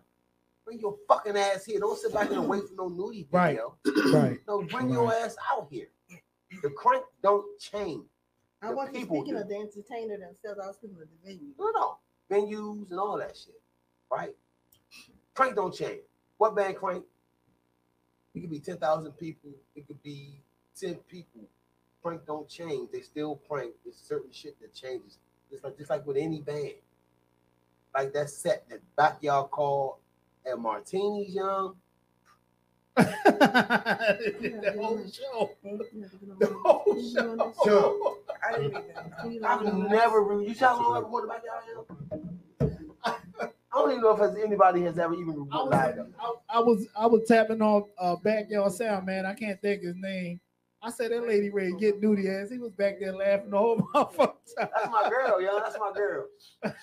bring 0.64 0.80
your 0.80 0.96
fucking 1.08 1.36
ass 1.36 1.64
here. 1.64 1.80
Don't 1.80 1.98
sit 1.98 2.12
back 2.12 2.30
and 2.30 2.48
wait 2.48 2.62
for 2.68 2.74
no 2.76 2.88
nudie 2.88 3.26
Right. 3.30 3.58
video. 3.84 4.12
Right. 4.18 4.38
No, 4.48 4.62
bring 4.62 4.90
your 4.90 5.12
ass 5.12 5.36
out 5.52 5.68
here. 5.70 5.88
The 6.62 6.70
crank 6.70 7.04
don't 7.22 7.44
change. 7.60 8.04
I 8.62 8.68
The 8.70 8.76
wasn't 8.76 8.96
people 8.96 9.16
speaking 9.22 9.34
do. 9.34 9.40
of 9.42 9.48
the 9.48 9.56
entertainer 9.56 10.18
themselves. 10.18 10.60
I 10.62 10.66
was 10.66 10.76
speaking 10.76 10.96
of 11.00 11.08
the 11.08 11.28
venue. 11.30 11.52
No, 11.58 11.70
no. 11.70 11.96
Venues 12.30 12.90
and 12.90 12.98
all 13.00 13.16
that 13.18 13.36
shit. 13.36 13.60
Right? 14.10 14.34
Crank 15.34 15.54
don't 15.56 15.74
change. 15.74 16.00
What 16.38 16.56
band 16.56 16.76
crank? 16.76 17.04
It 18.34 18.40
could 18.40 18.50
be 18.50 18.60
10,000 18.60 19.12
people. 19.12 19.50
It 19.74 19.86
could 19.86 20.02
be 20.02 20.40
10 20.78 20.96
people. 21.08 21.42
Crank 22.02 22.26
don't 22.26 22.48
change. 22.48 22.90
They 22.92 23.00
still 23.00 23.36
prank. 23.36 23.72
There's 23.84 23.96
certain 23.96 24.32
shit 24.32 24.58
that 24.60 24.74
changes. 24.74 25.18
Just 25.50 25.64
like 25.64 25.76
just 25.76 25.90
like 25.90 26.06
with 26.06 26.16
any 26.16 26.40
band. 26.40 26.72
Like 27.94 28.12
that 28.14 28.30
set 28.30 28.68
that 28.68 28.80
backyard 28.96 29.50
called 29.50 29.96
at 30.46 30.58
Martini's 30.58 31.34
Young. 31.34 31.76
the 32.96 34.74
whole 34.76 34.98
show. 35.10 35.50
The 35.62 36.46
whole 36.64 37.12
show. 37.12 37.54
Sure. 37.64 38.16
I 38.48 38.58
didn't 38.58 38.84
even. 39.24 39.44
I've 39.44 39.74
never 39.74 40.22
re- 40.22 40.46
you 40.46 40.54
saw 40.54 40.78
me 40.92 40.98
ever 40.98 41.06
go 41.08 41.20
to 41.20 41.26
backyard 41.28 41.64
Young? 41.68 42.30
I 43.72 43.78
don't 43.78 43.90
even 43.92 44.02
know 44.02 44.22
if 44.22 44.44
anybody 44.44 44.82
has 44.82 44.98
ever 44.98 45.14
even 45.14 45.48
I 45.52 45.62
live. 45.62 45.96
was, 45.96 46.06
I, 46.18 46.56
I 46.56 46.60
was 46.60 46.86
I 46.96 47.06
was 47.06 47.28
tapping 47.28 47.62
on 47.62 47.84
uh, 47.98 48.16
backyard 48.16 48.72
sound 48.72 49.06
man. 49.06 49.24
I 49.26 49.34
can't 49.34 49.60
think 49.62 49.82
his 49.82 49.94
name. 49.96 50.40
I 50.82 50.90
said 50.90 51.12
that 51.12 51.26
lady 51.28 51.50
ready 51.50 51.72
to 51.72 51.78
get 51.78 52.00
nudie 52.00 52.42
ass. 52.42 52.50
He 52.50 52.58
was 52.58 52.72
back 52.72 53.00
there 53.00 53.12
laughing 53.12 53.50
the 53.50 53.58
whole 53.58 53.76
motherfucker 53.94 54.40
time. 54.56 54.68
That's 54.74 54.90
my 54.90 55.10
girl, 55.10 55.40
y'all. 55.42 55.60
That's 55.60 55.76
my 55.78 55.92
girl. 55.94 56.26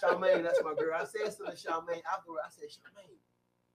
Charmaine, 0.01 0.43
that's 0.43 0.61
my 0.63 0.75
girl. 0.77 0.93
I 0.93 1.05
said 1.05 1.33
something 1.33 1.55
to 1.55 1.57
Charmaine 1.57 2.05
afterward. 2.05 2.45
I 2.45 2.49
said, 2.49 2.69
Charmaine. 2.69 3.17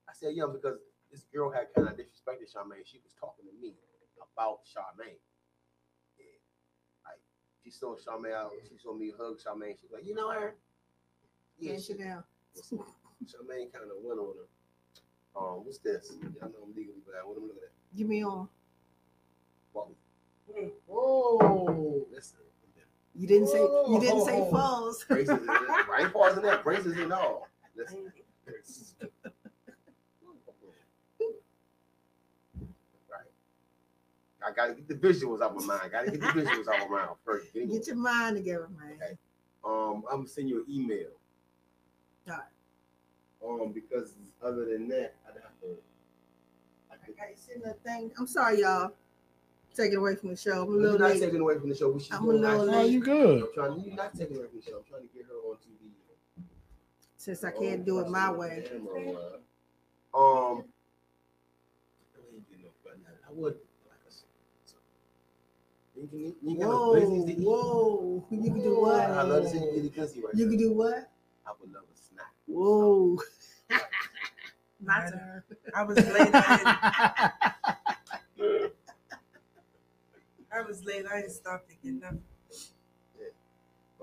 I 0.07 0.13
said, 0.13 0.33
yo, 0.35 0.47
because 0.47 0.79
this 1.11 1.25
girl 1.33 1.51
had 1.51 1.67
kind 1.75 1.89
of 1.89 1.95
disrespected 1.95 2.47
Charmaine. 2.47 2.85
She 2.85 2.99
was 3.03 3.11
talking 3.19 3.45
to 3.45 3.61
me 3.61 3.75
about 4.15 4.63
Charmaine. 4.63 5.19
Yeah. 6.17 6.39
Like, 7.03 7.19
she 7.61 7.69
saw 7.69 7.95
Charmaine 7.95 8.33
out. 8.33 8.51
She 8.63 8.77
saw 8.81 8.95
me 8.95 9.11
hug 9.11 9.39
Charmaine. 9.43 9.75
She 9.75 9.87
was 9.87 9.93
like, 9.93 10.07
you 10.07 10.15
know 10.15 10.31
her? 10.31 10.55
Yeah, 11.59 11.73
Cash 11.73 11.87
she, 11.87 11.93
it 11.93 11.99
down. 11.99 12.23
Charmaine 13.27 13.73
kind 13.75 13.91
of 13.91 13.99
went 14.01 14.19
on 14.19 14.35
her. 14.39 14.47
Um, 15.35 15.65
what's 15.65 15.79
this? 15.79 16.13
Y'all 16.21 16.49
know 16.49 16.63
I'm 16.63 16.75
legally 16.75 17.01
blind. 17.05 17.27
What 17.27 17.35
am 17.35 17.43
I 17.43 17.47
looking 17.47 17.63
at? 17.63 17.97
Give 17.97 18.07
me 18.07 18.23
on. 18.23 18.47
Whoa. 19.73 19.89
Whoa. 20.87 22.05
Listen. 22.11 22.37
You 23.15 23.27
didn't 23.27 23.47
say 23.47 23.59
you 23.59 23.99
didn't 23.99 24.25
say 24.25 24.47
falls. 24.49 25.03
Braces. 25.07 25.29
in- 25.37 25.49
I 25.49 25.99
ain't 26.01 26.13
pausing 26.13 26.43
that. 26.43 26.63
Braces 26.63 26.97
and 26.97 27.13
all. 27.13 27.47
Listen. 27.75 28.11
I 34.45 34.51
gotta 34.51 34.73
get 34.73 34.87
the 34.87 34.95
visuals 34.95 35.41
out 35.41 35.55
my 35.55 35.65
mind. 35.65 35.91
Gotta 35.91 36.11
get 36.11 36.19
the 36.19 36.27
visuals 36.27 36.67
out 36.67 36.89
my 36.89 36.97
mind 36.97 37.09
first. 37.23 37.53
Get 37.53 37.71
Get 37.71 37.87
your 37.87 37.95
mind 37.95 38.35
together, 38.35 38.67
man. 38.77 38.97
Okay. 39.01 39.17
Um, 39.63 40.03
I'm 40.11 40.17
gonna 40.17 40.27
send 40.27 40.49
you 40.49 40.59
an 40.59 40.65
email. 40.69 41.09
Alright. 42.29 42.43
Um, 43.45 43.71
because 43.71 44.13
other 44.41 44.65
than 44.65 44.87
that, 44.89 45.15
I'd 45.27 45.35
have 45.41 45.59
to. 45.61 45.77
I 46.91 46.95
could, 47.05 47.13
Okay, 47.15 47.33
send 47.35 47.63
that 47.63 47.81
thing. 47.83 48.11
I'm 48.17 48.27
sorry, 48.27 48.59
y'all. 48.61 48.91
Taking 49.75 49.97
away 49.97 50.15
from 50.15 50.29
the 50.29 50.35
show. 50.35 50.61
I'm 50.63 50.67
a 50.69 50.71
you're 50.73 50.81
little 50.81 50.99
not 50.99 51.09
late. 51.11 51.19
taking 51.21 51.39
away 51.41 51.57
from 51.57 51.69
the 51.69 51.75
show. 51.75 51.89
We 51.91 51.99
should 51.99 52.13
I'm 52.13 52.23
a 52.25 52.27
little 52.27 52.45
actually- 52.45 52.75
Oh, 52.75 52.85
you 52.85 52.99
good? 53.03 53.41
I'm 53.41 53.47
trying. 53.55 53.79
You're 53.85 53.95
not 53.95 54.15
taking 54.15 54.37
away 54.37 54.45
from 54.47 54.59
the 54.59 54.65
show. 54.65 54.77
I'm 54.77 54.83
trying 54.83 55.01
to 55.01 55.13
get 55.15 55.25
her 55.25 55.33
on 55.49 55.55
TV. 55.57 55.91
Since 57.17 57.43
I 57.43 57.51
can't 57.51 57.83
do 57.85 57.99
it 57.99 58.07
my 58.09 58.31
way. 58.31 58.65
Um, 60.13 60.63
I 63.27 63.31
would. 63.31 63.55
You 65.95 66.07
can, 66.07 66.35
you 66.43 66.57
got 66.57 66.67
Whoa, 66.67 66.93
a 66.95 66.99
business 66.99 67.25
to 67.25 67.31
eat. 67.31 67.45
whoa. 67.47 68.25
You 68.29 68.41
can 68.51 68.61
do 68.61 68.79
what? 68.81 68.99
I 69.09 69.21
love 69.23 69.43
to 69.43 69.49
see 69.49 69.57
you 69.57 69.81
get 69.81 69.85
a 69.85 70.01
pussy 70.01 70.21
right 70.21 70.33
You 70.35 70.45
now. 70.45 70.51
can 70.51 70.59
do 70.59 70.73
what? 70.73 71.09
I 71.47 71.51
would 71.61 71.71
love 71.71 71.83
a 71.83 71.97
snack. 71.97 72.33
Whoa. 72.47 73.17
My 74.81 75.09
turn. 75.09 75.43
I 75.73 75.83
was 75.83 75.97
late. 78.37 78.73
I, 80.55 80.61
was 80.61 80.83
late. 80.85 81.05
I 81.11 81.21
didn't 81.21 81.31
stop 81.31 81.67
to 81.67 81.75
get 81.83 82.01
nothing. 82.01 82.21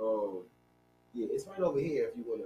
Um, 0.00 0.38
yeah, 1.12 1.26
it's 1.30 1.46
right 1.46 1.60
over 1.60 1.78
here 1.78 2.08
if 2.10 2.16
you 2.16 2.24
wanna. 2.26 2.44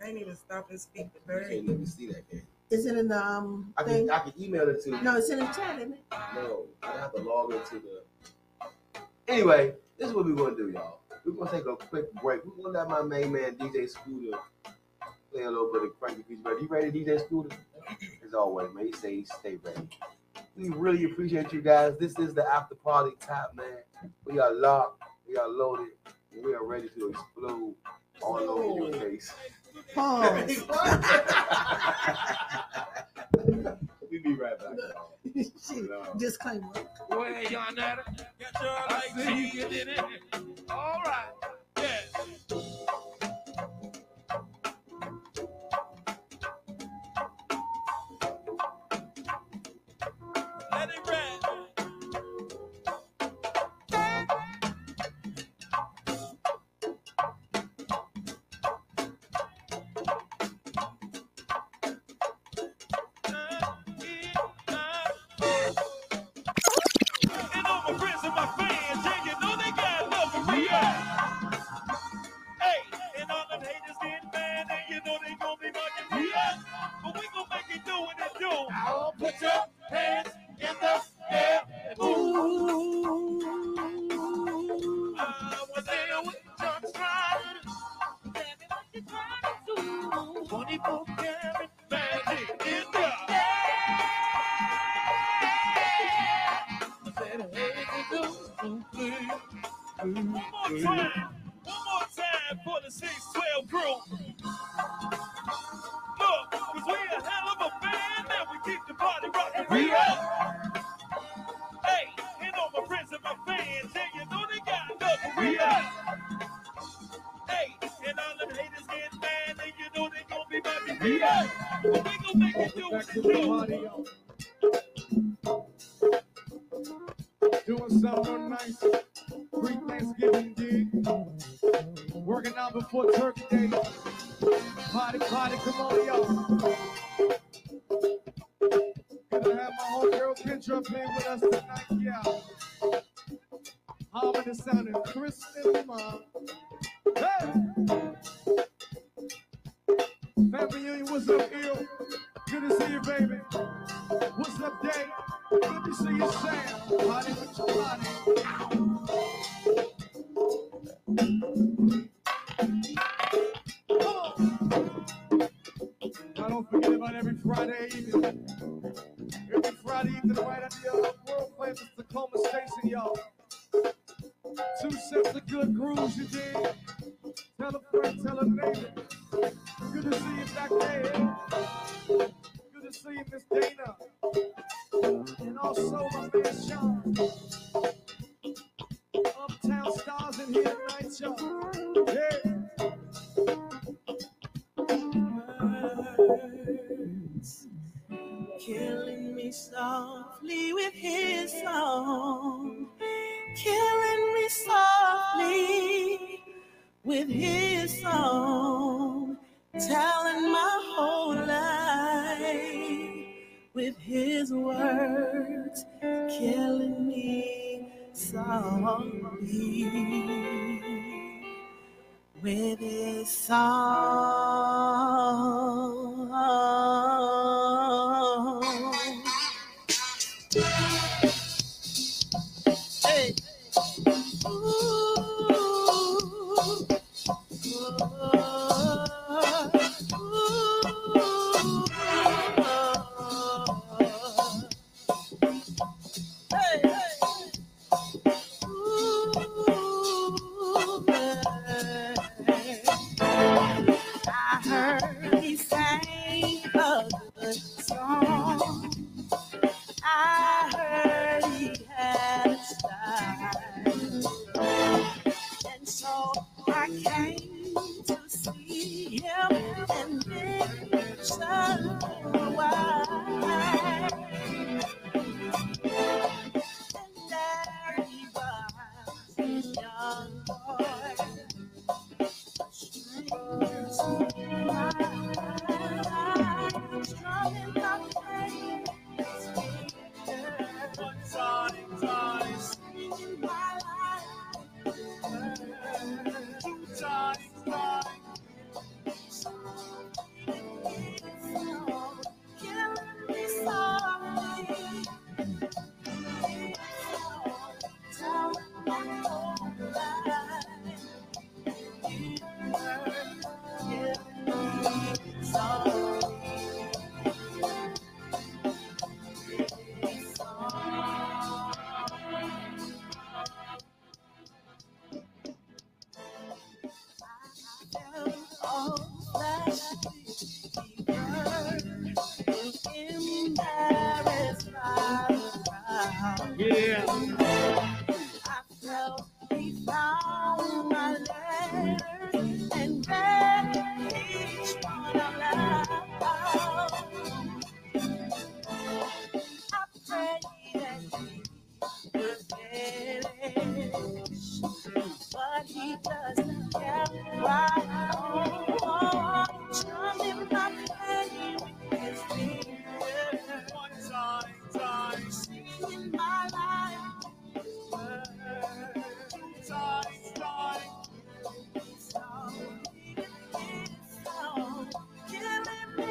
I 0.00 0.06
didn't 0.06 0.20
even 0.22 0.36
stop 0.36 0.70
and 0.70 0.80
speak 0.80 1.12
to 1.12 1.20
You 1.20 1.26
Bird. 1.26 1.48
can't 1.48 1.64
even 1.64 1.86
see 1.86 2.06
that. 2.08 2.28
Can 2.28 2.38
you? 2.38 2.76
Is 2.76 2.86
it 2.86 2.96
in 2.98 3.08
the 3.08 3.24
um 3.24 3.72
I 3.76 3.84
thing? 3.84 4.08
can 4.08 4.10
I 4.10 4.18
can 4.20 4.32
email 4.40 4.68
it 4.68 4.82
to 4.84 4.90
you. 4.90 5.02
No, 5.02 5.16
it's 5.16 5.30
in 5.30 5.38
the 5.38 5.46
chat, 5.46 5.78
isn't 5.78 5.92
it? 5.92 6.00
No, 6.34 6.64
I 6.82 6.92
have 6.98 7.14
to 7.14 7.22
log 7.22 7.52
into 7.52 7.76
the. 7.80 8.02
Anyway, 9.28 9.74
this 9.98 10.08
is 10.08 10.14
what 10.14 10.24
we're 10.24 10.34
gonna 10.34 10.56
do, 10.56 10.70
y'all. 10.70 10.98
We're 11.24 11.32
gonna 11.32 11.50
take 11.50 11.66
a 11.66 11.76
quick 11.76 12.12
break. 12.14 12.40
We're 12.44 12.64
gonna 12.64 12.78
let 12.78 12.88
my 12.88 13.02
main 13.02 13.32
man 13.32 13.54
DJ 13.56 13.88
Scooter 13.88 14.36
play 15.32 15.42
a 15.42 15.50
little 15.50 15.70
bit 15.72 15.84
of 15.84 15.98
cranky 16.00 16.22
piece. 16.24 16.38
Ready? 16.42 16.62
You 16.62 16.68
ready, 16.68 16.90
DJ 17.04 17.20
Scooter? 17.24 17.56
As 18.26 18.34
always, 18.34 18.74
man. 18.74 18.86
He 18.86 18.92
say 18.92 19.22
stay 19.24 19.58
ready. 19.62 19.88
We 20.56 20.68
really 20.70 21.04
appreciate 21.04 21.52
you 21.52 21.60
guys. 21.62 21.94
This 21.98 22.18
is 22.18 22.32
the 22.34 22.46
after 22.46 22.76
party 22.76 23.12
top, 23.20 23.54
man. 23.56 24.10
We 24.24 24.38
are 24.38 24.52
locked. 24.52 25.02
We 25.28 25.36
are 25.36 25.48
loaded. 25.48 25.88
And 26.32 26.44
we 26.44 26.54
are 26.54 26.64
ready 26.64 26.88
to 26.96 27.08
explode 27.08 27.74
all 28.22 28.50
over 28.50 28.90
your 28.90 28.92
face. 29.00 29.34
Pause. 29.94 30.46
we 34.10 34.18
be 34.18 34.34
right 34.34 34.58
back. 34.58 34.76
y'all. 34.94 35.18
Shit, 35.34 36.18
Disclaimer. 36.18 36.68
Go 37.10 37.24
ahead, 37.24 37.50
y'all 37.50 37.74
natter. 37.74 38.04
Got 38.38 38.62
your 38.62 38.72
like 38.90 39.14
cheese 39.26 39.64
in. 39.64 39.88
All 40.70 41.02
right. 41.04 41.32
Yeah. 41.78 42.94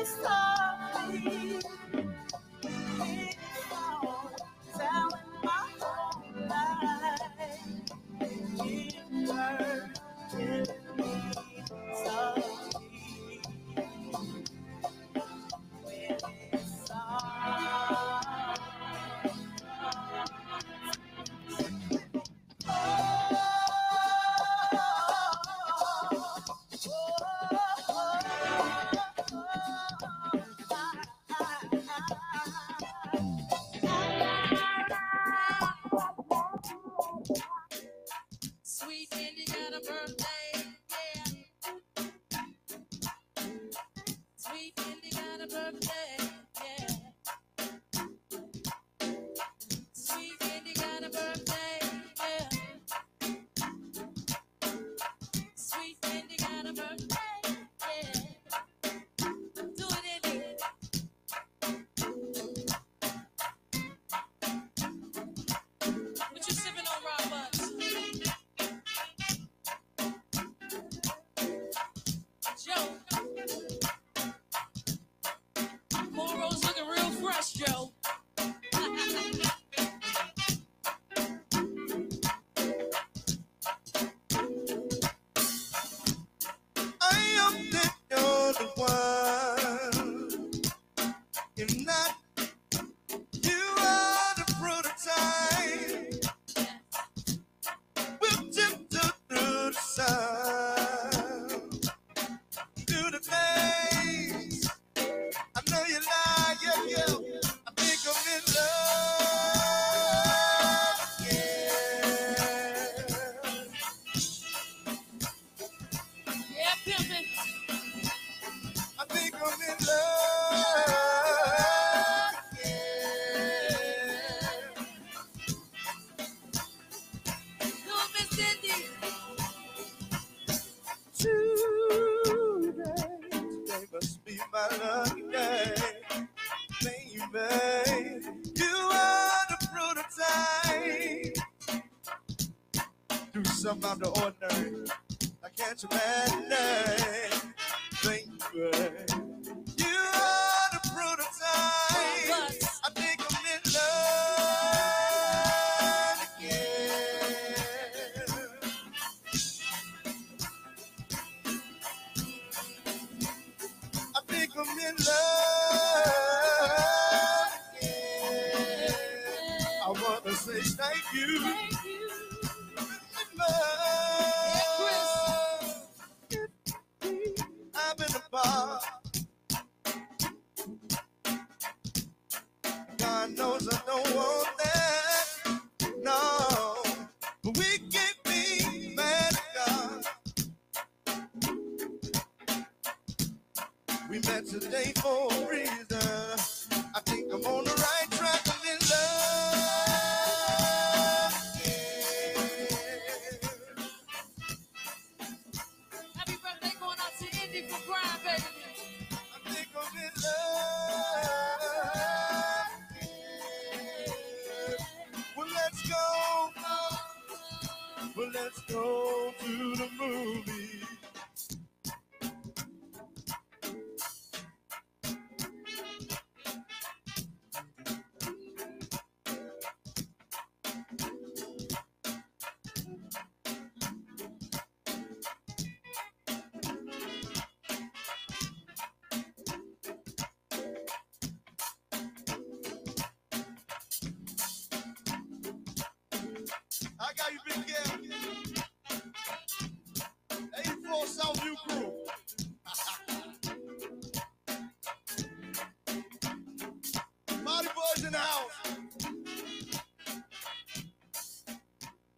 está. 0.04 1.83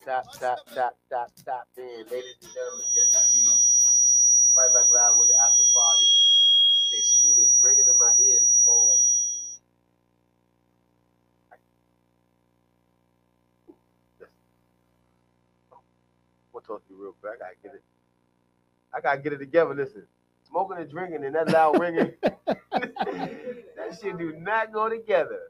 Tap, 0.05 0.25
tap, 0.33 0.59
tap, 0.71 0.93
tap, 1.09 1.31
tap 1.43 1.67
in. 1.77 2.05
Ladies 2.11 2.37
and 2.43 2.53
gentlemen, 2.53 2.85
yes 2.93 3.09
indeed. 3.33 3.49
Right 4.55 4.71
back 4.71 4.85
live 4.93 5.17
with 5.17 5.29
the 5.29 5.35
after 5.41 5.63
party. 5.73 6.05
They 6.91 7.01
scooters 7.01 7.59
ringing 7.63 7.85
in 7.91 7.97
my 7.99 8.13
ears. 8.23 8.47
Oh, 8.69 8.97
I'm 15.71 15.79
gonna 16.53 16.65
talk 16.67 16.87
to 16.87 16.93
you 16.93 17.01
real 17.01 17.15
quick. 17.19 17.33
I 17.33 17.37
gotta 17.39 17.55
get 17.63 17.73
it. 17.73 17.83
I 18.93 19.01
gotta 19.01 19.21
get 19.21 19.33
it 19.33 19.39
together. 19.39 19.73
Listen, 19.73 20.03
smoking 20.47 20.77
and 20.77 20.89
drinking 20.89 21.25
and 21.25 21.33
that 21.33 21.49
loud 21.49 21.79
ringing, 21.79 22.13
that 22.21 23.97
shit 23.99 24.19
do 24.19 24.33
not 24.37 24.71
go 24.71 24.87
together. 24.87 25.49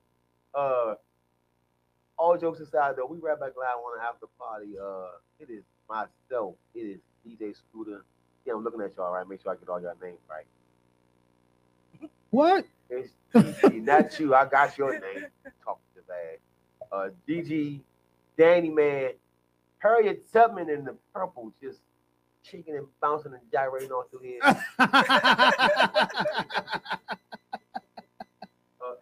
Uh, 0.53 0.95
all 2.17 2.37
jokes 2.37 2.59
aside, 2.59 2.95
though, 2.97 3.05
we 3.05 3.17
right 3.19 3.39
back 3.39 3.51
live 3.57 3.77
on 3.77 3.97
the 3.97 4.03
after 4.05 4.27
party. 4.55 4.73
Uh, 4.81 5.07
it 5.39 5.49
is 5.49 5.63
myself. 5.89 6.55
It 6.73 6.79
is 6.79 6.99
DJ 7.25 7.55
Scooter. 7.55 8.03
Yeah, 8.45 8.53
I'm 8.53 8.63
looking 8.63 8.81
at 8.81 8.95
y'all 8.95 9.13
right. 9.13 9.27
Make 9.27 9.41
sure 9.41 9.51
I 9.51 9.55
get 9.55 9.69
all 9.69 9.81
your 9.81 9.95
names 10.01 10.19
right. 10.29 10.45
What? 12.29 12.65
It's 12.89 13.09
DG, 13.33 13.83
not 13.83 14.19
you. 14.19 14.35
I 14.35 14.45
got 14.45 14.77
your 14.77 14.91
name. 14.93 15.25
Talk 15.63 15.79
to 15.79 15.95
the 15.95 16.01
bag. 16.01 16.39
Uh, 16.91 17.09
DG, 17.27 17.79
Danny 18.37 18.69
Man, 18.69 19.11
Harriet 19.79 20.31
Tubman 20.31 20.69
in 20.69 20.85
the 20.85 20.95
purple, 21.13 21.51
just 21.61 21.79
shaking 22.43 22.75
and 22.75 22.85
bouncing 23.01 23.33
and 23.33 23.41
gyrating 23.51 23.91
all 23.91 24.05
through 24.11 24.19
here. 24.19 24.39
uh, 24.43 24.57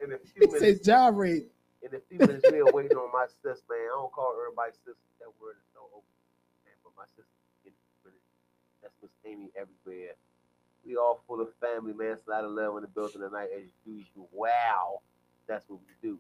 in 0.02 0.14
a 0.14 0.18
few 0.18 0.48
minutes, 0.48 0.60
said 0.60 0.84
gyrate. 0.84 1.53
A 1.96 2.02
few 2.10 2.20
minutes, 2.20 2.46
we 2.52 2.62
waiting 2.64 2.98
on 2.98 3.12
my 3.14 3.26
sis, 3.28 3.62
man. 3.70 3.80
I 3.80 3.96
don't 3.96 4.12
call 4.12 4.34
everybody 4.38 4.74
sis. 4.86 4.98
That 5.20 5.30
word 5.40 5.58
is 5.62 5.68
so 5.74 5.86
open, 5.94 6.18
man. 6.66 6.76
But 6.84 6.94
my 6.98 7.08
sister, 7.16 7.30
a 7.68 8.10
that's 8.82 8.96
Miss 9.02 9.12
Amy 9.26 9.52
everywhere. 9.56 10.16
We 10.86 10.98
all 10.98 11.24
full 11.28 11.42
of 11.42 11.50
family, 11.62 11.94
man. 11.94 12.18
Slide 12.26 12.44
of 12.44 12.52
love 12.52 12.76
in 12.78 12.82
the 12.82 12.90
building 12.90 13.22
tonight 13.22 13.50
as 13.56 13.70
usual. 13.86 14.28
Wow, 14.32 15.02
that's 15.48 15.70
what 15.70 15.80
we 15.86 15.94
do. 16.02 16.20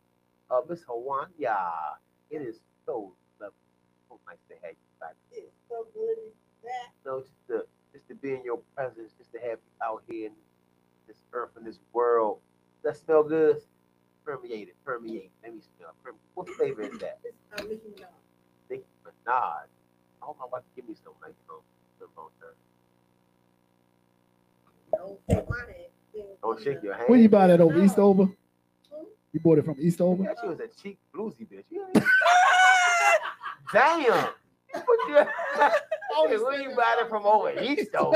Uh, 0.49 0.61
Miss 0.69 0.83
Hawan, 0.85 1.27
yeah, 1.37 1.97
it 2.29 2.41
is 2.41 2.61
so 2.85 3.13
lovely, 3.41 3.55
so 4.07 4.19
nice 4.27 4.37
to 4.49 4.55
have 4.61 4.77
you 4.77 4.91
back. 4.99 5.15
It's 5.31 5.51
so 5.67 5.87
good 5.93 6.15
to 6.15 6.21
be 6.29 6.67
back. 6.69 6.93
No, 7.05 7.21
just 7.21 7.47
to 7.49 7.65
just 7.91 8.07
to 8.07 8.15
be 8.15 8.33
in 8.33 8.43
your 8.43 8.59
presence, 8.75 9.11
just 9.17 9.31
to 9.33 9.39
have 9.39 9.59
you 9.59 9.73
out 9.83 10.03
here 10.09 10.27
in 10.27 10.33
this 11.07 11.17
earth 11.33 11.51
and 11.57 11.65
this 11.65 11.79
world. 11.93 12.39
That 12.83 12.97
smell 12.97 13.23
good. 13.23 13.61
Permeate 14.25 14.69
it, 14.69 14.75
permeate. 14.85 15.31
Let 15.43 15.53
me. 15.53 15.61
Permeate. 16.03 16.21
What 16.35 16.49
flavor 16.49 16.81
is 16.83 16.97
that? 16.99 17.19
It's 17.23 17.35
uh, 17.53 17.63
Nicki 17.63 17.89
Minaj. 17.89 18.07
Nicki 18.69 18.83
Minaj. 19.05 19.27
I 19.27 19.65
hope 20.21 20.37
about 20.45 20.63
to 20.63 20.69
give 20.75 20.87
me 20.87 20.95
some 21.03 21.13
like 21.21 21.35
um, 21.49 21.57
some 21.99 22.07
on 22.17 22.29
there. 22.39 22.55
Don't 24.97 25.19
take 25.29 25.49
my 25.49 25.57
hand. 25.57 25.93
Don't 26.41 26.63
shake 26.63 26.83
your 26.83 26.93
hand. 26.93 27.09
Where 27.09 27.19
you 27.19 27.29
buy 27.29 27.47
that 27.47 27.59
over 27.59 27.83
Eastover? 27.83 28.29
You 29.33 29.39
bought 29.39 29.57
it 29.57 29.65
from 29.65 29.75
Eastover? 29.79 30.23
Yeah, 30.23 30.33
she 30.39 30.47
was 30.47 30.59
a 30.59 30.67
cheap 30.81 30.99
bluesy 31.13 31.47
bitch. 31.47 31.65
Damn. 33.73 34.29
What 34.73 34.99
the- 35.07 35.27
Hey, 36.27 36.37
where 36.37 36.61
you 36.61 36.75
buy 36.75 36.95
it 36.99 37.09
from 37.09 37.25
over 37.25 37.49
Eastover? 37.59 38.13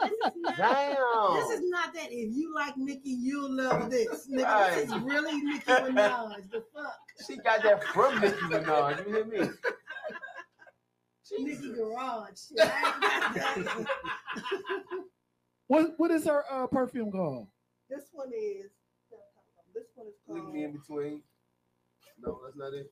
This 0.00 0.10
is 0.10 0.32
not, 0.36 0.56
Damn. 0.56 1.34
this 1.34 1.50
is 1.58 1.68
not 1.68 1.92
that. 1.94 2.08
If 2.10 2.34
you 2.34 2.54
like 2.54 2.76
Nicki, 2.78 3.10
you'll 3.10 3.54
love 3.54 3.90
this. 3.90 4.26
Nigga, 4.32 4.44
Right. 4.44 4.74
this 4.74 4.84
is 4.90 4.98
really 5.02 5.42
Nicki 5.42 5.70
Minaj. 5.70 6.50
The 6.50 6.64
fuck? 6.74 6.98
She 7.26 7.36
got 7.36 7.62
that 7.62 7.84
from 7.84 8.20
Nicki 8.20 8.36
Minaj. 8.36 9.06
You 9.06 9.12
hear 9.12 9.24
me? 9.26 9.38
Nicki 11.40 11.72
Garage. 11.72 12.38
Shit, 12.48 12.58
I 12.60 13.54
ain't 13.56 13.66
got 13.66 13.86
that. 13.86 15.06
What 15.68 15.94
what 15.98 16.10
is 16.12 16.24
her 16.26 16.44
uh, 16.50 16.66
perfume 16.68 17.10
called? 17.10 17.48
this 17.90 18.04
one 18.12 18.28
is. 18.32 18.70
This 19.74 19.84
one 19.94 20.06
is 20.06 20.14
Leave 20.28 20.54
me 20.54 20.64
in 20.64 20.72
between. 20.72 21.22
No, 22.18 22.40
that's 22.44 22.56
not 22.56 22.72
it. 22.72 22.90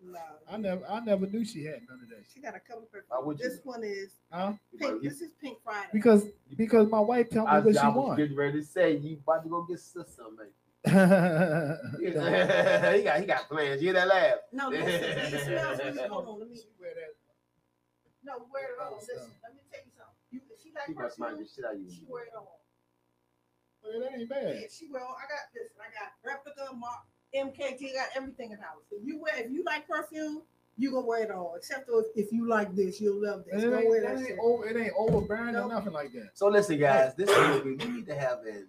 No, 0.00 0.18
I 0.50 0.56
never, 0.56 0.86
I 0.88 1.00
never 1.00 1.26
knew 1.26 1.44
she 1.44 1.64
had 1.64 1.80
none 1.88 2.00
of 2.02 2.08
that. 2.10 2.24
she 2.32 2.40
got 2.40 2.54
a 2.54 2.60
couple 2.60 2.84
of 2.84 2.88
Why 3.08 3.18
would 3.20 3.38
you? 3.40 3.48
This 3.48 3.58
one 3.64 3.82
is 3.82 4.12
Huh? 4.32 4.52
pink. 4.78 5.02
This 5.02 5.20
is 5.20 5.32
Pink 5.40 5.58
Friday. 5.64 5.88
Because 5.92 6.24
because 6.56 6.88
my 6.88 7.00
wife 7.00 7.28
told 7.30 7.46
me 7.48 7.52
I, 7.52 7.58
what 7.58 7.74
she 7.74 7.78
I 7.80 7.88
was 7.88 7.96
want. 7.96 8.16
getting 8.18 8.36
ready 8.36 8.60
to 8.60 8.64
say 8.66 8.96
you 8.96 9.14
about 9.22 9.42
to 9.42 9.48
go 9.50 9.62
get 9.64 9.80
sister, 9.80 10.22
man. 10.36 10.48
No. 10.86 11.76
he 11.98 13.02
got 13.02 13.20
he 13.20 13.26
got 13.26 13.48
plans. 13.48 13.82
You 13.82 13.88
hear 13.88 13.94
that 13.94 14.08
laugh? 14.08 14.36
No, 14.52 14.68
listen, 14.68 14.86
it 14.86 15.40
smells 15.44 15.78
really. 15.82 16.08
Hold 16.08 16.28
on, 16.28 16.38
let 16.40 16.50
me. 16.50 16.56
No, 18.24 18.44
wear 18.52 18.74
it 18.76 18.82
on. 18.82 18.98
Listen, 18.98 19.30
let 19.42 19.54
me 19.54 19.60
tell 19.72 19.80
you 19.82 19.92
something. 19.96 20.14
You, 20.30 20.40
she 20.62 20.70
like 20.74 20.86
He 20.86 20.92
must 20.94 21.16
smack 21.16 21.30
perfume. 21.38 21.46
the 21.46 21.50
shit 21.50 21.64
out 21.64 21.78
you. 21.80 21.88
She 21.90 22.04
wear 22.06 22.24
it 22.28 22.34
on. 22.36 22.44
Well, 23.80 23.94
that 24.04 24.10
ain't 24.14 24.28
Yeah, 24.28 24.62
bad. 24.62 24.70
she 24.70 24.90
well, 24.90 25.16
I 25.16 25.24
got 25.30 25.48
this. 25.54 25.70
I 25.80 25.88
got 25.94 26.12
replica, 26.26 26.74
mark, 26.76 27.06
MKT, 27.34 27.94
got 27.94 28.08
everything 28.16 28.52
in 28.52 28.58
house. 28.58 28.82
If 28.90 29.06
you 29.06 29.20
wear, 29.20 29.32
if 29.36 29.50
you 29.50 29.62
like 29.64 29.86
perfume, 29.88 30.42
you 30.78 30.92
gonna 30.92 31.06
wear 31.06 31.24
it 31.24 31.30
all. 31.30 31.54
Except 31.56 31.88
if, 31.92 32.06
if 32.26 32.32
you 32.32 32.48
like 32.48 32.74
this, 32.74 33.00
you'll 33.00 33.20
love 33.22 33.44
this. 33.44 33.54
And 33.54 33.64
it 33.64 33.70
Don't 33.70 33.80
ain't, 33.80 33.88
wear 33.90 34.00
that 34.02 34.16
that 34.18 34.30
ain't 34.30 34.38
over, 34.40 34.66
it 34.68 34.76
ain't 34.76 34.92
overbearing 34.96 35.52
Nope. 35.54 35.66
or 35.66 35.74
nothing 35.74 35.92
like 35.92 36.12
that. 36.12 36.30
So 36.34 36.48
listen, 36.48 36.78
guys, 36.78 37.14
this 37.16 37.28
is 37.28 37.64
we, 37.64 37.74
we 37.74 37.84
need 37.86 38.06
to 38.06 38.14
have 38.14 38.38
an 38.46 38.66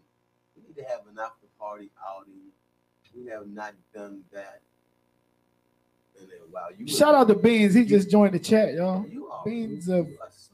we 0.56 0.64
need 0.68 0.76
to 0.77 0.84
have 0.84 1.02
an 1.10 1.18
after 1.19 1.48
party 1.60 1.90
outing. 2.07 2.34
We 3.15 3.27
have 3.27 3.48
not 3.48 3.73
done 3.94 4.22
that 4.34 4.61
in 6.19 6.26
a 6.26 6.52
while. 6.52 6.68
You 6.77 6.88
Shout 6.88 7.15
out 7.15 7.27
to 7.30 7.36
Beans. 7.36 7.73
He 7.73 7.86
just 7.86 8.10
joined 8.10 8.34
the 8.34 8.40
chat, 8.40 8.73
y'all. 8.73 9.06
you 9.07 9.27
are 9.30 9.44
Beans 9.45 9.88
you 9.88 9.94
of 9.95 10.07
are 10.07 10.30
so 10.31 10.53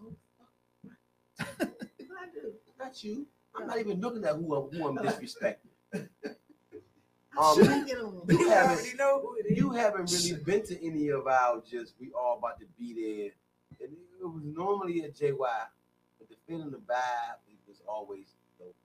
I 1.39 2.27
do. 2.33 2.53
not 2.79 3.03
you. 3.03 3.25
I'm 3.55 3.67
not 3.67 3.79
even 3.79 3.99
looking 3.99 4.23
at 4.25 4.35
who 4.35 4.55
I'm 4.55 4.69
who 4.71 4.87
I'm 4.87 4.97
disrespecting. 5.05 6.07
I 7.37 7.51
Um, 7.51 7.55
shouldn't 7.57 7.87
get 7.87 7.97
on. 7.97 8.21
you 8.27 8.39
You 8.39 8.49
haven't 8.49 8.97
know 8.97 9.19
who 9.21 9.35
it 9.35 9.45
is. 9.51 9.57
you 9.57 9.69
haven't 9.71 10.11
really 10.11 10.43
been 10.43 10.63
to 10.67 10.85
any 10.85 11.09
of 11.09 11.27
our 11.27 11.61
just 11.61 11.93
we 11.99 12.11
all 12.13 12.37
about 12.37 12.59
to 12.59 12.65
be 12.77 12.93
there. 12.93 13.31
And 13.87 13.95
it 14.19 14.23
was 14.25 14.41
normally 14.43 15.03
at 15.03 15.15
JY, 15.15 15.37
but 16.17 16.29
the 16.29 16.35
feeling 16.47 16.71
the 16.71 16.77
vibe 16.77 17.37
it 17.49 17.57
was 17.67 17.81
always 17.87 18.27
dope. 18.59 18.75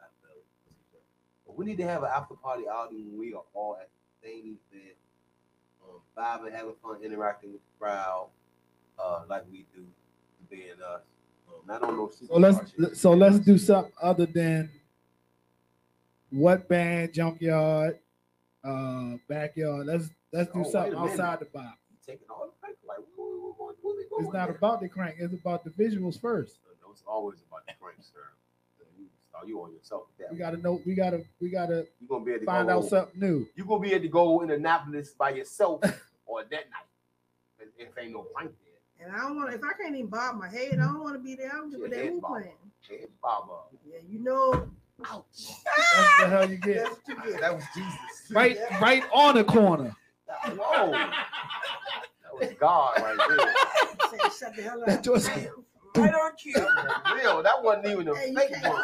I. 0.00 0.06
But 1.46 1.56
we 1.58 1.64
need 1.64 1.78
to 1.78 1.84
have 1.84 2.02
an 2.02 2.10
after 2.14 2.34
party 2.34 2.64
outing 2.68 3.08
when 3.10 3.18
we 3.18 3.34
are 3.34 3.42
all 3.54 3.76
at 3.80 3.88
the 4.22 4.28
same 4.28 4.58
event, 4.72 4.96
um, 5.82 6.00
vibing, 6.16 6.52
having 6.54 6.74
fun, 6.82 7.02
interacting 7.02 7.52
with 7.52 7.60
the 7.62 7.78
crowd, 7.84 8.28
uh, 8.98 9.24
like 9.28 9.44
we 9.50 9.66
do, 9.74 9.84
being 10.50 10.72
us. 10.94 11.02
Um, 11.48 11.54
not 11.66 11.82
on 11.82 11.96
no 11.96 12.10
So 12.10 12.36
let's 12.36 13.00
so 13.00 13.12
let's 13.14 13.38
do 13.38 13.56
something 13.58 13.92
other 14.02 14.26
than 14.26 14.70
what 16.30 16.68
band, 16.68 17.12
junkyard, 17.14 17.98
uh, 18.64 19.12
backyard. 19.28 19.86
Let's 19.86 20.10
let's 20.32 20.52
do 20.52 20.60
Oh, 20.64 20.70
something 20.70 20.94
outside 20.94 21.40
the 21.40 21.46
box. 21.46 21.78
taking 22.06 22.26
all 22.30 22.46
the 22.46 22.52
crank. 22.60 22.76
Like, 22.86 22.98
what, 23.16 23.26
what, 23.40 23.54
what, 23.58 23.76
what 23.82 23.96
we 23.96 24.04
going 24.10 24.24
It's 24.24 24.32
not 24.32 24.46
there? 24.48 24.56
about 24.56 24.80
the 24.80 24.88
crank. 24.88 25.16
It's 25.18 25.34
about 25.34 25.64
the 25.64 25.70
visuals 25.70 26.20
first. 26.20 26.58
No, 26.82 26.90
it's 26.92 27.02
always 27.06 27.38
about 27.48 27.66
the 27.66 27.72
crank, 27.80 27.98
sir. 28.00 28.20
You, 28.98 29.06
you 29.46 29.62
on 29.62 29.72
yourself 29.72 30.04
with 30.08 30.26
that. 30.26 30.32
We 30.32 30.38
gotta 30.38 30.56
know. 30.58 30.80
We 30.84 30.94
gotta 30.94 31.22
we 31.40 31.48
gotta 31.50 31.86
You're 32.00 32.08
gonna 32.08 32.24
be 32.24 32.32
able 32.32 32.40
to 32.40 32.46
find 32.46 32.68
go, 32.68 32.78
out 32.78 32.84
something 32.86 33.20
new. 33.20 33.46
You're 33.54 33.66
gonna 33.66 33.80
be 33.80 33.92
able 33.92 34.02
to 34.02 34.08
go 34.08 34.40
in 34.42 34.50
Annapolis 34.50 35.10
by 35.10 35.30
yourself 35.30 35.80
or 36.26 36.42
that 36.42 36.50
night. 36.50 37.58
If, 37.60 37.68
if 37.88 37.98
ain't 37.98 38.12
no 38.12 38.22
crank 38.34 38.50
there. 38.98 39.06
And 39.06 39.14
I 39.16 39.20
don't 39.20 39.36
want. 39.36 39.50
to, 39.50 39.56
If 39.56 39.62
I 39.64 39.72
can't 39.80 39.94
even 39.94 40.08
bob 40.10 40.36
my 40.38 40.48
head, 40.48 40.72
I 40.74 40.76
don't 40.86 41.00
want 41.00 41.14
to 41.14 41.20
be 41.20 41.36
there. 41.36 41.50
I 41.52 41.56
don't 41.58 41.70
give 41.70 41.78
a 41.80 41.82
Your 41.82 41.88
damn 41.90 41.98
head 42.04 42.12
who 42.14 42.20
bob. 42.20 42.30
playing. 42.32 42.54
Hey, 42.88 43.06
Baba. 43.22 43.52
Yeah, 43.86 43.98
you 44.08 44.18
know. 44.18 44.68
Ouch. 45.06 45.24
That's 45.64 46.18
the 46.20 46.26
hell 46.28 46.50
you 46.50 46.56
get. 46.56 46.76
That's 46.76 46.90
what 46.90 47.08
you 47.26 47.32
get. 47.32 47.40
That 47.40 47.54
was 47.54 47.64
Jesus. 47.74 47.98
Right, 48.32 48.58
right 48.80 49.04
on 49.12 49.34
the 49.36 49.44
corner. 49.44 49.94
Whoa. 50.56 51.10
That 52.22 52.48
was 52.48 52.56
God 52.60 52.92
right 53.00 53.16
there. 53.28 54.18
Say, 54.28 54.46
shut 54.46 54.54
the 54.56 54.62
hell 54.62 54.82
That 54.86 54.98
up. 55.06 55.14
was 55.14 55.28
Right 55.28 56.14
on 56.14 56.32
cue. 56.36 56.52
That 56.54 56.64
was 56.66 57.22
real. 57.22 57.42
That 57.42 57.62
wasn't 57.62 57.86
even 57.86 58.08
a 58.08 58.14
Hey, 58.14 58.34
fake 58.34 58.50
one. 58.62 58.82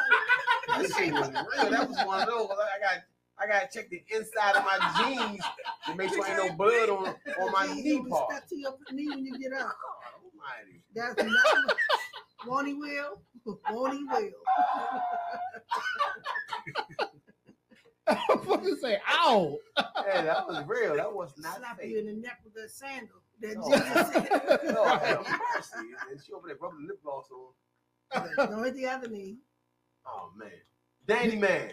That 0.68 0.90
shit 0.96 1.12
was 1.12 1.28
real. 1.28 1.70
That 1.70 1.88
was 1.88 1.98
one 2.04 2.20
of 2.22 2.26
those. 2.26 2.48
I 2.50 2.80
got 2.80 3.02
I 3.38 3.46
gotta 3.46 3.68
check 3.72 3.90
the 3.90 4.02
inside 4.10 4.56
of 4.56 4.64
my 4.64 4.78
jeans 5.04 5.44
to 5.86 5.94
make 5.94 6.10
sure 6.10 6.26
ain't 6.26 6.36
no 6.38 6.52
blood 6.56 6.88
on, 6.88 7.14
on 7.40 7.52
my 7.52 7.66
Jeans 7.66 7.84
knee 7.84 8.00
be 8.04 8.10
part. 8.10 8.30
stuck 8.32 8.48
to 8.48 8.56
your 8.56 8.74
knee 8.92 9.08
when 9.08 9.24
you 9.26 9.38
get 9.38 9.52
up. 9.52 9.60
God 9.60 10.22
almighty. 10.24 10.82
That's 10.94 11.16
not. 11.22 11.76
Won't 13.44 13.94
he 13.94 14.04
will? 14.04 14.08
Won't 14.08 14.08
he 14.08 14.24
will? 14.24 14.30
fucking 18.44 18.76
say, 18.76 18.98
ow. 19.08 19.56
Yeah, 19.78 20.22
that 20.22 20.46
was 20.46 20.64
real. 20.66 20.96
That 20.96 21.12
was 21.12 21.32
not 21.38 21.56
Slap 21.56 21.78
fake. 21.80 21.90
you 21.90 21.98
in 21.98 22.06
the 22.06 22.12
neck 22.12 22.40
with 22.44 22.54
a 22.62 22.68
sandal. 22.68 23.16
That 23.40 23.56
Oh, 23.58 23.70
Jesus 23.70 24.12
said. 24.12 24.60
Lord 24.74 25.00
have 25.00 25.20
mercy. 25.56 25.88
And 26.10 26.20
she 26.24 26.32
over 26.32 26.48
there 26.48 26.56
rubbing 26.60 26.86
lip 26.86 27.02
gloss 27.02 27.26
on. 27.30 27.52
Don't 28.36 28.64
hit 28.64 28.74
the 28.74 28.86
other 28.86 29.08
knee. 29.08 29.38
Oh 30.06 30.30
man. 30.36 30.50
Danny 31.06 31.36
man. 31.36 31.70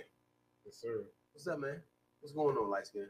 Yes, 0.65 0.77
sir. 0.81 1.03
What's 1.33 1.47
up, 1.47 1.59
man? 1.59 1.81
What's 2.21 2.33
going 2.33 2.57
on, 2.57 2.69
light 2.69 2.87
skin? 2.87 3.07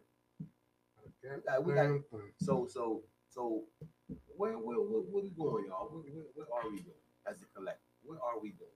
got- 1.45 1.63
we 1.63 1.73
got- 1.73 1.83
Damn 1.83 2.03
thing. 2.11 2.31
So 2.41 2.67
so 2.69 3.03
so 3.29 3.63
where 4.35 4.53
where 4.53 4.77
where, 4.79 5.01
where 5.01 5.23
we 5.23 5.29
going, 5.29 5.65
y'all? 5.67 5.87
Where, 5.89 6.01
where, 6.01 6.23
where 6.33 6.47
are 6.63 6.69
we 6.69 6.77
going 6.77 6.95
as 7.27 7.41
a 7.41 7.45
collective? 7.55 7.90
Where 8.03 8.19
are 8.19 8.39
we 8.41 8.49
going? 8.49 8.69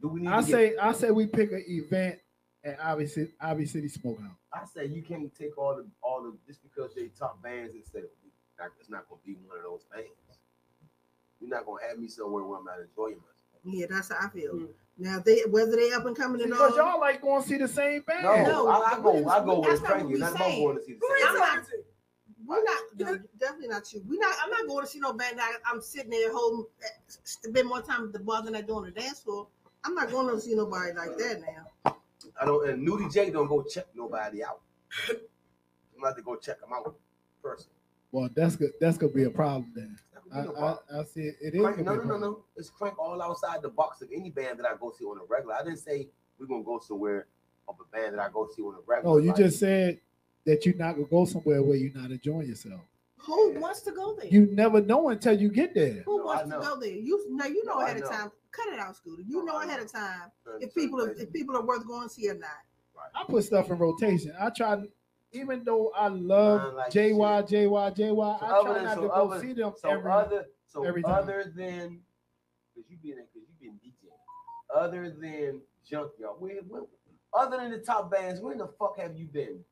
Do 0.00 0.08
we 0.08 0.20
need 0.20 0.28
I 0.28 0.40
to 0.40 0.46
get- 0.46 0.52
say 0.52 0.76
I 0.76 0.92
say 0.92 1.10
we 1.10 1.26
pick 1.26 1.52
an 1.52 1.64
event 1.66 2.18
at 2.64 2.82
Ivy 2.84 3.06
City, 3.06 3.32
Ivy 3.40 3.66
City 3.66 3.88
Smokehouse. 3.88 4.36
I 4.52 4.64
say 4.66 4.86
you 4.86 5.02
can't 5.02 5.34
take 5.34 5.56
all 5.56 5.76
the 5.76 5.86
all 6.02 6.22
the 6.22 6.34
just 6.46 6.62
because 6.62 6.94
they 6.94 7.08
top 7.08 7.42
bands 7.42 7.74
and 7.74 7.84
say 7.84 8.00
it's 8.78 8.90
not 8.90 9.08
gonna 9.08 9.20
be 9.24 9.34
one 9.46 9.56
of 9.58 9.62
those 9.64 9.84
bands. 9.92 10.08
You're 11.40 11.50
not 11.50 11.64
gonna 11.64 11.82
have 11.88 11.98
me 11.98 12.08
somewhere 12.08 12.44
where 12.44 12.58
I'm 12.58 12.64
not 12.64 12.80
enjoying 12.80 13.16
myself. 13.16 13.60
Yeah, 13.64 13.86
that's 13.88 14.10
how 14.10 14.26
I 14.26 14.30
feel. 14.30 14.52
Hmm. 14.52 14.64
Now 14.98 15.18
they 15.20 15.42
whether 15.48 15.76
they 15.76 15.92
up 15.92 16.04
and 16.04 16.16
coming 16.16 16.42
and 16.42 16.50
Because 16.50 16.72
all. 16.72 16.76
y'all 16.92 17.00
like 17.00 17.22
going 17.22 17.42
to 17.42 17.48
see 17.48 17.56
the 17.56 17.68
same 17.68 18.02
band. 18.02 18.22
No, 18.24 18.42
No, 18.44 18.68
I, 18.68 18.92
I 18.96 19.00
go 19.00 19.26
I 19.28 19.44
go 19.44 19.62
that's 19.62 19.80
with 19.80 19.82
not 19.82 19.82
what 19.82 19.90
Frankie. 19.90 20.12
we 20.12 20.18
Not 20.18 20.30
about 20.32 20.38
saying. 20.46 20.64
going 20.64 20.76
to 20.76 20.82
see 20.84 20.92
the 20.94 21.00
same 21.00 21.16
is 21.16 21.22
I'm 21.24 21.34
band. 21.34 21.38
not- 21.38 21.48
talking 21.56 21.64
to? 21.70 21.84
We're 22.50 22.64
not 22.64 22.82
no, 22.98 23.18
definitely 23.38 23.68
not 23.68 23.92
you. 23.92 24.02
We're 24.08 24.18
not. 24.18 24.34
I'm 24.42 24.50
not 24.50 24.66
going 24.66 24.84
to 24.84 24.90
see 24.90 24.98
no 24.98 25.12
band. 25.12 25.38
That 25.38 25.52
I'm 25.64 25.80
sitting 25.80 26.10
there 26.10 26.32
holding. 26.32 26.66
Eh, 26.82 26.88
spend 27.22 27.68
more 27.68 27.80
time 27.80 28.06
at 28.06 28.12
the 28.12 28.18
bar 28.18 28.42
than 28.42 28.56
I 28.56 28.60
do 28.60 28.74
on 28.74 28.84
the 28.86 28.90
dance 28.90 29.20
floor. 29.20 29.46
I'm 29.84 29.94
not 29.94 30.10
going 30.10 30.34
to 30.34 30.40
see 30.40 30.56
nobody 30.56 30.92
like 30.92 31.16
that 31.16 31.42
now. 31.42 31.96
I 32.40 32.44
don't 32.44 32.68
and 32.68 32.86
Nudie 32.86 33.12
J 33.12 33.30
don't 33.30 33.46
go 33.46 33.62
check 33.62 33.86
nobody 33.94 34.42
out. 34.42 34.62
I'm 35.08 35.16
about 36.00 36.16
to 36.16 36.22
go 36.22 36.34
check 36.34 36.60
them 36.60 36.70
out 36.74 36.92
first. 37.40 37.68
Well, 38.10 38.28
that's 38.34 38.56
good. 38.56 38.72
That's 38.80 38.98
gonna 38.98 39.12
be 39.12 39.24
a 39.24 39.30
problem 39.30 39.72
then. 39.74 39.96
I, 40.32 40.42
no 40.42 40.50
I, 40.50 40.54
problem. 40.54 40.78
I 40.92 41.04
see 41.04 41.20
it. 41.20 41.36
It 41.40 41.54
is. 41.54 41.62
Crank, 41.62 41.76
gonna 41.76 41.96
no, 41.98 42.02
no, 42.02 42.04
no, 42.04 42.18
no. 42.18 42.38
It's 42.56 42.68
crank 42.68 42.98
all 42.98 43.22
outside 43.22 43.62
the 43.62 43.68
box 43.68 44.02
of 44.02 44.08
any 44.12 44.30
band 44.30 44.58
that 44.58 44.66
I 44.66 44.74
go 44.80 44.92
see 44.98 45.04
on 45.04 45.18
a 45.18 45.24
regular. 45.28 45.54
I 45.54 45.62
didn't 45.62 45.78
say 45.78 46.08
we're 46.38 46.46
gonna 46.46 46.64
go 46.64 46.80
somewhere 46.80 47.28
of 47.68 47.76
a 47.80 47.96
band 47.96 48.14
that 48.14 48.20
I 48.20 48.28
go 48.28 48.48
see 48.54 48.62
on 48.62 48.74
a 48.74 48.78
regular. 48.84 49.14
No, 49.14 49.22
you 49.22 49.28
Like, 49.28 49.36
just 49.36 49.60
said 49.60 50.00
that 50.46 50.64
you're 50.66 50.74
not 50.76 50.94
gonna 50.94 51.06
go 51.06 51.24
somewhere 51.24 51.62
where 51.62 51.76
you're 51.76 51.92
not 51.92 52.10
enjoying 52.10 52.48
yourself. 52.48 52.80
Who 53.18 53.60
wants 53.60 53.82
to 53.82 53.92
go 53.92 54.14
there? 54.16 54.26
You 54.26 54.46
never 54.46 54.80
know 54.80 55.10
until 55.10 55.38
you 55.38 55.50
get 55.50 55.74
there. 55.74 56.02
Who 56.06 56.18
No, 56.18 56.24
wants 56.24 56.44
to 56.50 56.58
go 56.58 56.80
there? 56.80 56.90
You 56.90 57.26
no, 57.30 57.44
you 57.44 57.64
know 57.66 57.74
No, 57.74 57.80
I 57.80 57.90
ahead 57.90 58.02
of 58.02 58.08
time. 58.10 58.32
Cut 58.50 58.72
it 58.72 58.78
out, 58.80 58.96
Scooter. 58.96 59.22
You 59.22 59.44
No, 59.44 59.52
know 59.52 59.58
ahead 59.60 59.78
know. 59.78 59.84
of 59.84 59.92
time 59.92 60.30
certain- 60.44 60.62
if 60.62 60.74
people 60.74 61.00
are, 61.02 61.10
if 61.12 61.32
people 61.32 61.56
are 61.56 61.64
worth 61.64 61.86
going 61.86 62.08
to 62.08 62.14
see 62.14 62.28
or 62.30 62.34
not. 62.34 62.50
I 63.14 63.24
put 63.24 63.44
stuff 63.44 63.70
in 63.70 63.78
rotation. 63.78 64.34
I 64.38 64.50
try, 64.50 64.82
even 65.32 65.64
though 65.64 65.90
I 65.94 66.08
love 66.08 66.74
like 66.74 66.90
JY, 66.92 67.42
JY, 67.42 67.90
JY, 67.94 68.14
So 68.14 68.44
I 68.44 68.62
try 68.62 68.72
than- 68.74 68.84
not 68.84 68.94
so 68.96 69.00
to 69.02 69.08
go 69.08 69.14
other- 69.14 69.40
see 69.40 69.52
them 69.52 69.72
So 69.76 69.88
every. 69.90 70.10
other 70.10 70.46
so 70.66 70.84
every 70.84 71.02
time. 71.02 71.12
other 71.14 71.44
than 71.54 72.00
because 72.74 72.90
you 72.90 72.96
been 73.02 73.16
because 73.16 73.48
you 73.48 73.54
been 73.60 73.78
DJing, 73.78 74.74
other 74.74 75.10
than 75.10 75.60
Junkyard, 75.84 76.40
where, 76.40 76.56
where 76.68 76.82
other 77.34 77.58
than 77.58 77.70
the 77.70 77.78
top 77.78 78.10
bands, 78.10 78.40
where 78.40 78.52
in 78.52 78.58
the 78.58 78.68
fuck 78.78 78.98
have 78.98 79.16
you 79.16 79.26
been? 79.26 79.62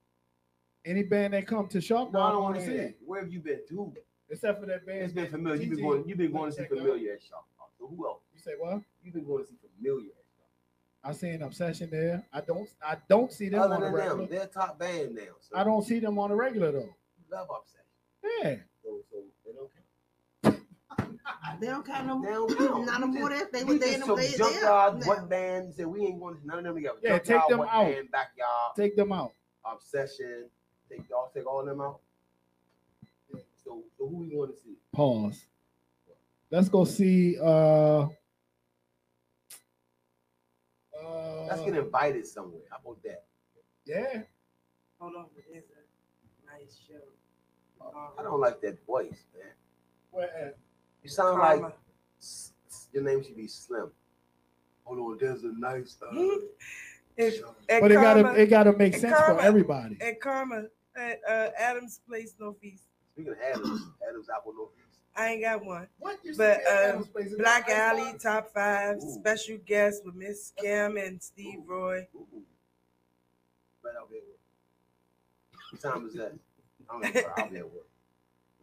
Any 0.85 1.03
band 1.03 1.35
that 1.35 1.47
come 1.47 1.67
to 1.69 1.81
Sharp 1.81 2.13
No, 2.13 2.21
I 2.21 2.31
don't 2.33 2.43
want 2.43 2.55
want 2.57 2.57
to 2.57 2.61
to 2.61 2.67
see 2.67 2.79
see 2.79 2.85
it. 2.85 2.99
Where 3.05 3.21
have 3.23 3.33
you 3.33 3.41
been? 3.41 3.61
To? 3.69 3.93
Except 4.31 4.61
for 4.61 4.67
that 4.67 4.87
band. 4.87 5.03
It's 5.05 5.13
been 5.13 5.27
familiar. 5.31 5.61
You've 5.63 5.77
been 5.77 5.85
going. 5.85 6.09
You've 6.09 6.19
been 6.19 6.33
going 6.33 6.51
to 6.51 6.57
see 6.57 6.65
familiar 6.65 7.13
at 7.15 7.23
Sharp. 7.23 7.45
So 7.79 7.87
who 7.87 8.07
else? 8.07 8.23
You 8.35 8.41
say 8.41 8.53
what? 8.59 8.81
You've 9.03 9.15
been 9.15 9.25
going 9.27 9.45
to 9.45 9.49
see 9.51 9.57
familiar 9.77 10.09
at 10.11 10.15
I 11.05 11.13
see 11.13 11.29
an 11.31 11.43
obsession 11.43 11.89
there. 11.91 12.27
I 12.33 12.41
don't. 12.41 12.69
I 12.85 12.97
don't 13.09 13.33
see 13.33 13.49
them 13.49 13.61
Sharp. 13.61 13.71
on 13.71 13.77
Other 13.77 13.85
the 13.87 13.91
than 13.93 13.95
regular. 13.95 14.27
them, 14.27 14.29
they're 14.37 14.47
top 14.47 14.79
band 14.79 15.15
now. 15.15 15.23
So 15.41 15.57
I 15.57 15.65
don't 15.65 15.83
see 15.85 15.99
them 16.01 16.19
on 16.19 16.31
the 16.31 16.37
regular 16.37 16.73
though. 16.73 16.95
love 17.31 17.49
obsession. 17.57 17.85
Yeah. 18.43 18.57
So 18.83 19.01
so 19.11 19.17
they 19.45 19.53
don't 19.53 19.71
count. 19.73 20.63
They 21.61 21.67
don't 21.67 21.85
count 21.87 22.07
no 22.07 22.21
They 22.23 22.29
more. 22.31 22.49
don't 22.49 22.59
count. 22.59 22.87
Not 22.87 23.01
no 23.01 23.07
more. 23.09 23.31
just- 23.31 23.53
They 23.53 23.65
We 23.65 23.75
were 23.75 23.79
they 23.79 23.87
just 23.93 24.01
in 24.03 24.07
took 24.07 24.17
they 24.19 24.27
they 24.29 24.37
Junkyard, 24.39 24.95
up 25.03 25.07
what 25.07 25.19
now. 25.23 25.27
band? 25.27 25.75
Said 25.75 25.87
we 25.87 26.03
ain't 26.03 26.21
going 26.21 26.37
to 26.39 26.47
none 26.47 26.59
of 26.59 26.65
them 26.65 26.75
together. 26.75 26.99
Yeah, 27.03 27.19
take 27.19 27.41
them 27.49 27.59
what 27.59 27.69
out. 27.69 27.85
Band, 27.87 28.11
backyard. 28.11 28.77
Take 28.77 28.97
them 28.97 29.13
out. 29.13 29.33
obsession. 29.65 30.51
Take 30.91 31.09
y'all 31.11 31.31
take 31.35 31.47
all 31.47 31.65
them 31.65 31.81
out. 31.81 32.01
So, 33.33 33.39
so 33.65 33.83
who 33.99 34.17
we 34.19 34.37
want 34.37 34.55
to 34.55 34.61
see? 34.63 34.77
Pause. 34.93 35.45
Let's 36.51 36.69
go 36.69 36.85
see. 36.85 37.37
uh 37.39 38.07
Let's 41.49 41.61
uh, 41.61 41.65
get 41.65 41.77
invited 41.77 42.27
somewhere. 42.27 42.63
How 42.71 42.79
about 42.85 43.03
that? 43.05 43.25
Yeah. 43.87 44.23
Hold 44.99 45.15
on, 45.17 45.27
but 45.35 45.45
there's 45.51 45.65
a 45.65 46.53
nice 46.59 46.79
show. 46.87 47.91
I 48.19 48.23
don't 48.23 48.41
like 48.41 48.61
that 48.63 48.85
voice, 48.87 49.25
man. 49.37 49.47
Where 50.11 50.25
at? 50.37 50.57
You 51.03 51.09
sound 51.09 51.39
like 51.39 51.61
Karma. 51.61 51.75
s- 52.21 52.53
s- 52.69 52.89
your 52.93 53.03
name 53.05 53.23
should 53.23 53.37
be 53.37 53.47
Slim. 53.47 53.91
Hold 54.85 54.99
on, 54.99 55.19
there's 55.21 55.45
a 55.45 55.53
nice. 55.59 55.97
Uh, 56.03 56.15
And, 57.21 57.35
and 57.69 57.81
But 57.81 57.91
it 57.91 57.95
gotta 57.95 58.41
it 58.41 58.47
gotta 58.47 58.73
make 58.73 58.93
and 58.93 59.03
sense 59.03 59.19
for 59.19 59.41
everybody. 59.41 59.99
And 60.01 60.21
Karma 60.21 60.67
at 60.99 61.21
uh, 61.29 61.51
Adams 61.59 62.01
Place 62.09 62.35
Northeast. 62.39 62.85
Speaking 63.15 63.33
of 63.33 63.39
Adams, 63.41 63.83
Adams 64.09 64.27
Apple 64.35 64.53
Northeast. 64.55 64.85
I 65.17 65.31
ain't 65.31 65.43
got 65.43 65.65
one. 65.65 65.89
What 65.99 66.19
you 66.25 66.33
But 66.37 66.59
said 66.59 66.61
at 66.61 66.67
uh, 66.67 66.89
Adams 66.91 67.09
Place, 67.09 67.27
is 67.27 67.33
that 67.33 67.39
Black 67.39 67.69
Alley 67.71 68.13
Box? 68.13 68.23
top 68.23 68.49
five 68.55 68.97
Ooh. 68.99 69.13
special 69.19 69.59
guest 69.67 70.05
with 70.05 70.15
Miss 70.15 70.53
Kim 70.57 70.97
and 70.97 71.21
Steve 71.23 71.61
Roy. 71.67 72.07
Ooh. 72.15 72.27
Right 73.83 73.95
out 74.01 74.09
there. 74.11 74.21
What 75.73 75.81
time 75.83 76.07
is 76.07 76.15
that? 76.15 76.33
I 76.91 76.93
don't 77.01 77.15
know. 77.15 77.21
I'll 77.37 77.51
be 77.51 77.57
at 77.59 77.65
work. 77.65 77.87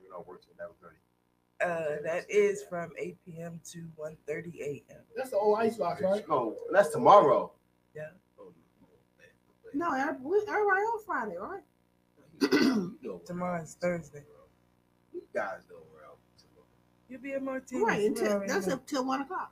We're 0.02 0.10
gonna 0.12 0.24
work 0.24 0.42
till 0.44 0.54
eleven 0.58 0.76
thirty. 0.82 0.96
Uh, 1.62 2.02
that 2.04 2.30
is 2.30 2.64
from 2.70 2.92
8 3.00 3.16
p.m. 3.26 3.62
to 3.72 3.88
1:30 3.98 4.60
a.m. 4.62 4.98
That's 5.16 5.30
the 5.30 5.38
old 5.38 5.58
icebox, 5.58 6.02
right? 6.02 6.28
No, 6.28 6.56
that's 6.72 6.90
tomorrow. 6.90 7.52
Yeah. 7.96 8.10
Oh, 8.40 8.52
No, 9.74 9.94
every- 9.94 10.22
we- 10.22 10.38
everybody 10.48 10.82
on 10.82 11.04
Friday, 11.06 11.38
right? 11.38 11.62
You 12.42 12.98
know, 13.02 13.22
Tomorrow's 13.26 13.76
Thursday. 13.80 14.24
you 15.14 15.22
guys 15.34 15.62
know 15.70 15.78
where 15.94 16.04
I'm. 16.06 16.18
You'll 17.10 17.22
be 17.22 17.34
at 17.34 17.44
Martini's. 17.44 17.84
Right, 17.86 18.04
until, 18.06 18.44
that's 18.48 18.68
up 18.68 18.86
till 18.88 19.06
one 19.06 19.22
o'clock. 19.22 19.52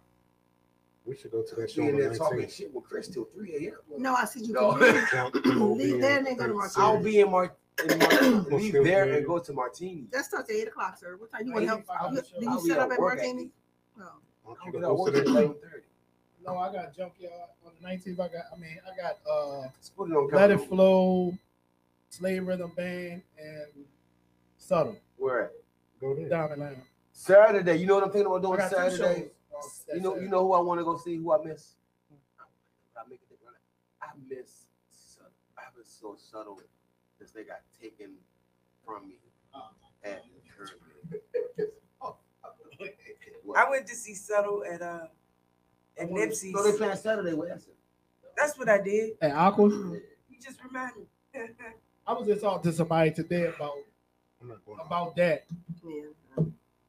We 1.06 1.16
should 1.18 1.32
go 1.32 1.44
to 1.44 1.56
that 1.56 1.70
show 1.70 1.82
Being 1.82 1.96
on 1.96 2.00
there 2.02 2.10
the 2.12 2.18
talking 2.18 2.50
shit 2.50 2.74
with 2.74 2.86
Chris 2.86 3.10
till 3.10 3.26
three 3.26 3.68
a.m. 3.68 3.74
No, 4.02 4.16
I 4.16 4.26
said 4.26 4.44
you 4.44 4.54
No. 4.54 4.74
can 4.78 4.94
leave. 4.96 5.08
Jump, 5.12 5.36
we'll 5.46 5.76
be 5.76 5.84
Leave 5.84 5.94
in 5.96 6.02
there 6.02 6.18
and 6.18 6.28
then 6.28 6.36
go 6.38 6.48
to 6.48 6.54
30 6.54 6.54
Martini's. 6.54 6.78
I'll 6.78 7.04
be 7.04 7.20
in 7.20 7.30
Mar- 7.32 7.56
in 7.90 8.00
Mar- 8.00 8.32
leave 8.58 8.74
there 8.84 9.14
and 9.14 9.26
go 9.28 9.40
to 9.40 9.54
Martini. 9.54 10.06
That 10.12 10.26
starts 10.26 10.50
at 10.50 10.56
eight 10.56 10.68
o'clock, 10.70 10.98
sir. 10.98 11.16
What 11.18 11.32
time 11.32 11.46
you 11.46 11.54
want 11.54 11.64
Eight 11.64 11.66
to 11.66 11.70
help? 11.72 11.82
o'clock. 11.82 12.12
you- 12.14 12.22
Do 12.42 12.48
I'll 12.50 12.58
you 12.58 12.64
be 12.64 12.70
set 12.70 12.80
up 12.80 12.92
at 12.92 13.00
Martini? 13.00 13.50
No. 13.98 14.06
Why 14.44 14.54
don't 14.54 14.58
I'll 14.62 14.66
you 14.68 14.72
get 14.72 14.82
go 14.82 14.88
out 14.88 14.90
to 14.90 14.94
work 14.96 15.16
at 15.16 15.26
show? 15.26 15.32
eleven 15.32 15.56
thirty. 15.62 15.84
No, 16.46 16.58
I 16.58 16.74
got 16.74 16.96
junkyard 16.96 17.34
on 17.66 17.72
the 17.82 17.88
19th. 17.88 18.14
I 18.20 18.28
got, 18.28 18.44
I 18.54 18.60
mean, 18.60 18.78
I 18.86 18.96
got 19.02 19.18
uh 19.30 19.68
Just 19.80 19.96
put 19.96 20.10
it 20.10 20.14
on 20.14 20.30
Let 20.32 20.52
It. 20.52 20.58
Flow, 20.62 21.38
Slave 22.14 22.46
Rhythm 22.46 22.72
Band, 22.78 23.24
and 23.40 23.86
Subtle 24.56 24.98
Where 25.18 25.46
at? 25.46 25.52
Go 26.00 26.16
there. 26.16 26.30
Diamond 26.30 26.62
Lounge. 26.62 26.78
Saturday. 27.12 27.78
You 27.78 27.88
know 27.88 27.96
what 27.96 28.04
I'm 28.04 28.12
thinking 28.12 28.28
about 28.28 28.44
doing 28.44 28.60
Saturday? 28.60 28.98
shows. 28.98 29.30
on 29.52 29.70
that 29.88 29.96
You 29.96 30.02
know, 30.02 30.20
you 30.20 30.30
know 30.30 30.42
who 30.42 30.54
I 30.54 30.60
want 30.60 30.80
to 30.80 30.84
go 30.84 30.96
see? 30.96 31.18
Who 31.18 31.34
I 31.34 31.44
miss? 31.44 31.74
I 32.96 33.02
make 33.10 33.20
it. 33.32 33.40
I 34.00 34.10
miss. 34.30 34.68
Subtle. 34.92 35.32
I've 35.58 35.74
been 35.74 35.84
so 35.86 36.16
subtle 36.16 36.62
because 37.18 37.34
they 37.34 37.44
got 37.44 37.62
taken 37.82 38.14
from 38.86 39.08
me 39.08 39.16
at 40.04 40.22
Kirby. 40.56 41.18
I 43.58 43.70
went 43.72 43.88
to 43.88 43.96
see 43.96 44.14
Subtle 44.14 44.64
at 44.72 44.84
uh 44.84 45.08
at 45.98 46.12
Nipsey's. 46.12 46.54
So 46.54 46.62
they 46.62 46.78
playing 46.78 46.96
Saturday 46.96 47.34
with 47.34 47.50
us. 47.50 47.66
That's 48.38 48.56
what 48.58 48.70
I 48.70 48.80
did. 48.80 49.14
At 49.20 49.32
Aqua, 49.32 49.68
You 49.68 50.02
just 50.40 50.64
reminded 50.64 50.98
me. 51.00 51.06
I 52.06 52.14
was 52.14 52.28
just 52.28 52.42
talking 52.42 52.70
to 52.72 52.76
somebody 52.76 53.12
today 53.12 53.46
about 53.46 53.74
I'm 54.42 54.50
not 54.50 54.66
going. 54.66 54.80
about 54.86 55.16
that. 55.16 55.46
Yeah. 55.86 56.44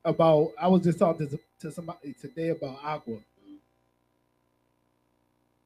About 0.05 0.53
I 0.61 0.69
was 0.69 0.83
just 0.83 0.99
talking 0.99 1.29
to, 1.29 1.39
to 1.61 1.71
somebody 1.73 2.15
today 2.21 2.49
about 2.51 2.79
Aqua. 2.83 3.19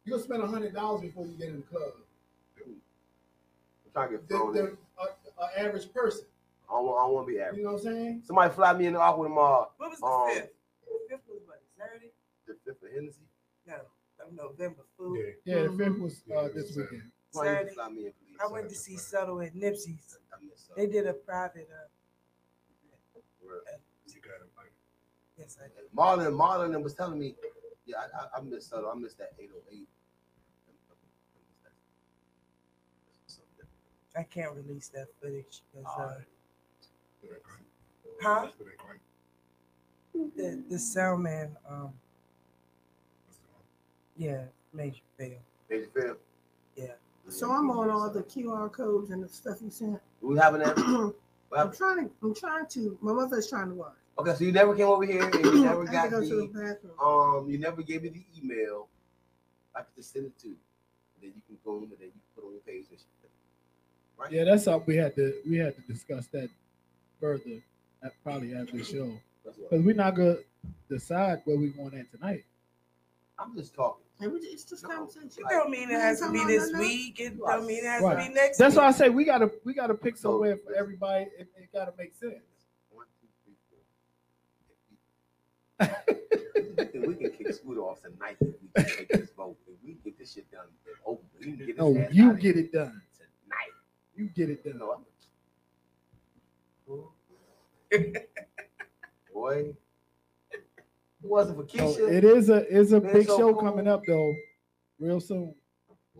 You'll 0.04 0.18
spend 0.20 0.42
a 0.42 0.46
hundred 0.46 0.74
dollars 0.74 1.00
before 1.02 1.26
you 1.26 1.32
get 1.32 1.48
in 1.48 1.56
the 1.56 1.62
club. 1.62 1.92
I'm 2.66 2.72
trying 3.92 4.08
to 4.10 4.14
get 4.16 4.28
The, 4.28 4.34
thrown 4.36 4.56
in. 4.56 4.64
the 4.64 4.76
a, 5.02 5.44
a 5.44 5.66
average 5.66 5.92
person. 5.92 6.24
I 6.70 6.74
don't, 6.74 6.84
want- 6.86 6.98
I 6.98 7.02
don't 7.06 7.14
want 7.14 7.26
to 7.28 7.32
be 7.32 7.40
average. 7.40 7.58
You 7.58 7.64
know 7.64 7.72
what 7.72 7.78
I'm 7.78 7.84
saying? 7.84 8.22
Somebody 8.26 8.54
fly 8.54 8.72
me 8.74 8.86
in 8.86 8.92
the 8.92 9.00
aqua 9.00 9.24
tomorrow. 9.26 9.70
What 9.78 9.90
was 9.90 9.98
the 10.00 10.06
Um, 10.06 10.30
fifth? 10.34 10.52
The 10.84 11.16
fifth 11.16 11.28
was 11.28 11.40
what? 11.46 11.62
Saturday? 11.76 12.10
The 12.46 12.54
fifth 12.64 12.82
of 12.82 12.92
Hennessy. 12.94 13.20
No, 13.66 13.74
November. 14.44 14.82
Food. 14.98 15.18
Yeah. 15.44 15.56
Yeah, 15.56 15.62
the 15.68 15.72
fifth 15.72 15.98
was 15.98 16.22
Yeah, 16.26 16.36
uh, 16.36 16.44
it 16.44 16.54
this 16.54 16.66
was 16.68 16.76
weekend. 16.76 17.02
Somebody 17.30 17.68
Saturday. 17.74 18.12
Fly 18.38 18.48
me 18.48 18.60
in, 18.60 18.60
please. 18.60 18.60
I 18.60 18.60
went 18.60 18.68
to 18.68 18.74
see 18.74 18.96
Subtle 18.96 19.40
at 19.42 19.54
Nipsey's. 19.54 20.18
They 20.76 20.86
did 20.86 21.06
a 21.06 21.12
private. 21.14 21.68
Uh, 21.72 21.86
You 24.06 24.20
got 24.20 24.34
it, 24.40 24.72
yes, 25.38 25.58
I 25.62 25.68
did. 25.68 25.90
Marlon, 25.96 26.32
Marlon 26.36 26.82
was 26.82 26.94
telling 26.94 27.18
me, 27.18 27.34
yeah, 27.86 27.96
I, 28.14 28.36
I, 28.36 28.38
I 28.38 28.42
miss 28.42 28.66
Subtle. 28.66 28.90
I 28.90 28.98
miss 28.98 29.14
that 29.14 29.30
808. 29.38 29.88
I 34.16 34.22
can't 34.24 34.52
release 34.56 34.88
that 34.88 35.06
footage 35.20 35.62
because 35.72 35.86
uh, 35.96 36.00
Alright. 36.00 36.18
It 37.22 37.30
ain't 37.30 37.42
great. 37.42 37.66
huh? 38.20 38.46
It 38.58 38.66
ain't 38.66 38.78
great. 38.78 39.00
The 40.36 40.62
the 40.68 40.78
sound 40.78 41.22
man, 41.22 41.56
um, 41.68 41.92
That's 43.26 43.38
the 43.38 43.46
one. 43.52 43.62
yeah, 44.16 44.44
major 44.72 45.02
fail. 45.16 45.38
Major 45.70 45.82
you 45.94 46.02
feel? 46.02 46.16
Yeah. 46.76 46.92
So 47.28 47.50
I'm 47.50 47.70
on 47.70 47.90
all 47.90 48.10
the 48.10 48.22
QR 48.22 48.72
codes 48.72 49.10
and 49.10 49.22
the 49.22 49.28
stuff 49.28 49.58
you 49.62 49.70
sent. 49.70 50.00
We 50.20 50.38
having 50.38 50.60
that? 50.60 50.78
I'm 51.56 51.72
trying 51.72 52.06
to. 52.06 52.10
I'm 52.22 52.34
trying 52.34 52.66
to. 52.68 52.98
My 53.00 53.12
mother's 53.12 53.48
trying 53.48 53.68
to 53.68 53.74
watch. 53.74 53.94
okay, 54.18 54.34
so 54.34 54.44
you 54.44 54.52
never 54.52 54.74
came 54.74 54.86
over 54.86 55.04
here 55.04 55.24
and 55.24 55.34
you 55.34 55.60
never 55.64 55.84
got 55.84 55.94
have 55.94 56.04
to 56.04 56.10
go 56.10 56.20
to 56.20 56.28
the 56.28 56.36
the 56.36 56.46
bathroom. 56.46 56.92
um, 57.02 57.48
you 57.48 57.58
never 57.58 57.82
gave 57.82 58.02
me 58.02 58.10
the 58.10 58.24
email. 58.42 58.88
I 59.74 59.80
could 59.80 59.94
just 59.96 60.12
send 60.12 60.26
it 60.26 60.38
to 60.40 60.48
you. 60.48 60.56
Then 61.20 61.32
you 61.34 61.42
can 61.46 61.56
boom 61.64 61.84
and 61.84 61.92
then 61.92 62.06
you 62.06 62.12
can 62.12 62.20
put 62.34 62.44
on 62.44 62.52
your 62.52 62.60
page 62.62 62.86
and 62.90 62.98
shit. 62.98 63.30
Right? 64.18 64.32
Yeah, 64.32 64.44
that's 64.44 64.64
something 64.64 64.84
we 64.86 64.96
had 64.96 65.14
to 65.16 65.34
we 65.48 65.58
had 65.58 65.74
to 65.76 65.82
discuss 65.82 66.26
that 66.28 66.48
further. 67.20 67.62
At, 68.02 68.12
probably 68.22 68.54
after 68.54 68.76
the 68.76 68.84
show 68.84 69.12
because 69.42 69.84
we're 69.84 69.94
not 69.94 70.14
gonna 70.14 70.36
decide 70.88 71.42
where 71.44 71.56
we're 71.56 71.70
going 71.70 71.94
at 71.98 72.10
tonight. 72.12 72.44
I'm 73.38 73.56
just 73.56 73.74
talking. 73.74 74.04
And 74.20 74.32
we- 74.32 74.40
It's 74.40 74.64
just 74.64 74.82
No. 74.82 74.88
conversation. 74.90 75.44
It 75.44 75.48
don't 75.50 75.70
mean 75.70 75.90
it 75.90 76.00
has 76.00 76.20
to 76.20 76.30
be 76.32 76.44
this 76.44 76.72
week. 76.72 77.20
It 77.20 77.38
don't 77.38 77.66
mean 77.66 77.78
it 77.78 77.84
has 77.84 78.02
to 78.02 78.16
be 78.16 78.28
next 78.34 78.58
That's 78.58 78.74
week. 78.74 78.80
why 78.82 78.88
I 78.88 78.92
say 78.92 79.08
we 79.10 79.24
gotta 79.24 79.50
we 79.64 79.72
gotta 79.74 79.94
pick 79.94 80.16
somewhere 80.16 80.56
for 80.56 80.74
everybody. 80.74 81.26
It, 81.38 81.48
it 81.56 81.70
gotta 81.72 81.92
make 81.96 82.12
sense. 82.14 82.34
One, 82.90 83.06
two, 83.20 83.28
three, 83.44 83.54
four. 86.90 87.06
we, 87.06 87.14
can, 87.14 87.30
kick 87.30 87.52
Scooter 87.54 87.82
off 87.82 88.02
tonight 88.02 88.36
if 88.40 88.48
we 88.60 88.68
can 88.82 88.96
take 88.96 89.08
this 89.08 89.30
vote. 89.30 89.56
If 89.68 89.76
we 89.84 89.92
get 90.04 90.18
this 90.18 90.32
shit 90.32 90.50
done, 90.50 90.66
then 90.84 90.94
over. 91.06 91.20
We 91.38 91.44
can 91.46 91.56
get 91.58 91.66
this 91.68 91.76
No, 91.76 91.90
you 92.10 92.32
get 92.34 92.56
it 92.56 92.72
done. 92.72 93.00
tonight. 93.16 93.72
You 94.16 94.26
get 94.26 94.50
it 94.50 94.64
done. 94.64 94.78
know, 94.78 95.04
boy. 99.32 99.74
If 101.18 101.24
it 101.24 101.30
wasn't 101.30 101.70
for 101.70 101.78
So 101.94 102.06
it 102.06 102.24
is 102.24 102.48
a 102.48 102.66
is 102.68 102.92
a 102.92 103.00
Man, 103.00 103.12
big 103.12 103.26
so 103.26 103.36
show 103.38 103.52
cool. 103.54 103.62
coming 103.62 103.88
up 103.88 104.02
though, 104.06 104.34
real 105.00 105.20
soon. 105.20 105.54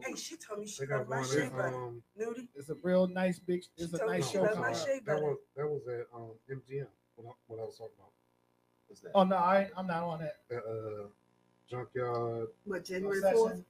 Hey, 0.01 0.15
she 0.15 0.37
told 0.37 0.61
me 0.61 0.67
she 0.67 0.87
got 0.87 0.99
loved 0.99 1.11
my 1.11 1.17
one 1.19 1.27
shea 1.29 1.43
at 1.47 1.53
butter. 1.57 1.75
um. 1.77 2.03
Nudie. 2.21 2.49
It's 2.55 2.69
a 2.71 2.75
real 2.83 3.07
nice 3.09 3.39
big. 3.39 3.65
It's 3.77 3.91
She 3.97 4.01
a 4.03 4.07
nice 4.07 4.31
show 4.31 4.45
coming 4.47 4.61
my 4.61 4.71
up. 4.73 4.87
That 5.07 5.23
was 5.23 5.37
that 5.57 5.67
was 5.69 5.83
at 5.89 6.07
um 6.15 6.31
MGM. 6.51 6.87
What 7.17 7.27
I, 7.29 7.33
what 7.47 7.61
I 7.61 7.65
was 7.65 7.77
talking 7.79 7.93
about. 7.99 8.13
What's 8.87 9.01
that? 9.03 9.11
Oh 9.15 9.25
no, 9.25 9.37
I 9.37 9.69
I'm 9.77 9.87
not 9.87 10.03
on 10.05 10.21
that. 10.21 10.37
That 10.51 10.59
uh 10.65 11.09
junkyard. 11.71 12.49
What 12.65 12.85
January 12.85 13.21
fourth? 13.33 13.63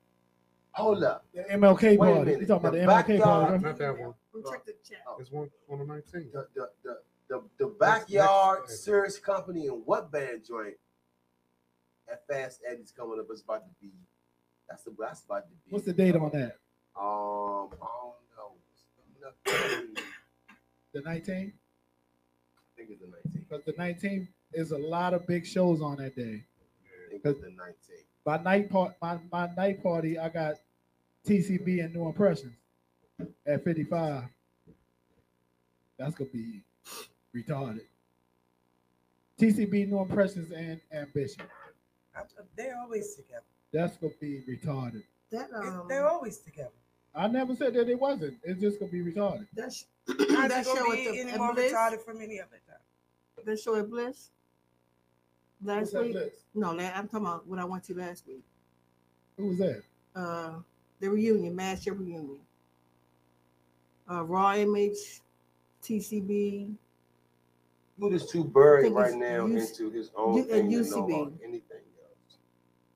Hold 0.72 1.02
up. 1.02 1.24
The 1.34 1.42
MLK 1.44 1.82
Wait 1.82 1.98
party. 1.98 2.30
You 2.32 2.46
talking 2.46 2.52
about 2.68 2.72
The 2.72 2.78
the, 2.78 2.84
MLK 2.84 2.86
party? 2.86 3.16
backyard- 3.18 3.52
right? 3.52 3.62
Not 3.62 3.78
that 3.78 3.98
one. 3.98 4.14
Check 4.50 4.64
the 4.66 4.74
chat. 4.88 4.98
It's 5.18 5.30
one 5.32 5.50
on 5.70 5.78
the 5.80 5.84
19th. 5.84 6.32
The 6.32 6.46
the 6.55 6.68
the 6.84 6.98
the, 7.28 7.42
the 7.59 7.66
backyard 7.80 8.60
next- 8.60 8.84
serious 8.84 9.18
company 9.18 9.66
and 9.66 9.82
what 9.84 10.10
band 10.12 10.44
joint? 10.46 10.74
That 12.09 12.26
Fast 12.26 12.60
Eddie's 12.68 12.93
coming 12.97 13.18
up. 13.18 13.26
It's 13.30 13.43
about 13.43 13.64
to 13.64 13.70
be. 13.80 13.93
That's 14.68 14.82
the 14.85 14.94
that's 14.98 15.24
about 15.24 15.48
to 15.48 15.51
be. 15.51 15.70
What's 15.70 15.85
the 15.85 15.93
date 15.93 16.16
on 16.16 16.30
that? 16.32 16.56
Um, 16.98 17.68
I 17.70 17.89
don't 18.01 18.14
know. 18.36 18.55
Coming 18.74 19.26
up. 19.26 19.35
I 19.47 19.51
think 22.76 22.90
it's 22.90 23.01
the 23.02 23.06
19th. 23.06 23.35
Because 23.35 23.64
the 23.64 23.72
19th 23.72 24.28
is 24.52 24.72
a 24.72 24.78
lot 24.78 25.14
of 25.14 25.26
big 25.26 25.47
shows 25.47 25.80
on 25.82 25.97
that 25.97 26.16
day. 26.16 26.44
Think 27.10 27.22
the 27.22 27.30
19th. 27.30 28.05
My 28.24 28.36
night 28.43 28.70
part, 28.70 28.94
my, 29.01 29.18
my 29.32 29.48
night 29.56 29.82
party, 29.82 30.18
I 30.18 30.28
got 30.28 30.56
TCB 31.26 31.85
and 31.85 31.94
New 31.94 32.06
Impressions 32.06 32.55
at 33.47 33.64
55. 33.64 34.24
That's 35.98 36.14
gonna 36.14 36.30
be 36.30 36.62
retarded. 37.35 37.86
TCB, 39.40 39.89
New 39.89 40.01
Impressions, 40.01 40.51
and 40.52 40.80
Ambition. 40.93 41.44
I- 42.19 42.43
They're 42.57 42.78
always 42.78 43.15
together. 43.15 43.45
That's 43.73 43.97
gonna 43.99 44.12
be 44.20 44.43
retarded. 44.43 45.05
That 45.31 45.49
It- 45.51 45.55
um. 45.55 45.86
They're 45.89 46.09
always 46.09 46.39
together. 46.39 46.70
I 47.15 47.27
never 47.28 47.55
said 47.57 47.74
that 47.74 47.89
it 47.89 47.99
wasn't. 47.99 48.39
It's 48.43 48.61
just 48.61 48.78
gonna 48.81 48.93
be 48.93 49.03
retarded. 49.03 49.47
That 49.55 49.73
sh- 49.73 49.85
How's 50.07 50.16
that 50.49 50.65
show 50.66 50.74
gonna 50.74 50.90
at 50.90 50.97
be 50.97 51.05
the 51.11 51.19
any 51.20 51.36
more 51.39 51.55
Bliss. 51.55 51.73
retarded 51.73 52.01
from 52.05 52.20
any 52.20 52.40
other 52.40 52.61
time? 52.66 53.45
That 53.45 53.59
show 53.59 53.74
at 53.77 53.89
Bliss. 53.90 54.31
Last 55.62 55.81
What's 55.81 55.93
that 55.93 56.03
week. 56.03 56.15
list? 56.15 56.36
No, 56.55 56.70
I'm 56.70 57.09
talking 57.09 57.27
about 57.27 57.47
what 57.47 57.59
I 57.59 57.65
went 57.65 57.82
to 57.85 57.95
last 57.95 58.27
week. 58.27 58.45
Who 59.36 59.49
was 59.49 59.59
that? 59.59 59.82
Uh, 60.15 60.61
the 61.01 61.11
reunion, 61.11 61.55
master 61.55 61.93
reunion. 61.95 62.40
uh, 64.11 64.24
Raw 64.24 64.55
Image, 64.55 65.20
TCB, 65.82 66.74
Scoot 67.99 68.12
is 68.15 68.27
too 68.31 68.45
buried 68.45 68.93
right 68.93 69.15
now 69.15 69.47
U- 69.47 69.59
into 69.59 69.90
his 69.90 70.11
own 70.16 70.36
U- 70.39 70.45
thing 70.45 70.61
and 70.74 70.85
to 70.85 70.90
know 70.90 71.03
UCB. 71.03 71.20
about 71.23 71.32
anything 71.43 71.61
else. 71.68 71.68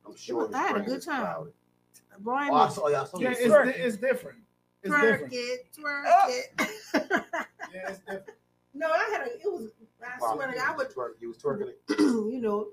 I'm 0.07 0.17
sure 0.17 0.51
I 0.55 0.59
had 0.69 0.77
a 0.77 0.81
good 0.81 1.03
time. 1.03 1.23
clouded. 1.23 1.53
Raw 2.23 2.49
Oh, 2.51 2.55
I 2.55 2.69
saw 2.69 2.89
y'all. 2.89 3.07
saw 3.07 3.19
Yeah, 3.19 3.31
it's, 3.31 3.41
di- 3.41 3.71
it's 3.83 3.97
different. 3.97 4.39
It's 4.83 4.93
twerk 4.95 5.31
different. 5.31 5.33
it, 5.37 5.67
twerk 5.79 6.05
Oh. 6.07 6.27
it. 6.29 6.51
Yeah, 7.73 7.89
it's 7.89 7.99
different. 8.01 8.25
no, 8.75 8.89
I 8.91 9.09
had 9.13 9.23
a. 9.29 9.33
It 9.35 9.41
was. 9.45 9.71
I 10.03 10.35
swear 10.35 10.49
to 10.49 10.55
God, 10.59 10.69
I 10.73 10.77
would. 10.77 10.91
Twerk- 10.91 11.21
You 11.21 11.29
was 11.29 11.39
twerking 11.39 11.69
it. 11.69 11.81
you 11.99 12.41
know, 12.41 12.69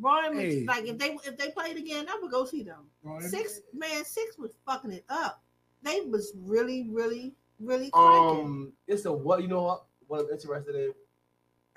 Raw 0.00 0.26
Image. 0.26 0.36
Hey. 0.54 0.64
Like 0.64 0.86
if 0.86 0.98
they 0.98 1.16
if 1.24 1.36
they 1.36 1.50
played 1.50 1.76
again, 1.76 2.06
I 2.08 2.18
would 2.20 2.30
go 2.30 2.44
see 2.44 2.62
them. 2.62 2.86
Raw 3.02 3.18
Image? 3.18 3.30
Six 3.30 3.60
man, 3.74 4.04
six 4.04 4.38
was 4.38 4.52
fucking 4.66 4.92
it 4.92 5.04
up. 5.08 5.42
They 5.82 6.00
was 6.02 6.32
really, 6.36 6.88
really, 6.90 7.34
really 7.58 7.90
cracking. 7.90 8.40
Um, 8.44 8.72
it's 8.86 9.04
a 9.04 9.12
what 9.12 9.42
you 9.42 9.48
know 9.48 9.62
what? 9.62 9.84
What 10.06 10.20
I'm 10.20 10.30
interested 10.30 10.74
in. 10.74 10.92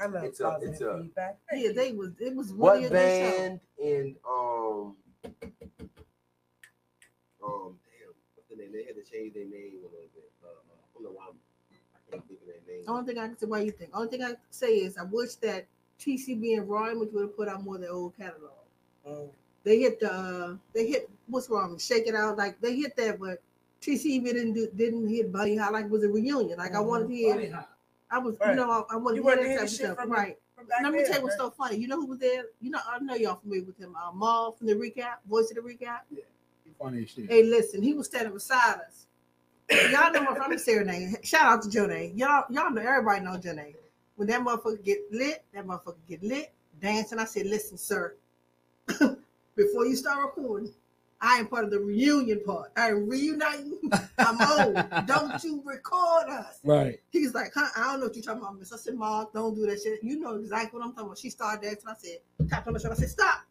I 0.04 0.08
love 0.08 0.24
It's 0.26 0.40
a- 0.40 0.44
positive 0.44 0.74
it's 0.74 0.82
a- 0.82 0.98
feedback. 1.02 1.40
yeah, 1.54 1.72
they 1.72 1.92
was. 1.94 2.12
It 2.20 2.36
was 2.36 2.48
really 2.52 2.60
What 2.60 2.78
a 2.78 2.82
good 2.82 2.90
show. 2.90 3.38
band 3.38 3.60
in 3.78 4.16
um 4.28 4.96
um 7.44 7.76
damn 7.84 8.14
what's 8.36 8.50
the 8.50 8.56
name? 8.58 8.72
They 8.74 8.84
had 8.84 8.96
to 8.96 9.04
change 9.04 9.34
their 9.34 9.46
name 9.46 9.80
a 9.80 9.88
little 9.88 10.10
bit. 10.16 10.32
Uh, 10.44 10.48
I 10.48 10.76
don't 10.94 11.04
know 11.04 11.12
why 11.12 11.26
I'm, 11.30 11.38
I 11.72 12.12
can't 12.12 12.28
think 12.28 12.40
of 12.42 12.48
their 12.48 12.56
name. 12.76 12.86
The 12.86 12.92
only 12.92 13.06
thing 13.14 13.18
I 13.22 13.28
can 13.28 13.38
say, 13.38 13.46
why 13.48 13.62
you 13.62 13.72
think? 13.72 13.92
Only 13.94 14.10
thing 14.10 14.24
I 14.24 14.28
can 14.30 14.38
say 14.52 14.68
is, 14.76 14.98
I 14.98 15.04
wish 15.04 15.36
that 15.36 15.66
TCB 16.00 16.58
and 16.58 16.68
Raw 16.70 16.90
Image 16.90 17.10
would 17.14 17.22
have 17.22 17.36
put 17.36 17.48
out 17.48 17.64
more 17.64 17.76
of 17.76 17.82
their 17.82 17.92
old 17.92 18.16
catalog. 18.18 18.52
Mm. 19.08 19.30
They 19.64 19.80
hit 19.80 20.00
the, 20.00 20.12
uh, 20.12 20.56
they 20.74 20.88
hit 20.88 21.10
what's 21.28 21.50
wrong? 21.50 21.78
Shake 21.80 22.08
it 22.08 22.16
out, 22.16 22.38
like 22.38 22.60
they 22.60 22.76
hit 22.76 22.96
that, 22.98 23.20
but 23.20 23.42
TCB 23.82 24.26
didn't 24.26 24.54
do, 24.54 24.68
didn't 24.76 25.08
hit 25.08 25.32
Buddy 25.32 25.56
High 25.56 25.70
like 25.70 25.86
it 25.86 25.92
was 25.92 26.04
a 26.04 26.10
reunion. 26.10 26.58
Like 26.58 26.76
I 26.76 26.80
wanted 26.82 27.08
to 27.08 27.14
hear, 27.14 27.36
Buddy 27.36 27.50
High. 27.50 27.66
I 28.14 28.20
was, 28.20 28.36
Right. 28.40 28.50
you 28.52 28.56
know, 28.56 28.70
I, 28.70 28.94
I 28.94 28.98
wanted 28.98 29.16
You 29.18 29.22
to 29.24 29.26
wanted 29.28 29.46
hear 29.48 29.58
to 29.58 29.66
that 29.66 29.78
type 29.78 29.90
of 29.90 29.96
stuff, 29.96 29.98
right? 30.08 30.38
Let 30.82 30.94
me 30.94 31.04
tell 31.04 31.16
you 31.18 31.24
what's 31.24 31.34
right? 31.36 31.40
so 31.46 31.50
funny. 31.50 31.78
You 31.78 31.88
know 31.88 31.98
who 31.98 32.06
was 32.06 32.20
there? 32.20 32.46
You 32.62 32.70
know, 32.70 32.80
I 32.88 33.00
know 33.00 33.16
y'all 33.16 33.36
familiar 33.36 33.64
with 33.66 33.78
him. 33.78 33.96
Uh, 33.96 34.12
Maul 34.14 34.52
from 34.54 34.68
the 34.68 34.76
recap, 34.76 35.16
voice 35.28 35.50
of 35.52 35.56
the 35.56 35.62
recap. 35.62 36.02
He 36.10 36.22
funny 36.80 37.06
shit. 37.06 37.30
Hey, 37.30 37.44
listen, 37.44 37.82
he 37.82 37.94
was 37.94 38.06
standing 38.08 38.34
beside 38.34 38.78
us. 38.88 39.08
Y'all 39.92 40.12
know 40.14 40.22
my 40.22 40.36
from 40.36 40.58
serenade. 40.58 41.18
Shout 41.26 41.42
out 41.42 41.62
to 41.64 41.70
Janae. 41.70 42.18
Y'all, 42.18 42.46
y'all 42.50 42.70
know 42.72 42.82
everybody 42.82 43.22
know 43.22 43.32
Janae. 43.38 43.76
When 44.16 44.28
that 44.28 44.42
motherfucker 44.42 44.84
get 44.84 45.00
lit, 45.12 45.44
that 45.54 45.66
motherfucker 45.66 45.96
get 46.08 46.22
lit, 46.22 46.52
dancing. 46.80 47.18
I 47.20 47.26
said, 47.26 47.48
listen, 47.48 47.78
sir, 47.78 48.16
before 49.56 49.86
you 49.86 49.96
start 49.96 50.20
recording, 50.24 50.72
I 51.26 51.38
am 51.38 51.48
part 51.48 51.64
of 51.64 51.72
the 51.72 51.80
reunion 51.80 52.42
part. 52.46 52.74
I'm 52.76 53.08
reuniting. 53.08 53.80
I'm 54.18 54.38
old. 54.42 54.76
Don't 55.08 55.42
you 55.42 55.64
record 55.64 56.28
us. 56.30 56.60
Right. 56.66 57.00
He's 57.12 57.34
like, 57.34 57.54
huh? 57.56 57.70
I 57.78 57.92
don't 57.92 58.02
know 58.02 58.08
what 58.08 58.16
you're 58.18 58.24
talking 58.26 58.42
about, 58.42 58.60
miss. 58.60 58.74
I 58.74 58.76
said, 58.76 58.96
Mark, 58.96 59.32
don't 59.32 59.56
do 59.56 59.66
that 59.66 59.82
shit. 59.82 60.04
You 60.04 60.20
know 60.20 60.36
exactly 60.36 60.78
what 60.78 60.86
I'm 60.86 60.92
talking 60.92 61.06
about. 61.06 61.18
She 61.18 61.30
started 61.30 61.62
dancing. 61.62 61.88
I 61.88 61.94
said, 61.98 62.50
tapped 62.50 62.68
on 62.68 62.74
the 62.74 62.80
shoulder. 62.80 62.96
I 62.96 63.00
said, 63.00 63.10
stop. 63.10 63.42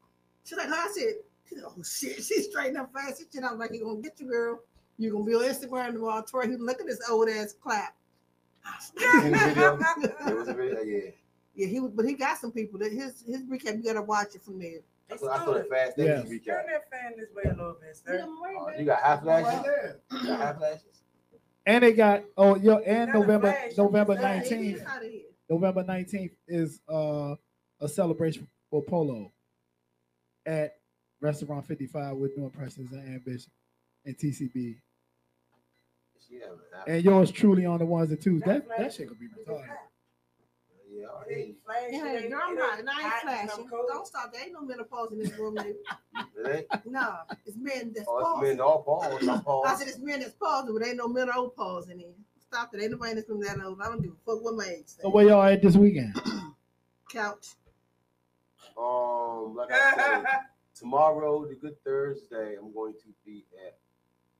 She's 0.45 0.59
like, 0.59 0.69
huh? 0.69 0.75
I 0.77 0.93
said, 0.93 1.15
she 1.49 1.57
oh 1.65 1.83
shit. 1.83 2.17
She 2.23 2.43
straightened 2.43 2.77
up 2.77 2.93
fast. 2.93 3.21
She 3.21 3.25
said, 3.31 3.45
I 3.45 3.53
was 3.53 3.59
like, 3.59 3.71
you're 3.73 3.87
gonna 3.87 4.03
get 4.03 4.21
you, 4.21 4.27
girl. 4.27 4.61
You're 4.99 5.13
gonna 5.13 5.25
be 5.25 5.35
on 5.35 5.43
Instagram 5.43 5.95
tomorrow. 5.95 6.23
Troy, 6.29 6.49
he 6.49 6.57
look 6.57 6.79
at 6.79 6.87
this 6.87 7.01
old 7.11 7.31
ass 7.31 7.55
clap. 7.55 7.97
In 8.97 9.33
the 9.33 9.39
video, 9.39 9.79
it 10.29 10.37
was 10.37 10.49
a 10.49 10.55
video. 10.55 10.83
Yeah, 10.83 11.11
Yeah, 11.55 11.67
he 11.67 11.81
was, 11.81 11.91
but 11.93 12.05
he 12.05 12.15
got 12.15 12.39
some 12.39 12.53
people 12.53 12.79
that 12.81 12.93
his 12.93 13.23
his 13.27 13.43
recap. 13.45 13.77
You 13.77 13.83
gotta 13.83 14.03
watch 14.03 14.35
it 14.35 14.43
from 14.43 14.59
there. 14.59 14.81
I 15.11 15.17
saw, 15.17 15.29
I 15.31 15.45
saw 15.45 15.55
the 15.55 15.65
fast 15.65 15.99
Yeah. 15.99 16.23
Days 16.23 16.31
recap. 16.31 16.45
Turn 16.47 16.67
that 16.73 16.91
fan 16.91 17.13
this 17.17 17.29
way 17.35 17.43
a 17.45 17.49
little 17.49 17.77
bit, 17.81 17.97
sir. 17.97 18.25
Oh, 18.27 18.71
you 18.79 18.85
got 18.85 19.01
high 19.03 19.17
flashes. 19.19 19.97
You 20.13 20.27
got 20.27 20.41
high 20.41 20.53
flashes. 20.55 21.03
And 21.67 21.85
they 21.85 21.93
got 21.93 22.25
oh 22.37 22.57
yo 22.57 22.79
and 22.79 23.13
Not 23.13 23.21
November 23.21 23.53
flash, 23.53 23.77
November 23.77 24.13
it's 24.15 24.23
just- 24.23 24.53
It 24.53 24.55
nineteenth. 24.57 24.77
is 24.79 24.83
how 24.87 25.01
it 25.01 25.07
is. 25.07 25.23
November 25.49 25.85
nineteenth 25.85 26.33
is 26.49 26.81
uh 26.89 27.35
a 27.81 27.89
celebration 27.89 28.49
for 28.71 28.83
Polo 28.83 29.33
at 30.47 30.77
Restaurant 31.21 31.65
Fifty 31.67 31.87
Five 31.87 32.17
with 32.17 32.37
New 32.37 32.45
Impressions 32.45 32.91
and 32.93 33.15
Ambition 33.15 33.51
and 34.05 34.17
TCB. 34.19 34.77
Yeah. 36.29 36.47
And 36.87 37.05
yours 37.05 37.31
truly 37.31 37.67
on 37.67 37.79
the 37.79 37.85
ones 37.87 38.11
and 38.11 38.21
twos. 38.21 38.43
That 38.45 38.67
that 38.79 38.93
shit 38.95 39.07
gonna 39.09 39.21
be 39.21 39.27
retarded. 39.29 39.69
Yeah, 40.95 41.07
I 41.09 41.29
hear 41.29 41.39
you. 41.39 41.55
Yeah, 41.91 42.29
girl, 42.29 42.41
I'm 42.45 42.55
not. 42.57 42.79
And 42.81 42.89
I 42.91 43.03
ain't 43.03 43.13
flashing. 43.23 43.69
Don't 43.71 44.07
stop. 44.07 44.33
There 44.33 44.43
ain't 44.43 44.53
no 44.53 44.63
menopause 44.63 45.13
in 45.13 45.19
this 45.19 45.33
room. 45.39 45.57
nigga. 45.57 45.75
It 46.37 46.67
ain't. 46.75 46.87
No, 46.87 47.15
it's 47.47 47.57
men 47.57 47.93
that's 47.95 48.09
Oh, 48.09 48.19
it's 48.19 48.25
pausing. 48.27 48.49
men 48.49 48.61
all 48.61 48.83
pause. 48.83 49.29
I'm 49.29 49.43
I 49.67 49.75
said 49.75 49.89
it's 49.89 49.99
men 49.99 50.21
that's 50.21 50.33
pausing, 50.33 50.77
but 50.77 50.87
ain't 50.87 50.97
no 50.97 51.09
menopause 51.09 51.89
in 51.89 51.99
here. 51.99 52.09
Stop 52.41 52.75
it. 52.75 52.83
Ain't 52.83 52.91
nobody 52.93 53.13
in 53.13 53.17
this 53.19 53.29
room 53.29 53.41
that 53.43 53.59
old. 53.65 53.81
I 53.81 53.87
don't 53.87 54.03
give 54.03 54.13
a 54.13 54.15
fuck 54.27 54.43
what 54.45 54.55
my 54.55 54.65
age. 54.65 54.87
say. 54.87 55.03
So 55.03 55.11
where 55.11 55.27
y'all 55.27 55.43
at 55.43 55.63
this 55.63 55.77
weekend? 55.77 56.15
Couch. 57.13 57.49
Um, 58.77 59.55
like 59.57 59.71
I 59.73 59.95
said, 59.95 60.25
tomorrow, 60.75 61.47
the 61.47 61.55
good 61.55 61.77
Thursday, 61.85 62.57
I'm 62.59 62.73
going 62.73 62.95
to 62.95 63.09
be 63.25 63.45
at. 63.67 63.77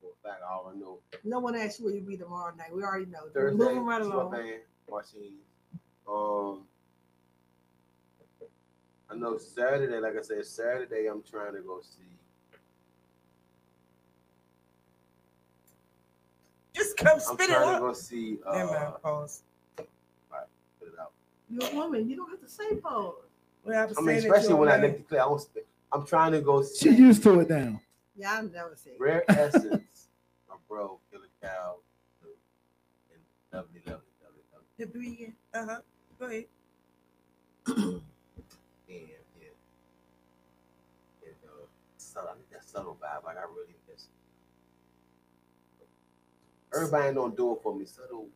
For 0.01 0.07
a 0.11 0.27
fact, 0.27 0.41
I 0.47 0.53
already 0.53 0.79
know. 0.79 0.99
No 1.23 1.39
one 1.39 1.55
asked 1.55 1.79
you 1.79 1.85
where 1.85 1.93
you 1.95 2.01
be 2.01 2.17
tomorrow 2.17 2.53
night. 2.55 2.73
We 2.75 2.83
already 2.83 3.05
know. 3.05 3.19
Thursday, 3.33 3.57
Moving 3.57 3.85
right 3.85 4.01
Cuba 4.01 4.15
along. 4.17 4.31
band, 4.31 4.61
Martine. 4.89 5.37
Um, 6.07 6.61
I 9.09 9.15
know 9.15 9.37
Saturday, 9.37 9.99
like 9.99 10.17
I 10.17 10.21
said, 10.21 10.45
Saturday, 10.45 11.07
I'm 11.07 11.21
trying 11.21 11.53
to 11.53 11.61
go 11.61 11.79
see. 11.81 12.01
Just 16.73 16.97
come 16.97 17.13
I'm 17.13 17.19
spit 17.19 17.49
it 17.49 17.53
trying 17.53 17.75
to 17.75 17.79
go 17.79 17.93
see. 17.93 18.37
Uh, 18.45 18.57
Never 18.57 18.71
mind, 18.71 18.93
pause. 19.03 19.43
put 19.77 19.85
it 20.81 20.93
out. 20.99 21.11
You're 21.49 21.71
a 21.71 21.75
woman. 21.75 22.09
You 22.09 22.15
don't 22.15 22.29
have 22.29 22.41
to 22.41 22.49
say 22.49 22.75
pause. 22.75 23.13
Well, 23.63 23.93
I'm 23.97 24.05
mean, 24.05 24.17
especially 24.17 24.49
you're 24.49 24.57
when 24.57 24.69
I 24.69 24.75
a 24.75 24.81
make 24.81 24.97
the 24.97 25.03
clear. 25.03 25.21
I 25.21 25.27
was, 25.27 25.47
I'm 25.91 26.05
trying 26.05 26.31
to 26.33 26.41
go 26.41 26.63
See. 26.63 26.89
She 26.89 26.95
used 26.95 27.21
to 27.23 27.39
it 27.39 27.49
now. 27.49 27.79
Yeah, 28.15 28.33
I've 28.33 28.51
never 28.51 28.75
said. 28.75 28.93
Rare 28.99 29.23
Essence, 29.29 30.07
my 30.49 30.55
bro, 30.67 30.99
Killer 31.11 31.23
Cow, 31.41 31.77
and 33.11 33.21
lovely, 33.53 33.81
lovely, 33.85 34.01
lovely, 34.23 34.43
lovely. 34.51 34.67
The 34.77 34.85
three, 34.87 35.33
uh 35.53 35.65
huh. 35.65 35.79
Go 36.19 36.25
ahead. 36.25 36.45
Yeah, 38.87 38.97
yeah. 39.41 39.47
And, 41.25 41.35
uh, 41.45 41.65
subtle, 41.97 42.29
I 42.29 42.33
think 42.33 42.49
that 42.51 42.63
subtle 42.63 42.97
vibe, 43.01 43.23
like 43.25 43.37
I 43.37 43.41
really 43.41 43.73
miss. 43.89 44.05
Everybody 46.75 47.07
ain't 47.07 47.15
gonna 47.15 47.35
do 47.35 47.53
it 47.53 47.59
for 47.63 47.73
me. 47.75 47.85
Subtle. 47.85 48.27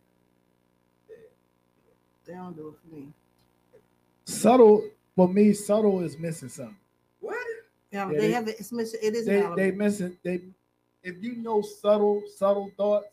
They 2.25 2.33
don't 2.33 2.55
do 2.55 2.69
it 2.69 2.75
for 2.89 2.95
me. 2.95 3.07
Subtle 4.25 4.89
for 5.15 5.27
me, 5.29 5.53
subtle 5.53 6.01
is 6.01 6.17
missing 6.17 6.49
something. 6.49 6.75
What? 7.19 7.37
Yeah, 7.91 8.05
Yeah, 8.07 8.11
they, 8.13 8.17
they- 8.27 8.31
have 8.31 8.47
it. 8.47 8.55
It's 8.59 8.71
missing. 8.71 8.99
It 9.03 9.13
is 9.15 9.25
They 9.25 9.41
Malibu. 9.41 9.55
they 9.55 9.71
missing 9.71 10.17
they 10.23 10.41
if 11.03 11.21
you 11.23 11.35
know 11.35 11.61
subtle 11.61 12.23
subtle 12.35 12.71
thoughts, 12.77 13.07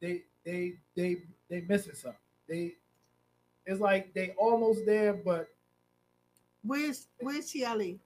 they 0.00 0.22
they 0.44 0.74
they 0.96 1.18
they 1.50 1.60
missing 1.62 1.94
something. 1.94 2.18
They 2.48 2.74
it's 3.66 3.80
like 3.80 4.12
they 4.14 4.34
almost 4.38 4.84
there, 4.86 5.12
but 5.14 5.48
Where's 6.62 7.08
Where's 7.20 7.52
Chiali? 7.52 7.98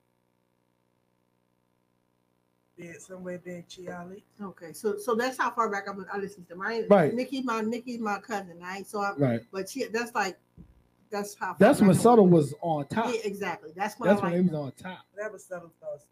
Yeah, 2.76 2.92
somewhere 2.98 3.40
there, 3.44 3.64
Chiali. 3.68 4.22
Okay, 4.40 4.72
so 4.72 4.98
so 4.98 5.14
that's 5.14 5.36
how 5.36 5.50
far 5.50 5.68
back 5.70 5.88
I'm. 5.88 6.04
I 6.12 6.18
listen 6.18 6.44
to 6.44 6.50
them. 6.50 6.62
I 6.62 6.74
ain't, 6.74 6.90
Right. 6.90 7.12
Nikki's 7.12 7.44
my 7.44 7.60
Nikki's 7.60 7.98
my 7.98 8.18
cousin, 8.20 8.58
right? 8.60 8.86
So 8.86 9.00
I'm 9.02 9.20
right. 9.20 9.40
but 9.52 9.68
she 9.68 9.86
that's 9.86 10.14
like 10.14 10.38
that's 11.10 11.34
how. 11.34 11.46
far 11.48 11.56
That's 11.58 11.80
when 11.80 11.94
subtle 11.94 12.28
was 12.28 12.54
on 12.60 12.86
top. 12.86 13.06
Yeah, 13.12 13.20
exactly. 13.24 13.70
That's 13.74 13.98
when 13.98 14.08
That's 14.08 14.20
I 14.20 14.24
when 14.24 14.32
like. 14.32 14.40
it 14.40 14.52
was 14.52 14.60
on 14.60 14.72
top. 14.72 15.00
That 15.16 15.32
was 15.32 15.44
subtle 15.44 15.72
thoughts. 15.80 16.06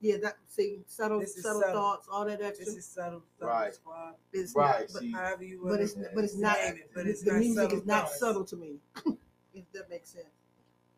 Yeah, 0.00 0.16
that 0.22 0.36
see 0.46 0.80
subtle 0.86 1.18
This 1.20 1.36
is 1.36 1.42
subtle, 1.42 1.60
subtle. 1.62 1.74
thoughts, 1.74 2.08
all 2.10 2.24
that 2.24 2.40
extra. 2.40 2.66
This 2.66 2.76
is 2.76 2.86
subtle, 2.86 3.22
subtle 3.38 3.52
Right. 3.54 3.74
squad. 3.74 4.14
It's 4.32 4.54
Right, 4.54 4.80
Not, 4.82 4.92
but, 4.92 5.02
see. 5.02 5.10
However 5.12 5.44
you 5.44 5.60
but 5.64 5.80
it's 5.80 5.94
but 5.94 6.24
it's 6.24 6.36
not. 6.36 6.56
name 6.58 6.76
it, 6.76 6.90
but 6.94 7.06
it's 7.06 7.22
the 7.22 7.32
not 7.32 7.38
music 7.40 7.62
subtle 7.62 7.78
is 7.78 7.86
not 7.86 8.02
thoughts. 8.02 8.18
subtle 8.20 8.44
to 8.44 8.56
me. 8.56 8.78
if 9.54 9.64
that 9.72 9.90
makes 9.90 10.10
sense. 10.10 10.26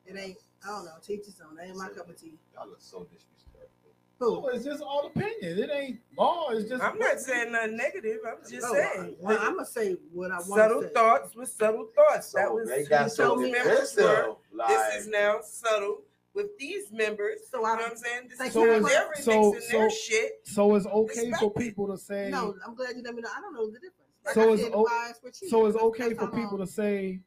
It 0.07 0.17
ain't. 0.19 0.39
I 0.65 0.69
don't 0.69 0.85
know. 0.85 0.93
Teach 1.03 1.25
his 1.27 1.41
own. 1.41 1.57
That 1.57 1.67
ain't 1.69 1.77
my 1.77 1.89
cup 1.89 2.11
of 2.11 2.21
tea. 2.21 2.35
Y'all 2.55 2.69
look 2.69 2.81
so 2.83 3.05
disrespectful. 3.05 3.93
No, 4.21 4.49
it's 4.49 4.65
just 4.67 4.83
all 4.83 5.07
opinion. 5.07 5.59
It 5.59 5.71
ain't 5.73 6.01
law. 6.19 6.51
It's 6.51 6.69
just 6.69 6.83
I'm 6.83 6.99
not 6.99 7.19
saying 7.21 7.53
nothing 7.53 7.77
negative. 7.79 8.19
I'm 8.27 8.51
just 8.51 8.67
Oh, 8.69 8.75
saying. 8.75 9.17
Well, 9.19 9.39
I'm 9.41 9.55
gonna 9.55 9.65
say 9.65 9.97
what 10.13 10.31
I 10.31 10.35
want 10.37 10.47
subtle 10.47 10.83
to 10.83 10.89
say. 10.89 10.93
thoughts 10.93 11.35
with 11.35 11.49
subtle 11.49 11.89
thoughts. 11.97 12.33
that 12.33 12.53
was 12.53 12.69
they 12.69 12.85
got 12.85 13.05
who 13.05 13.09
so 13.09 13.37
those 13.37 13.51
members 13.51 13.65
were. 13.65 13.77
defensive. 14.03 14.37
Like, 14.53 14.69
This 14.69 14.95
is 15.03 15.09
now 15.09 15.41
subtle 15.43 16.03
with 16.35 16.47
these 16.59 16.91
members. 16.93 17.41
So 17.51 17.61
You 17.61 17.67
i 17.67 17.77
know 17.77 17.83
what 17.83 17.91
i'm 17.93 17.97
saying? 17.97 18.29
This 18.29 18.39
Thank 18.39 18.51
is 18.51 18.55
you. 18.57 18.61
how 18.61 18.81
So 18.81 18.89
they're 18.89 19.59
is- 19.59 19.69
so- 19.71 19.77
their 19.79 19.91
shit. 19.91 20.33
So 20.45 20.75
it's 20.75 20.87
okay 20.87 21.15
for 21.15 21.31
Respect 21.31 21.43
it. 21.43 21.57
people 21.57 21.89
to 21.89 21.99
say. 21.99 22.29
No, 22.31 22.55
I'm 22.67 22.75
glad 22.75 22.97
you 22.97 23.03
let 23.03 23.15
me 23.15 23.23
know. 23.23 23.29
I 23.37 23.41
don't 23.41 23.55
know 23.55 23.67
the 23.67 23.79
difference. 23.79 23.97
Like 24.25 24.35
So 24.35 24.51
I 24.51 24.55
it's 24.55 24.75
o- 24.75 24.85
bias 24.85 25.21
with 25.23 25.43
you. 25.43 25.49
So 25.49 25.67
it's 25.67 25.77
okay 25.79 26.15
for 26.15 26.29
people 26.29 26.59
to 26.59 26.67
say 26.67 27.21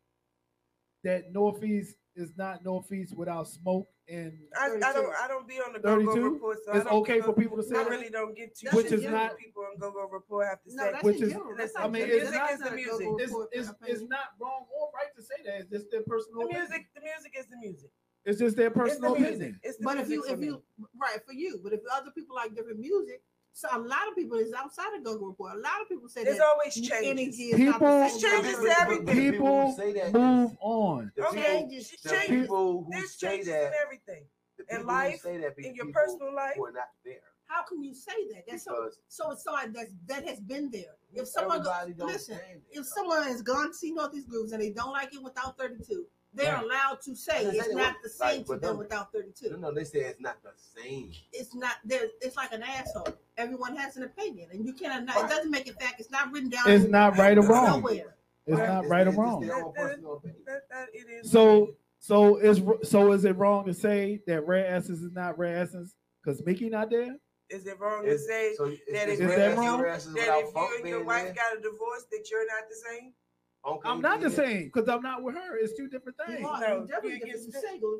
that 1.04 1.32
Northeast 1.32 1.96
is 2.16 2.32
not 2.38 2.64
northeast 2.64 3.18
without 3.18 3.48
smoke 3.48 3.88
and 4.08 4.34
I, 4.56 4.66
I 4.68 4.94
don't 4.94 5.16
I 5.16 5.28
don't 5.28 5.48
be 5.48 5.56
on 5.56 5.74
the 5.74 5.80
go 5.80 5.96
go 5.98 6.06
32? 6.14 6.30
report, 6.34 6.58
so 6.64 6.72
I 6.74 6.76
It's 6.78 6.86
don't 6.86 6.94
okay 7.02 7.22
for 7.22 7.34
people 7.34 7.58
to 7.58 7.64
say 7.64 7.76
I 7.76 7.84
that? 7.84 7.90
really 7.90 8.10
don't 8.10 8.36
get 8.38 8.54
too 8.56 8.68
Which 8.74 8.92
is 8.92 9.04
not- 9.06 9.38
people 9.38 9.64
on 9.64 9.80
go 9.80 9.92
go 9.92 10.08
report 10.08 10.46
have 10.48 10.62
to 10.64 10.76
No, 10.76 10.84
say. 10.84 10.92
that's 10.92 11.04
Which 11.04 11.22
is- 11.22 11.34
That's 11.58 11.74
I 11.78 11.88
mean, 11.88 12.06
just- 12.08 12.16
it's 12.24 12.32
that's 12.32 12.36
not- 12.36 12.52
is 12.54 12.60
the 12.70 12.76
music. 12.76 13.08
it's, 13.20 13.34
it's, 13.54 13.70
it's 13.88 14.02
not 14.10 14.36
wrong 14.40 14.66
or 14.78 14.92
right 14.94 15.08
to 15.16 15.22
say 15.24 15.36
that. 15.46 15.62
It's 15.62 15.70
just 15.72 15.90
their 15.90 16.04
personal 16.04 16.42
The 16.42 16.46
opinion. 16.48 16.68
music, 16.70 16.88
the 16.94 17.02
music 17.02 17.34
is 17.40 17.46
the 17.48 17.58
music. 17.58 17.90
It's 18.26 18.40
just 18.40 18.56
their 18.56 18.68
It's 18.68 18.76
the 18.76 18.80
personal 18.80 19.16
music. 19.16 19.30
opinion. 19.36 19.60
It's 19.64 19.78
the 19.78 19.84
But 19.84 19.98
if 19.98 20.10
you 20.10 20.24
for 20.24 20.34
if 20.34 20.40
me. 20.40 20.48
you 20.48 20.62
right 21.02 21.18
for 21.26 21.34
you, 21.34 21.60
but 21.64 21.74
if 21.74 21.82
other 21.94 22.12
people 22.12 22.36
like 22.36 22.56
different 22.56 22.80
music, 22.80 23.22
so 23.56 23.68
a 23.72 23.78
lot 23.78 24.08
of 24.10 24.16
people 24.16 24.38
is 24.38 24.52
outside 24.54 24.96
of 24.98 25.04
go-go 25.04 25.28
report. 25.28 25.54
A 25.56 25.60
lot 25.60 25.82
of 25.82 25.88
people 25.90 26.08
say 26.10 26.24
There's 26.24 26.40
always 26.40 26.76
energy 26.78 26.90
changes. 26.90 27.40
is 27.40 27.60
not 27.60 27.80
the 27.80 27.86
People- 27.86 28.10
same. 28.10 28.32
Changes 28.32 28.56
to 28.60 28.76
everything. 28.82 29.06
people. 29.32 29.32
People 29.32 29.74
say 29.78 29.94
that 29.94 30.14
move 30.14 30.58
on. 30.62 31.12
The 31.16 31.28
Okay, 31.28 31.36
people, 31.44 31.60
Changes, 31.70 31.92
the 32.02 32.10
changes. 32.10 32.28
people 32.30 32.84
who 32.84 32.92
There's 32.92 33.12
say 33.16 33.28
changes 33.28 33.48
in 33.50 33.72
everything. 33.84 34.26
in 34.70 34.86
life, 34.86 35.20
say 35.22 35.38
that 35.40 35.60
in 35.60 35.76
your 35.76 35.92
personal 35.92 36.34
life. 36.34 36.56
we're 36.58 36.72
not 36.72 36.90
there. 37.04 37.20
How 37.46 37.62
can 37.64 37.84
you 37.84 37.94
say 37.94 38.28
that? 38.34 38.46
That's 38.48 38.64
so 38.64 38.72
Because 38.86 38.98
so 39.10 39.32
it's 39.32 39.44
so 39.44 39.56
that's 39.72 39.92
that 40.08 40.28
has 40.28 40.40
been 40.40 40.72
there. 40.72 40.96
If 41.14 41.28
someone 41.28 41.62
go, 41.62 41.70
everybody 41.72 41.94
don't 41.94 42.08
listen, 42.08 42.40
if 42.72 42.86
someone 42.88 43.22
has 43.24 43.44
gone 43.44 43.68
to 43.68 43.74
see 43.76 43.92
Northeast 43.92 44.28
Groovers 44.30 44.54
and 44.54 44.62
they 44.64 44.72
don't 44.72 44.92
like 44.94 45.14
it 45.14 45.22
without 45.22 45.58
32, 45.60 46.08
they're 46.34 46.54
Right. 46.54 46.64
allowed 46.64 47.02
to 47.02 47.16
say 47.16 47.46
it's 47.46 47.70
not 47.70 47.94
what- 47.94 47.96
the 48.04 48.10
same 48.10 48.28
like, 48.28 48.38
to 48.46 48.52
but 48.54 48.62
them 48.62 48.70
them- 48.72 48.78
without 48.80 49.12
32. 49.12 49.50
No, 49.52 49.58
no, 49.58 49.72
they 49.74 49.84
say 49.84 50.00
it's 50.00 50.20
not 50.20 50.42
the 50.44 50.52
same. 50.56 51.12
It's 51.32 51.54
not 51.54 51.76
there. 51.86 52.08
It's 52.22 52.36
like 52.36 52.52
an 52.54 52.64
asshole. 52.64 53.08
Everyone 53.38 53.76
has 53.76 53.98
an 53.98 54.04
opinion, 54.04 54.50
and 54.52 54.66
you 54.66 54.74
cannot. 54.74 55.16
It 55.16 55.30
doesn't 55.30 55.52
make 55.52 55.68
it 55.68 55.80
fact. 55.80 56.00
It's 56.00 56.10
not 56.12 56.32
written 56.32 56.50
down. 56.50 56.70
It's 56.70 56.86
not 56.90 57.18
right 57.18 57.38
or 57.38 57.42
wrong. 57.42 57.82
Nowhere. 57.82 58.16
It's 58.46 58.58
Right. 58.60 58.68
not 58.68 58.88
right 58.88 59.08
or 59.08 59.12
wrong. 59.12 59.42
Just 59.44 59.54
their 59.56 59.66
own 59.66 59.74
That- 59.76 60.02
that- 60.24 60.46
That, 60.46 60.70
that 60.70 60.90
it 60.94 61.08
is. 61.10 61.32
So 61.32 61.76
so 62.00 62.36
is 62.38 62.62
so 62.84 63.12
is 63.14 63.24
it 63.26 63.38
wrong 63.38 63.66
to 63.66 63.74
say 63.74 64.22
that 64.28 64.46
rare 64.46 64.66
essence 64.68 65.00
is 65.00 65.12
not 65.14 65.38
rare 65.38 65.58
essence 65.60 65.96
because 66.22 66.44
Mickey 66.46 66.70
not 66.70 66.90
there? 66.90 67.16
is 67.50 67.68
it 67.68 67.80
wrong 67.80 68.04
to 68.04 68.18
say 68.18 68.56
so 68.56 68.66
it's- 68.66 68.80
that 68.92 69.08
if, 69.10 69.14
Is 69.16 69.20
you- 69.20 69.28
that 69.28 69.52
if 69.52 69.58
wrong? 69.58 69.78
you, 69.80 69.86
that 69.86 69.98
if 70.00 70.54
you 70.56 70.76
and 70.80 70.88
your 70.88 71.04
wife 71.04 71.26
there? 71.26 71.34
got 71.36 71.58
a 71.58 71.62
divorce, 71.62 72.04
that 72.12 72.28
you're 72.32 72.48
not 72.48 72.68
the 72.68 72.76
same? 72.76 73.14
Funk 73.64 73.82
I'm 73.86 73.94
ain't 73.94 74.02
not 74.02 74.22
the 74.22 74.30
same 74.30 74.66
because 74.66 74.90
I'm 74.90 75.02
not 75.02 75.24
with 75.24 75.36
her. 75.36 75.58
It's 75.58 75.74
two 75.76 75.88
different 75.88 76.18
You 76.28 76.36
things. 76.36 76.48
are. 76.48 76.60
No, 76.60 76.82
you 76.82 76.88
definitely 76.88 77.20
different. 77.20 77.54
get 77.54 77.62
single. 77.62 78.00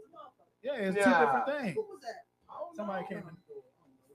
Yeah, 0.62 0.74
it's 0.76 0.98
Yeah. 0.98 1.04
two 1.04 1.26
different 1.26 1.46
things. 1.46 1.76
Who 1.76 1.82
was 1.82 2.02
that? 2.02 2.26
Somebody 2.76 3.06
came 3.08 3.18
in 3.20 3.24
the. 3.26 3.34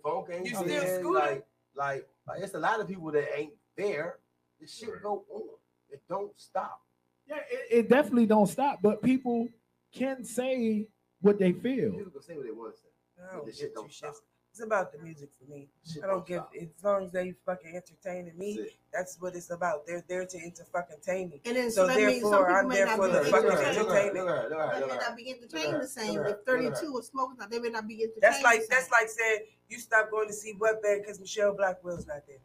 Funk 0.03 0.27
ain't 0.31 0.47
You 0.47 0.55
still 0.55 0.65
there. 0.65 1.05
Like, 1.05 1.47
like, 1.75 2.09
like, 2.27 2.43
it's 2.43 2.55
a 2.55 2.59
lot 2.59 2.81
of 2.81 2.89
people 2.89 3.11
that 3.13 3.39
ain't 3.39 3.53
there. 3.77 4.19
The 4.61 4.67
shit 4.67 5.03
go 5.03 5.25
on. 5.31 5.43
It 5.91 6.03
don't 6.09 6.33
stop. 6.39 6.83
Yeah, 7.27 7.37
it, 7.51 7.67
it 7.71 7.89
definitely 7.89 8.27
don't 8.27 8.47
stop, 8.47 8.81
but 8.83 9.03
people 9.03 9.49
can 9.93 10.25
say 10.25 10.89
what 11.21 11.39
they 11.39 11.53
feel. 11.53 11.93
People 11.93 12.11
can 12.13 12.23
say 12.23 12.37
what 12.37 12.45
they 12.47 12.53
want 12.53 12.75
to 12.75 12.81
say. 12.81 12.89
I 13.21 13.33
don't 13.33 13.43
oh, 13.43 13.47
This 13.47 13.59
shit 13.59 13.75
don't 13.75 13.87
two 13.87 13.93
stop. 13.93 14.15
Shits. 14.49 14.59
It's 14.59 14.63
about 14.65 14.93
the 14.93 14.99
music 14.99 15.31
for 15.39 15.51
me. 15.53 15.69
Shit 15.87 16.03
I 16.05 16.07
don't 16.09 16.27
give 16.27 16.39
stop. 16.43 16.53
as 16.61 16.85
long 16.85 17.05
as 17.05 17.13
they 17.13 17.35
fucking 17.47 17.77
entertaining 17.77 18.37
me. 18.39 18.57
That's. 18.57 18.73
That's 18.93 19.21
what 19.21 19.35
it's 19.37 19.51
about. 19.51 19.87
They're 19.87 20.05
there 20.09 20.27
to 20.27 20.39
enter 20.39 20.65
fucking 20.73 20.97
entertain 20.97 21.31
me. 21.31 21.41
And 21.45 21.57
then 21.57 21.71
so, 21.71 21.83
So 21.83 21.87
that 21.89 21.97
therefore, 21.97 22.15
people 22.15 22.35
I'm 22.35 22.69
there 22.69 22.87
for 22.97 23.09
the 23.09 23.25
fucking 23.25 23.51
her, 23.51 23.63
entertained. 23.63 23.79
look 23.79 23.91
at 23.91 23.97
her, 23.99 24.09
entertainment. 24.09 24.27
look 24.27 24.29
at 24.29 24.43
her, 24.43 24.49
look 24.51 24.61
at 24.61 24.75
her, 24.75 24.81
They 24.81 24.87
may 24.87 24.97
not 24.97 25.17
be 25.17 25.31
entertained 25.31 25.83
the 25.83 25.87
same. 25.87 26.09
If 26.11 26.17
look 26.17 26.27
at 26.27 26.31
her. 26.31 26.75
32 26.75 26.93
was 26.93 27.07
smoking, 27.09 27.37
they 27.51 27.59
may 27.59 27.69
not 27.69 27.87
be 27.87 27.95
entertained. 27.95 28.23
That's 28.23 28.43
like 28.43 28.63
that's 28.69 28.91
like 28.91 29.09
saying 29.09 29.39
you 29.69 29.79
stop 29.79 30.11
going 30.11 30.29
to 30.29 30.35
see 30.35 30.55
what 30.59 30.83
band 30.83 31.03
because 31.03 31.21
Michelle 31.21 31.55
Blackwell's 31.55 32.07
not 32.07 32.23
there. 32.27 32.39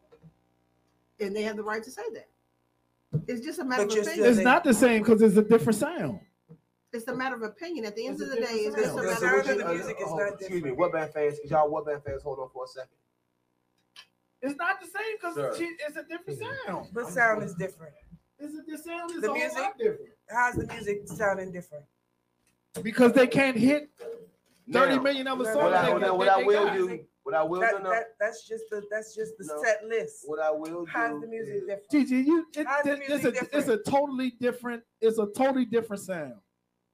and 1.27 1.35
they 1.35 1.43
have 1.43 1.55
the 1.55 1.63
right 1.63 1.83
to 1.83 1.91
say 1.91 2.03
that. 2.13 2.27
It's 3.27 3.45
just 3.45 3.59
a 3.59 3.63
matter 3.63 3.83
But 3.83 3.89
of 3.91 3.95
you're 3.95 4.03
opinion. 4.03 4.23
still 4.25 4.37
It's 4.37 4.43
not 4.43 4.63
the 4.63 4.73
same 4.73 5.01
because 5.03 5.21
it's 5.21 5.37
a 5.37 5.43
different 5.43 5.77
sound. 5.79 6.19
It's 6.93 7.07
a 7.07 7.15
matter 7.15 7.35
of 7.35 7.41
opinion. 7.41 7.85
At 7.85 7.95
the 7.95 8.05
end 8.05 8.21
It's 8.21 8.23
of 8.23 8.29
the 8.29 8.35
day, 8.35 8.41
it's 8.53 8.75
just 8.75 8.91
a 8.97 9.01
matter 9.01 9.19
The 9.19 9.39
of 9.39 9.45
opinion. 9.45 9.67
music 9.77 9.97
is 9.99 10.05
Oh, 10.07 10.15
not 10.15 10.33
Excuse 10.39 10.63
me, 10.63 10.71
what 10.71 10.93
band 10.93 11.11
fans? 11.11 11.37
Y'all 11.45 11.69
what 11.69 11.85
band 11.87 12.03
fans? 12.03 12.21
Hold 12.21 12.39
on 12.39 12.49
for 12.53 12.65
a 12.65 12.67
second. 12.67 12.89
It's 14.41 14.55
not 14.57 14.79
the 14.79 14.85
same 14.87 15.15
because 15.19 15.59
it's 15.59 15.97
a 15.97 16.03
different 16.03 16.39
sound. 16.67 16.87
But 16.93 17.07
sound 17.09 17.43
is 17.43 17.55
different. 17.55 17.93
It's 18.39 18.53
a, 18.53 18.71
the 18.71 18.77
sound 18.77 19.11
is 19.11 19.21
The 19.21 19.27
a 19.27 19.29
whole 19.29 19.37
music- 19.39 19.57
lot 19.57 19.77
different 19.77 20.09
How's 20.29 20.55
the 20.55 20.67
music 20.67 21.01
sounding 21.05 21.51
different? 21.51 21.85
because 22.81 23.13
they 23.13 23.27
can't 23.27 23.57
hit 23.57 23.89
thirty 24.71 24.95
Now, 24.97 25.01
million 25.01 25.27
other 25.27 25.45
songs. 25.45 25.55
What 25.57 25.73
I, 25.73 25.85
they 25.99 26.09
what 26.11 26.27
I, 26.29 26.35
they- 26.37 26.43
I 26.43 26.45
will 26.45 26.65
got. 26.65 26.73
do, 26.77 26.99
what 27.23 27.35
I 27.35 27.43
will 27.43 27.61
do, 27.61 27.65
That, 27.67 27.83
no, 27.83 27.89
that, 27.91 28.05
that's 28.19 28.47
just 28.47 28.65
the 28.69 28.83
that's 28.91 29.15
just 29.15 29.33
the 29.37 29.45
No. 29.45 29.63
set 29.63 29.85
list. 29.87 30.23
what 30.25 30.39
I 30.41 30.51
will 30.51 30.83
do. 30.83 30.85
How's 30.91 31.21
the 31.21 31.27
music 31.27 31.55
is- 31.55 31.61
different? 31.61 31.89
Gigi, 31.91 32.15
you 32.17 32.45
it, 32.55 32.67
How's 32.67 32.83
the 32.83 32.91
it- 32.93 32.99
it's 32.99 33.23
music 33.23 33.41
a 33.53 33.57
it's 33.57 33.67
a 33.69 33.77
totally 33.77 34.31
different 34.41 34.83
it's 34.99 35.17
a 35.19 35.27
totally 35.27 35.65
different 35.65 36.01
sound. 36.03 36.33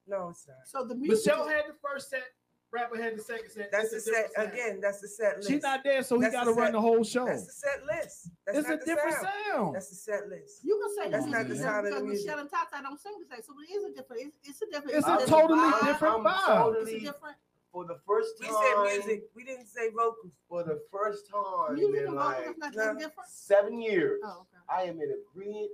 No, 0.10 0.30
it's 0.30 0.48
not. 0.48 0.58
So 0.66 0.86
the 0.86 0.96
music. 0.96 1.26
Michelle 1.28 1.48
had 1.48 1.64
the 1.68 1.76
first 1.86 2.10
set, 2.10 2.24
rapper 2.72 3.02
had 3.02 3.18
the 3.18 3.22
second 3.22 3.50
set. 3.52 3.72
That's 3.72 3.92
the 3.92 3.98
It's 3.98 4.06
set 4.06 4.30
again. 4.38 4.80
That's 4.82 5.02
the 5.02 5.08
set 5.08 5.38
list. 5.38 5.50
She's 5.50 5.62
not 5.64 5.84
there, 5.84 6.02
so 6.04 6.20
he 6.20 6.30
got 6.30 6.46
to 6.46 6.52
run 6.54 6.72
the 6.74 6.82
whole 6.82 7.04
show. 7.04 7.26
That's 7.26 7.46
the 7.46 7.52
set 7.54 7.86
list. 7.86 8.30
That's 8.46 8.58
It's 8.60 8.70
a 8.70 8.78
the 8.78 8.86
different 8.86 9.16
sound. 9.16 9.28
sound. 9.54 9.76
That's 9.76 9.90
the 9.90 9.96
set 9.96 10.28
list. 10.30 10.62
You 10.64 10.80
can 10.82 11.04
say 11.06 11.12
That's 11.12 11.26
not 11.28 11.48
the 11.48 11.56
sound 11.56 11.86
of 11.88 11.94
different 11.94 11.94
the 11.94 12.02
because 12.02 12.04
music. 12.08 12.26
Michelle 12.28 12.40
and 12.42 12.50
Tata 12.50 12.84
don't 12.84 13.00
sing 13.00 13.14
the 13.20 13.36
same. 13.36 13.44
So 13.46 13.54
it 13.62 13.72
is 13.72 13.84
a 13.86 13.94
different. 13.96 14.22
It's, 14.24 14.38
it's 14.50 14.62
a 14.62 14.66
different. 14.66 14.98
It's 14.98 15.08
a 15.08 15.18
different 15.18 15.30
totally 15.30 15.60
vibe. 15.72 15.86
different 15.86 16.24
vibe. 16.26 16.46
totally 16.48 16.92
It's 16.94 17.04
a 17.04 17.06
different. 17.14 17.38
for 17.72 17.86
the 17.86 18.00
first 18.08 18.30
time, 18.42 18.50
We 18.50 18.56
time. 18.56 18.66
said 18.90 19.06
music. 19.06 19.24
We 19.36 19.44
didn't 19.46 19.68
say 19.68 19.90
vocals. 19.90 20.34
For 20.50 20.64
the 20.64 20.82
first 20.92 21.30
time 21.30 21.76
Music 21.76 22.08
in 22.08 22.16
like 22.16 22.56
no. 22.74 22.98
seven 23.28 23.80
years, 23.82 24.20
Oh, 24.26 24.46
okay. 24.50 24.58
I 24.70 24.90
am 24.90 25.00
in 25.02 25.10
agreement 25.22 25.72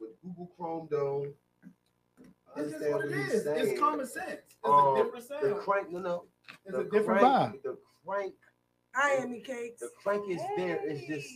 with 0.00 0.10
Google 0.22 0.50
Chrome 0.56 0.88
Dome. 0.90 1.34
That's 2.56 2.70
just 2.70 2.80
what 2.80 3.04
it 3.04 3.10
what 3.10 3.14
he's 3.30 3.44
saying. 3.44 3.68
It's 3.70 3.80
common 3.80 4.06
sense. 4.06 4.30
It's 4.30 4.56
Um, 4.64 4.96
a 4.96 5.02
different 5.04 5.28
The 5.28 5.40
sound. 5.40 5.60
crank, 5.60 5.90
no, 5.90 5.98
no. 6.00 6.24
It's 6.64 6.72
the 6.74 6.80
a 6.80 6.84
different 6.84 7.20
crank, 7.20 7.54
vibe. 7.56 7.62
The 7.62 7.78
crank, 8.06 8.34
Hi, 8.94 9.22
Amy 9.22 9.40
Cakes. 9.40 9.80
the 9.80 9.90
crank 10.02 10.28
is 10.28 10.40
there. 10.56 10.80
It's 10.84 11.06
just, 11.06 11.26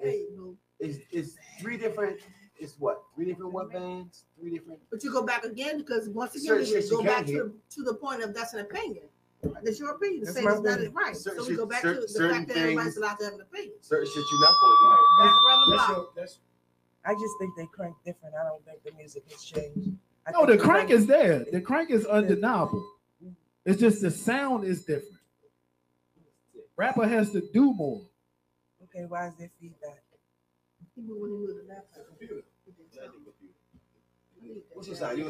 Hey, 0.00 0.26
boo. 0.36 0.56
it's, 0.80 0.98
it's 1.12 1.36
three 1.60 1.76
different. 1.76 2.20
It's 2.58 2.74
what? 2.78 3.02
Three 3.14 3.24
different 3.26 3.52
what 3.52 3.72
bands? 3.72 4.24
Three 4.38 4.50
different. 4.50 4.80
But 4.90 5.02
you 5.04 5.12
go 5.12 5.22
back 5.22 5.44
again 5.44 5.78
because 5.78 6.08
once 6.08 6.34
again, 6.34 6.64
Certain 6.64 6.66
we 6.74 6.80
you 6.84 6.90
go 6.90 7.02
back 7.02 7.26
can't 7.26 7.28
to, 7.28 7.54
to 7.76 7.82
the 7.84 7.94
point 7.94 8.22
of 8.22 8.34
that's 8.34 8.52
an 8.54 8.60
opinion. 8.60 9.04
That's 9.64 9.80
your 9.80 9.90
opinion. 9.90 10.24
That's 10.24 10.36
Say 10.36 10.42
my 10.44 10.52
it's 10.52 10.60
not 10.60 10.78
right. 10.94 11.16
Certain 11.16 11.42
so 11.42 11.50
we 11.50 11.56
go 11.56 11.66
back 11.66 11.82
cer- 11.82 11.94
to 11.94 12.00
the 12.00 12.28
fact 12.30 12.48
that 12.48 12.56
everybody's 12.58 12.96
allowed 12.96 13.16
to 13.18 13.24
have 13.24 13.34
an 13.34 13.40
opinion. 13.40 13.74
Certain 13.80 14.06
shit 14.06 14.14
you're 14.30 14.40
not 14.40 14.54
going 14.60 14.76
to 14.78 14.98
That's 15.18 15.36
around 15.46 15.70
the 15.70 15.76
That's 15.76 15.88
block. 15.92 16.14
that's- 16.14 16.38
I 17.04 17.14
just 17.14 17.34
think 17.40 17.56
they 17.56 17.66
crank 17.66 17.96
different. 18.04 18.36
I 18.36 18.44
don't 18.44 18.64
think 18.64 18.84
the 18.84 18.92
music 18.92 19.24
has 19.32 19.42
changed. 19.42 19.90
I 20.26 20.30
no, 20.32 20.46
the 20.46 20.56
crank 20.58 20.90
is 20.90 21.06
there. 21.06 21.44
The 21.50 21.60
crank 21.60 21.90
is 21.90 22.06
undeniable. 22.06 22.84
It's 23.64 23.80
just 23.80 24.00
the 24.02 24.10
sound 24.10 24.64
is 24.64 24.84
different. 24.84 25.18
Rapper 26.76 27.06
has 27.06 27.30
to 27.32 27.40
do 27.52 27.72
more. 27.74 28.02
Okay, 28.84 29.04
why 29.06 29.28
is 29.28 29.34
there 29.38 29.50
feedback? 29.60 30.02
Even 30.96 31.20
when 31.20 31.30
he 31.30 31.36
was 31.38 31.56
a 31.56 31.68
laptop. 31.68 32.06
What's 34.74 34.88
your 34.88 34.96
sign? 34.96 35.24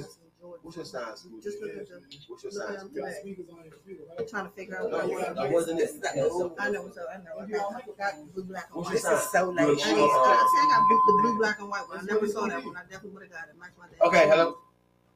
What's 0.62 0.76
your 0.76 0.84
sign? 0.84 1.04
Just 1.42 1.60
look 1.60 1.70
at 1.76 1.86
the. 1.88 2.00
What's 2.28 2.42
your 2.44 2.52
look 2.52 2.62
sign? 2.66 2.74
at 2.74 2.80
them 2.80 2.90
Scooter? 2.90 3.36
today. 3.36 3.98
I'm 4.18 4.28
trying 4.28 4.44
to 4.46 4.50
figure 4.52 4.78
out. 4.80 4.90
No, 4.90 4.96
what 4.98 5.08
you- 5.08 5.18
I 5.20 5.46
is. 5.46 5.52
wasn't 5.52 5.80
it. 5.80 5.90
I 6.10 6.16
know, 6.16 6.54
I 6.58 6.70
know, 6.70 6.90
so 6.90 7.02
I 7.12 7.16
know. 7.18 7.38
I 7.38 7.46
got, 7.50 7.84
forgot 7.84 8.14
blue, 8.34 8.44
black, 8.44 8.68
and 8.74 8.84
white. 8.84 8.92
This 8.92 9.04
is 9.04 9.30
so 9.30 9.50
You 9.50 9.56
late. 9.56 9.62
a- 9.62 9.66
I 9.66 9.70
you 9.70 9.76
didn't, 9.76 9.98
a- 9.98 10.02
I 10.02 10.46
said 10.50 10.62
I 10.62 10.68
got 10.72 10.88
blue, 10.88 11.00
the 11.06 11.22
blue, 11.22 11.38
black, 11.38 11.60
and 11.60 11.68
white 11.70 11.88
one. 11.88 11.98
I 11.98 12.02
never 12.02 12.26
saw 12.28 12.46
that 12.48 12.64
one. 12.64 12.76
I 12.76 12.80
definitely 12.82 13.10
would 13.10 13.22
have 13.22 13.30
got 13.32 13.48
it. 13.50 13.58
Match 13.60 13.70
my 13.78 13.86
day. 13.88 13.96
Okay, 14.02 14.28
hello. 14.28 14.56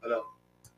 Hello. 0.07 0.23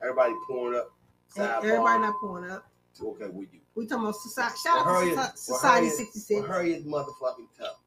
Everybody 0.03 0.33
pouring 0.49 0.79
up. 0.79 0.91
Everybody 1.37 1.99
not 2.01 2.15
pulling 2.19 2.51
up. 2.51 2.65
Okay, 2.99 3.27
with 3.27 3.53
you. 3.53 3.61
We 3.75 3.87
talking 3.87 4.05
about 4.05 4.17
society. 4.17 4.55
Shout 4.65 4.87
Well, 4.87 4.95
out 4.97 5.01
to 5.03 5.07
it- 5.11 5.13
Soci- 5.13 5.17
well, 5.19 5.33
Society 5.37 5.91
66. 5.91 6.41
well, 6.41 6.49
hurry 6.51 6.73
it 6.73 6.87
motherfucking 6.87 7.49
tell. 7.59 7.79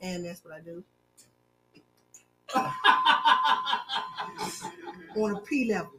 And 0.00 0.24
that's 0.24 0.42
what 0.42 0.54
I 0.54 0.60
do. 0.60 0.82
On 5.22 5.36
a 5.36 5.40
P 5.42 5.70
level. 5.70 5.97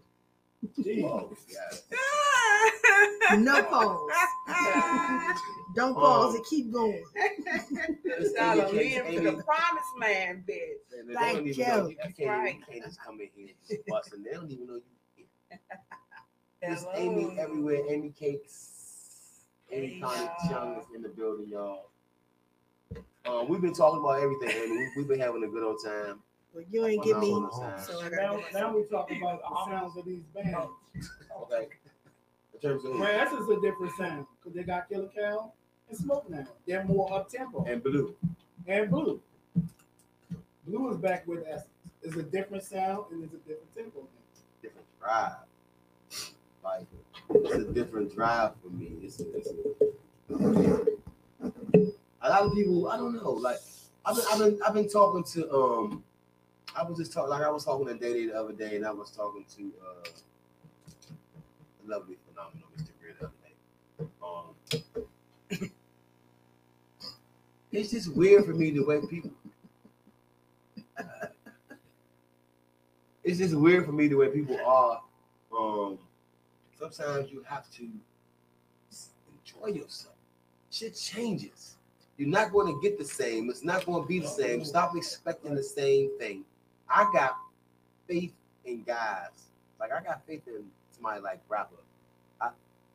Oh, 1.03 1.29
God. 3.29 3.39
No 3.39 3.63
pause. 3.63 4.09
Don't 5.75 5.93
pause 5.93 6.35
and 6.35 6.45
keep 6.45 6.71
going. 6.73 7.03
This 8.03 8.33
Y'all 8.35 8.59
are 8.61 8.67
Amy 8.67 8.95
living 8.95 9.23
the 9.23 9.29
Amy- 9.31 9.41
promised 9.43 9.95
man, 9.97 10.43
bitch. 10.47 10.81
Man, 10.91 11.07
they 11.07 11.13
Thank 11.13 11.45
you. 11.57 11.65
know 11.65 11.83
you. 11.83 11.89
You 11.91 11.97
That's 12.03 12.17
can't, 12.17 12.29
right. 12.29 12.55
you 12.57 12.63
can't 12.73 12.83
just 12.85 12.99
come 13.01 13.21
in 13.21 13.29
here 13.35 13.47
and 13.47 13.55
just 13.69 13.85
busting. 13.87 14.23
They 14.23 14.31
don't 14.31 14.51
even 14.51 14.67
know 14.67 14.75
you. 14.75 15.57
It's 16.63 16.85
Amy 16.95 17.37
everywhere. 17.39 17.81
Amy 17.89 18.09
Cakes. 18.09 19.45
Amy 19.71 19.87
Hey, 19.87 19.99
Connie. 20.01 20.29
Chung 20.49 20.77
is 20.79 20.85
in 20.95 21.01
the 21.03 21.09
building, 21.09 21.47
y'all. 21.49 21.89
Um, 23.25 23.47
we've 23.47 23.61
been 23.61 23.73
talking 23.73 23.99
about 23.99 24.21
everything, 24.21 24.49
Amy. 24.49 24.87
We've 24.97 25.07
been 25.07 25.19
having 25.19 25.43
a 25.43 25.47
good 25.47 25.63
old 25.63 25.79
time. 25.83 26.19
But 26.53 26.65
you 26.71 26.85
ain't 26.85 27.03
give 27.03 27.19
me. 27.19 27.29
So 27.29 28.01
I 28.01 28.09
Now, 28.09 28.37
got 28.37 28.53
now 28.53 28.75
we 28.75 28.83
talk 28.85 29.09
about 29.11 29.41
the 29.41 29.65
sounds 29.71 29.97
of 29.97 30.05
these 30.05 30.23
bands. 30.33 30.71
Okay. 31.43 31.67
In 32.53 32.59
terms 32.59 32.83
of 32.85 32.91
Well, 32.91 33.01
that's 33.03 33.31
just 33.31 33.49
a 33.49 33.59
different 33.61 33.95
sound 33.97 34.25
because 34.39 34.55
they 34.55 34.63
got 34.63 34.89
Killer 34.89 35.09
Cow 35.15 35.53
and 35.87 35.97
Smoke 35.97 36.29
now. 36.29 36.45
They're 36.67 36.83
more 36.83 37.13
up 37.13 37.29
tempo 37.29 37.63
and 37.65 37.81
blue. 37.81 38.15
and 38.67 38.89
Blue. 38.89 39.21
Blue 40.67 40.91
is 40.91 40.97
back 40.97 41.25
with 41.27 41.45
Essence. 41.47 41.69
It's 42.01 42.15
a 42.15 42.23
different 42.23 42.63
sound 42.63 43.05
and 43.11 43.23
it's 43.23 43.33
a 43.33 43.37
different 43.37 43.73
tempo. 43.75 44.07
different 44.61 44.87
drive. 44.99 45.33
Like 46.63 46.85
it's 47.29 47.53
a 47.69 47.71
different 47.71 48.13
drive 48.13 48.51
for 48.61 48.69
me. 48.69 48.91
It's, 49.03 49.19
it's 49.21 49.49
a 52.21 52.29
lot 52.29 52.41
of 52.43 52.53
people. 52.53 52.89
I 52.89 52.97
don't 52.97 53.15
know. 53.15 53.31
Like 53.31 53.57
I've 54.05 54.15
been, 54.15 54.25
I've 54.31 54.39
been, 54.39 54.59
I've 54.67 54.73
been 54.73 54.89
talking 54.89 55.23
to. 55.23 55.51
Um, 55.53 56.03
I 56.75 56.83
was 56.83 56.97
just 56.97 57.13
talking. 57.13 57.29
Like 57.29 57.43
I 57.43 57.49
was 57.49 57.65
talking 57.65 57.87
to 57.87 57.95
Day 57.95 58.27
the 58.27 58.39
other 58.39 58.53
day, 58.53 58.75
and 58.75 58.85
I 58.85 58.91
was 58.91 59.11
talking 59.11 59.45
to 59.57 59.71
uh, 59.85 60.09
lovely, 61.85 62.17
phenomenal 62.29 62.67
Mr. 62.77 62.91
Greer 62.99 63.15
the 63.19 63.25
other 63.25 63.33
day. 63.43 63.55
Um, 65.61 65.71
it's 67.71 67.91
just 67.91 68.13
weird 68.15 68.45
for 68.45 68.53
me 68.53 68.71
the 68.71 68.83
way 68.83 68.99
people. 69.09 69.31
it's 73.23 73.39
just 73.39 73.55
weird 73.55 73.85
for 73.85 73.91
me 73.91 74.07
the 74.07 74.15
way 74.15 74.29
people 74.29 74.57
are. 74.65 75.01
Um, 75.57 75.97
sometimes 76.77 77.31
you 77.31 77.43
have 77.47 77.69
to 77.71 77.87
enjoy 79.33 79.67
yourself. 79.79 80.13
Shit 80.71 80.95
changes. 80.95 81.75
You're 82.17 82.29
not 82.29 82.51
going 82.51 82.67
to 82.67 82.79
get 82.81 82.99
the 82.99 83.05
same. 83.05 83.49
It's 83.49 83.63
not 83.63 83.85
going 83.85 84.03
to 84.03 84.07
be 84.07 84.19
the 84.19 84.27
same. 84.27 84.63
Stop 84.65 84.95
expecting 84.95 85.55
the 85.55 85.63
same 85.63 86.17
thing. 86.19 86.43
I 86.89 87.09
got 87.13 87.37
faith 88.07 88.33
in 88.65 88.83
guys. 88.83 89.29
Like 89.79 89.91
I 89.91 90.01
got 90.03 90.25
faith 90.27 90.43
in 90.47 90.65
somebody 90.91 91.21
like 91.21 91.41
rapper. 91.49 91.75
I 92.41 92.49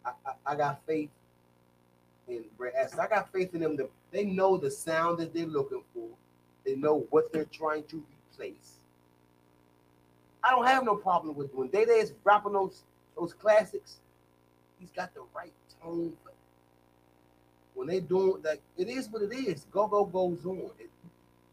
I, 0.05 0.13
I- 0.25 0.35
got 0.57 0.81
faith 0.87 1.11
in 2.29 2.45
Brad 2.59 2.75
Aston. 2.75 3.01
I 3.01 3.09
got 3.09 3.33
faith 3.33 3.55
in 3.55 3.61
them. 3.61 3.77
That 3.77 3.91
they 4.13 4.25
know 4.25 4.57
the 4.57 4.71
sound 4.71 5.19
that 5.19 5.35
they're 5.35 5.47
looking 5.47 5.83
for. 5.95 6.09
They 6.65 6.77
know 6.77 7.07
what 7.11 7.33
they're 7.33 7.47
trying 7.47 7.85
to 7.85 8.05
replace. 8.33 8.79
I 10.45 10.51
don't 10.51 10.67
have 10.67 10.85
no 10.85 10.97
problem 10.97 11.37
with 11.37 11.53
when 11.55 11.69
Day 11.69 11.85
Day 11.87 11.93
is 12.01 12.13
rapping 12.25 12.53
those 12.55 12.83
those 13.19 13.35
classics. 13.35 13.99
He's 14.81 14.91
got 14.91 15.15
the 15.15 15.23
right 15.35 15.53
tone 15.83 16.13
it. 16.27 16.35
When 17.75 17.89
they 17.89 18.01
doing 18.01 18.43
like 18.45 18.63
it 18.77 18.89
is 18.89 19.09
what 19.11 19.23
it 19.23 19.35
is. 19.35 19.67
Go 19.73 19.89
go 19.89 20.05
goes 20.07 20.45
on. 20.47 20.71
It, 20.81 20.91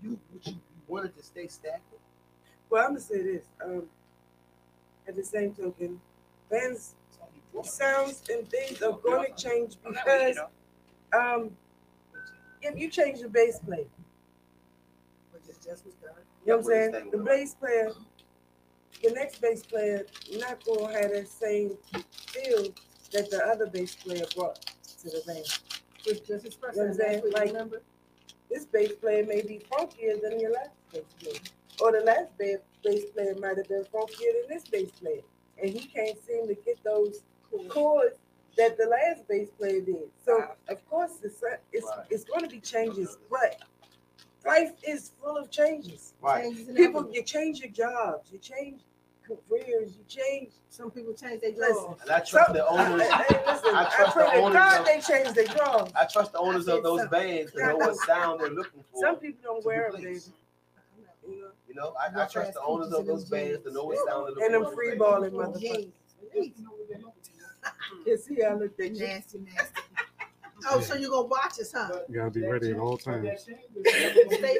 you 0.03 0.19
what 0.31 0.47
you 0.47 0.55
wanted 0.87 1.17
to 1.17 1.23
stay 1.23 1.47
stagnant. 1.47 2.00
Well, 2.71 2.83
I'm 2.83 2.91
gonna 2.91 3.01
say 3.01 3.21
this. 3.21 3.43
Um, 3.63 3.83
at 5.07 5.15
the 5.15 5.23
same 5.23 5.53
token, 5.53 5.99
bands 6.49 6.95
sounds 7.63 8.23
and 8.29 8.47
things 8.49 8.81
are 8.81 8.93
going 8.93 9.33
to 9.35 9.43
change 9.43 9.75
because 9.85 10.37
um, 11.13 11.51
if 12.61 12.79
you 12.79 12.89
change 12.89 13.19
the 13.19 13.27
bass 13.27 13.59
player, 13.59 13.85
Which 15.33 15.49
is 15.49 15.57
just 15.57 15.85
was 15.85 15.95
done. 15.95 16.11
you 16.45 16.53
know 16.53 16.57
what 16.59 16.73
I'm 16.73 16.91
saying? 16.93 17.11
The 17.11 17.17
bass 17.17 17.55
player, 17.55 17.91
the 19.03 19.11
next 19.11 19.41
bass 19.41 19.63
player, 19.63 20.05
not 20.37 20.63
gonna 20.65 20.93
have 20.93 21.11
that 21.11 21.27
same 21.27 21.77
feel 22.27 22.67
that 23.11 23.29
the 23.29 23.43
other 23.45 23.67
bass 23.67 23.95
player 23.95 24.23
brought 24.35 24.65
to 25.01 25.09
the 25.09 25.21
band. 25.27 25.45
Which 26.05 26.25
just 26.25 26.45
express 26.45 26.75
You 26.77 26.83
know 26.83 26.87
what 26.89 26.93
I'm 26.93 26.97
saying? 26.97 27.23
Like, 27.25 27.33
Like 27.33 27.47
remember? 27.47 27.81
this 28.49 28.65
bass 28.65 28.93
player 28.93 29.25
may 29.25 29.41
be 29.41 29.61
funkier 29.71 30.21
than 30.21 30.39
your 30.39 30.51
last 30.53 30.69
bass 30.93 31.03
player, 31.19 31.39
or 31.81 31.91
the 31.91 32.01
last 32.01 32.37
ba- 32.37 32.61
bass 32.83 33.05
player 33.13 33.35
might 33.39 33.57
have 33.57 33.67
been 33.67 33.83
funkier 33.93 34.31
than 34.41 34.49
this 34.49 34.63
bass 34.67 34.91
player, 34.91 35.21
and 35.61 35.69
he 35.71 35.79
can't 35.87 36.17
seem 36.25 36.47
to 36.47 36.55
get 36.55 36.81
those 36.83 37.21
chords 37.69 38.15
that 38.57 38.77
the 38.77 38.85
last 38.85 39.27
bass 39.27 39.49
player 39.57 39.81
did. 39.81 40.09
So 40.25 40.43
of 40.67 40.89
course 40.89 41.13
it's 41.23 41.41
it's 41.71 41.85
Right. 41.85 42.05
it's 42.09 42.23
going 42.23 42.41
to 42.43 42.49
be 42.49 42.59
changes, 42.59 43.17
but 43.29 43.57
life 44.45 44.71
is 44.87 45.11
full 45.21 45.37
of 45.37 45.49
changes. 45.51 46.13
Right. 46.21 46.43
Changes 46.43 46.75
People, 46.75 47.09
you 47.11 47.23
change 47.23 47.59
your 47.59 47.71
jobs, 47.71 48.31
you 48.31 48.39
change 48.39 48.81
careers, 49.25 49.95
you 49.97 50.03
change. 50.07 50.51
Some 50.69 50.91
people 50.91 51.13
change 51.13 51.41
their 51.41 51.51
Listen, 51.51 51.75
jobs. 51.85 52.01
And 52.01 52.11
I 52.11 52.19
trust 52.19 52.47
some- 52.47 52.53
the 52.55 52.67
owners. 52.67 53.01
I, 53.11 53.25
I, 53.45 53.53
listen, 53.53 53.75
I 53.75 53.85
I, 53.85 53.89
trust 53.95 54.13
pray 54.15 54.25
the 54.25 54.33
owners 54.41 54.53
God 54.53 54.79
of- 54.79 54.85
they 54.85 54.99
change 55.01 55.33
their 55.35 55.45
jobs. 55.45 55.91
I 55.95 56.05
trust 56.05 56.31
the 56.33 56.39
owners 56.39 56.67
of 56.67 56.83
those 56.83 57.01
some- 57.01 57.09
bands 57.09 57.51
to 57.53 57.59
know 57.67 57.77
what 57.77 57.95
sound 57.97 58.41
they're 58.41 58.49
looking 58.49 58.83
for. 58.91 58.99
Some 59.01 59.15
people 59.17 59.39
don't 59.43 59.63
wear 59.65 59.91
them, 59.91 60.01
baby. 60.01 60.07
replace. 60.17 60.31
You 61.73 61.79
know, 61.79 61.93
I, 61.97 62.23
I 62.23 62.25
trust 62.27 62.53
the 62.55 62.61
owners 62.61 62.91
of 62.91 63.05
those 63.05 63.23
bands 63.29 63.63
to 63.63 63.71
know 63.71 63.85
what 63.85 63.95
jeans. 63.95 64.09
sound 64.09 64.35
they're 64.37 64.45
and 64.47 64.51
looking 64.51 64.51
them 64.51 64.63
for. 64.65 64.73
free 64.75 64.95
balling 64.97 65.31
motherfuckers. 65.31 65.61
Jeans. 65.61 65.93
You 68.05 68.17
see 68.17 68.41
how 68.41 68.49
I 68.49 68.53
looked 68.55 68.79
at 68.81 68.93
you. 68.95 69.07
Nasty, 69.07 69.39
nasty. 69.39 69.81
Oh, 70.69 70.79
so 70.79 70.93
you're 70.93 71.09
gonna 71.09 71.27
watch 71.27 71.59
us, 71.59 71.71
huh? 71.75 71.89
You 72.07 72.17
gotta 72.17 72.29
be 72.29 72.45
ready 72.45 72.69
at 72.69 72.77
all 72.77 72.95
times. 72.95 73.27
Stay 73.41 73.55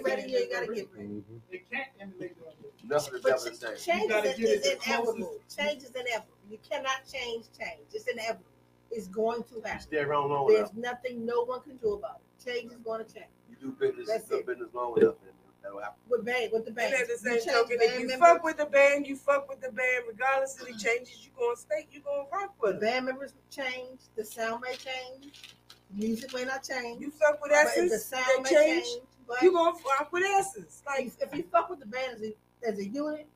ready. 0.04 0.32
You 0.32 0.38
ain't 0.40 0.52
gotta 0.52 0.66
get 0.74 0.90
ready. 0.96 1.08
Mhm. 1.10 1.24
They 1.52 1.62
can't 1.72 1.90
emulate 2.00 2.36
the 2.40 2.48
other. 2.48 2.56
Nothing 2.90 3.14
the 3.14 3.20
But 3.20 3.30
devil 3.30 3.46
is 3.46 3.60
saying. 3.60 3.78
change 3.78 4.10
gotta 4.10 4.30
is, 4.32 4.36
get 4.38 4.50
it 4.50 4.52
is 4.52 4.64
the 4.64 4.72
inevitable. 4.90 5.38
Change 5.56 5.84
is 5.84 5.92
inevitable. 5.92 6.34
You 6.50 6.58
cannot 6.68 7.02
change 7.06 7.46
change. 7.56 7.86
It's 7.94 8.08
inevitable. 8.08 8.46
It's 8.90 9.08
going 9.10 9.44
to 9.44 9.62
happen. 9.64 9.82
Stay 9.82 9.98
around 10.00 10.30
long 10.32 10.48
There's 10.48 10.72
enough. 10.72 10.74
nothing 11.04 11.24
no 11.24 11.44
one 11.44 11.62
can 11.62 11.78
do 11.78 11.94
about 11.94 12.20
it. 12.20 12.50
Change 12.50 12.72
is 12.72 12.80
going 12.80 13.06
to 13.06 13.14
change. 13.14 13.28
You 13.48 13.56
do 13.62 13.72
business, 13.74 14.08
That's 14.08 14.28
do 14.28 14.38
it. 14.38 14.48
business 14.48 14.70
long 14.74 14.98
enough, 15.00 15.16
and 15.22 15.34
that'll. 15.64 15.82
With 16.10 16.26
band, 16.26 16.52
with 16.52 16.66
the 16.66 16.72
band. 16.72 16.94
And 16.94 17.02
at 17.04 17.08
the 17.08 17.14
You 17.14 17.20
same 17.20 17.34
change 17.40 17.46
token, 17.46 17.78
band 17.78 17.92
if 17.92 18.00
you 18.00 18.08
members, 18.08 18.28
fuck 18.28 18.44
with 18.44 18.58
the 18.58 18.66
band, 18.66 19.08
you 19.08 19.16
fuck 19.16 19.50
with 19.50 19.62
the 19.62 19.72
band, 19.72 20.04
regardless 20.08 20.60
of 20.60 20.68
the 20.68 20.74
mm-hmm. 20.74 20.80
changes 20.80 21.26
you 21.26 21.32
gonna 21.38 21.56
stay, 21.58 21.88
you 21.92 22.02
gonna 22.02 22.28
rock 22.32 22.54
the 22.60 22.68
with 22.68 22.80
them. 22.80 22.90
band 22.90 23.06
members 23.06 23.34
change. 23.50 24.00
The 24.16 24.26
sound 24.26 24.62
may 24.62 24.76
change. 24.76 25.56
Music 25.94 26.34
may 26.34 26.46
not 26.46 26.64
change. 26.64 27.02
You 27.02 27.12
fuck 27.12 27.42
with 27.42 27.52
but 27.52 27.68
if 27.76 27.92
the 27.92 27.98
sound 27.98 28.26
they 28.38 28.44
may 28.44 28.50
change, 28.50 28.86
change. 28.86 29.02
But 29.28 29.42
you 29.42 29.52
gonna 29.52 29.72
rock 29.72 30.10
with 30.12 30.24
Essence. 30.24 30.84
Like 30.86 31.08
if, 31.08 31.22
if 31.22 31.36
you 31.36 31.44
fuck 31.52 31.70
with 31.70 31.80
the 31.80 31.86
band 31.86 32.14
as 32.16 32.22
a, 32.22 32.34
as 32.68 32.80
a 32.80 32.86
unit, 32.86 33.28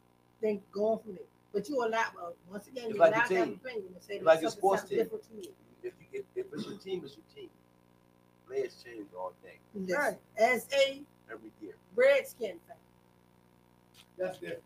then 0.42 0.62
go 0.72 0.94
on 0.94 1.00
from 1.00 1.16
there. 1.16 1.26
But 1.54 1.70
you 1.70 1.80
are 1.82 1.90
not. 1.90 2.14
Well, 2.16 2.34
once 2.52 2.68
again, 2.68 2.90
you're 2.90 2.98
like 2.98 3.14
a 3.14 3.16
allowed 3.16 3.28
to 3.28 3.46
team. 3.46 3.60
opinion 3.64 3.94
and 3.94 4.04
say 4.04 4.20
like 4.22 4.40
a 4.40 4.42
something 4.42 4.58
sports 4.58 4.84
team. 4.84 4.98
different 5.00 5.24
to 5.24 5.36
you. 5.36 5.54
If, 5.84 5.94
you, 6.00 6.20
if, 6.20 6.26
if 6.36 6.54
it's 6.54 6.66
your 6.66 6.78
team, 6.78 7.02
it's 7.06 7.16
your 7.16 7.26
team. 7.36 7.50
Players 8.48 8.84
change 8.84 9.08
all 9.18 9.34
day, 9.44 9.58
Listen, 9.74 9.96
Right. 9.96 10.18
As 10.38 10.68
a 10.78 11.02
every 11.32 11.52
year. 11.62 11.76
Redskin 11.96 12.60
fan, 12.68 12.78
That's 14.18 14.38
different. 14.38 14.64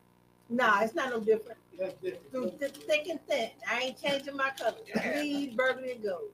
nah, 0.50 0.82
it's 0.82 0.96
not 0.96 1.10
no 1.12 1.20
different. 1.20 1.58
That's 1.78 1.94
different. 1.96 2.32
Through 2.32 2.52
th- 2.60 2.72
thick 2.86 3.08
and 3.10 3.20
thin, 3.28 3.50
I 3.70 3.80
ain't 3.82 4.02
changing 4.02 4.36
my 4.36 4.50
color. 4.58 4.76
Bleed, 5.14 5.56
burgundy, 5.56 5.92
and 5.92 6.04
gold. 6.04 6.32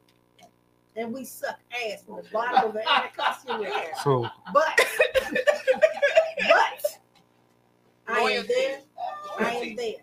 And 0.98 1.14
we 1.14 1.26
suck 1.26 1.60
ass 1.74 2.04
from 2.06 2.18
the 2.18 2.30
bottom 2.32 2.70
of 2.70 2.74
the 2.74 2.90
Anacostia 2.92 3.60
River. 3.60 3.74
So 4.02 4.26
But, 4.54 4.80
but, 6.48 7.00
I 8.08 8.20
am 8.22 8.46
there. 8.48 8.80
I 9.40 9.52
am 9.52 9.76
there. 9.76 9.96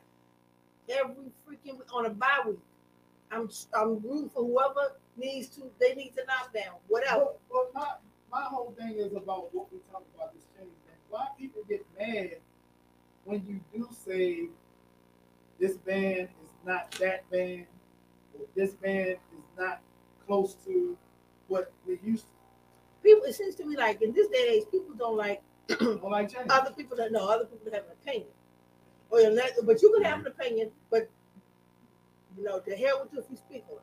Every 0.90 1.32
freaking 1.48 1.78
week 1.78 1.94
on 1.94 2.06
a 2.06 2.10
bye 2.10 2.42
week. 2.46 2.58
I'm 3.30 3.48
I'm 3.74 4.00
rooting 4.00 4.28
for 4.28 4.44
whoever 4.44 4.92
needs 5.16 5.48
to. 5.56 5.62
They 5.80 5.94
need 5.94 6.12
to 6.16 6.24
knock 6.26 6.52
down 6.52 6.74
whatever. 6.88 7.28
But, 7.50 7.72
but 7.72 8.00
my 8.32 8.42
whole 8.44 8.74
thing 8.78 8.94
is 8.96 9.12
about 9.12 9.54
what 9.54 9.70
we 9.70 9.78
talk 9.90 10.04
about 10.14 10.32
this 10.34 10.44
change 10.56 10.72
thing. 10.86 10.96
Why 11.10 11.26
people 11.38 11.62
get 11.68 11.84
mad 11.98 12.36
when 13.24 13.44
you 13.46 13.60
do 13.74 13.86
say 14.04 14.48
this 15.60 15.76
band 15.76 16.28
is 16.42 16.50
not 16.64 16.90
that 16.92 17.30
band, 17.30 17.66
or 18.34 18.46
this 18.56 18.72
band 18.72 19.10
is 19.10 19.44
not 19.58 19.80
close 20.26 20.54
to 20.64 20.96
what 21.48 21.70
we 21.86 21.98
used 22.02 22.24
to. 22.24 22.28
People, 23.02 23.24
it 23.24 23.34
seems 23.34 23.54
to 23.56 23.66
me 23.66 23.76
like 23.76 24.00
in 24.00 24.12
this 24.12 24.28
day 24.28 24.46
and 24.46 24.56
age, 24.56 24.64
people 24.70 24.94
don't 24.96 25.16
like. 25.16 25.42
Don't 25.78 26.02
like 26.02 26.28
change. 26.28 26.46
other 26.50 26.72
people 26.72 26.96
that 26.96 27.12
know 27.12 27.28
other 27.28 27.44
people 27.44 27.64
that 27.66 27.74
have 27.74 27.84
an 27.84 27.92
opinion. 28.02 28.26
Or 29.10 29.30
not, 29.30 29.50
but 29.64 29.80
you 29.80 29.92
can 29.92 30.02
have 30.02 30.20
an 30.20 30.26
opinion, 30.26 30.70
but 30.90 31.08
you 32.36 32.42
know, 32.42 32.60
the 32.66 32.74
hell 32.74 33.00
with 33.02 33.12
you 33.12 33.20
if 33.20 33.26
you 33.30 33.36
speak 33.36 33.64
on 33.70 33.76
it. 33.76 33.82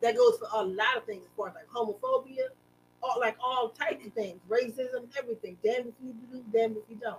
That 0.00 0.16
goes 0.16 0.38
for 0.38 0.48
a 0.52 0.64
lot 0.64 0.96
of 0.96 1.04
things 1.04 1.24
as 1.26 1.30
far 1.36 1.48
as 1.48 1.54
like 1.54 1.68
homophobia, 1.68 2.48
all 3.02 3.18
like 3.20 3.36
all 3.42 3.68
types 3.70 4.06
of 4.06 4.12
things, 4.12 4.40
racism, 4.48 5.06
everything. 5.18 5.56
Damn 5.64 5.88
if 5.88 5.94
you 6.02 6.14
do, 6.32 6.44
damn 6.52 6.72
if 6.72 6.82
you 6.88 6.96
don't. 7.00 7.18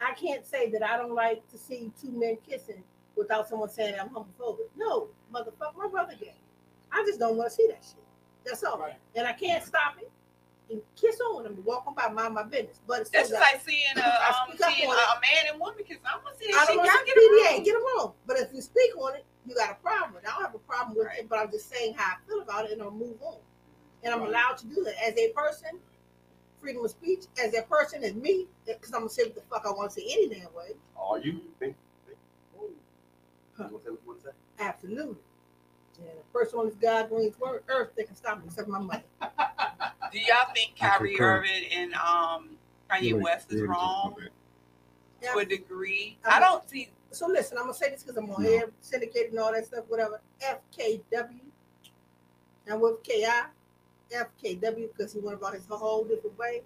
I 0.00 0.12
can't 0.14 0.46
say 0.46 0.70
that 0.70 0.82
I 0.82 0.96
don't 0.96 1.14
like 1.14 1.46
to 1.50 1.58
see 1.58 1.90
two 2.00 2.10
men 2.10 2.38
kissing 2.48 2.82
without 3.16 3.48
someone 3.48 3.68
saying 3.70 3.94
I'm 4.00 4.10
homophobic. 4.10 4.68
No, 4.76 5.08
motherfucker, 5.34 5.76
my 5.76 5.88
brother 5.88 6.14
gay. 6.20 6.34
I 6.92 7.04
just 7.06 7.18
don't 7.18 7.36
want 7.36 7.50
to 7.50 7.56
see 7.56 7.66
that 7.68 7.82
shit. 7.84 8.02
That's 8.44 8.62
all. 8.64 8.78
Right. 8.78 8.94
And 9.16 9.26
I 9.26 9.32
can't 9.32 9.64
stop 9.64 9.96
it. 10.00 10.10
And 10.70 10.80
kiss 11.00 11.20
on 11.20 11.44
them 11.44 11.54
and 11.54 11.64
walk 11.64 11.84
on 11.86 11.94
by, 11.94 12.08
mind 12.08 12.34
my 12.34 12.42
business. 12.42 12.80
But 12.88 13.02
it's 13.02 13.10
That's 13.10 13.28
just 13.30 13.40
like 13.40 13.62
seeing 13.64 13.80
a 13.96 14.00
I 14.02 14.34
um 14.50 14.56
seeing 14.56 14.90
a, 14.90 14.92
a 14.94 15.20
man 15.22 15.52
and 15.52 15.60
woman 15.60 15.84
kiss. 15.86 15.98
I 16.04 16.18
want 16.24 16.36
to 16.38 16.44
see 16.44 16.50
I 16.52 16.56
that 16.56 16.66
don't 16.66 16.68
shit. 16.68 16.76
want 16.78 16.90
Y'all 16.90 17.00
to 17.00 17.06
get 17.06 17.16
PDA, 17.16 17.22
it 17.22 17.54
wrong. 17.54 17.64
get 17.64 17.74
it 17.74 17.84
wrong. 17.96 18.12
But 18.26 18.36
if 18.40 18.52
you 18.52 18.60
speak 18.60 18.90
on 18.98 19.14
it, 19.14 19.24
you 19.46 19.54
got 19.54 19.70
a 19.70 19.74
problem. 19.74 20.22
I 20.26 20.30
don't 20.30 20.42
have 20.42 20.54
a 20.54 20.58
problem 20.58 20.96
with 20.98 21.06
Right. 21.06 21.20
it, 21.20 21.28
but 21.28 21.38
I'm 21.38 21.50
just 21.52 21.70
saying 21.70 21.94
how 21.96 22.14
I 22.14 22.16
feel 22.28 22.40
about 22.42 22.64
it 22.66 22.72
and 22.72 22.82
I'll 22.82 22.90
move 22.90 23.14
on. 23.22 23.38
And 24.06 24.14
I'm 24.14 24.20
Right. 24.20 24.28
allowed 24.30 24.56
to 24.58 24.66
do 24.66 24.84
that. 24.84 24.94
As 25.04 25.16
a 25.18 25.30
person, 25.32 25.80
freedom 26.60 26.84
of 26.84 26.90
speech, 26.92 27.24
as 27.42 27.52
a 27.54 27.62
person, 27.62 28.04
as 28.04 28.14
me, 28.14 28.46
because 28.64 28.92
I'm 28.92 29.00
going 29.00 29.08
to 29.08 29.14
say 29.14 29.24
what 29.24 29.34
the 29.34 29.40
fuck 29.42 29.66
I 29.66 29.72
want 29.72 29.90
to 29.90 30.00
say 30.00 30.06
any 30.08 30.28
damn 30.28 30.54
way. 30.54 30.74
Are 30.96 31.18
you? 31.18 31.40
Think, 31.58 31.74
think. 32.06 32.18
You 32.54 32.60
want 33.58 33.72
to 33.72 33.84
say 33.84 33.90
what 33.90 34.00
you 34.02 34.06
want 34.06 34.20
to 34.20 34.26
say? 34.28 34.32
Absolutely. 34.60 35.16
And 35.98 36.08
a 36.08 36.32
person 36.32 36.60
on 36.60 36.66
this 36.66 36.76
God 36.76 37.08
green 37.08 37.34
word, 37.40 37.64
earth, 37.68 37.90
they 37.96 38.04
can 38.04 38.14
stop 38.14 38.38
me 38.38 38.44
except 38.46 38.68
my 38.68 38.78
money. 38.78 39.02
Do 40.12 40.18
y'all 40.20 40.52
think 40.54 40.74
I 40.80 40.98
Kyrie. 40.98 41.18
Irving 41.20 41.64
and 41.72 41.94
um 41.94 42.50
Kanye 42.88 43.02
You 43.02 43.14
already- 43.14 43.24
West 43.24 43.52
is 43.52 43.60
already 43.60 43.72
talked 43.72 43.82
wrong? 43.82 44.12
about 44.12 44.30
that. 45.22 45.32
to 45.32 45.38
a 45.40 45.44
degree. 45.44 46.16
I 46.24 46.38
don't 46.38 46.68
see. 46.70 46.90
So 47.10 47.26
listen, 47.26 47.58
I'm 47.58 47.64
gonna 47.64 47.74
say 47.74 47.90
this 47.90 48.02
because 48.04 48.16
I'm 48.18 48.30
on 48.30 48.42
No. 48.44 48.48
air, 48.48 48.70
syndicated 48.82 49.30
and 49.30 49.40
all 49.40 49.52
that 49.52 49.66
stuff, 49.66 49.84
whatever. 49.88 50.20
FKW. 50.40 51.40
And 52.68 52.80
with 52.80 53.02
KI, 53.02 53.24
FKW, 54.10 54.88
because 54.96 55.12
he 55.12 55.20
went 55.20 55.38
about 55.38 55.54
his 55.54 55.66
whole 55.68 56.04
different 56.04 56.38
way. 56.38 56.62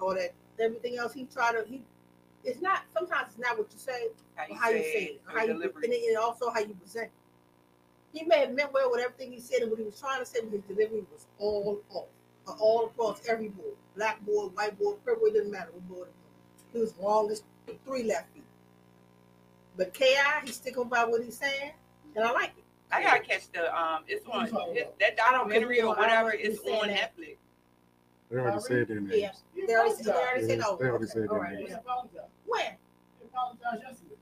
All 0.00 0.14
that, 0.14 0.32
everything 0.58 0.96
else 0.98 1.12
he 1.12 1.24
tried 1.24 1.52
to, 1.52 1.64
he, 1.68 1.82
it's 2.44 2.60
not, 2.60 2.82
sometimes 2.92 3.28
it's 3.30 3.38
not 3.38 3.56
what 3.58 3.68
you 3.72 3.78
say, 3.78 4.08
How 4.36 4.44
you 4.48 4.54
how 4.54 4.70
you 4.70 4.82
say 4.82 4.92
say 4.92 5.04
it, 5.04 5.20
how 5.26 5.42
you, 5.42 5.52
delivery. 5.54 5.84
and, 5.84 5.92
it- 5.92 6.08
and 6.08 6.16
also 6.18 6.50
how 6.50 6.60
you 6.60 6.74
present 6.74 7.06
it. 7.06 7.12
He 8.18 8.24
may 8.24 8.40
have 8.40 8.52
meant 8.52 8.72
well 8.72 8.90
with 8.90 9.00
everything 9.00 9.32
he 9.32 9.40
said, 9.40 9.62
and 9.62 9.70
what 9.70 9.78
he 9.80 9.86
was 9.86 9.98
trying 9.98 10.20
to 10.20 10.26
say, 10.26 10.40
but 10.42 10.50
his 10.52 10.62
delivery 10.62 11.04
was 11.12 11.26
all 11.38 11.80
off, 11.90 12.04
uh, 12.48 12.52
all 12.60 12.86
across 12.86 13.26
every 13.28 13.48
board, 13.48 13.74
black 13.96 14.20
board, 14.26 14.54
white 14.54 14.78
board, 14.78 14.96
purple, 15.04 15.26
it 15.26 15.34
didn't 15.34 15.50
matter 15.52 15.70
what 15.72 15.88
board 15.88 16.08
it 16.08 16.14
was. 16.14 16.64
He 16.72 16.78
was 16.80 16.94
wrong 17.00 17.30
as 17.30 17.42
three 17.86 18.04
left 18.04 18.32
feet. 18.34 18.42
But 19.76 19.94
Ki, 19.94 20.14
he's 20.44 20.56
sticking 20.56 20.84
by 20.84 21.04
what 21.04 21.22
he's 21.24 21.38
saying, 21.38 21.72
and 22.16 22.24
I 22.24 22.32
like 22.32 22.50
it. 22.58 22.61
I 22.92 23.02
gotta 23.02 23.20
catch 23.20 23.50
the 23.52 23.74
um. 23.76 24.04
It's 24.06 24.26
on 24.26 24.44
it, 24.76 24.94
that 25.00 25.12
I 25.22 25.32
don't 25.32 25.48
documentary 25.48 25.76
care 25.76 25.84
or 25.86 25.88
what- 25.88 25.98
I 25.98 26.14
don't 26.14 26.24
whatever. 26.24 26.38
know 26.44 26.50
It's 26.52 26.60
on 26.60 26.88
said. 26.88 27.10
Netflix. 27.18 27.36
They 28.30 28.38
already 28.38 28.60
said 28.60 28.88
their 28.88 29.00
names. 29.00 29.14
Yeah, 29.54 29.66
they 29.66 29.74
already, 29.74 30.02
they 30.02 30.10
already 30.10 30.46
said, 30.46 30.58
Yes, 30.58 30.66
oh, 30.66 30.76
they 30.76 30.86
already 30.86 31.04
okay, 31.04 31.12
said 31.12 31.26
all 31.28 31.34
their 31.34 31.42
right. 31.42 31.54
names. 31.58 31.70
yeah. 31.70 31.76
apologize. 31.76 32.20
When? 32.46 32.60
Yesterday. 33.82 34.14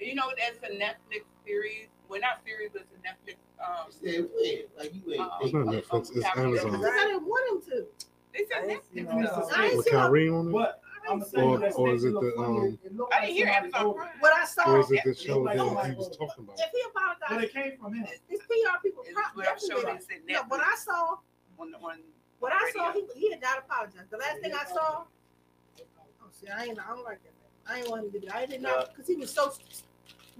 You 0.00 0.14
know 0.14 0.24
that's 0.36 0.58
a 0.64 0.74
Netflix 0.76 1.24
series. 1.46 1.86
We're 2.08 2.20
well, 2.20 2.20
not 2.20 2.44
series, 2.44 2.70
but 2.72 2.82
it's 2.82 2.92
a 2.92 3.00
Netflix. 3.06 3.36
Um, 3.64 3.90
Said 3.90 4.28
when? 4.34 4.62
Like 4.78 4.94
you 4.94 5.12
ain't. 5.12 5.20
uh, 5.22 5.38
It's 5.40 5.52
not 5.52 5.66
Netflix, 5.66 6.16
it's 6.16 6.26
Amazon. 6.36 6.84
I 6.84 7.04
didn't 7.06 7.26
want 7.26 7.64
him 7.64 7.70
to. 7.72 7.86
They 8.32 8.44
said 8.46 8.64
I 8.64 8.74
Netflix. 8.74 8.98
ain't 8.98 9.08
though. 9.08 9.48
I 9.54 9.66
ain't 9.66 9.76
With 9.76 9.86
see 9.86 9.96
what, 9.96 10.02
Kyrie 10.02 10.28
on 10.28 10.48
it? 10.48 10.52
But 10.52 10.58
I'm 10.58 10.62
gonna 10.62 10.70
say 10.76 10.85
Or- 11.08 11.72
or 11.76 11.94
is 11.94 12.04
it 12.04 12.12
the, 12.12 12.34
um, 12.38 12.78
I 13.12 13.26
didn't 13.26 13.34
hear 13.36 13.46
somebody 13.46 13.46
Amazon 13.46 13.84
wrote. 13.86 13.96
Prime. 13.96 14.08
what 14.20 14.32
I 14.34 14.44
saw, 14.44 14.70
Or 14.72 14.80
is 14.80 14.90
it 14.90 15.00
the 15.04 15.10
if, 15.10 15.18
show 15.18 15.38
like 15.40 15.56
that 15.56 15.64
somebody 15.66 15.90
he 15.90 15.96
was 15.96 16.08
talking 16.16 16.44
about? 16.44 16.58
if 16.58 16.70
he 16.72 16.82
But 16.94 17.02
apologized, 17.02 17.44
it 17.44 17.52
came 17.52 17.78
from 17.78 17.94
him. 17.94 18.06
his 18.28 18.40
PR 18.40 18.78
people 18.82 19.02
It's 19.06 19.12
pro- 19.14 19.22
what 19.34 19.48
I'm 19.48 19.58
sure 19.58 19.82
definitely 19.82 20.06
said 20.06 20.20
No, 20.28 20.42
what 20.48 20.60
I 20.60 20.76
saw, 20.76 21.16
on 21.58 21.70
the 21.70 21.78
on. 21.78 21.98
what 22.40 22.52
I 22.52 22.70
saw, 22.74 22.92
he, 22.92 23.00
radio. 23.00 23.14
he 23.14 23.30
had 23.30 23.40
not 23.40 23.58
apologized. 23.58 24.10
The 24.10 24.16
last 24.18 24.40
thing 24.40 24.52
I 24.54 24.64
saw, 24.66 25.04
oh, 25.04 26.28
see, 26.32 26.48
I 26.48 26.64
ain't, 26.64 26.78
I 26.80 26.88
don't 26.94 27.04
like 27.04 27.22
that. 27.22 27.32
I 27.68 27.78
ain't 27.80 27.88
want 27.90 28.04
him 28.06 28.12
to 28.12 28.20
do 28.20 28.26
that. 28.26 28.36
I 28.36 28.46
did 28.46 28.62
not, 28.62 28.76
know 28.76 28.84
because 28.92 29.06
he 29.08 29.16
was 29.16 29.32
so 29.32 29.52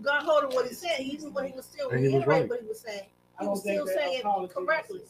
gun 0.02 0.24
hold 0.24 0.44
of 0.44 0.52
what 0.55 0.66
he 0.68 0.74
said, 0.74 1.01
even 1.01 1.32
when 1.32 1.47
he 1.47 1.52
was 1.52 1.64
still 1.64 1.88
And 1.90 2.01
he 2.01 2.06
was 2.06 2.26
reiterating 2.26 2.40
right. 2.43 2.51
what 2.51 2.60
he 2.60 2.66
was 2.68 2.80
saying. 2.80 3.06
He 3.40 3.47
was 3.47 3.60
still 3.60 3.86
saying 3.86 4.20
apology 4.20 4.55
was 4.56 4.66
correctly. 4.66 5.01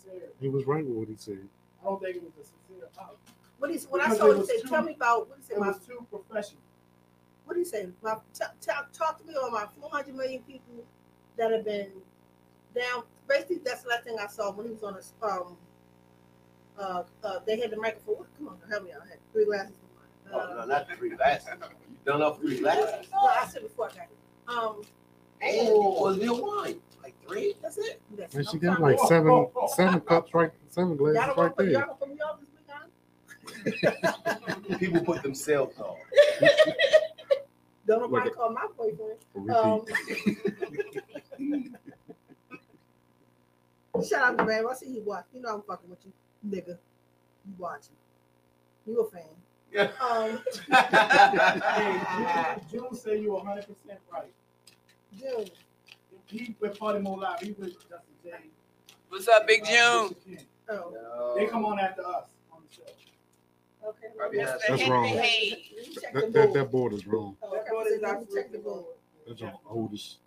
He 0.40 0.48
was 0.48 0.64
right 0.66 0.84
with 0.84 0.94
what 0.96 1.08
he 1.08 1.16
said. 1.16 1.46
I 1.80 1.84
don't 1.84 2.00
think 2.02 2.16
it 2.16 2.22
was 2.22 2.32
a 2.40 2.44
sincere 2.44 2.86
apology. 2.92 3.18
What 3.58 3.70
he, 3.70 3.78
what 3.88 4.00
I 4.00 4.04
Because 4.04 4.18
saw, 4.18 4.26
it 4.30 4.32
he 4.34 4.38
was 4.40 4.48
said, 4.48 4.62
too- 4.62 4.68
tell 4.68 4.82
me 4.82 4.94
about, 4.94 5.28
what 5.28 5.38
he 5.38 5.44
said, 5.44 5.56
It 5.56 5.60
my, 5.60 5.68
was 5.68 5.78
too 5.78 6.06
professional. 6.10 6.60
what 7.44 7.54
did 7.54 7.60
he 7.60 7.64
say? 7.64 7.88
My, 8.02 8.14
t- 8.34 8.44
t- 8.60 8.72
talk 8.92 9.18
to 9.20 9.26
me 9.26 9.34
about 9.34 9.52
my 9.52 9.66
400 9.80 10.14
million 10.14 10.42
people 10.42 10.84
that 11.36 11.50
have 11.50 11.64
been 11.64 11.88
down. 12.74 13.04
Basically, 13.28 13.58
that's 13.64 13.82
the 13.82 13.88
last 13.88 14.04
thing 14.04 14.16
I 14.20 14.26
saw 14.26 14.52
when 14.52 14.66
he 14.66 14.72
was 14.72 14.82
on 14.82 14.94
this. 14.94 15.12
Um, 15.22 15.56
uh, 16.78 17.02
uh, 17.24 17.38
they 17.46 17.58
had 17.58 17.70
the 17.70 17.76
microphone. 17.78 18.26
Come 18.36 18.48
on, 18.48 18.58
help 18.68 18.84
me 18.84 18.92
out. 18.92 19.00
I 19.06 19.08
had 19.08 19.18
three 19.32 19.46
glasses. 19.46 19.74
Oh, 20.32 20.38
Uh, 20.38 20.54
no, 20.54 20.64
not 20.66 20.88
three 20.98 21.10
glasses. 21.10 21.48
You 21.88 21.96
done 22.04 22.22
off 22.22 22.38
three 22.40 22.58
glasses? 22.60 23.08
no, 23.12 23.18
I 23.26 23.46
said 23.46 23.62
before 23.62 23.86
I 23.86 23.94
got 23.94 23.98
it. 24.04 24.10
Um, 24.48 24.82
Oh, 25.42 26.02
was 26.02 26.18
there 26.18 26.32
wine? 26.32 26.80
Like 27.02 27.14
three? 27.28 27.54
that's 27.62 27.76
it. 27.78 28.00
That's 28.16 28.34
And 28.34 28.46
she 28.48 28.56
I'm 28.56 28.60
got 28.62 28.78
sorry. 28.78 28.96
like 28.96 29.08
seven 29.08 29.46
seven 29.68 30.00
cups 30.00 30.32
right, 30.34 30.50
seven 30.70 30.90
Y'all 30.90 30.98
glasses 30.98 31.26
don't 31.26 31.28
right 31.28 31.36
want 31.36 31.58
to 31.58 31.64
y'all 31.64 31.72
there. 31.72 31.80
gonna 31.82 31.94
put 31.94 32.08
me 32.08 32.20
off 32.20 32.40
this 32.40 32.48
weekend? 33.44 33.55
People 34.78 35.01
put 35.02 35.22
themselves 35.22 35.78
on. 35.78 35.97
Don't 37.86 38.01
nobody 38.01 38.30
call 38.30 38.51
my 38.52 38.66
boyfriend. 38.76 39.18
Repeat. 39.34 39.55
Um, 39.55 39.84
shout 44.05 44.22
out 44.22 44.38
to 44.38 44.44
Brad. 44.44 44.64
I 44.68 44.74
see 44.74 44.88
you 44.90 45.02
watch. 45.05 45.24
You 45.32 45.40
know 45.43 45.55
I'm 45.55 45.62
fucking 45.62 45.88
with 45.90 46.05
you, 46.05 46.12
nigga. 46.48 46.76
You 47.47 47.55
watching. 47.59 47.97
You 48.86 49.01
a 49.01 49.10
fan. 49.10 49.22
Um, 50.01 50.40
Hey, 50.70 52.01
June, 52.70 52.80
June 52.88 52.94
say 52.94 53.20
you 53.20 53.32
100 53.32 53.62
percent 53.66 53.98
right. 54.12 54.32
June. 55.18 55.47
He 56.26 56.55
with 56.60 56.78
Party 56.78 57.01
Mo 57.01 57.12
Live. 57.14 57.40
He 57.40 57.52
with 57.52 57.72
Justin 57.74 58.14
J. 58.24 58.30
What's 59.09 59.28
up, 59.28 59.47
Big 59.47 59.64
June? 59.64 60.14
Oh, 60.68 61.34
They 61.36 61.47
come 61.47 61.64
on 61.66 61.78
after 61.78 62.06
us 62.06 62.24
on 62.52 62.60
the 62.68 62.74
show. 62.74 62.82
Okay. 63.88 64.06
Probably 64.16 64.38
has 64.40 64.50
That's 64.68 64.82
Henry 64.82 64.90
wrong. 64.90 65.04
Hayes. 65.06 65.56
Let 65.76 65.88
me 65.88 65.94
check 65.94 66.12
the 66.12 66.20
That, 66.20 66.32
that, 66.32 66.32
board. 66.32 66.52
that 66.54 66.70
board 66.70 66.92
is 66.94 67.06
wrong. 67.06 67.36
Oh, 67.42 67.52
That 67.54 67.66
board 67.70 67.86
is 67.88 68.00
let 68.02 68.20
me 68.20 68.26
check 68.26 68.50
the 68.52 68.58
absolutely 68.58 68.60
board. 68.60 68.84
That's 69.26 69.40
the 69.40 69.52
oldest. 69.68 70.18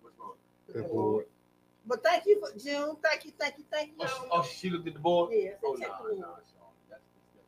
What's 0.00 0.18
wrong? 0.18 0.34
That 0.74 0.88
board. 0.90 1.26
But 1.86 2.02
thank 2.04 2.26
you 2.26 2.40
for 2.40 2.50
June. 2.58 2.96
Thank 3.02 3.24
you, 3.24 3.32
thank 3.38 3.58
you, 3.58 3.64
thank 3.70 3.88
you. 3.90 3.94
Oh, 4.00 4.06
she, 4.06 4.28
oh, 4.30 4.42
she 4.42 4.70
looked 4.70 4.86
at 4.88 4.94
the 4.94 5.00
board? 5.00 5.30
Yes, 5.32 5.54
Oh, 5.64 5.74
they 5.76 5.82
check 5.82 5.90
no, 6.00 6.08
the 6.08 6.14
no, 6.16 6.20
board. 6.26 6.42
Sean. 6.52 6.68
That's, 6.88 7.02
that's, 7.34 7.46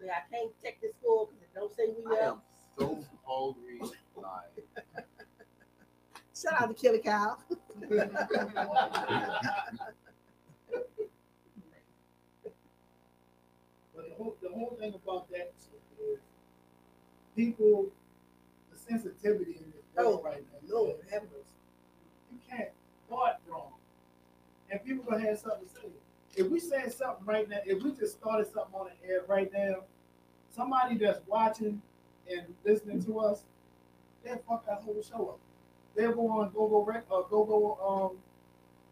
But 0.00 0.08
I 0.10 0.22
can't 0.36 0.52
check 0.62 0.80
this 0.82 0.92
board 1.02 1.28
because 1.30 1.44
it 1.44 1.54
don't 1.54 1.72
say 1.74 1.86
we 1.96 2.02
I 2.16 2.18
up. 2.26 2.34
am 2.34 2.40
so 2.78 3.04
hungry. 3.24 3.80
Like, 4.16 4.66
Shout 6.36 6.60
out 6.60 6.68
to 6.68 6.74
Killer 6.74 6.98
Cow. 6.98 7.38
the 14.16 14.22
whole, 14.22 14.36
the 14.42 14.48
whole 14.48 14.76
thing 14.78 14.94
about 14.94 15.30
that 15.30 15.52
is 15.58 15.68
people, 17.36 17.86
the 18.70 18.78
sensitivity 18.78 19.52
in 19.58 19.72
this 19.72 19.82
world 19.96 20.20
Oh, 20.20 20.24
right 20.24 20.42
now. 20.68 20.74
Lord, 20.74 20.96
have 21.10 21.22
mercy. 21.22 21.44
You 22.32 22.38
can't 22.48 22.68
start 23.06 23.36
wrong. 23.48 23.72
And 24.70 24.84
people 24.84 25.04
gonna 25.04 25.24
have 25.26 25.38
something 25.38 25.68
to 25.68 25.74
say. 25.74 25.88
If 26.36 26.50
we 26.50 26.58
saying 26.58 26.90
something 26.90 27.24
right 27.24 27.48
now, 27.48 27.58
if 27.64 27.82
we 27.82 27.92
just 27.92 28.18
started 28.18 28.46
something 28.52 28.74
on 28.74 28.88
the 28.88 29.08
air 29.08 29.20
right 29.28 29.52
now, 29.52 29.84
somebody 30.50 30.96
that's 30.96 31.20
watching 31.26 31.80
and 32.30 32.42
listening 32.64 33.02
to 33.04 33.20
us, 33.20 33.42
they'll 34.24 34.42
fuck 34.48 34.66
that 34.66 34.82
whole 34.82 35.00
show 35.02 35.28
up. 35.28 35.38
They'll 35.94 36.14
go 36.14 36.28
on 36.28 36.50
go 36.52 36.66
go 36.66 36.82
rec 36.84 37.04
uh, 37.10 37.22
go 37.30 37.44
go 37.44 37.78
um 38.12 38.16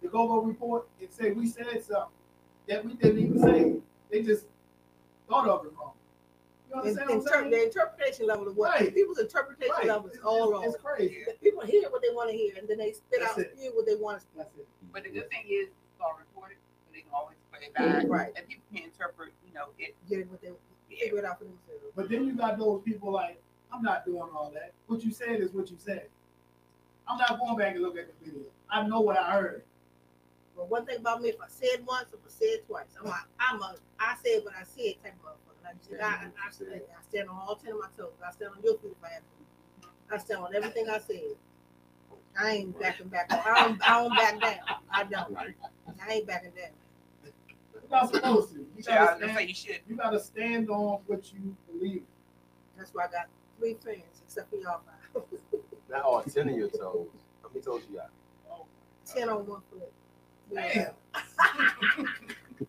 the 0.02 0.08
go 0.08 0.28
go 0.28 0.40
report 0.42 0.86
and 1.00 1.10
say 1.10 1.32
we 1.32 1.48
said 1.48 1.66
something 1.84 2.08
that 2.68 2.84
we 2.84 2.94
didn't 2.94 3.18
even 3.18 3.40
say. 3.40 3.74
They 4.10 4.22
just 4.22 4.46
thought 5.32 5.48
of 5.48 5.66
it 5.66 5.72
wrong. 5.78 5.92
You 6.68 6.82
In- 6.82 6.94
what 6.94 7.02
I'm 7.04 7.10
inter- 7.10 7.28
saying? 7.32 7.50
the 7.50 7.62
interpretation 7.64 8.26
level 8.26 8.48
of 8.48 8.56
what 8.56 8.70
Right. 8.80 8.94
people's 8.94 9.18
interpretation 9.18 9.74
Right. 9.76 9.86
level 9.86 10.06
is 10.08 10.14
It's- 10.14 10.26
all 10.26 10.52
wrong. 10.52 10.64
It's 10.64 10.76
crazy. 10.76 11.24
The 11.26 11.32
People 11.34 11.62
hear 11.62 11.88
what 11.90 12.02
they 12.02 12.10
want 12.10 12.30
to 12.30 12.36
hear, 12.36 12.54
and 12.56 12.68
then 12.68 12.78
they 12.78 12.92
spit 12.92 13.20
That's 13.20 13.32
out 13.32 13.38
it. 13.40 13.74
what 13.74 13.86
they 13.86 13.94
want 13.96 14.18
to 14.18 14.20
spew. 14.22 14.38
That's 14.38 14.56
it. 14.56 14.66
But 14.92 15.02
the 15.04 15.10
good 15.10 15.28
thing 15.30 15.44
is, 15.48 15.68
it's 15.68 16.00
all 16.00 16.14
recorded, 16.18 16.56
so 16.86 16.92
they 16.92 17.00
can 17.02 17.10
always 17.12 17.36
play 17.50 17.60
it 17.66 17.74
back. 17.74 18.04
Right. 18.08 18.32
And 18.36 18.46
people 18.46 18.64
can 18.74 18.84
interpret, 18.84 19.32
you 19.46 19.52
know, 19.54 19.68
it. 19.78 19.94
Get 20.08 20.20
it 20.20 20.28
what 20.30 20.40
they 20.40 20.52
figure 20.88 21.18
it 21.18 21.24
out 21.24 21.38
for 21.38 21.44
themselves. 21.44 21.84
But 21.94 22.08
then 22.08 22.24
you 22.26 22.34
got 22.34 22.58
those 22.58 22.82
people 22.82 23.10
like, 23.10 23.40
I'm 23.70 23.82
not 23.82 24.04
doing 24.04 24.30
all 24.34 24.50
that. 24.54 24.72
What 24.86 25.02
you 25.04 25.10
said 25.10 25.40
is 25.40 25.52
what 25.52 25.70
you 25.70 25.76
said. 25.78 26.08
I'm 27.08 27.18
not 27.18 27.38
going 27.38 27.56
back 27.56 27.74
and 27.74 27.82
look 27.82 27.96
at 27.98 28.06
the 28.06 28.24
video. 28.24 28.46
I 28.70 28.86
know 28.86 29.00
what 29.00 29.18
I 29.18 29.32
heard. 29.32 29.64
But 30.56 30.68
one 30.68 30.84
thing 30.86 30.98
about 30.98 31.22
me, 31.22 31.30
if 31.30 31.40
I 31.40 31.48
say 31.48 31.66
it 31.66 31.84
once, 31.86 32.08
if 32.12 32.20
I 32.26 32.30
say 32.30 32.46
it 32.46 32.66
twice, 32.66 32.86
I'm 33.00 33.06
a, 33.06 33.24
I'm 33.40 33.62
a, 33.62 33.74
I 33.98 34.14
say 34.22 34.30
it 34.30 34.44
when 34.44 34.54
I 34.54 34.64
see 34.64 34.82
it 34.82 35.02
type 35.02 35.14
of 35.24 35.32
motherfucker. 35.32 35.64
Like, 35.64 36.02
I, 36.02 36.06
I, 36.06 36.48
I, 36.48 36.50
stand- 36.50 36.70
I 36.72 37.02
stand 37.08 37.28
on 37.28 37.36
all 37.36 37.56
ten 37.56 37.72
of 37.72 37.78
my 37.80 37.86
toes. 37.96 38.12
I 38.26 38.30
stand 38.32 38.52
on 38.56 38.62
your 38.62 38.76
feet 38.78 38.92
if 38.98 39.04
I 39.04 39.14
have 39.14 39.22
to. 39.22 39.88
I 40.14 40.18
stand 40.18 40.40
on 40.40 40.54
everything 40.54 40.88
I 40.88 40.98
said. 40.98 41.36
I 42.38 42.50
ain't 42.50 42.78
backing 42.80 43.08
back. 43.08 43.30
I 43.32 43.64
don't, 43.68 43.88
I 43.90 44.00
don't 44.02 44.16
back 44.16 44.40
down. 44.40 44.76
I 44.90 45.04
don't. 45.04 45.36
I 46.06 46.12
ain't 46.12 46.26
backing 46.26 46.50
down. 46.50 46.70
You're 47.74 47.82
not 47.90 48.12
supposed 48.14 48.50
to. 48.52 48.58
You 48.58 48.66
Yeah, 48.86 48.94
I 48.94 49.00
was 49.00 49.08
gotta, 49.10 49.20
gonna 49.20 49.32
stand, 49.34 49.48
you 49.48 49.54
should. 49.54 49.80
you 49.88 49.96
gotta 49.96 50.20
stand 50.20 50.70
on 50.70 50.98
what 51.06 51.32
you 51.32 51.56
believe. 51.70 52.02
That's 52.76 52.92
why 52.94 53.04
I 53.04 53.08
got 53.10 53.26
three 53.58 53.74
friends, 53.74 54.22
except 54.26 54.50
for 54.50 54.56
y'all 54.56 54.80
five. 54.86 55.22
not 55.90 56.02
all 56.02 56.22
10 56.22 56.48
of 56.48 56.56
your 56.56 56.68
toes. 56.68 57.08
How 57.42 57.48
many 57.52 57.60
toes 57.62 57.82
you 57.90 57.96
got? 57.98 58.10
Ten 59.04 59.28
on 59.28 59.46
one 59.46 59.60
foot. 59.70 59.92
Damn. 60.54 60.92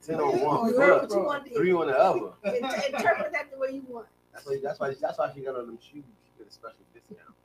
10 0.06 0.20
on 0.20 0.40
one. 0.42 0.70
You 0.70 0.80
heard 0.80 1.02
foot, 1.02 1.10
what 1.10 1.18
you 1.18 1.26
wanted 1.26 1.50
to 1.50 1.56
Three 1.56 1.74
on 1.74 1.88
the 1.88 1.98
other. 1.98 2.32
Interpret 2.46 3.32
that 3.32 3.52
the 3.52 3.58
way 3.58 3.70
you 3.74 3.84
want. 3.88 4.08
That's 4.34 4.46
why, 4.46 4.58
that's 4.62 4.80
why, 4.80 4.94
that's 5.00 5.18
why 5.18 5.32
she 5.34 5.42
got 5.42 5.56
on 5.56 5.68
them 5.68 5.78
shoes. 5.78 6.04
She 6.26 6.32
got 6.40 6.48
a 6.48 6.52
special 6.52 6.86
discount. 6.94 7.36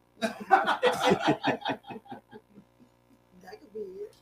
That 3.43 3.61
could 3.61 3.73
be 3.75 3.81
it. 3.81 4.15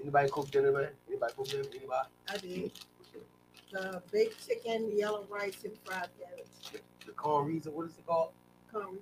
Anybody 0.00 0.28
cook 0.30 0.50
dinner, 0.50 0.72
man? 0.72 0.88
Anybody 1.08 1.32
cook 1.36 1.48
dinner? 1.48 1.64
Anybody? 1.70 2.08
I 2.28 2.36
did. 2.36 2.72
The 3.72 4.02
baked 4.12 4.46
chicken, 4.46 4.96
yellow 4.96 5.26
rice, 5.28 5.64
and 5.64 5.72
fried 5.84 6.08
carrots. 6.18 6.70
The 7.04 7.12
corn 7.12 7.46
reason, 7.46 7.74
what 7.74 7.86
is 7.86 7.92
it 7.98 8.06
called? 8.06 8.30
Corn. 8.72 8.98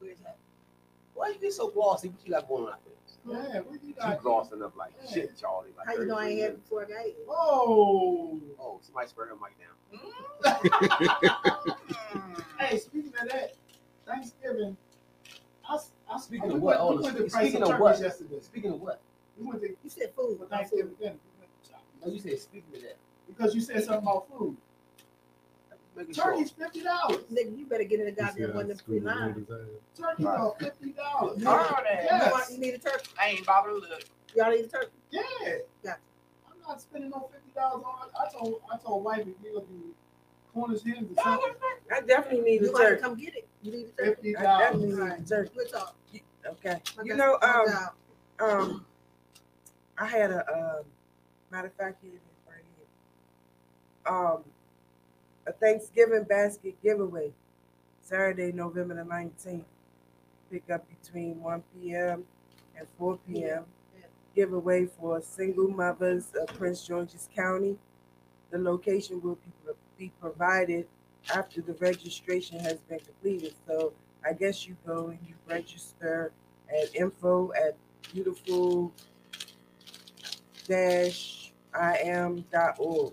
Where's 0.00 0.18
that? 0.18 0.36
Why 1.14 1.28
you 1.28 1.38
get 1.38 1.52
so 1.52 1.68
glossy? 1.68 2.08
What 2.08 2.26
you 2.26 2.32
got 2.32 2.48
going 2.48 2.64
on 2.64 2.72
out 2.72 2.84
there? 2.84 2.94
Yeah, 3.24 3.60
you? 3.70 3.78
You 3.82 4.16
glossing 4.20 4.62
up 4.62 4.76
like 4.76 4.92
yeah. 5.04 5.12
shit, 5.12 5.38
Charlie. 5.38 5.70
Like 5.76 5.86
How 5.86 5.94
you 5.94 6.06
know 6.06 6.18
I 6.18 6.28
ain't 6.28 6.42
had 6.42 6.62
before 6.62 6.84
I 6.84 6.88
got? 6.88 6.98
Oh, 7.28 8.40
oh, 8.58 8.80
somebody 8.82 9.08
spread 9.08 9.28
her 9.28 9.36
mic 9.36 9.56
down. 9.58 9.76
Mm. 12.12 12.44
hey, 12.58 12.78
speaking 12.78 13.12
of 13.20 13.28
that, 13.28 13.54
Thanksgiving, 14.06 14.76
I, 15.68 15.78
I 16.10 16.18
speaking 16.18 16.50
oh, 16.50 16.56
of 16.56 16.62
what? 16.62 17.02
Went, 17.02 17.16
oh, 17.16 17.28
speaking 17.28 17.62
of 17.62 17.78
what? 17.78 18.00
Yesterday. 18.00 18.40
Speaking 18.40 18.72
of 18.72 18.80
what? 18.80 19.00
We 19.38 19.46
went 19.46 19.62
to, 19.62 19.68
you 19.68 19.90
said 19.90 20.12
food 20.16 20.38
for 20.38 20.46
Thanksgiving 20.46 20.94
dinner. 21.00 21.16
Oh, 22.04 22.10
you 22.10 22.18
said 22.18 22.38
speaking 22.40 22.74
of 22.74 22.82
that 22.82 22.96
because 23.28 23.54
you 23.54 23.60
said 23.60 23.84
something 23.84 24.02
about 24.02 24.26
food. 24.28 24.56
Making 25.94 26.14
sure. 26.14 26.24
Turkey's 26.32 26.50
fifty 26.50 26.82
dollars. 26.82 27.22
Nigga, 27.32 27.58
you 27.58 27.66
better 27.66 27.84
get 27.84 28.00
in 28.00 28.06
the 28.06 28.12
goddamn 28.12 28.54
one 28.54 28.62
of 28.70 28.78
them 28.78 28.78
free 28.86 29.00
lines. 29.00 29.46
Turkey 29.98 30.22
for 30.22 30.56
fifty 30.58 30.90
dollars. 30.92 31.44
All 31.44 31.56
right. 31.56 31.84
Yes. 32.04 32.50
You 32.52 32.58
need 32.58 32.74
a 32.74 32.78
turkey? 32.78 33.10
I 33.20 33.28
ain't 33.28 33.46
bothered 33.46 33.72
to 33.82 33.88
look. 33.88 34.04
Y'all 34.34 34.50
need 34.50 34.64
a 34.64 34.68
turkey? 34.68 34.90
Yeah. 35.10 35.20
Gotcha. 35.84 35.98
I'm 36.50 36.58
not 36.66 36.80
spending 36.80 37.10
no 37.10 37.28
fifty 37.32 37.50
dollars 37.54 37.84
on. 37.84 38.08
I 38.18 38.32
told 38.32 38.60
I 38.72 38.78
told 38.78 39.04
wife 39.04 39.20
if 39.20 39.34
you 39.44 39.54
look 39.54 39.68
Cornish 40.54 40.82
hens 40.82 41.10
or 41.16 41.22
something. 41.22 41.52
I 41.94 42.00
definitely 42.00 42.40
need 42.50 42.62
a 42.62 42.64
You 42.66 42.72
want 42.72 42.84
to 42.84 42.88
turkey. 42.90 43.02
come 43.02 43.14
get 43.16 43.34
it? 43.36 43.48
You 43.62 43.72
need 43.72 43.86
a 43.86 44.02
turkey? 44.02 44.10
Fifty 44.14 44.36
I 44.36 44.42
dollars. 44.42 44.60
definitely 44.70 45.04
need 45.04 45.24
a 45.24 45.28
turkey. 45.28 45.50
Good 45.56 45.72
talk. 45.72 45.96
Okay. 46.46 46.80
My 46.96 47.02
You 47.04 47.16
know, 47.16 47.38
um, 47.42 47.68
um, 48.40 48.86
I 49.98 50.06
had 50.06 50.30
a 50.30 50.40
um, 50.52 50.84
matter 51.50 51.68
of 51.68 51.74
fact, 51.74 52.02
here 52.02 52.12
it 52.12 52.16
is 52.16 52.20
right 52.48 52.64
here. 52.76 54.14
Um, 54.14 54.42
a 55.46 55.52
Thanksgiving 55.52 56.24
basket 56.24 56.74
giveaway, 56.82 57.32
Saturday, 58.00 58.52
November 58.52 58.94
the 58.94 59.04
nineteenth. 59.04 59.64
Pick 60.50 60.70
up 60.70 60.84
between 61.00 61.40
one 61.40 61.62
p.m. 61.74 62.24
and 62.76 62.86
four 62.98 63.18
p.m. 63.28 63.64
Giveaway 64.34 64.86
for 64.86 65.20
single 65.20 65.68
mothers 65.68 66.32
of 66.40 66.46
Prince 66.56 66.86
George's 66.86 67.28
County. 67.34 67.76
The 68.50 68.58
location 68.58 69.20
will 69.22 69.38
be, 69.98 70.12
provided 70.20 70.86
after 71.34 71.60
the 71.60 71.74
registration 71.74 72.58
has 72.60 72.78
been 72.88 72.98
completed. 73.00 73.54
So 73.66 73.92
I 74.24 74.32
guess 74.32 74.66
you 74.66 74.76
go 74.86 75.08
and 75.08 75.18
you 75.26 75.34
register 75.48 76.32
at 76.68 76.94
info 76.94 77.52
at 77.52 77.76
beautiful 78.12 78.92
dash 80.66 81.52
I 81.74 82.42
dot 82.50 82.76
org. 82.78 83.12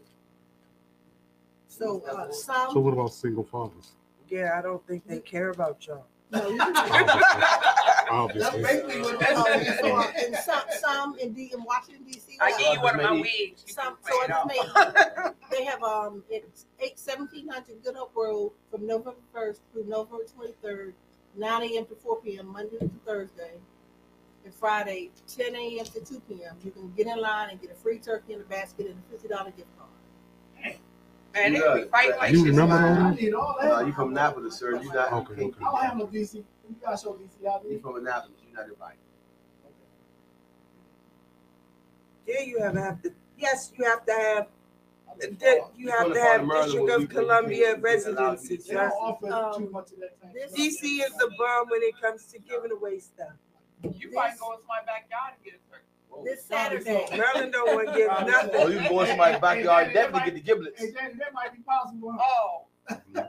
So, 1.79 2.03
uh, 2.11 2.29
some. 2.31 2.71
So 2.73 2.79
what 2.81 2.93
about 2.93 3.13
single 3.13 3.43
fathers? 3.45 3.93
Yeah, 4.27 4.55
I 4.57 4.61
don't 4.61 4.85
think 4.85 5.07
they 5.07 5.19
care 5.19 5.49
about 5.49 5.85
y'all. 5.87 6.05
No, 6.31 6.47
you 6.49 6.59
Obviously. 8.11 8.63
Oh, 8.65 9.63
so, 9.81 9.95
uh, 9.97 10.11
and 10.23 10.35
some, 10.35 10.61
some 10.79 11.17
in 11.19 11.33
D, 11.33 11.51
in 11.53 11.63
Washington 11.63 12.03
DC. 12.07 12.35
I 12.39 12.51
give 12.51 12.73
you 12.73 12.81
one 12.81 12.95
of 12.99 13.01
my 13.03 13.11
Maybe- 13.11 13.21
wigs. 13.49 13.63
You 13.67 13.73
Some, 13.73 13.95
can 13.95 14.11
so 14.11 14.43
play 14.43 14.55
it 14.57 14.61
it's 14.61 14.75
off. 14.75 14.93
made, 14.93 15.57
they 15.57 15.63
have, 15.63 15.81
um, 15.83 16.23
it's 16.29 16.65
eight, 16.79 16.99
seventeen 16.99 17.47
hundred 17.47 17.83
Good 17.83 17.95
Hope 17.95 18.11
Road 18.15 18.51
from 18.69 18.85
November 18.85 19.19
first 19.33 19.61
through 19.71 19.85
November 19.87 20.23
twenty-third, 20.35 20.93
nine 21.37 21.63
AM 21.63 21.85
to 21.85 21.95
four 21.95 22.21
PM, 22.21 22.47
Monday 22.47 22.77
to 22.77 22.91
Thursday. 23.05 23.53
And 24.45 24.53
Friday, 24.53 25.09
ten 25.27 25.55
AM 25.55 25.85
to 25.85 25.99
two 25.99 26.21
PM. 26.29 26.55
You 26.63 26.71
can 26.71 26.91
get 26.95 27.07
in 27.07 27.19
line 27.19 27.49
and 27.51 27.61
get 27.61 27.71
a 27.71 27.75
free 27.75 27.97
turkey 27.99 28.33
in 28.33 28.41
a 28.41 28.43
basket 28.43 28.85
and 28.87 28.95
a 28.97 29.11
fifty 29.11 29.27
dollar 29.27 29.51
gift 29.51 29.67
card. 29.77 29.88
Man, 31.33 31.53
they 31.53 31.59
Yeah. 31.59 31.75
be 31.75 31.83
fighting 31.83 32.17
like 32.17 32.31
You 32.31 32.37
shit. 32.39 32.47
remember 32.47 32.75
I 32.75 33.09
those? 33.11 33.19
need 33.21 33.33
all 33.33 33.55
No, 33.61 33.79
you 33.81 33.93
from 33.93 34.09
Annapolis, 34.09 34.55
sir. 34.57 34.75
You 34.81 34.91
not. 34.93 35.13
Okay, 35.13 35.29
you 35.43 35.51
can't- 35.51 35.55
okay. 35.57 35.65
I 35.65 35.71
don't 35.71 35.83
have 35.85 35.97
no 35.97 36.07
DC. 36.07 36.37
You 36.37 36.75
gotta 36.81 36.97
show 36.97 37.13
DC 37.13 37.45
out 37.47 37.63
You 37.63 37.69
there. 37.71 37.79
from 37.79 37.95
Annapolis. 37.97 38.37
You 38.47 38.53
not 38.55 38.67
invited. 38.67 38.97
Yeah, 42.27 42.41
you 42.41 42.59
have, 42.61 42.75
have 42.75 43.01
to, 43.03 43.11
yes, 43.37 43.71
you 43.75 43.85
have 43.85 44.05
to 44.05 44.11
have, 44.13 44.47
They 45.19 45.27
that 45.31 45.59
you 45.75 45.89
have 45.89 46.13
to 46.13 46.19
have 46.21 46.41
of 46.41 46.47
Maryland 46.47 46.71
District 46.71 46.85
where 46.85 46.93
of 46.95 46.99
we- 47.01 47.05
we 47.07 47.13
Columbia 47.15 47.65
can't- 47.65 47.81
we 47.81 47.89
can't 47.89 48.05
allow 48.07 48.31
residency. 48.31 48.53
you 48.69 48.73
don't 48.77 48.91
offer 48.91 49.33
Um, 49.33 49.53
too 49.65 49.69
much 49.71 49.91
of 49.91 49.99
that. 49.99 50.33
this- 50.33 50.51
DC 50.53 51.01
is 51.01 51.11
the 51.17 51.31
bomb 51.37 51.67
when 51.69 51.81
it 51.83 51.99
comes 51.99 52.25
to 52.31 52.39
giving 52.39 52.71
away 52.71 52.99
stuff. 52.99 53.33
You 53.83 54.11
might 54.11 54.37
go 54.39 54.53
into 54.53 54.65
my 54.67 54.81
backyard 54.85 55.33
and 55.35 55.43
get 55.43 55.53
a 55.55 55.57
turkey. 55.57 55.68
Oh, 56.19 56.23
this 56.25 56.45
Saturday, 56.45 57.05
Maryland 57.15 57.53
don't 57.53 57.75
want 57.75 57.87
to 57.89 57.93
give 57.97 58.07
nothing. 58.27 58.51
Oh, 58.55 58.67
you 58.67 58.79
can 58.79 58.89
go 58.89 59.01
in 59.01 59.07
somebody's 59.07 59.39
backyard, 59.39 59.93
definitely 59.93 60.31
get 60.31 60.33
the 60.35 60.41
giblets. 60.41 60.79
Hey, 60.79 60.91
Danny, 60.91 61.13
that 61.19 61.33
might 61.33 61.53
be 61.53 61.59
possible. 61.61 62.15
Oh, 62.19 62.65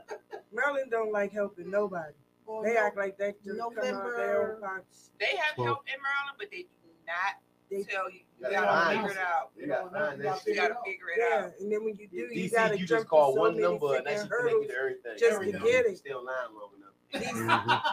Maryland 0.53 0.91
don't 0.91 1.11
like 1.11 1.31
helping 1.31 1.69
nobody. 1.71 2.13
on 2.47 2.63
They 2.63 2.73
No- 2.73 2.79
act 2.85 2.97
like 2.97 3.17
they 3.17 3.33
just 3.45 3.57
come 3.59 3.69
out 3.77 3.81
their 3.81 4.55
own 4.55 4.61
pockets. 4.61 5.11
they 5.19 5.27
have 5.37 5.57
Well- 5.57 5.67
help 5.67 5.79
in 5.87 6.01
Maryland, 6.01 6.37
but 6.37 6.47
they 6.51 6.63
do 6.63 6.89
not 7.07 7.35
They- 7.69 7.83
tell 7.83 8.09
you. 8.09 8.19
You 8.41 8.47
You 8.47 8.53
gotta 8.55 8.65
gotta 8.65 8.89
figure 8.97 9.11
it 9.11 9.17
out. 9.19 9.51
You 9.55 9.67
gotta 9.67 9.89
find 9.91 10.21
that 10.21 10.45
You 10.47 10.55
gotta 10.55 10.75
figure 10.83 11.05
it 11.15 11.19
Yeah, 11.21 11.45
out. 11.45 11.51
and 11.59 11.71
then 11.71 11.85
when 11.85 11.95
you 11.95 12.07
do, 12.07 12.17
you 12.17 12.49
DC, 12.49 12.51
gotta 12.55 12.77
you 12.79 12.87
just 12.87 13.07
call 13.07 13.35
so 13.35 13.39
one 13.41 13.59
number 13.61 13.95
and 13.95 14.03
freaking 14.05 14.09
that's 14.09 14.23
you 14.23 14.29
connect 14.29 14.43
hurdles. 14.51 14.67
to 14.67 14.75
everything. 14.77 15.17
just 15.19 15.41
to 15.41 15.51
get 15.51 15.85
it. 15.85 15.97
Still 15.99 16.17
online 16.17 16.55
long 16.55 16.71
enough. 16.75 16.95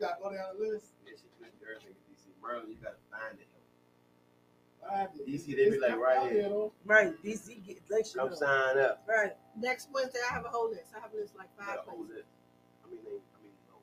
You 0.00 0.06
gotta 0.06 0.22
go 0.22 0.30
down 0.30 0.54
the 0.56 0.64
list. 0.64 0.94
Yeah, 1.04 1.12
she 1.18 1.26
connect 1.36 1.58
to 1.60 1.66
everything 1.66 1.90
in 1.98 2.14
DC. 2.14 2.30
Maryland, 2.40 2.70
you 2.70 2.76
gotta 2.80 3.02
find 3.10 3.34
it. 3.40 3.47
I 4.90 4.96
have 4.98 5.12
to- 5.14 5.22
DC, 5.24 5.54
they 5.56 5.70
be 5.70 5.78
like 5.78 5.96
right 5.98 6.30
here. 6.32 6.50
Right, 6.84 7.12
DC 7.22 7.64
get 7.66 7.78
let 7.90 8.06
you 8.14 8.20
Come 8.20 8.30
know. 8.30 8.34
sign 8.36 8.78
up. 8.78 9.04
Right. 9.08 9.36
next 9.56 9.88
Wednesday, 9.92 10.20
I 10.28 10.32
have 10.34 10.44
a 10.44 10.48
whole 10.48 10.70
list. 10.70 10.92
I 10.96 11.00
have 11.00 11.12
a 11.12 11.16
list 11.16 11.34
like 11.36 11.48
five 11.58 11.76
gotta 11.76 11.90
hold 11.90 12.08
places. 12.08 12.24
I 12.84 12.90
mean, 12.90 13.00
they, 13.04 13.10
I 13.10 13.38
mean, 13.42 13.52
oh. 13.72 13.80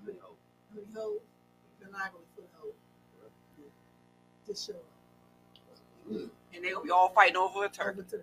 I 0.00 0.06
mean, 0.06 0.16
oh. 0.24 0.34
How 0.70 0.74
many 0.76 0.86
hoes? 0.94 1.20
You're 1.80 1.90
not 1.90 2.12
gonna 2.12 2.24
put 2.36 2.48
hoes. 2.58 2.74
Just 4.46 4.66
show 4.66 4.74
up. 4.74 4.84
And 6.54 6.64
they 6.64 6.70
gonna 6.70 6.84
be 6.84 6.90
all 6.90 7.08
fighting 7.10 7.36
over 7.36 7.64
a 7.64 7.68
turkey. 7.68 8.00
Over 8.00 8.08
to 8.10 8.20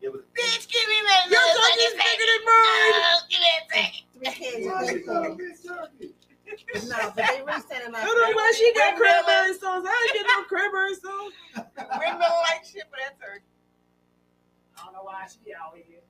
Yeah, 0.00 0.10
but 0.12 0.22
Bitch, 0.34 0.68
give 0.68 0.88
me 0.88 0.96
that 1.06 1.28
Your 1.30 1.40
little 1.40 1.62
turkey's 1.62 1.92
bigger 1.92 2.26
than 2.30 2.42
mine. 2.46 2.92
Oh, 2.94 3.20
Give 3.28 3.40
me 3.40 3.46
that 3.50 3.64
turkey. 3.74 4.06
three 4.14 4.32
cans 4.32 6.19
Why 6.50 6.58
of 6.58 6.66
you 6.66 6.66
bacon. 6.66 6.66
gonna 6.66 6.66
get 6.66 6.66
turkey? 6.74 6.88
No, 6.88 6.96
but 7.14 7.16
they 7.16 7.42
really 7.46 7.60
standing 7.62 7.94
I 7.94 7.98
like. 7.98 8.04
don't 8.06 8.18
know 8.18 8.32
why 8.36 8.52
she 8.56 8.66
got 8.74 8.94
Windmill. 8.98 9.22
cranberry 9.24 9.54
sauce. 9.54 9.84
I 9.86 9.88
ain't 10.02 10.14
get 10.14 10.26
no 10.26 10.42
cranberry 10.44 10.94
sauce. 10.94 11.32
Windmill 12.00 12.36
like 12.50 12.64
shit 12.64 12.86
for 12.90 12.98
that 13.00 13.14
turkey. 13.20 13.44
I 14.76 14.78
don't 14.84 14.92
know 14.94 15.04
why 15.04 15.26
she 15.28 15.52
out 15.54 15.74
here. 15.76 16.02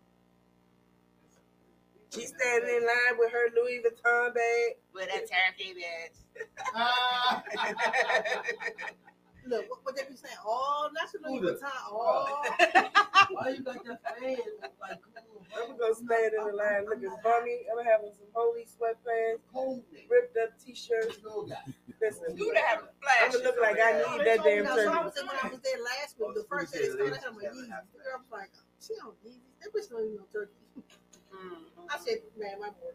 She's 2.15 2.31
standing 2.31 2.71
in 2.77 2.83
line 2.87 3.17
with 3.19 3.31
her 3.33 3.47
Louis 3.55 3.81
Vuitton 3.87 4.33
bag. 4.35 4.77
With 4.95 5.09
that 5.09 5.29
turkey, 5.31 5.75
bitch. 5.79 6.17
Look, 9.47 9.71
what, 9.71 9.79
what 9.85 9.97
they 9.97 10.05
be 10.05 10.17
saying? 10.17 10.37
All 10.47 10.91
that's 10.95 11.15
a 11.15 11.19
Louis 11.29 11.41
Who 11.41 11.47
the- 11.47 11.53
Vuitton. 11.55 11.71
Oh, 11.91 12.43
Why 13.31 13.49
you 13.51 13.63
got 13.63 13.85
that 13.85 14.01
fan? 14.19 14.37
Like, 14.81 14.99
I'm 15.57 15.77
gonna 15.79 15.95
stand 15.95 16.35
in 16.35 16.45
the 16.47 16.53
line 16.55 16.87
looking 16.87 17.11
bummy. 17.23 17.67
I'm 17.71 17.85
having 17.85 18.13
some 18.13 18.27
holy 18.33 18.67
sweatpants, 18.67 19.43
ripped 20.09 20.37
up 20.37 20.51
t-shirts. 20.65 21.19
Listen, 22.01 22.37
You 22.37 22.53
to 22.53 22.61
have 22.61 22.81
a 22.81 22.83
I'm 22.83 22.89
flash. 23.03 23.33
gonna 23.33 23.45
look 23.45 23.57
like 23.61 23.77
I 23.77 23.93
need 23.99 24.27
that 24.27 24.41
damn 24.45 24.65
no, 24.65 24.77
so 24.77 24.93
I 24.93 25.05
was 25.05 25.15
there 25.15 25.25
when 25.27 25.37
I 25.43 25.49
was 25.49 25.61
there 25.61 25.83
last 25.85 26.17
week. 26.19 26.35
The 26.35 26.45
first 26.49 26.73
day 26.73 26.81
they 26.89 26.95
started 26.95 27.19
having 27.21 27.39
my 27.39 27.45
Yeezys. 27.51 27.69
The 27.93 27.99
girl 28.01 28.19
was 28.25 28.31
like, 28.33 28.51
she 28.81 28.95
don't 28.97 29.15
Yeezys. 29.25 29.53
That 29.61 29.69
bitch 29.75 29.91
don't 29.91 30.05
even 30.05 30.17
know 30.17 30.27
turkey. 30.33 30.55
Mm-hmm. 31.35 31.87
I 31.91 31.99
said, 31.99 32.19
man, 32.39 32.59
my 32.61 32.71
boy, 32.71 32.95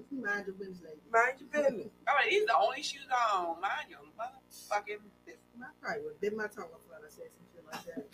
mind 0.24 0.46
your 0.46 0.54
business, 0.56 0.80
lady. 0.82 1.00
Mind 1.12 1.36
your 1.40 1.48
business. 1.52 1.92
All 2.08 2.14
right, 2.14 2.30
these 2.30 2.42
are 2.44 2.46
the 2.46 2.56
only 2.58 2.82
shoes 2.82 3.06
on. 3.12 3.60
Mind 3.60 3.90
your 3.90 4.00
motherfucking 4.16 5.04
business. 5.26 5.39
I 5.62 5.66
probably 5.80 6.02
would 6.04 6.12
have 6.12 6.20
bit 6.20 6.36
my 6.36 6.46
tongue 6.46 6.64
off 6.72 6.80
when 6.88 6.98
I 7.04 7.08
said 7.08 7.28
some 7.32 7.46
shit 7.52 7.64
like 7.70 7.84
that. 7.86 8.06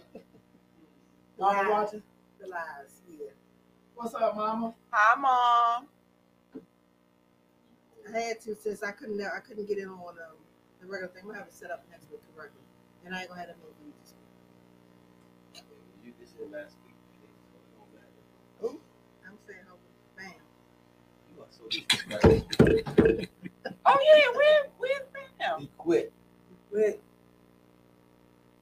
Mama 1.38 1.62
Lies. 1.62 1.70
watching? 1.70 2.02
The 2.40 2.46
lies, 2.48 3.02
yeah. 3.10 3.30
What's 3.94 4.14
up, 4.14 4.36
mama? 4.36 4.74
Hi, 4.90 5.20
mom. 5.20 5.86
I 8.14 8.18
had 8.18 8.40
to 8.42 8.56
since 8.56 8.82
I 8.82 8.90
couldn't 8.92 9.20
I 9.20 9.40
couldn't 9.40 9.68
get 9.68 9.78
in 9.78 9.88
on 9.88 10.00
um, 10.08 10.36
the 10.80 10.86
regular 10.86 11.08
thing. 11.08 11.22
I'm 11.22 11.28
gonna 11.28 11.38
have 11.38 11.48
it 11.48 11.54
set 11.54 11.70
up 11.70 11.84
next 11.90 12.10
week 12.10 12.20
correctly, 12.34 12.62
and 13.04 13.14
I 13.14 13.20
ain't 13.20 13.28
gonna 13.28 13.40
have 13.40 13.48
that 13.48 13.56
no 13.58 13.68
views. 13.80 14.14
You 16.04 16.12
just 16.18 16.36
said 16.36 16.50
last 16.50 16.76
week. 16.84 16.94
I'm 18.62 19.38
saying, 19.46 19.60
oh, 19.70 19.76
bam. 20.16 20.32
You 21.30 21.42
are 21.42 21.48
so 21.50 21.64
disrespectful. 21.68 22.40
Oh 23.86 23.98
yeah, 24.02 24.36
where 24.36 24.62
where's 24.78 25.06
Bam? 25.40 25.60
He 25.60 25.70
quit. 25.78 26.12
Wait, 26.72 27.00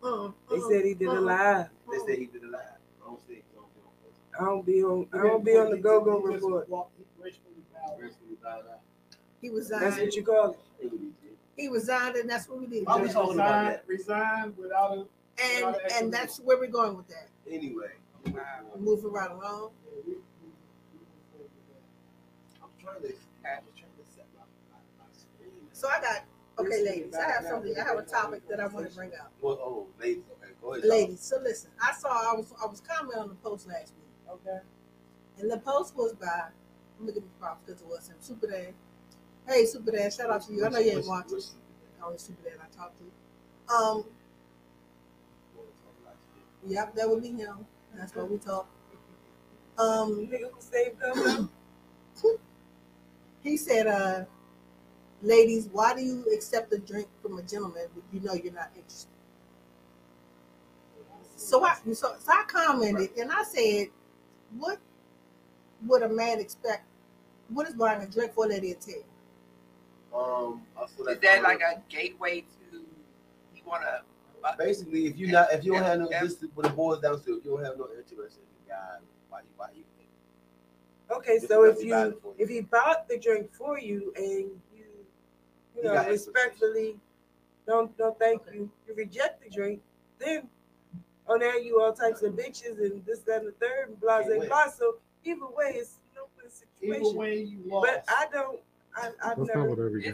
Uh-uh, 0.03 0.31
they 0.49 0.57
uh-uh, 0.57 0.69
said 0.71 0.85
he 0.85 0.95
did 0.95 1.09
a 1.09 1.13
uh-uh. 1.13 1.21
live. 1.21 1.57
Uh-uh. 1.67 1.67
They 1.93 1.99
said 2.07 2.19
he 2.19 2.27
did 2.27 2.43
it 2.45 2.51
live. 2.51 2.61
I 3.03 3.07
don't 3.07 3.21
say 3.27 3.43
don't 3.55 3.67
get 3.75 3.85
on 3.85 3.93
post. 4.03 4.21
I 4.41 4.45
don't 4.45 4.65
be 4.67 4.83
on. 4.85 5.07
I 5.13 5.17
don't 5.29 5.45
be 5.45 5.57
on 5.57 5.71
the 5.71 5.77
go-go 5.77 6.21
report. 6.21 6.67
he 6.97 7.05
gracefully 7.21 7.55
bowed. 7.75 7.99
Gracefully 7.99 8.37
bowed 8.43 8.65
out. 8.71 8.81
He 9.43 9.51
was 9.51 9.69
That's 9.69 9.99
what 9.99 10.15
you 10.15 10.23
call 10.25 10.51
it. 10.53 10.59
He 10.81 10.89
did. 10.89 11.13
He 11.57 11.69
resigned, 11.69 12.17
and 12.17 12.31
that's 12.31 12.49
what 12.49 12.61
we 12.61 12.67
did. 12.67 12.87
Why 12.87 12.97
we 12.97 13.03
Just 13.03 13.15
talking 13.15 13.35
about 13.35 13.51
resigned- 13.51 13.75
that? 13.75 13.85
Resigned 13.89 14.57
without 14.57 14.99
a. 14.99 15.07
And 15.41 15.77
and 15.95 16.13
that's 16.13 16.39
where 16.41 16.57
we're 16.59 16.67
going 16.69 16.97
with 16.97 17.09
that. 17.09 17.29
Anyway, 17.51 17.93
We're 18.27 18.43
moving 18.79 19.13
right 19.13 19.31
along. 19.31 19.71
I'm 22.61 22.69
trying 22.81 23.03
to, 23.03 23.09
I'm 23.09 23.63
trying 23.77 23.95
to 23.99 24.05
set 24.15 24.27
my, 24.35 24.43
my, 24.73 24.79
my 24.99 25.05
screen. 25.13 25.53
So 25.73 25.89
I 25.89 26.01
got 26.01 26.25
okay, 26.59 26.83
ladies. 26.85 27.15
I 27.15 27.31
have 27.31 27.45
something. 27.45 27.75
I 27.79 27.85
have 27.85 27.99
a 27.99 28.03
topic 28.03 28.47
that 28.49 28.61
I 28.61 28.67
want 28.67 28.89
to 28.89 28.95
bring 28.97 29.11
up. 29.15 29.33
Well, 29.41 29.59
oh, 29.63 29.87
ladies, 30.01 30.25
okay, 30.43 30.53
go 30.63 30.75
ahead. 30.75 30.85
Ladies, 30.85 31.21
so 31.21 31.39
listen. 31.43 31.71
I 31.83 31.93
saw. 31.95 32.09
I 32.09 32.35
was. 32.35 32.53
I 32.63 32.67
was 32.67 32.81
commenting 32.81 33.21
on 33.21 33.29
the 33.29 33.35
post 33.37 33.67
last 33.69 33.93
week. 33.97 34.35
Okay. 34.35 34.59
And 35.39 35.51
the 35.51 35.59
post 35.59 35.97
was 35.97 36.13
by. 36.15 36.27
I'm 36.99 37.07
looking 37.07 37.23
at 37.23 37.29
the 37.29 37.39
props 37.41 37.63
because 37.65 37.81
it 37.83 37.87
was 37.87 38.09
him. 38.09 38.17
Super 38.21 38.49
Day. 38.49 38.73
Hey, 39.47 39.65
Super 39.65 39.93
Dad, 39.93 40.13
shout 40.13 40.31
out 40.31 40.43
to 40.47 40.53
you. 40.53 40.67
I 40.67 40.69
know 40.69 40.79
you 40.79 40.91
ain't 40.93 41.07
watching. 41.07 41.33
what's- 41.33 41.55
Oh, 42.03 42.13
Super 42.17 42.49
Dad 42.51 42.59
I 42.63 42.77
talked 42.77 42.99
to. 42.99 43.75
Um, 43.75 44.05
yep, 46.67 46.95
that 46.95 47.09
would 47.09 47.23
be 47.23 47.31
him. 47.31 47.67
That's 47.95 48.15
what 48.15 48.31
we 48.31 48.39
talk. 48.39 48.69
Um, 49.79 50.27
Nigga 50.31 50.51
who 50.53 50.61
saved 50.61 51.01
them. 51.01 51.51
he 53.43 53.57
said, 53.57 53.87
uh, 53.87 54.25
ladies, 55.23 55.69
why 55.73 55.95
do 55.95 56.01
you 56.03 56.25
accept 56.35 56.73
a 56.73 56.79
drink 56.79 57.09
from 57.23 57.39
a 57.39 57.43
gentleman 57.43 57.87
when 57.95 58.05
you 58.13 58.27
know 58.27 58.35
you're 58.35 58.53
not 58.53 58.71
interested? 58.75 59.09
So 61.37 61.65
I 61.65 61.77
so, 61.93 62.15
so 62.19 62.33
I 62.33 62.45
commented 62.49 63.11
and 63.17 63.31
I 63.31 63.45
said, 63.45 63.89
what 64.59 64.79
would 65.87 66.03
a 66.03 66.09
man 66.09 66.41
expect? 66.41 66.85
What 67.51 67.69
is 67.69 67.75
buying 67.75 68.03
a 68.03 68.07
drink 68.07 68.33
for 68.35 68.49
that 68.49 68.65
entail? 68.65 69.05
Um, 70.15 70.63
I 70.77 70.87
feel 70.87 71.07
Is 71.09 71.21
that 71.21 71.43
like 71.43 71.61
a 71.61 71.81
gateway 71.89 72.41
to 72.41 72.77
you 73.55 73.63
want 73.65 73.83
to? 73.83 74.03
basically 74.57 75.07
if 75.07 75.19
you 75.19 75.27
not 75.29 75.53
if 75.53 75.65
you 75.65 75.73
don't 75.73 75.83
have 75.83 75.99
no 75.99 76.09
Yeah. 76.11 76.23
this 76.23 76.43
is 76.43 76.49
what 76.55 76.65
it 76.67 76.75
boils 76.77 77.03
down 77.03 77.21
to 77.23 77.39
if 77.39 77.45
you 77.45 77.51
don't 77.51 77.65
have 77.65 77.77
no 77.77 77.89
interest 77.97 78.39
in 78.39 78.45
the 78.65 78.71
guy, 78.71 78.97
why 79.29 79.41
you 79.41 79.47
why 79.57 79.69
you 79.77 79.85
Okay, 81.11 81.39
This 81.39 81.49
so 81.49 81.65
if 81.65 81.83
you 81.83 81.97
you. 81.97 82.35
if 82.39 82.49
he 82.49 82.61
bought 82.61 83.09
the 83.09 83.19
drink 83.19 83.53
for 83.55 83.79
you 83.79 84.13
and 84.17 84.51
you 85.79 85.83
you 85.85 85.89
know 85.89 85.95
got 85.95 86.09
respectfully 86.09 86.97
don't 87.67 87.97
don't 87.99 88.19
thank 88.19 88.43
you, 88.53 88.71
you 88.87 88.95
reject 88.95 89.43
the 89.45 89.51
drink, 89.51 89.81
then 90.19 90.49
oh 91.27 91.35
now 91.37 91.55
you 91.55 91.81
all 91.81 91.93
types 91.93 92.23
of 92.23 92.33
bitches 92.35 92.79
and 92.81 93.05
this 93.05 93.21
that 93.21 93.41
and 93.43 93.49
the 93.49 93.53
third 93.53 93.89
and 93.89 94.01
blah 94.01 94.23
blah 94.23 94.45
blah. 94.47 94.69
So 94.71 94.97
either 95.25 95.47
way, 95.47 95.75
it's 95.77 95.99
no 96.17 96.23
win 96.37 96.51
situation. 96.51 97.07
Either 97.07 97.19
way, 97.19 97.35
you 97.43 97.59
lost. 97.67 97.87
But 97.91 98.05
I 98.09 98.27
don't. 98.33 98.61
I, 98.97 99.09
I've 99.23 99.37
That's 99.37 99.49
never. 99.49 99.59
not 99.69 99.71
with 99.77 99.87
every 99.87 100.03
guy. 100.03 100.09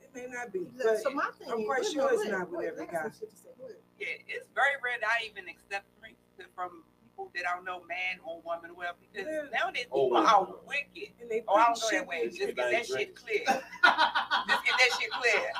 It 0.00 0.10
may 0.14 0.26
not 0.28 0.52
be, 0.52 0.60
but 0.78 1.02
So 1.02 1.10
my 1.10 1.28
thing 1.38 1.50
I'm 1.50 1.60
is- 1.60 1.66
quite 1.66 1.80
wait, 1.82 1.92
sure 1.92 2.02
no, 2.02 2.08
it's 2.08 2.22
wait, 2.22 2.30
not 2.30 2.50
with 2.50 2.58
wait, 2.60 2.68
every 2.68 2.86
got 2.86 2.92
guy. 2.94 3.02
some 3.02 3.12
shit 3.18 3.30
to 3.30 3.36
say. 3.36 3.48
Go 3.58 3.64
ahead. 3.64 3.76
Yeah, 3.98 4.06
it's 4.28 4.46
very 4.54 4.76
rare 4.84 4.98
that 5.00 5.08
I 5.20 5.26
even 5.26 5.48
accept 5.48 5.84
drinks 6.00 6.20
from 6.54 6.82
people 7.22 7.30
that 7.34 7.50
I 7.50 7.54
don't 7.56 7.64
know, 7.64 7.80
man 7.88 8.18
or 8.24 8.40
woman, 8.42 8.74
well, 8.76 8.94
because 9.00 9.26
Yeah. 9.26 9.48
nowadays 9.58 9.86
Oh, 9.90 10.06
people 10.06 10.10
wow. 10.22 10.58
are 10.60 10.66
wicked. 10.66 11.12
And 11.20 11.30
they 11.30 11.44
Oh, 11.48 11.54
I 11.56 11.64
put 11.64 11.66
don't 11.66 11.80
go 11.80 11.88
shit 11.90 11.98
that 12.00 12.06
way. 12.08 12.22
in 12.22 12.28
Just 12.28 12.38
get 12.38 12.48
Everybody 12.50 12.76
that 12.76 12.86
shit 12.86 13.16
clear. 13.16 13.44
Just 13.46 14.64
get 14.64 14.74
that 14.78 14.90
shit 15.00 15.10
clear. 15.10 15.52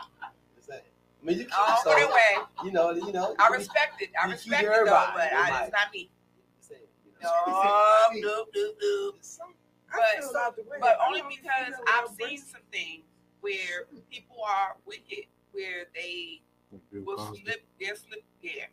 What's? 0.54 0.68
I 0.70 1.24
mean 1.24 1.38
you 1.38 1.46
I 1.56 1.66
don't 1.68 1.84
so, 1.84 1.90
go 2.06 2.12
that 2.14 2.46
you 2.64 2.72
know 2.72 2.90
you 2.90 3.12
know 3.12 3.36
I 3.38 3.48
respect 3.48 4.02
it. 4.02 4.10
I 4.20 4.26
you 4.26 4.32
respect 4.32 4.62
it 4.62 4.66
though, 4.66 4.74
everybody, 4.74 5.12
but 5.14 5.32
I, 5.32 5.62
it's 5.64 5.72
not 5.72 5.92
me. 5.92 6.10
say, 6.58 6.74
you 7.06 7.12
know, 7.22 7.30
No, 7.46 8.08
nope, 8.14 8.48
nope, 8.54 8.76
nope. 8.82 9.18
But 9.94 10.18
feel 10.20 10.30
about 10.30 10.56
the 10.56 10.62
way. 10.62 10.78
But 10.80 10.98
only 11.06 11.20
don't 11.20 11.28
because 11.30 11.74
I've 11.86 12.04
about 12.06 12.16
seen 12.16 12.38
some 12.38 12.62
things 12.72 13.04
where 13.40 13.86
people 14.10 14.38
are 14.44 14.76
wicked, 14.84 15.26
where 15.52 15.84
they 15.94 16.42
will 16.92 17.18
slip, 17.18 17.62
they'll 17.78 17.94
slip, 17.94 18.24
yeah. 18.40 18.64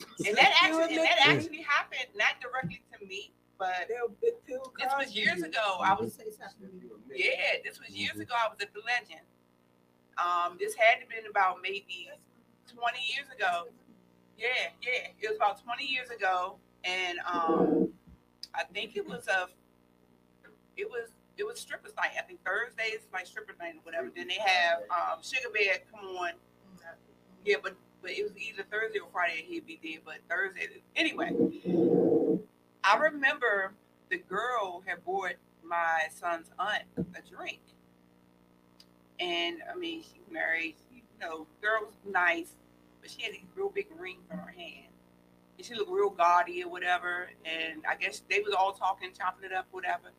And 0.26 0.36
that 0.36 0.52
actually, 0.62 0.96
and 0.96 1.04
that 1.04 1.18
actually 1.26 1.62
happened 1.62 2.08
not 2.14 2.40
directly 2.40 2.82
to 2.92 3.06
me, 3.06 3.32
but 3.58 3.88
They'll 3.88 4.08
bit 4.20 4.44
pill 4.46 4.72
this 4.78 4.92
was 4.98 5.14
years 5.14 5.42
ago. 5.42 5.78
I 5.80 5.94
was, 5.94 6.14
Say 6.14 6.24
something 6.30 6.80
to 6.80 6.86
you. 6.86 7.00
yeah, 7.14 7.60
this 7.64 7.78
was 7.80 7.90
years 7.90 8.18
ago. 8.18 8.34
I 8.36 8.48
was 8.48 8.58
at 8.60 8.72
the 8.72 8.80
Legend. 8.84 9.24
Um, 10.18 10.56
this 10.58 10.74
had 10.74 11.00
to 11.00 11.06
been 11.08 11.28
about 11.30 11.58
maybe 11.62 12.08
twenty 12.68 13.00
years 13.14 13.28
ago. 13.34 13.68
Yeah, 14.36 14.72
yeah, 14.82 15.12
it 15.20 15.28
was 15.28 15.36
about 15.36 15.62
twenty 15.62 15.84
years 15.84 16.10
ago, 16.10 16.56
and 16.84 17.18
um, 17.30 17.88
I 18.54 18.64
think 18.64 18.96
it 18.96 19.06
was 19.06 19.28
a, 19.28 19.48
it 20.76 20.88
was 20.88 21.10
it 21.36 21.44
was 21.44 21.58
strippers 21.58 21.92
night. 21.96 22.12
I 22.18 22.22
think 22.22 22.40
Thursdays 22.44 23.08
like 23.12 23.26
stripper 23.26 23.54
night 23.58 23.74
or 23.76 23.82
whatever. 23.84 24.10
Then 24.14 24.28
they 24.28 24.38
have 24.40 24.80
um, 24.90 25.22
Sugar 25.22 25.48
Bear 25.52 25.78
come 25.90 26.04
on. 26.16 26.32
Yeah, 27.44 27.56
but 27.62 27.74
but 28.02 28.10
it 28.12 28.22
was 28.22 28.32
either 28.36 28.64
Thursday 28.70 28.98
or 28.98 29.08
Friday 29.12 29.44
he'd 29.46 29.66
be 29.66 29.78
there, 29.82 30.00
but 30.04 30.16
Thursday 30.28 30.82
anyway. 30.96 31.32
I 32.82 32.96
remember 32.98 33.72
the 34.10 34.18
girl 34.18 34.82
had 34.86 35.04
bought 35.04 35.34
my 35.62 36.08
son's 36.10 36.50
aunt 36.58 36.84
a 36.98 37.36
drink. 37.36 37.60
And 39.18 39.58
I 39.70 39.76
mean, 39.76 40.02
she 40.02 40.20
married, 40.32 40.76
you 40.92 41.02
know, 41.20 41.46
girl 41.60 41.82
was 41.82 41.94
nice, 42.10 42.56
but 43.00 43.10
she 43.10 43.22
had 43.22 43.32
these 43.32 43.44
real 43.54 43.68
big 43.68 43.86
rings 43.98 44.24
on 44.32 44.38
her 44.38 44.54
hand. 44.56 44.88
And 45.58 45.66
she 45.66 45.74
looked 45.74 45.90
real 45.90 46.10
gaudy 46.10 46.64
or 46.64 46.70
whatever. 46.70 47.28
And 47.44 47.82
I 47.88 47.96
guess 47.96 48.22
they 48.30 48.40
was 48.40 48.54
all 48.58 48.72
talking, 48.72 49.10
chopping 49.16 49.44
it 49.44 49.52
up, 49.54 49.66
whatever. 49.72 50.10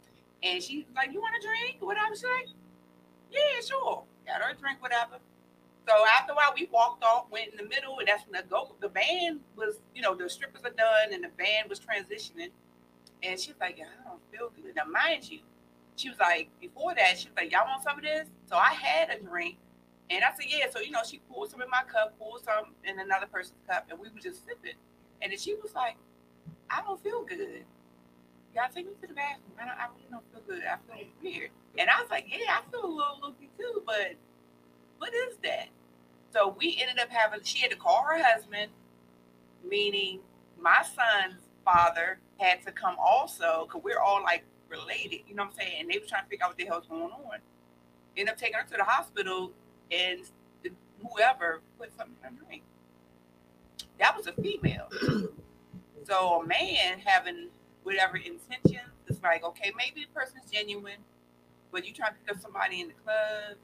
And 0.43 0.61
she 0.61 0.77
was 0.77 0.85
like, 0.95 1.11
You 1.11 1.19
want 1.19 1.35
a 1.35 1.45
drink? 1.45 1.77
Whatever. 1.79 2.13
She's 2.13 2.23
like, 2.23 2.47
Yeah, 3.31 3.61
sure. 3.67 4.03
Got 4.27 4.41
her 4.41 4.51
a 4.51 4.55
drink, 4.55 4.81
whatever. 4.81 5.17
So 5.87 5.93
after 6.19 6.33
a 6.33 6.35
while, 6.35 6.53
we 6.55 6.69
walked 6.71 7.03
off, 7.03 7.25
went 7.31 7.49
in 7.51 7.57
the 7.57 7.63
middle, 7.63 7.97
and 7.99 8.07
that's 8.07 8.23
when 8.25 8.39
the 8.39 8.47
go 8.47 8.75
the 8.79 8.89
band 8.89 9.39
was, 9.55 9.79
you 9.95 10.01
know, 10.01 10.13
the 10.15 10.29
strippers 10.29 10.61
are 10.63 10.71
done 10.71 11.13
and 11.13 11.23
the 11.23 11.29
band 11.37 11.69
was 11.69 11.79
transitioning. 11.79 12.51
And 13.23 13.39
she 13.39 13.51
was 13.51 13.59
like, 13.59 13.79
I 13.79 14.09
don't 14.09 14.21
feel 14.31 14.51
good. 14.55 14.75
Now, 14.75 14.85
mind 14.85 15.29
you, 15.29 15.39
she 15.95 16.09
was 16.09 16.19
like, 16.19 16.49
before 16.59 16.93
that, 16.95 17.19
she 17.19 17.29
was 17.29 17.37
like, 17.37 17.51
Y'all 17.51 17.65
want 17.67 17.83
some 17.83 17.97
of 17.97 18.03
this? 18.03 18.27
So 18.49 18.55
I 18.55 18.73
had 18.73 19.09
a 19.09 19.19
drink. 19.23 19.57
And 20.09 20.23
I 20.23 20.29
said, 20.37 20.45
Yeah. 20.47 20.65
So, 20.71 20.79
you 20.79 20.91
know, 20.91 21.01
she 21.07 21.19
pulled 21.31 21.49
some 21.49 21.61
in 21.61 21.69
my 21.69 21.83
cup, 21.83 22.17
pulled 22.19 22.43
some 22.43 22.73
in 22.83 22.99
another 22.99 23.27
person's 23.27 23.61
cup, 23.67 23.87
and 23.89 23.99
we 23.99 24.09
were 24.09 24.19
just 24.19 24.45
sipping. 24.45 24.77
And 25.21 25.31
then 25.31 25.39
she 25.39 25.55
was 25.55 25.73
like, 25.75 25.95
I 26.69 26.81
don't 26.81 27.01
feel 27.01 27.23
good. 27.23 27.63
Y'all 28.55 28.69
take 28.73 28.85
me 28.85 28.93
to 29.01 29.07
the 29.07 29.13
bathroom. 29.13 29.53
I, 29.59 29.65
don't, 29.65 29.77
I 29.77 29.85
really 29.95 30.09
don't 30.09 30.25
feel 30.31 30.41
good. 30.47 30.63
I 30.65 30.77
feel 30.87 31.05
weird. 31.21 31.51
And 31.77 31.89
I 31.89 32.01
was 32.01 32.09
like, 32.09 32.25
Yeah, 32.27 32.57
I 32.57 32.71
feel 32.71 32.85
a 32.85 32.87
little 32.87 33.19
loopy 33.23 33.49
too, 33.57 33.83
but 33.85 34.15
what 35.01 35.15
is 35.15 35.35
that? 35.41 35.67
So 36.31 36.55
we 36.59 36.77
ended 36.79 36.99
up 36.99 37.09
having, 37.09 37.39
she 37.41 37.57
had 37.57 37.71
to 37.71 37.75
call 37.75 38.03
her 38.03 38.21
husband, 38.23 38.69
meaning 39.67 40.19
my 40.61 40.83
son's 40.83 41.41
father 41.65 42.19
had 42.37 42.61
to 42.67 42.71
come 42.71 42.95
also, 43.03 43.65
because 43.65 43.83
we're 43.83 43.99
all 43.99 44.21
like 44.21 44.43
related, 44.69 45.21
you 45.27 45.33
know 45.33 45.45
what 45.45 45.53
I'm 45.53 45.57
saying? 45.57 45.73
And 45.79 45.89
they 45.89 45.97
were 45.97 46.05
trying 46.05 46.25
to 46.25 46.29
figure 46.29 46.45
out 46.45 46.51
what 46.51 46.57
the 46.57 46.65
hell's 46.65 46.85
going 46.87 47.11
on. 47.11 47.39
Ended 48.15 48.31
up 48.31 48.37
taking 48.37 48.53
her 48.53 48.63
to 48.63 48.77
the 48.77 48.83
hospital, 48.83 49.51
and 49.89 50.19
whoever 51.09 51.61
put 51.79 51.89
something 51.97 52.15
in 52.23 52.35
her 52.35 52.45
drink. 52.45 52.61
That 53.97 54.15
was 54.15 54.27
a 54.27 54.33
female. 54.33 54.87
so 56.07 56.41
a 56.41 56.45
man 56.45 56.99
having 57.03 57.47
whatever 57.81 58.17
intentions, 58.17 58.91
it's 59.07 59.23
like, 59.23 59.43
okay, 59.43 59.71
maybe 59.75 60.05
the 60.05 60.13
person's 60.13 60.51
genuine, 60.51 61.01
but 61.71 61.87
you 61.87 61.91
trying 61.91 62.13
to 62.13 62.19
pick 62.19 62.35
up 62.35 62.41
somebody 62.41 62.81
in 62.81 62.89
the 62.89 62.93
club, 63.03 63.57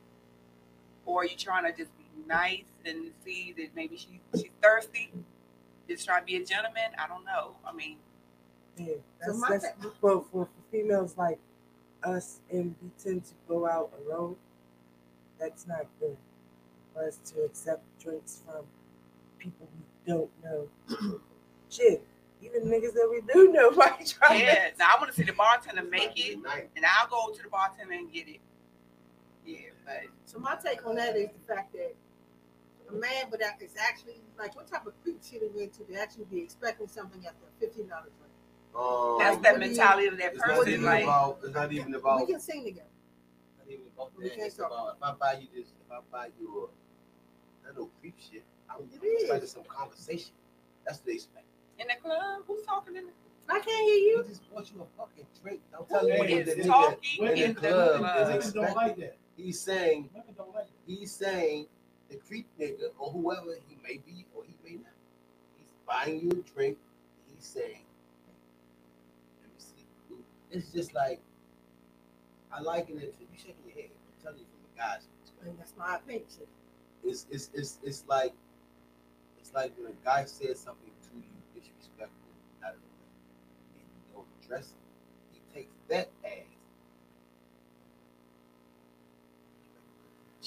or 1.08 1.26
you're 1.26 1.38
trying 1.38 1.64
to 1.64 1.76
just 1.76 1.90
be 1.98 2.03
nice 2.27 2.66
and 2.86 3.11
see 3.26 3.53
that 3.58 3.69
maybe 3.76 3.98
she 3.98 4.19
she's 4.36 4.52
thirsty, 4.61 5.11
just 5.90 6.06
trying 6.06 6.22
to 6.22 6.26
be 6.26 6.36
a 6.36 6.45
gentleman. 6.45 6.84
I 7.03 7.08
don't 7.08 7.26
know. 7.26 7.56
I 7.66 7.74
mean, 7.74 7.98
Yeah, 8.77 8.95
that's, 9.26 9.40
my 9.40 9.48
that's 9.50 9.66
fa- 9.66 9.76
for, 10.00 10.24
for 10.32 10.45
for 10.45 10.48
females 10.72 11.16
like 11.18 11.40
us, 12.03 12.42
and 12.52 12.76
we 12.84 12.90
tend 13.03 13.26
to 13.26 13.34
go 13.48 13.68
out 13.68 13.92
alone. 14.06 14.36
That's 15.40 15.66
not 15.66 15.86
good 16.00 16.18
for 16.94 17.08
us 17.08 17.18
to 17.32 17.42
accept 17.44 17.82
drinks 18.00 18.42
from 18.45 18.66
people 19.40 19.68
we 19.74 20.11
don't 20.14 20.30
know. 20.44 20.68
Shit, 21.69 22.03
even 22.42 22.64
niggas 22.64 22.94
that 22.94 23.08
we 23.10 23.22
do 23.34 23.52
know 23.52 23.72
might 23.82 24.06
try. 24.19 24.36
yeah. 24.36 24.69
Now 24.77 24.92
I 24.95 25.00
want 25.00 25.11
to 25.11 25.16
see 25.16 25.24
the 25.24 25.34
bartender 25.34 25.84
make 25.84 26.14
it, 26.18 26.36
and 26.36 26.86
I'll 27.00 27.08
go 27.08 27.34
to 27.34 27.44
the 27.44 27.50
bartender 27.50 27.94
and 27.94 28.11
get 28.11 28.27
it. 28.27 28.40
Yeah, 29.48 29.58
but 29.85 30.03
So 30.26 30.40
my 30.40 30.58
take 30.64 30.85
on 30.85 30.95
that 30.95 31.16
is 31.16 31.30
the 31.32 31.53
fact 31.53 31.72
that 31.74 31.95
a 32.90 32.93
man, 32.93 33.26
but 33.32 33.40
that 33.40 33.61
is 33.61 33.72
actually 33.80 34.19
like 34.38 34.56
what 34.56 34.67
type 34.67 34.85
of 34.85 34.93
creep 35.03 35.19
shit 35.24 35.42
are 35.42 35.45
you 35.45 35.59
into 35.64 35.84
to 35.85 35.95
actually 36.00 36.26
be 36.26 36.42
expecting 36.42 36.88
something 36.88 37.19
after 37.26 37.45
a 37.48 37.59
fifteen 37.59 37.88
dollar 37.88 38.11
drink? 38.19 38.34
Um, 38.76 39.17
that's 39.19 39.35
Like, 39.35 39.43
that 39.43 39.53
what 39.53 39.61
you- 39.64 39.67
mentality 39.69 40.08
of 40.08 40.17
that 40.17 40.34
it's 40.34 40.45
not 40.45 40.48
person. 40.58 40.74
even 40.74 40.85
Like, 40.85 41.03
about. 41.03 41.40
It's 41.43 41.53
not 41.56 41.72
even 41.72 41.95
about. 41.95 42.19
We 42.19 42.26
can 42.27 42.40
sing 42.42 42.66
together. 42.66 42.88
not 43.58 43.67
even 43.72 43.85
about 43.95 44.11
We 44.17 44.24
that. 44.26 44.35
can't 44.35 44.48
It's 44.48 44.58
talk. 44.58 44.67
about 44.67 44.95
if 44.98 45.03
I 45.03 45.11
buy 45.14 45.40
you 45.40 45.48
this, 45.56 45.69
if 45.69 45.92
I 45.92 46.00
buy 46.11 46.30
you 46.40 46.69
a, 47.66 47.69
I 47.69 47.74
know 47.74 47.90
creep 48.01 48.16
shit. 48.19 48.43
I'm 48.69 48.82
It 48.84 49.01
expecting 49.03 49.43
is. 49.43 49.51
some 49.51 49.64
conversation. 49.64 50.34
That's 50.85 51.00
what 51.00 51.06
they 51.08 51.14
expect. 51.14 51.45
in 51.80 51.88
the 51.88 51.95
club, 52.01 52.43
who's 52.48 52.64
talking 52.66 52.95
in 52.98 53.06
the 53.08 53.11
club? 53.11 53.24
I 53.50 53.59
can't 53.59 53.82
hear 53.88 53.95
you. 53.95 54.24
I 54.26 54.27
just 54.27 54.50
bought 54.53 54.69
you 54.74 54.82
a 54.82 54.85
fucking 54.98 55.26
drink. 55.42 55.61
I'm 55.77 55.85
telling 55.85 56.08
you 56.09 56.14
Who 56.14 56.19
what 56.19 56.30
is 56.30 56.56
the 56.56 56.61
nigga 56.61 56.67
talking 56.67 56.98
in 57.19 57.26
the 57.26 57.43
in 57.45 57.53
the 57.53 57.59
club 57.61 58.00
club? 58.00 58.35
is 58.43 58.53
don't 58.53 58.76
like 58.76 58.98
that. 58.98 59.17
He's 59.38 59.60
saying, 59.60 60.10
like 60.16 60.68
he's 60.88 61.12
saying, 61.12 61.68
the 62.10 62.18
creep 62.18 62.48
nigga 62.60 62.90
or 62.98 63.12
whoever 63.12 63.54
he 63.68 63.78
may 63.84 64.02
be 64.06 64.26
or 64.36 64.44
he 64.44 64.56
may 64.64 64.78
not. 64.78 64.94
He's 65.58 65.72
buying 65.88 66.20
you 66.20 66.32
a 66.32 66.56
drink. 66.56 66.78
He's 67.28 67.46
saying, 67.46 67.84
let 69.42 69.52
me 69.52 69.60
see. 69.60 69.86
It's 70.52 70.72
just 70.72 70.96
like 70.96 71.22
I 72.52 72.62
liken 72.62 72.98
it 72.98 73.18
to 73.18 73.24
you 73.24 73.38
shaking 73.38 73.56
your 73.68 73.76
head. 73.76 73.92
I'm 73.92 74.24
telling 74.24 74.40
you 74.40 74.46
from 74.46 74.64
a 74.74 74.78
guy's 74.78 75.08
perspective. 75.22 75.54
That's 75.60 75.74
my 75.78 75.96
opinion. 75.98 76.26
It's 77.04 77.28
it's 77.30 77.50
it's 77.54 77.80
it's 77.84 78.04
like 78.08 78.34
it's 79.40 79.54
like 79.54 79.74
when 79.78 79.92
a 79.92 79.96
guy 80.04 80.26
says 80.26 80.60
something 80.60 80.92
to 81.04 81.16
you 81.16 81.30
disrespectful 81.54 82.32
out 82.66 82.74
of 82.74 82.82
the 82.82 82.90
way 82.98 83.12
and 83.78 83.86
you 83.86 84.02
don't 84.16 84.28
address 84.42 84.74
it. 84.74 84.82
He 85.34 85.40
takes 85.54 85.76
that 85.90 86.10
as 86.26 86.47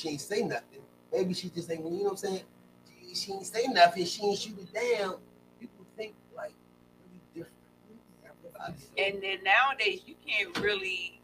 she 0.01 0.09
ain't 0.11 0.21
say 0.21 0.43
nothing. 0.43 0.81
Maybe 1.13 1.35
she 1.35 1.49
just 1.51 1.71
ain't, 1.71 1.85
you 1.85 1.91
know 1.91 2.05
what 2.05 2.11
I'm 2.13 2.17
saying? 2.17 2.43
She, 3.09 3.15
she 3.15 3.33
ain't 3.33 3.47
say 3.47 3.67
nothing. 3.67 4.05
She 4.07 4.25
ain't 4.25 4.39
shoot 4.39 4.57
it 4.59 4.73
down. 4.73 5.17
People 5.61 5.85
think 5.97 6.15
like 6.35 6.53
really 7.05 7.21
different. 7.35 8.77
And 8.99 9.23
then 9.23 9.39
nowadays 9.45 10.03
you 10.07 10.15
can't 10.27 10.57
really. 10.61 11.21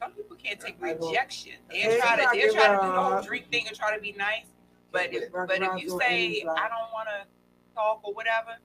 Some 0.00 0.12
people 0.12 0.36
can't 0.36 0.60
take 0.60 0.76
rejection. 0.80 1.52
They 1.70 1.80
Yeah, 1.80 1.98
try 1.98 2.16
to 2.16 2.28
they 2.32 2.40
give 2.40 2.54
try 2.54 2.68
to 2.68 2.76
do 2.76 2.86
her 2.88 2.92
the 2.92 3.00
whole 3.00 3.22
drink 3.22 3.50
thing 3.50 3.66
and 3.66 3.76
try 3.76 3.94
to 3.94 4.00
be 4.00 4.12
nice. 4.12 4.44
But 4.92 5.12
if, 5.12 5.32
but 5.32 5.62
if 5.62 5.82
you 5.82 5.98
say 6.00 6.42
I 6.42 6.68
don't 6.68 6.92
want 6.92 7.08
to 7.08 7.26
talk 7.74 8.00
or 8.02 8.12
whatever, 8.12 8.56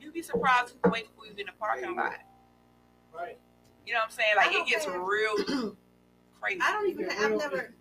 you'd 0.00 0.14
be 0.14 0.22
surprised 0.22 0.74
who's 0.82 0.92
waiting 0.92 1.10
for 1.18 1.26
you 1.26 1.32
in 1.36 1.46
the 1.46 1.52
parking 1.58 1.96
lot. 1.96 2.14
Right. 3.14 3.38
You 3.86 3.94
know 3.94 4.00
what 4.00 4.04
I'm 4.06 4.10
saying? 4.10 4.36
Like 4.36 4.54
it 4.54 4.66
gets 4.66 4.86
real 4.86 5.76
crazy. 6.40 6.60
I 6.62 6.72
don't 6.72 6.88
even. 6.90 7.06
Yeah, 7.06 7.14
I've 7.18 7.30
real- 7.30 7.38
never. 7.38 7.74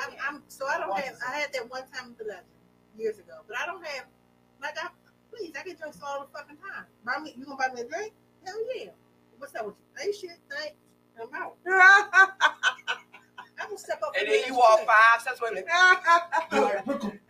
I'm, 0.00 0.12
I'm 0.26 0.42
so 0.48 0.66
I 0.66 0.78
don't 0.78 0.96
have. 0.98 1.16
I 1.26 1.32
had 1.38 1.52
that 1.52 1.70
one 1.70 1.82
time 1.92 2.10
with 2.10 2.18
the 2.18 2.24
legend 2.24 2.46
years 2.96 3.18
ago, 3.18 3.44
but 3.46 3.56
I 3.58 3.66
don't 3.66 3.84
have. 3.86 4.06
Like 4.60 4.76
I, 4.82 4.88
please, 5.30 5.52
I 5.58 5.64
get 5.64 5.78
drinks 5.78 5.98
all 6.02 6.20
the 6.20 6.38
fucking 6.38 6.56
time. 6.56 6.84
Buy 7.04 7.18
me, 7.22 7.34
you 7.36 7.44
gonna 7.44 7.56
buy 7.56 7.68
me 7.74 7.82
a 7.82 7.84
drink? 7.88 8.12
Hell 8.44 8.56
yeah. 8.74 8.90
What's 9.38 9.54
up 9.54 9.66
with 9.66 9.74
you? 9.76 10.04
Ain't 10.04 10.16
shit. 10.16 10.38
Thanks. 10.50 10.76
I'm 11.20 11.28
out. 11.34 11.56
I'm 13.60 13.68
gonna 13.68 13.78
step 13.78 14.00
up. 14.02 14.12
And 14.18 14.26
in 14.26 14.32
then 14.32 14.42
you 14.48 14.56
walk 14.56 14.80
five 14.86 15.20
steps 15.20 15.40
away. 15.40 15.50
Like, 15.54 15.66
no, 15.68 15.74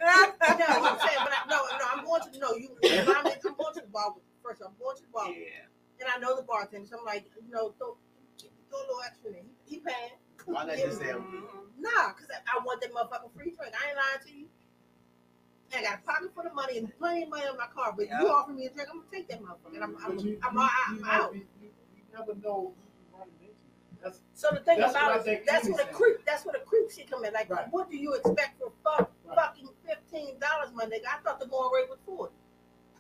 I'm 0.03 0.99
saying, 0.99 1.21
but 1.23 1.33
I, 1.35 1.43
no, 1.49 1.59
no, 1.79 1.85
I'm 1.93 2.05
going 2.05 2.23
to 2.23 2.39
no. 2.39 2.55
You, 2.55 2.71
if 2.83 3.09
I'm, 3.09 3.27
I'm 3.27 3.55
going 3.57 3.75
to 3.75 3.81
the 3.81 3.93
bar. 3.93 4.13
With, 4.15 4.25
first, 4.43 4.63
I'm 4.65 4.75
going 4.79 4.97
to 4.97 5.03
the 5.03 5.09
bar, 5.13 5.29
with 5.29 5.37
you. 5.39 5.47
and 6.01 6.09
I 6.09 6.19
know 6.19 6.37
the 6.37 6.43
bartender. 6.43 6.87
So 6.87 6.99
I'm 6.99 7.05
like, 7.05 7.27
you 7.45 7.53
know, 7.53 7.75
throw, 7.79 7.97
throw 8.39 8.79
a 8.79 8.87
little 8.87 9.03
extra 9.07 9.31
in. 9.31 9.47
He, 9.67 9.77
he 9.77 9.79
paying. 9.79 10.19
Why 10.47 10.65
not 10.65 10.77
Give 10.77 10.87
just 10.91 11.01
me. 11.01 11.07
say, 11.07 11.13
Nah, 11.79 12.13
cause 12.13 12.29
I, 12.31 12.41
I 12.59 12.65
want 12.65 12.81
that 12.83 12.93
motherfucking 12.93 13.33
free 13.35 13.55
drink. 13.57 13.73
I 13.75 13.89
ain't 13.89 13.97
lying 13.97 14.21
to 14.27 14.33
you. 14.33 14.47
I 15.75 15.83
got 15.83 15.99
a 16.01 16.03
pocket 16.03 16.35
full 16.35 16.47
of 16.47 16.55
money 16.55 16.79
and 16.79 16.91
plenty 16.99 17.23
of 17.25 17.29
money 17.31 17.45
in 17.51 17.57
my 17.57 17.67
car, 17.73 17.95
but 17.97 18.07
Yeah. 18.07 18.21
you 18.23 18.29
offer 18.29 18.51
me 18.53 18.67
a 18.67 18.71
drink, 18.71 18.89
I'm 18.93 18.99
gonna 19.01 19.11
take 19.13 19.29
that 19.29 19.41
motherfucker. 19.41 19.75
And 19.75 19.85
I'm, 19.85 19.97
I'm, 20.05 20.17
But 20.17 20.25
you, 20.25 20.39
I'm, 20.43 20.55
you, 20.55 20.61
I'm, 20.61 20.97
you, 20.99 21.05
out. 21.07 21.35
You, 21.35 21.41
you, 21.63 21.69
you 21.97 22.03
never 22.13 22.35
know 22.35 22.75
who 22.75 22.83
you 22.83 23.17
running 23.19 23.35
into. 23.41 23.55
That's 24.03 24.21
So 24.35 24.49
the 24.53 24.61
thing 24.61 24.79
That's 24.81 24.93
about 24.93 25.27
it, 25.27 25.47
that's 25.47 25.69
what 25.69 25.81
a 25.83 25.87
creep. 25.93 26.25
That's 26.27 26.45
what 26.45 26.57
a 26.57 26.65
creep 26.65 26.91
shit 26.91 27.09
come 27.11 27.25
in. 27.25 27.33
Like, 27.33 27.49
Right. 27.51 27.67
what 27.71 27.91
do 27.91 27.97
you 27.97 28.15
expect 28.15 28.59
for 28.59 28.73
fuck, 28.83 29.11
Right. 29.25 29.37
fucking 29.37 29.69
fifteen 29.87 30.39
dollars, 30.41 30.71
my 30.75 30.85
nigga? 30.87 31.07
I 31.09 31.21
thought 31.23 31.39
the 31.39 31.47
going 31.47 31.71
rate 31.73 31.89
was 31.89 31.99
forty. 32.05 32.35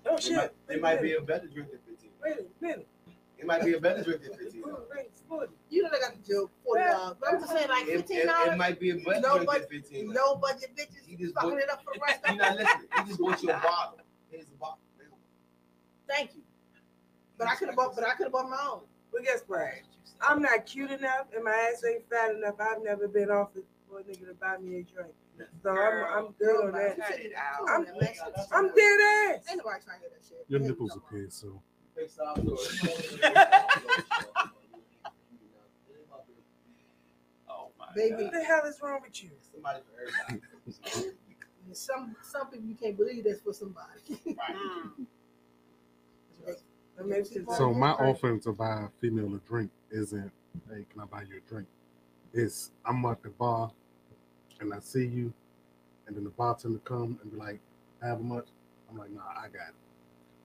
Oh 0.07 0.15
it 0.17 0.33
might, 0.37 0.53
it 0.69 0.81
might 0.81 1.03
be 1.03 1.15
a 1.15 1.21
better 1.21 1.47
drink 1.49 1.71
than 1.71 1.81
15. 1.87 2.11
Wait 2.23 2.37
a 2.39 2.65
minute. 2.65 2.89
It 3.41 3.47
might 3.47 3.65
be 3.65 3.73
a 3.75 3.81
better 3.81 4.03
drink 4.05 4.23
than 4.23 4.35
15. 4.37 4.63
Good 4.63 4.75
rates. 4.95 5.23
You 5.71 5.83
know 5.85 5.89
they 5.93 5.99
got 6.01 6.13
the 6.23 6.33
joke 6.35 6.51
forty 6.65 6.83
dollars, 6.85 7.17
but 7.21 7.33
I'm 7.33 7.41
just 7.41 7.53
saying 7.53 7.69
like 7.69 7.87
It, 7.89 7.97
fifteen 7.99 8.19
it, 8.19 8.21
it 8.23 8.27
dollars. 8.27 8.59
might 8.59 8.79
be 8.81 8.91
a 8.91 8.97
better 8.97 9.21
No 9.21 9.35
drink 9.37 9.47
budget, 9.51 9.69
than 9.71 9.81
15. 9.83 10.13
no 10.13 10.35
budget 10.37 10.71
bitches 10.77 11.07
He 11.07 11.17
just 11.17 11.35
fucking 11.35 11.51
bought- 11.51 11.59
it 11.61 11.71
up 11.71 11.83
for 11.85 11.95
the 11.95 12.01
rest 12.01 12.21
You're 12.27 12.37
not 12.37 12.57
listening. 12.57 12.87
He 12.97 13.05
just 13.09 13.21
bought 13.21 13.43
you 13.43 13.51
a 13.51 13.53
bottle. 13.63 13.99
Here's 14.31 14.49
a 14.49 14.59
bottle. 14.59 14.79
Thank 16.09 16.35
you. 16.35 16.43
But 17.39 17.49
I 17.49 17.55
could 17.55 17.69
have 17.69 17.77
bought, 17.77 17.95
but 17.95 18.05
I 18.05 18.15
could 18.15 18.25
have 18.25 18.33
bought 18.33 18.51
my 18.51 18.59
own. 18.71 18.81
But 19.13 19.23
guess 19.25 19.43
what? 19.47 19.63
I'm 20.21 20.43
not 20.43 20.67
cute 20.67 20.91
enough 20.91 21.27
and 21.35 21.45
my 21.45 21.71
ass 21.73 21.83
ain't 21.89 22.09
fat 22.11 22.33
enough. 22.35 22.57
I've 22.61 22.83
never 22.83 23.09
been 23.09 23.31
offered 23.31 23.63
for 23.89 24.01
a 24.01 24.03
nigga 24.03 24.27
to 24.29 24.35
buy 24.35 24.59
me 24.59 24.81
a 24.81 24.83
drink. 24.83 25.15
So 25.63 25.71
I'm, 25.71 26.05
I'm 26.27 26.33
good 26.39 26.57
oh 26.61 26.67
on 26.67 26.73
that. 26.73 26.99
cut 26.99 27.19
it 27.19 27.33
out. 27.35 27.67
I'm, 27.67 27.87
oh 27.87 28.45
I'm 28.53 28.67
dead 28.75 29.01
ass. 29.39 29.45
Ain't 29.49 29.59
nobody 29.59 29.81
trying 29.85 29.97
to 29.97 30.01
hear 30.01 30.11
that 30.13 30.27
shit. 30.29 30.45
Your 30.49 30.61
nipples 30.61 30.97
are 30.97 30.99
appear, 30.99 31.29
so 31.31 31.63
Oh 37.49 37.71
my 37.79 37.87
Baby, 37.95 38.25
What 38.25 38.33
the 38.33 38.43
hell 38.45 38.65
is 38.67 38.79
wrong 38.83 39.01
with 39.03 39.23
you? 39.23 39.31
Somebody 39.53 39.81
for 39.81 40.33
everybody. 40.33 41.17
some 41.73 42.17
some 42.23 42.51
people 42.51 42.67
you 42.67 42.75
can't 42.75 42.97
believe 42.97 43.25
that's 43.25 43.41
for 43.41 43.53
somebody. 43.53 44.01
That 46.97 47.07
makes 47.07 47.31
it 47.31 47.45
so 47.57 47.73
my 47.73 47.93
offering 47.93 48.41
to 48.41 48.53
buy 48.53 48.83
a 48.85 48.89
female 49.01 49.35
a 49.35 49.39
drink 49.49 49.71
isn't, 49.91 50.31
hey, 50.69 50.87
can 50.91 51.01
I 51.01 51.05
buy 51.07 51.23
you 51.23 51.39
a 51.39 51.51
drink? 51.51 51.67
It's 52.33 52.71
I'm 52.85 53.05
at 53.07 53.23
the 53.23 53.31
bar 53.31 53.71
and 54.61 54.75
I 54.75 54.81
see 54.81 55.07
you, 55.07 55.33
and 56.07 56.17
then 56.17 56.25
the 56.25 56.31
bartender 56.31 56.79
come 56.85 57.19
and 57.23 57.33
be 57.33 57.39
like, 57.39 57.61
have 58.03 58.21
a 58.21 58.23
much? 58.23 58.49
I'm 58.91 58.99
like, 58.99 59.11
nah, 59.11 59.23
I 59.23 59.49
got 59.49 59.69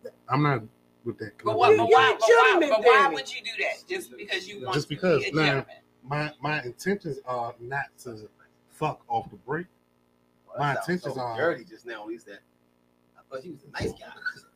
it. 0.06 0.14
I'm 0.30 0.44
not 0.44 0.64
with 1.06 1.18
that. 1.20 1.32
But 1.44 1.58
what? 1.58 1.78
But 1.78 1.88
why? 1.88 2.16
But 2.20 2.28
why, 2.28 2.58
but 2.70 2.84
why 2.84 3.10
would 3.14 3.32
you 3.34 3.42
do 3.44 3.52
that? 3.64 3.88
Just 3.88 4.16
because 4.18 4.48
you 4.48 4.62
want 4.64 4.74
Just 4.74 4.90
to 4.90 4.96
be 4.96 5.08
a 5.08 5.32
nah. 5.32 5.44
gentleman? 5.44 5.66
my 6.04 6.32
my 6.42 6.62
intentions 6.64 7.20
are 7.26 7.56
not 7.60 7.86
to 8.04 8.30
fuck 8.70 9.02
off 9.08 9.30
the 9.30 9.38
break. 9.38 9.68
Well, 10.48 10.58
My 10.60 10.74
that 10.74 10.86
sounds 10.86 10.90
intentions 11.04 11.16
so 11.16 11.22
are- 11.22 11.38
dirty 11.38 11.64
just 11.64 11.86
now. 11.86 12.08
He 12.08 12.18
said, 12.18 12.40
I 13.18 13.22
thought 13.30 13.44
he 13.44 13.52
was 13.52 13.62
a 13.64 13.72
nice 13.72 13.92
guy. 13.94 14.08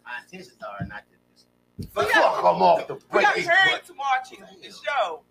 My 0.05 0.11
intentions 0.23 0.57
are 0.61 0.85
not 0.85 1.03
to 1.09 1.15
just 1.81 1.93
fuck 1.93 2.11
got- 2.13 2.39
him 2.39 2.61
off 2.61 2.87
the 2.87 2.95
break. 2.95 3.35
We 3.35 3.43
got 3.43 3.55
parents 3.55 3.91
watching 3.97 4.39
the 4.61 4.69
show. 4.71 5.21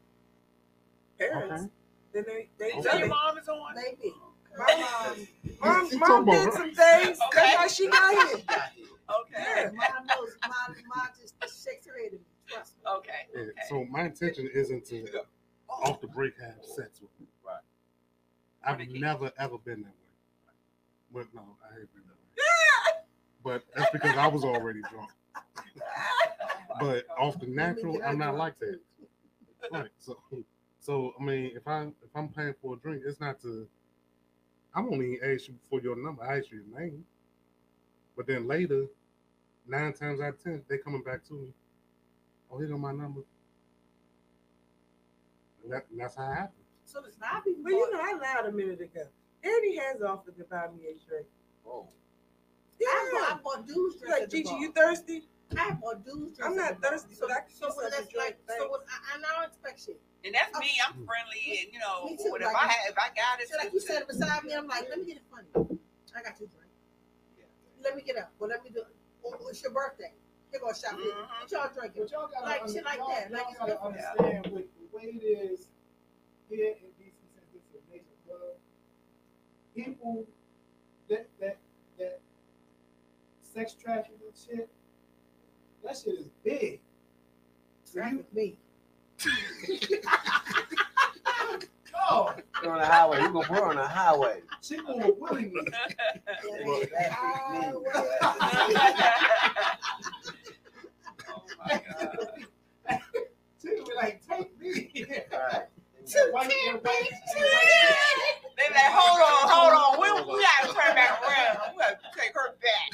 parents. 1.18 1.52
Okay. 1.64 1.70
Then 2.12 2.24
they, 2.26 2.48
they 2.58 2.70
So 2.72 2.82
tell 2.82 2.98
your 2.98 3.08
mom 3.08 3.38
is 3.38 3.48
on. 3.48 3.74
Maybe. 3.76 4.14
My 4.56 5.26
mom, 5.60 5.88
mom, 6.00 6.24
mom 6.24 6.24
did 6.24 6.52
some 6.52 6.74
things. 6.74 7.18
Okay. 7.28 7.34
That's 7.34 7.56
why 7.56 7.66
she 7.68 7.88
got 7.88 8.28
here. 8.28 8.44
Okay. 9.10 9.64
Mom 9.74 10.06
knows. 10.06 10.36
Mom, 10.42 10.76
mom 10.94 11.08
just 11.20 11.34
shakes 11.64 11.86
her 11.86 11.98
head. 11.98 12.18
Trust 12.46 12.76
me. 12.76 12.90
Okay. 12.98 13.10
Yeah, 13.34 13.40
Okay. 13.42 13.50
So 13.68 13.84
my 13.90 14.02
intention 14.04 14.48
isn't 14.54 14.84
to 14.86 15.06
off 15.68 16.00
the 16.00 16.08
break 16.08 16.34
have 16.40 16.56
sex 16.62 17.00
with 17.00 17.10
you. 17.18 17.26
Right. 17.46 17.56
I've 18.64 18.78
Fornicate. 18.78 19.00
never 19.00 19.32
ever 19.38 19.58
been 19.58 19.82
that 19.82 19.88
way. 19.88 20.52
But 21.12 21.34
no, 21.34 21.42
I 21.64 21.80
ain't 21.80 21.92
been 21.94 22.02
that 22.06 22.12
way. 22.12 23.02
But 23.44 23.62
that's 23.74 23.90
because 23.92 24.16
I 24.16 24.26
was 24.26 24.44
already 24.44 24.80
drunk. 24.90 25.10
But 26.80 27.06
off 27.18 27.40
the 27.40 27.46
natural, 27.46 28.00
I'm 28.04 28.18
not 28.18 28.36
like 28.36 28.58
that. 28.58 28.78
Right. 29.72 29.88
So 29.98 30.18
so 30.78 31.14
I 31.20 31.24
mean 31.24 31.52
if 31.56 31.66
I 31.66 31.82
if 31.84 32.10
I'm 32.14 32.28
paying 32.28 32.54
for 32.62 32.74
a 32.74 32.76
drink, 32.78 33.02
it's 33.06 33.20
not 33.20 33.40
to 33.42 33.66
I 34.74 34.80
won't 34.80 35.02
even 35.02 35.18
ask 35.24 35.48
you 35.48 35.54
for 35.68 35.80
your 35.80 35.96
number, 35.96 36.22
I 36.22 36.38
ask 36.38 36.50
you 36.52 36.62
your 36.68 36.80
name. 36.80 37.04
But 38.16 38.26
then 38.26 38.46
later, 38.46 38.86
nine 39.68 39.92
times 39.92 40.20
out 40.20 40.30
of 40.34 40.42
ten, 40.42 40.62
they 40.68 40.78
coming 40.78 41.02
back 41.02 41.24
to 41.26 41.34
me. 41.34 41.48
Oh, 42.50 42.58
here 42.58 42.66
go 42.68 42.78
my 42.78 42.92
number. 42.92 43.20
And, 45.62 45.72
that, 45.72 45.86
and 45.90 46.00
that's 46.00 46.16
how 46.16 46.30
it 46.30 46.34
happened. 46.34 46.64
So 46.84 47.00
it's 47.06 47.18
not 47.20 47.44
people. 47.44 47.62
Well, 47.64 47.74
you 47.74 47.90
know, 47.92 48.00
I 48.00 48.14
lied 48.16 48.46
a 48.46 48.52
minute 48.52 48.80
ago. 48.80 49.04
Eddie 49.44 49.76
has 49.76 50.00
offered 50.02 50.36
to 50.38 50.44
buy 50.44 50.66
me 50.74 50.84
a 50.88 50.96
drink. 51.06 51.26
Oh. 51.66 51.84
Whoa. 51.84 51.88
I 52.80 53.10
Yeah. 53.12 53.20
bought, 53.20 53.32
I 53.32 53.42
bought 53.42 53.66
dudes 53.66 53.96
drinks 54.00 54.08
Like, 54.14 54.22
at 54.22 54.30
the 54.30 54.36
Gigi, 54.38 54.50
bar. 54.50 54.60
you 54.60 54.72
thirsty? 54.72 55.28
I 55.56 55.70
bought 55.72 56.04
dudes 56.04 56.36
drinks. 56.38 56.40
I'm 56.44 56.56
not 56.56 56.76
the 56.76 56.80
bar. 56.80 56.90
thirsty, 56.92 57.14
but 57.20 57.30
I 57.30 57.40
can 57.40 57.52
so 57.52 57.66
use 57.66 57.76
that's 57.90 58.08
to 58.08 58.18
like. 58.18 58.40
drink, 58.46 58.58
So 58.58 58.68
what, 58.70 58.84
I, 58.88 59.18
I 59.18 59.34
don't 59.36 59.46
expect 59.48 59.84
shit. 59.84 60.00
And 60.24 60.34
that's 60.34 60.50
me. 60.58 60.70
I'm 60.82 60.94
friendly, 61.06 61.62
and 61.62 61.72
you 61.72 61.78
know, 61.78 62.06
Me 62.10 62.16
too, 62.16 62.30
what 62.30 62.40
if 62.40 62.46
like- 62.48 62.56
I 62.56 62.66
have, 62.68 62.90
if 62.90 62.98
I 62.98 63.08
got 63.14 63.40
it, 63.40 63.48
So 63.48 63.56
like 63.58 63.72
you 63.72 63.80
said 63.80 64.06
beside 64.08 64.42
me, 64.44 64.54
I'm 64.54 64.66
like, 64.66 64.88
let 64.88 64.98
me 64.98 65.04
get 65.06 65.16
it 65.18 65.22
funny. 65.30 65.46
I 66.16 66.22
got 66.22 66.40
you 66.40 66.46
a 66.46 66.54
drink. 66.56 66.72
Let 67.84 67.94
me 67.94 68.02
get 68.02 68.16
up. 68.16 68.32
Well, 68.38 68.48
let 68.50 68.64
me 68.64 68.70
do. 68.70 68.82
Oh, 69.40 69.48
it's 69.48 69.62
your 69.62 69.72
birthday. 69.72 70.12
Here 70.50 70.60
go 70.60 70.68
a 70.70 70.74
shot. 70.74 70.92
Mhm. 70.98 71.28
What 71.40 71.50
y'all 71.50 71.68
drinking? 71.74 72.02
But 72.02 72.10
y'all 72.10 72.28
gotta 72.28 72.46
Like 72.46 72.60
under- 72.62 72.72
shit 72.72 72.84
like 72.84 72.98
y'all- 72.98 73.08
that. 73.08 73.30
Like 73.30 73.42
y'all 73.58 73.66
gotta 73.66 73.72
different. 73.72 74.06
understand 74.18 74.46
with 74.54 74.66
the 74.78 74.96
way 74.96 75.02
it 75.04 75.24
is 75.24 75.68
here 76.48 76.74
in 76.80 76.90
DC 76.98 77.12
since 77.34 77.46
this 77.52 77.62
is 77.62 77.74
a 77.76 77.90
major 77.92 78.04
club. 78.26 78.56
People 79.74 80.26
that 81.08 81.28
that 81.40 81.58
that 81.98 82.20
sex 83.42 83.74
trafficking 83.74 84.18
and 84.26 84.36
shit, 84.36 84.68
that 85.84 85.96
shit 85.96 86.14
is 86.18 86.28
big. 86.42 86.80
So 87.84 88.04
you, 88.06 88.24
me. 88.32 88.58
oh, 92.10 92.34
We're 92.36 92.42
on 92.66 92.78
the 92.78 92.86
highway. 92.86 93.20
We're 93.20 93.28
gonna 93.30 93.46
put 93.46 93.56
her 93.58 93.64
on 93.66 93.76
the 93.76 93.86
highway. 93.86 94.40
she 94.60 94.76
gonna 94.76 95.08
willingly. 95.18 95.60
Well, 96.64 96.80
me. 96.80 96.86
oh 101.28 101.42
my 101.58 101.82
god. 102.00 102.18
She 103.60 103.68
gonna 103.68 103.84
be 103.84 103.94
like, 103.96 104.22
take 104.28 104.58
me. 104.60 104.90
Right. 105.32 105.66
And 106.16 106.32
white- 106.32 106.52
and 106.68 106.80
white- 106.82 107.10
They 108.56 108.68
like, 108.70 108.92
hold 108.92 109.20
on, 109.20 109.48
hold 109.50 109.74
on. 109.74 109.90
We, 110.00 110.06
we 110.34 110.40
gotta 110.42 110.66
turn 110.74 110.94
back 110.94 111.22
around. 111.22 111.58
We 111.74 111.78
gotta 111.78 111.98
take 112.16 112.32
her 112.34 112.48
back. 112.62 112.88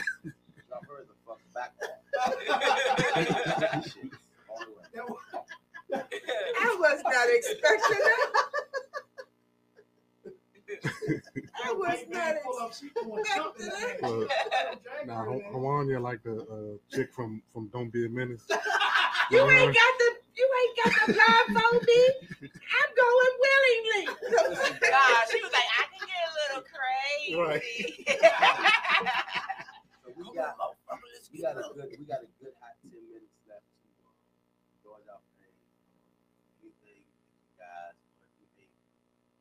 Y'all 0.68 0.82
heard 0.88 1.06
the 1.06 1.14
fuck 1.24 1.40
back. 1.54 1.72
I 6.60 6.76
was 6.80 7.02
not 7.04 7.28
expecting 7.28 7.98
that. 8.04 8.30
I 10.84 11.72
was 11.72 12.04
not 12.10 12.34
Pull 12.44 12.58
up, 12.60 12.74
she 12.74 12.90
like 13.04 13.24
that. 13.24 13.98
Well, 14.02 14.28
Drag 14.82 15.06
now, 15.06 15.16
her 15.16 15.24
Ho- 15.24 15.32
in. 15.34 15.52
Hawanya 15.52 16.00
like 16.00 16.22
the 16.22 16.42
uh, 16.42 16.94
chick 16.94 17.12
from 17.12 17.42
from 17.52 17.68
Don't 17.68 17.92
Be 17.92 18.06
a 18.06 18.08
Menace. 18.08 18.44
You 19.30 19.38
know 19.38 19.48
ain't 19.48 19.72
got 19.72 19.94
the 19.98 20.10
you 20.36 20.44
ain't 20.44 20.76
got 20.76 20.92
the 21.00 21.12
blindfold 21.16 21.80
me. 21.88 22.02
I'm 22.44 22.90
going 22.92 23.34
willingly. 23.40 24.04
God, 24.84 25.24
she 25.32 25.40
was 25.40 25.48
like, 25.48 25.64
I 25.64 25.88
can 25.88 26.04
get 26.04 26.20
a 26.52 27.38
Right. 27.40 27.62
So 30.04 30.12
we 30.12 30.28
got, 30.36 30.54
we 31.32 31.40
got 31.40 31.56
a 31.56 31.64
good, 31.72 31.88
we 31.98 32.04
got 32.04 32.20
a 32.20 32.28
good 32.36 32.52
hot 32.60 32.76
ten 32.84 32.92
minutes 33.08 33.32
left 33.48 33.64
to 33.80 33.88
uh, 34.04 34.12
George 34.84 35.08
out 35.08 35.24
thing. 35.40 35.56
Anything 36.60 37.00
you 37.08 37.56
guys 37.56 37.96
want 38.20 38.28
to 38.36 38.44
do, 38.52 38.68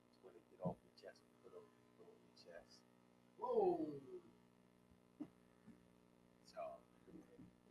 just 0.08 0.24
want 0.24 0.40
to 0.40 0.44
get 0.48 0.64
off 0.64 0.80
your 0.80 0.96
chest, 0.96 1.20
put 1.44 1.52
on, 1.52 1.68
put 2.00 2.08
on 2.08 2.16
your 2.24 2.36
chest. 2.40 2.80
Whoa. 3.54 3.86
So, 6.54 6.62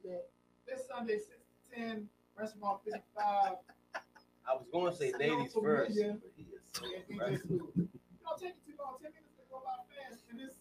That- 0.05 0.29
This 0.67 0.87
Sunday, 0.87 1.19
six 1.19 1.41
to 1.71 1.75
ten, 1.77 2.09
restaurant 2.39 2.81
fifty-five. 2.85 3.57
I 4.47 4.55
was 4.55 4.67
going 4.73 4.91
to 4.93 4.97
say 4.97 5.13
ladies 5.19 5.53
familiar. 5.53 5.87
first, 5.87 5.95
but 6.23 6.33
he 6.37 6.43
is 6.45 6.63
so 6.73 6.87
Yeah, 6.87 6.99
DJ 6.99 7.15
aggressive. 7.15 7.41
Scooter. 7.47 7.83
It 7.83 7.89
don't 8.23 8.41
take 8.41 8.55
you 8.67 8.73
too 8.73 8.79
long, 8.83 8.97
ten 9.03 9.11
minutes 9.13 9.35
to 9.39 9.43
go 9.51 9.63
by 9.65 9.77
fast, 9.91 10.23
and 10.31 10.39
this, 10.41 10.55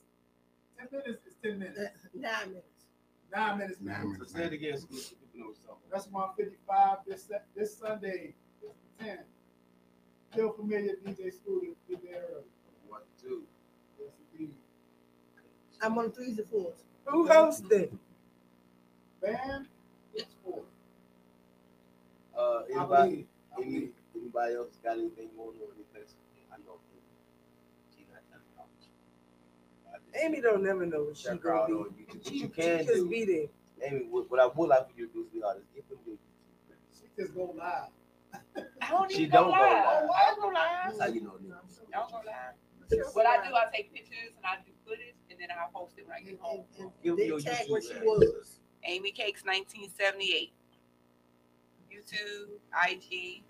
ten 0.78 0.88
minutes 0.92 1.26
is 1.26 1.36
ten 1.42 1.60
minutes. 1.60 1.80
Uh, 1.80 1.90
nine 2.16 2.48
minutes. 2.50 2.86
Nine 3.34 3.58
minutes. 3.60 3.80
Nine 3.82 4.16
So 4.20 4.26
say 4.26 4.44
it 4.46 4.54
again, 4.54 4.78
so 4.78 4.88
people 4.88 5.28
know 5.36 5.54
something. 5.54 5.90
Restaurant 5.92 6.36
fifty-five, 6.38 6.98
this, 7.08 7.30
this 7.56 7.78
Sunday, 7.78 8.34
six 8.60 8.74
to 8.98 9.04
ten. 9.06 9.20
Feel 10.36 10.52
familiar, 10.54 10.96
DJ 11.06 11.32
Scooter, 11.34 11.74
get 11.90 12.02
there 12.04 12.24
early. 12.32 12.46
One, 12.88 13.02
two. 13.22 13.44
Yes, 14.00 14.12
indeed. 14.34 14.56
I'm 15.82 15.98
on 15.98 16.12
threes 16.12 16.38
and 16.38 16.48
fours. 16.48 16.84
Who 17.06 17.28
hosted 17.28 17.72
it? 17.72 17.94
Band, 19.22 19.68
it's 20.14 20.34
four. 20.44 20.62
Uh, 22.38 22.62
anybody, 22.74 23.28
any, 23.58 23.90
anybody 24.16 24.56
else 24.56 24.78
got 24.84 24.98
anything 24.98 25.30
going 25.36 25.50
on 25.50 25.72
in 25.74 25.78
the 25.78 25.84
place? 25.94 26.16
I 26.52 26.58
know. 26.66 26.78
She 27.96 28.06
not 28.12 28.22
telling 28.30 28.46
y'all. 28.56 28.66
I 29.94 29.98
just- 30.12 30.24
Amy 30.24 30.42
don't 30.42 30.64
never 30.64 30.86
know 30.86 31.04
what 31.06 31.18
she 31.18 31.26
check 31.26 31.42
her 31.44 31.56
out 31.56 31.68
gonna 31.68 31.80
on 31.82 31.90
be. 31.90 32.04
YouTube. 32.04 32.16
What 32.16 32.28
She, 32.28 32.34
you 32.36 32.40
she 32.42 32.48
can 32.50 32.78
just 32.86 32.94
do, 32.94 33.10
be 33.10 33.26
there. 33.26 33.90
Amy, 33.90 34.06
what, 34.10 34.30
what 34.30 34.40
I 34.40 34.46
would 34.48 34.70
like 34.70 34.90
for 34.92 34.98
you 35.00 35.08
to 35.08 35.14
do, 35.14 35.26
sweetheart, 35.32 35.58
is 35.58 35.64
give 35.76 35.88
them 35.90 35.98
your 36.06 36.16
YouTube 36.16 36.68
credits. 36.68 37.02
She 37.02 37.22
just 37.22 37.36
go 37.36 37.54
live. 37.58 37.90
I 38.82 38.90
don't 38.90 39.12
She 39.12 39.24
even 39.24 39.32
go 39.32 39.38
don't 39.44 39.46
go 39.58 39.62
live. 39.62 39.86
live. 39.86 40.10
I 40.10 40.26
don't 40.34 40.42
go 40.42 40.48
live. 40.48 40.86
That's 40.88 41.00
how 41.02 41.08
you 41.08 41.22
know 41.22 41.36
niggas. 41.42 41.80
I 41.94 42.00
don't 42.00 42.12
go 42.12 42.18
live. 42.26 42.56
What 43.16 43.26
I 43.26 43.38
do, 43.48 43.54
I 43.56 43.66
take 43.74 43.94
pictures 43.94 44.34
and 44.36 44.46
I 44.46 44.58
do 44.66 44.72
footage, 44.86 45.16
and 45.16 45.21
then 45.42 45.50
I 45.52 45.66
post 45.74 45.94
it 45.98 46.06
when 46.08 46.16
I 46.18 46.22
get 46.22 46.40
home. 46.40 46.64
Give 47.04 47.16
me 47.16 47.26
your 47.28 47.40
tag 47.40 47.68
YouTube 47.68 47.82
she 47.82 47.94
was. 48.04 48.60
Amy 48.86 49.12
Cakes 49.12 49.44
1978. 49.44 50.52
YouTube, 51.92 52.48
IG, 52.90 53.44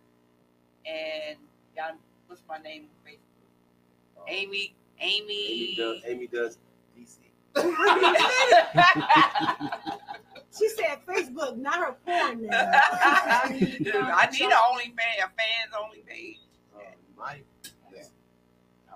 and 0.85 1.37
y'all, 1.77 1.95
what's 2.27 2.41
my 2.49 2.57
name 2.57 2.85
on 2.85 3.11
Facebook? 3.11 4.19
Um, 4.19 4.23
Amy, 4.27 4.73
Amy 4.99 5.29
Amy. 5.29 5.75
does, 5.77 6.01
Amy 6.07 6.27
does 6.27 6.57
DC. 6.97 7.17
She 10.57 10.67
said 10.69 10.99
Facebook, 11.07 11.57
not 11.57 11.79
her 11.79 11.93
porn 12.05 12.41
name. 12.41 12.49
I 12.51 13.47
need 13.57 13.87
an 13.87 13.95
only 14.69 14.85
fan, 14.85 15.19
a 15.19 15.29
fans 15.29 15.73
only 15.81 15.99
page. 16.05 16.39
Uh, 16.75 16.79
my, 17.17 17.31
listen, 17.33 17.45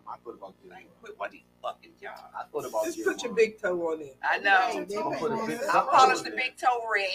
I 0.08 0.14
I 0.14 0.18
thought 0.18 0.36
about 0.36 0.54
I 0.66 0.68
getting, 0.70 0.78
ain't 0.86 1.02
quit 1.02 1.18
one 1.20 1.28
of 1.28 1.32
these 1.34 1.42
fucking 1.62 1.92
jobs. 2.02 2.22
I 2.38 2.44
thought 2.52 2.66
about 2.66 2.86
Just 2.86 2.98
getting 2.98 3.14
put 3.14 3.24
your 3.24 3.34
big 3.34 3.62
toe 3.62 3.92
on 3.92 4.02
it. 4.02 4.18
I 4.24 4.38
know. 4.40 4.52
Right, 4.52 4.76
I'm 4.78 4.86
pay 4.86 4.96
gonna 4.96 5.18
put 5.18 5.32
a 5.32 5.38
for 5.38 5.48
big 5.48 5.56
it. 5.58 5.64
I 5.64 5.72
something 5.72 5.90
polish 5.92 6.22
the 6.22 6.30
big 6.32 6.58
toe 6.58 6.84
red. 6.94 7.10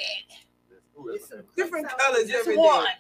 It's 1.15 1.29
some 1.29 1.43
Different 1.57 1.87
quick 1.89 1.99
colors 1.99 2.27
Just 2.29 2.35
every 2.41 2.57
one. 2.57 2.85
day. 2.85 2.91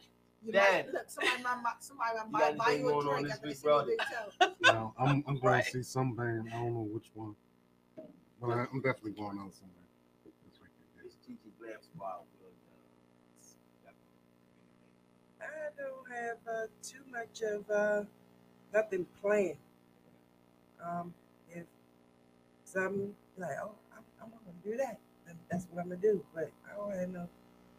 You 0.42 0.52
Dad. 0.52 0.86
might, 0.86 0.94
look, 0.94 1.10
somebody 1.10 1.42
might, 1.42 1.62
might- 1.62 1.84
somebody 1.84 2.16
You 2.24 2.30
might 2.32 2.56
buy 2.58 2.72
you 2.72 2.88
a 2.88 2.90
going 2.92 3.06
on 3.08 3.12
drink 3.14 3.26
this 3.26 3.32
after 3.34 3.42
they 3.46 3.48
week, 3.50 3.56
see 3.58 3.66
your 3.66 3.76
brother? 3.76 3.90
big 3.90 3.98
toe. 3.98 4.52
Yeah, 4.72 4.88
I'm, 4.98 5.10
I'm 5.28 5.34
going 5.38 5.40
Right. 5.42 5.64
to 5.64 5.70
see 5.70 5.82
some 5.82 6.14
band. 6.14 6.48
I 6.54 6.56
don't 6.58 6.72
know 6.74 6.88
which 6.90 7.10
one, 7.14 7.34
but 8.40 8.50
I, 8.50 8.66
I'm 8.72 8.80
definitely 8.80 9.12
going 9.12 9.38
out 9.38 9.52
somewhere 9.52 9.84
this 10.24 10.32
weekend. 10.62 11.04
It's 11.04 11.16
Tiki 11.26 11.52
Glam 11.58 11.76
Squad. 11.82 12.20
I 15.40 15.44
don't 15.76 16.16
have 16.16 16.36
uh, 16.48 16.66
too 16.82 17.02
much 17.10 17.42
of 17.42 17.70
uh, 17.70 18.04
nothing 18.72 19.06
planned. 19.20 19.56
Um, 20.84 21.12
if 21.50 21.64
something 22.64 23.14
like, 23.36 23.50
oh, 23.62 23.72
I'm, 23.92 24.04
I'm 24.22 24.30
gonna 24.30 24.56
do 24.64 24.76
that, 24.76 24.98
then 25.26 25.36
that's 25.50 25.66
what 25.70 25.82
I'm 25.82 25.88
gonna 25.88 26.00
do. 26.00 26.24
But 26.34 26.50
I 26.70 26.76
don't 26.76 26.98
have 26.98 27.08
no 27.10 27.28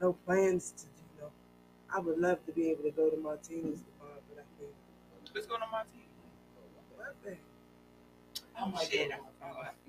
no 0.02 0.14
plans 0.26 0.72
to 0.78 0.84
do. 0.86 0.92
No, 1.22 1.32
I 1.94 2.00
would 2.00 2.20
love 2.20 2.44
to 2.46 2.52
be 2.52 2.70
able 2.70 2.84
to 2.84 2.92
go 2.92 3.10
to 3.10 3.18
Martini's 3.18 3.82
tomorrow, 3.84 4.20
but 4.30 4.40
I 4.40 4.46
can't. 4.60 4.74
What's 5.34 5.48
going 5.48 5.62
on, 5.62 5.72
Martin? 5.72 5.92
Nothing. 7.00 7.38
Oh, 8.60 8.72
shit. 8.90 9.10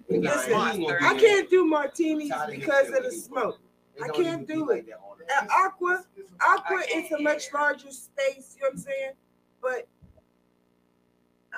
Listen, 0.09 0.55
I 0.55 1.15
can't 1.19 1.51
do 1.51 1.67
Martinis 1.67 2.33
because 2.51 2.89
of 2.89 3.05
the 3.05 3.11
smoke. 3.13 3.59
I 4.03 4.09
can't 4.09 4.47
do 4.49 4.71
it. 4.71 4.87
At 5.37 5.49
Aqua, 5.51 6.05
Aqua 6.41 6.83
is 6.95 7.13
a 7.13 7.21
much 7.21 7.53
larger 7.53 7.91
space. 7.91 8.57
You 8.57 8.63
know 8.63 8.69
what 8.69 8.73
I'm 8.73 8.79
saying? 8.79 9.13
But 9.61 9.89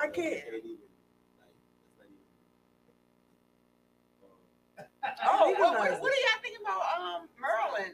I 0.01 0.07
can't. 0.09 0.43
Oh, 5.27 5.45
Legalize 5.49 5.91
what, 5.91 6.01
what, 6.01 6.11
are 6.11 6.21
y'all 6.25 6.41
thinking 6.41 6.61
about 6.65 6.81
um 6.97 7.21
Merlin? 7.39 7.93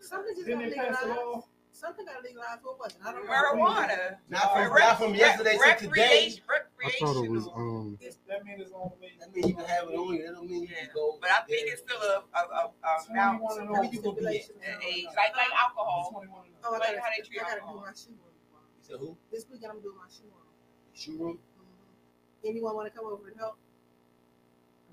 Something 0.00 0.34
just 0.36 0.46
Didn't 0.46 0.60
got 0.62 0.70
they 0.70 0.76
pass 0.76 1.02
a 1.02 1.06
legalized. 1.08 1.46
Something 1.72 2.06
got 2.06 2.22
legalized. 2.22 2.62
What 2.62 2.78
was 2.78 2.92
it? 2.94 3.02
I 3.04 3.12
don't 3.12 3.26
know. 3.26 3.32
Marijuana. 3.32 4.16
Not 4.30 4.52
from, 4.54 4.72
Rec- 4.72 4.82
not 4.84 4.98
from 4.98 5.14
yesterday 5.14 5.54
to 5.54 5.60
rec- 5.60 5.78
today. 5.78 5.90
recreation- 5.90 6.42
I 6.48 6.90
thought 7.02 7.24
it 7.24 7.30
was 7.30 7.46
Recreational. 7.50 7.54
um. 7.58 7.98
That 8.28 8.44
means 8.46 8.60
it's 8.62 8.72
on 8.72 8.90
the 8.94 8.98
way. 9.02 9.12
That 9.18 9.34
means 9.34 9.46
you 9.50 9.54
can 9.58 9.66
have 9.66 9.90
it 9.90 9.94
on 9.98 10.14
you. 10.14 10.22
That 10.22 10.32
don't 10.38 10.46
mean 10.48 10.62
you 10.62 10.68
can 10.70 10.88
go. 10.94 11.18
But 11.20 11.30
I 11.34 11.42
think 11.50 11.66
it's 11.74 11.82
still 11.82 11.98
a 11.98 12.22
a 12.30 12.40
a, 12.46 12.62
a 12.70 12.92
amount 13.10 13.42
Where 13.42 13.84
you 13.84 14.00
gonna 14.00 14.16
be 14.16 14.26
at? 14.26 14.78
age 14.86 15.06
like 15.18 15.34
like 15.34 15.52
alcohol. 15.58 16.14
Oh, 16.14 16.74
I 16.74 16.78
Like 16.78 16.94
gotta, 16.94 17.00
how 17.02 17.10
they 17.10 17.22
treat 17.26 17.42
I 17.42 17.44
gotta 17.44 17.60
do 17.60 17.66
alcohol. 17.66 17.84
my 17.84 17.92
shoe 17.98 18.14
room. 18.14 18.34
You 18.78 18.82
said 18.86 18.96
who? 19.02 19.18
This 19.34 19.44
weekend 19.50 19.72
I'm 19.74 19.82
doing 19.82 19.98
my 19.98 20.06
shoe 20.08 20.30
room. 20.30 20.46
Shoe 20.94 21.18
room? 21.18 21.38
Mhm. 21.58 22.48
Anyone 22.48 22.74
want 22.76 22.86
to 22.86 22.94
come 22.96 23.06
over 23.10 23.26
and 23.28 23.36
help? 23.36 23.58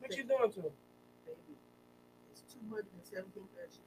What 0.05 0.17
you 0.17 0.23
doing 0.23 0.51
to 0.51 0.59
him? 0.59 0.71
Baby, 1.25 1.57
it's 2.31 2.41
217 2.53 3.43
pairs 3.55 3.79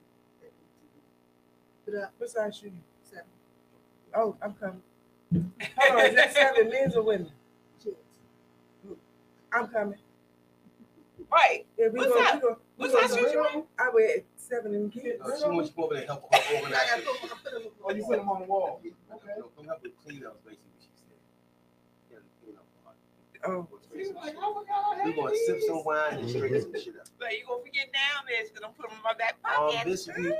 that 0.43 0.51
need 0.51 0.73
to 0.75 0.87
be 0.95 1.93
put 1.93 2.03
up. 2.03 2.13
What 2.19 2.31
size 2.31 2.57
shoe? 2.57 2.73
Seven 3.05 3.25
Oh, 4.15 4.37
I'm 4.43 4.55
coming. 4.55 4.83
Hold 5.79 6.01
on, 6.01 6.07
is 6.07 6.15
that 6.17 6.35
seven 6.35 6.71
men's 6.71 6.97
or 6.97 7.03
women? 7.03 7.31
kids. 7.83 7.97
I'm 9.53 9.69
coming. 9.69 9.99
Right. 11.31 11.67
Yeah, 11.79 11.89
we 11.93 11.99
What's 12.01 12.13
gonna, 12.13 12.25
that? 12.25 12.35
we 12.37 12.41
gonna, 12.41 12.55
we 12.79 12.89
What's 12.89 12.95
gonna 12.95 13.09
that 13.09 13.31
shoe 13.33 13.39
you 13.39 13.47
go- 13.53 13.67
I 13.79 13.91
wear 13.93 14.17
seven 14.37 14.75
and 14.75 14.93
kids. 14.93 15.21
Uh, 15.23 15.37
she 15.39 15.45
wants 15.49 15.69
you 15.69 15.75
to 15.75 15.77
go 15.77 15.85
over 15.85 15.95
there 15.95 16.03
and 16.03 16.09
help 16.11 16.23
her 16.35 16.41
I 16.51 16.55
organize. 16.57 16.79
gotta 16.89 17.03
it. 17.03 17.07
put, 17.07 17.31
I 17.31 17.35
put 17.45 17.53
them. 17.53 17.73
Oh, 17.85 17.93
you 17.95 18.05
put 18.05 18.17
them 18.19 18.29
on 18.31 18.41
the 18.41 18.47
wall. 18.47 18.81
Okay. 18.83 18.95
Okay. 19.15 19.41
Come 19.57 19.65
help 19.67 19.83
with 19.83 19.93
clean 20.05 20.25
up, 20.27 20.43
basically 20.45 20.67
what 20.73 20.83
she 20.83 20.89
said. 20.97 21.21
Yeah, 22.11 22.19
clean 22.43 22.57
up. 22.57 22.67
Oh. 23.47 23.69
She's 23.99 24.15
like, 24.15 24.35
oh 24.39 24.55
my 24.55 24.63
God, 24.71 25.03
We're 25.05 25.13
gonna 25.17 25.35
sip 25.47 25.59
some 25.67 25.83
wine 25.85 26.23
and 26.23 26.31
straighten 26.31 26.63
some 26.63 26.71
shit 26.79 26.95
up. 26.95 27.11
But 27.19 27.35
you 27.35 27.43
gonna 27.51 27.67
forget 27.67 27.91
down 27.91 28.23
man, 28.31 28.47
because 28.47 28.63
I'm 28.63 28.71
putting 28.79 28.95
them 28.95 29.03
in 29.03 29.07
my 29.11 29.19
back 29.19 29.35
Um, 29.43 29.75
this 29.83 30.07
week, 30.07 30.31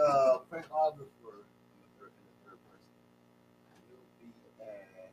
uh, 0.00 0.40
Frank 0.48 0.64
Auger 0.72 1.04
for 1.20 1.44
the 1.44 1.88
third, 2.00 2.16
in 2.16 2.24
the 2.24 2.36
third 2.48 2.60
person. 2.64 2.88
He'll 3.92 4.00
be 4.16 4.32
at. 4.64 5.12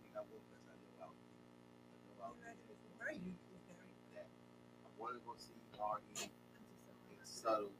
think 0.00 0.16
I 0.16 0.24
will 0.24 0.40
because 0.48 0.64
I 0.64 0.74
know 0.80 1.04
out. 1.04 1.12
I 1.12 1.96
know 2.08 2.32
out 2.32 2.36
there. 2.40 2.56
That 2.56 4.24
I 4.24 4.88
want 4.96 5.20
to 5.20 5.20
go 5.28 5.36
see 5.36 5.52
Arnie 5.76 6.32
and 6.32 7.20
Subtle 7.28 7.76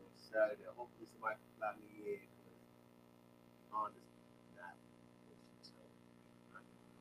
on 0.00 0.08
Saturday. 0.16 0.64
Hopefully 0.72 1.04
somebody 1.12 1.36
can 1.36 1.50
fly 1.60 1.76
me 1.76 1.92
in 2.08 2.24
because 2.24 2.56
Honda's 3.68 4.08
not. 4.56 4.80
So 5.60 5.76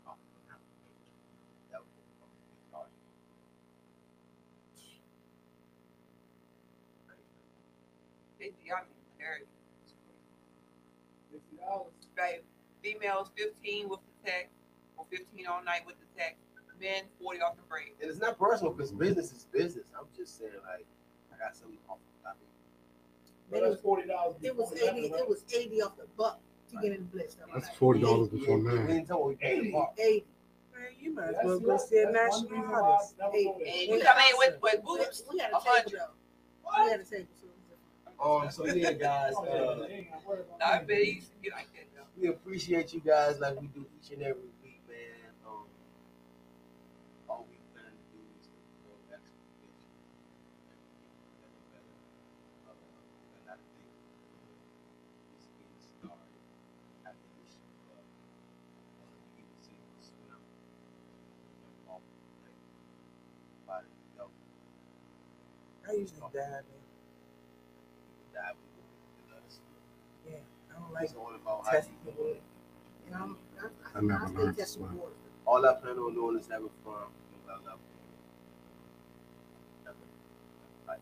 I'm 0.03 0.19
not 0.19 0.19
gonna 0.19 0.51
have 0.51 0.59
to 0.59 0.75
wait. 0.83 0.99
That 1.71 1.79
would 1.79 1.95
be 1.95 2.03
a 2.03 2.05
big 8.39 8.53
Y'all 8.67 8.83
need 8.83 8.99
to 9.19 9.47
Fifty 11.31 11.55
dollars. 11.57 11.93
Right. 12.17 12.43
Females 13.03 13.31
15 13.35 13.89
with 13.89 13.99
the 14.23 14.31
text, 14.31 14.53
or 14.97 15.05
15 15.11 15.45
all 15.47 15.63
night 15.63 15.81
with 15.85 15.95
the 15.99 16.05
text. 16.17 16.37
Men 16.79 17.03
40 17.21 17.41
off 17.41 17.55
the 17.55 17.61
break. 17.63 17.95
And 18.01 18.09
it's 18.09 18.19
not 18.19 18.37
personal 18.39 18.71
because 18.73 18.91
business 18.91 19.31
is 19.31 19.45
business. 19.51 19.85
I'm 19.97 20.05
just 20.15 20.37
saying, 20.39 20.51
like, 20.67 20.85
I 21.33 21.37
got 21.37 21.55
something 21.55 21.77
off. 21.89 21.97
I 22.25 22.29
mean, 22.31 22.49
But 23.51 23.69
that's 23.69 23.81
forty 23.81 24.07
dollars. 24.07 24.35
It 24.41 24.55
was 24.55 24.73
80, 24.73 24.85
it 25.07 25.29
was 25.29 25.43
80 25.53 25.81
off 25.81 25.97
the 25.97 26.05
buck 26.17 26.39
to 26.71 26.75
get 26.77 26.91
in 26.93 26.99
the 26.99 27.03
blitz. 27.03 27.37
That's 27.53 27.69
forty 27.77 28.01
dollars 28.01 28.29
before 28.29 28.57
we 28.57 28.63
nine. 28.63 28.89
ain't 28.89 29.07
talking 29.07 29.37
80. 29.41 29.75
80. 29.99 30.25
Man, 30.73 30.81
you 30.99 31.13
might 31.13 31.23
as 31.29 31.35
That's 31.35 31.45
well 31.45 31.59
go 31.59 31.77
see 31.77 31.99
a 31.99 32.11
that's 32.11 32.41
national 32.41 32.49
reason 32.49 32.69
why 32.71 32.79
I 32.79 32.81
artist. 32.81 33.15
never 33.19 33.31
Hey, 33.31 33.43
go 33.45 33.57
there. 33.59 33.67
And 33.67 33.81
you 33.91 34.01
come 34.03 34.17
in 34.17 34.37
with, 34.37 34.61
with 34.61 34.75
We, 34.83 34.97
boots. 34.97 35.23
we 35.31 35.39
had 35.39 35.51
a 35.51 35.57
a 35.57 35.61
table 35.61 35.91
though. 35.91 36.83
We 36.83 36.89
had 36.91 36.99
a 36.99 37.03
table. 37.03 37.27
So 37.39 37.47
it 37.47 38.17
was 38.17 38.59
Um, 38.59 38.65
so 38.67 38.73
yeah, 38.73 38.91
guys, 38.93 39.33
Oh, 39.37 39.43
uh, 39.43 39.45
yeah, 39.45 39.87
they 39.87 39.93
ain't 39.93 40.11
gonna 40.11 40.21
worry 40.27 40.41
about 40.41 40.61
I 40.67 40.83
bet 40.83 40.97
he 41.03 41.11
used 41.11 41.29
to 41.31 41.37
be 41.37 41.49
like 41.51 41.67
that 41.75 41.85
though 41.92 41.92
we 42.19 42.27
appreciate 42.27 42.93
you 42.93 42.99
guys 43.01 43.39
like 43.39 43.59
we 43.59 43.67
do 43.67 43.85
each 43.99 44.11
and 44.11 44.21
every 44.21 44.49
week, 44.63 44.81
man. 44.87 45.33
Um, 45.47 45.65
all 47.29 47.45
we 47.49 47.57
plan 47.73 47.89
to 47.89 48.05
do 48.13 48.21
is 48.39 48.45
to 48.47 48.57
grow 48.85 48.95
exponentially. 49.09 49.73
Better, 51.41 51.63
better, 51.73 51.97
uh, 52.69 52.73
and 52.73 53.45
I 53.49 53.57
think 53.73 53.89
it's 55.33 55.47
getting 55.57 55.81
started 55.81 56.43
at 57.09 57.15
the 57.17 57.29
issue 57.41 57.73
of 57.91 58.05
uh, 58.05 59.17
you 59.37 59.45
the 59.49 60.03
swim 60.05 60.37
off 61.89 62.03
like 62.45 62.59
by 63.67 63.81
the. 63.81 64.25
I 65.89 65.91
usually 65.97 66.21
dive 66.33 66.65
in. 66.69 66.83
Dive 68.33 68.55
in 68.55 70.31
Yeah, 70.31 70.39
I 70.71 70.79
don't 70.79 70.93
like. 70.93 71.03
It's 71.03 71.13
all 71.15 71.33
about 71.35 71.65
the 73.13 73.25
wood. 73.25 73.37
You 73.55 73.61
know, 73.61 73.69
I 73.95 74.01
never 74.01 74.25
I 74.25 74.27
stay 74.27 74.37
learned 74.37 74.57
to 74.57 74.65
swim. 74.65 74.99
All 75.45 75.65
I 75.65 75.73
plan 75.73 75.97
on 75.97 76.13
doing 76.13 76.37
is 76.39 76.47
having 76.47 76.69
fun. 76.83 76.93
I. 80.89 80.95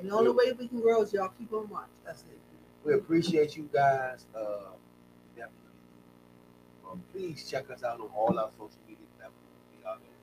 And 0.00 0.10
the 0.10 0.14
only 0.14 0.30
way 0.30 0.52
we 0.52 0.68
can 0.68 0.80
grow 0.80 1.02
is 1.02 1.12
y'all 1.12 1.30
keep 1.38 1.52
on 1.52 1.68
watching. 1.68 1.88
That's 2.04 2.22
it. 2.22 2.38
We 2.84 2.94
appreciate 2.94 3.56
you 3.56 3.68
guys. 3.72 4.26
Uh, 4.34 4.72
definitely. 5.34 5.54
Um, 6.90 7.02
please 7.12 7.48
check 7.48 7.70
us 7.70 7.82
out 7.82 8.00
on 8.00 8.08
all 8.14 8.38
our 8.38 8.50
social 8.58 8.80
media 8.86 9.06
platforms. 9.16 9.64
We 9.78 9.84
are 9.88 9.96
there. 9.96 10.14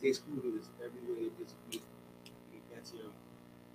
DJ 0.00 0.14
Scooter 0.14 0.56
is 0.56 0.68
everywhere 0.84 1.30
this 1.38 1.54
week. 1.70 1.82
You 2.24 2.60
can 2.70 2.76
catch 2.76 2.92
him 2.92 3.10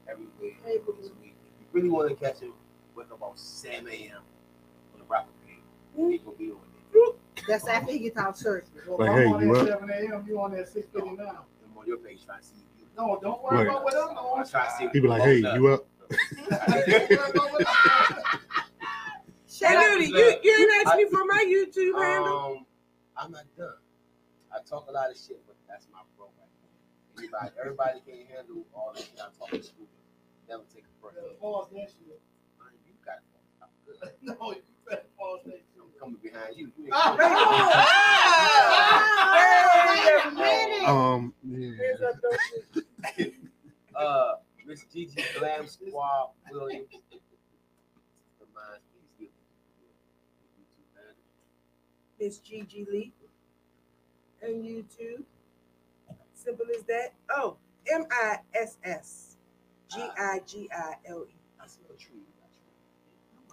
everywhere 0.08 0.56
Hey, 0.64 0.78
this 1.02 1.12
week. 1.22 1.36
If 1.46 1.60
you 1.60 1.68
really 1.74 1.90
want 1.90 2.10
to 2.10 2.16
catch 2.16 2.40
him, 2.40 2.54
wake 2.96 3.08
up 3.12 3.18
about 3.18 3.38
7 3.38 3.88
a.m. 3.90 4.22
on 5.16 5.26
the 5.26 5.34
Rocket 5.34 5.48
Page. 5.48 6.12
He 6.12 6.18
gonna 6.20 6.38
be 6.38 6.52
on 6.52 6.58
there. 6.94 7.14
That's 7.48 7.68
after 7.68 7.92
he 7.92 8.00
gets 8.00 8.18
out 8.18 8.40
church. 8.40 8.66
Well, 8.88 8.98
Like, 9.00 9.10
I'm 9.10 9.18
hey, 9.18 9.26
on 9.28 9.42
you 9.42 9.56
at 9.56 9.62
up? 9.62 9.68
7 9.68 9.90
a.m. 9.90 10.26
You 10.28 10.42
on 10.42 10.52
there 10.52 10.64
6:59. 10.66 11.20
I'm 11.20 11.78
on 11.78 11.88
your 11.88 11.98
page 11.98 12.26
trying 12.26 12.40
to 12.40 12.46
see 12.46 12.56
you. 12.80 12.86
No, 12.98 13.20
don't 13.22 13.44
worry 13.44 13.58
Right. 13.58 13.68
about 13.68 13.84
what 13.84 13.96
I'm 13.96 14.18
I'm 14.18 14.46
trying 14.48 14.70
to 14.70 14.78
see 14.78 14.88
He 14.94 15.00
be 15.00 15.08
like, 15.08 15.22
hey, 15.24 15.38
you 15.38 15.68
up? 15.68 15.86
Hey, 16.10 16.16
Duty, 19.60 20.06
you, 20.08 20.34
you 20.44 20.54
ain't 20.60 20.88
asked 20.88 20.98
me 20.98 21.06
for 21.06 21.24
my 21.26 21.44
YouTube 21.48 22.02
handle. 22.02 22.38
Um, 22.58 22.66
I'm 23.18 23.32
not 23.32 23.46
done. 23.58 23.74
I 24.54 24.60
talk 24.68 24.88
a 24.90 24.92
lot 24.92 25.10
of 25.10 25.18
shit, 25.18 25.42
but 25.48 25.56
that's 25.68 25.88
my 25.92 26.00
bro 26.18 26.28
right. 26.38 26.50
Everybody, 27.18 27.50
everybody 27.60 28.00
can't 28.06 28.28
handle 28.30 28.66
all 28.74 28.92
this 28.96 29.06
shit. 29.06 29.20
I'm 29.24 29.32
talking 29.38 29.62
stupid. 29.62 29.88
Never 30.50 30.64
take 30.74 30.86
a 30.86 31.02
breath. 31.02 31.16
Pause 31.40 31.70
that 31.74 31.90
shit. 31.90 32.20
You 32.86 32.94
got 33.06 33.18
it. 33.18 33.24
I'm 33.62 33.70
good. 33.86 33.98
No, 34.22 34.54
you 34.94 34.98
better 34.98 35.08
pause 35.18 35.40
that 35.46 35.52
shit. 35.54 35.82
I'm 35.82 35.90
coming 36.00 36.20
behind 36.22 36.56
you. 36.58 36.72
you 36.78 36.86
ain't 36.86 36.94
coming 36.94 37.26
Um, 40.86 41.34
yeah. 41.44 41.96
uh, 43.96 44.32
Miss 44.66 44.84
Gigi 44.94 45.24
Glam 45.38 45.68
Squad 45.68 46.30
Williams. 46.52 46.88
The 46.92 48.46
mind, 48.54 48.82
please 48.92 49.10
give 49.18 49.30
me 49.30 49.32
YouTube 50.60 50.90
handle. 50.96 51.16
Miss 52.20 52.38
Gigi 52.40 52.86
Lee. 52.92 53.14
And 54.42 54.64
YouTube. 54.66 55.24
Simple 56.34 56.66
as 56.78 56.84
that. 56.84 57.14
Oh, 57.30 57.56
M 57.92 58.06
I 58.12 58.40
S 58.54 58.78
S 58.84 59.38
G 59.90 60.02
I 60.18 60.42
G 60.46 60.70
I 60.76 60.96
L 61.08 61.26
E. 61.30 61.36
I 61.62 61.68
see 61.68 61.80
a 61.90 61.96
tree. 61.98 62.20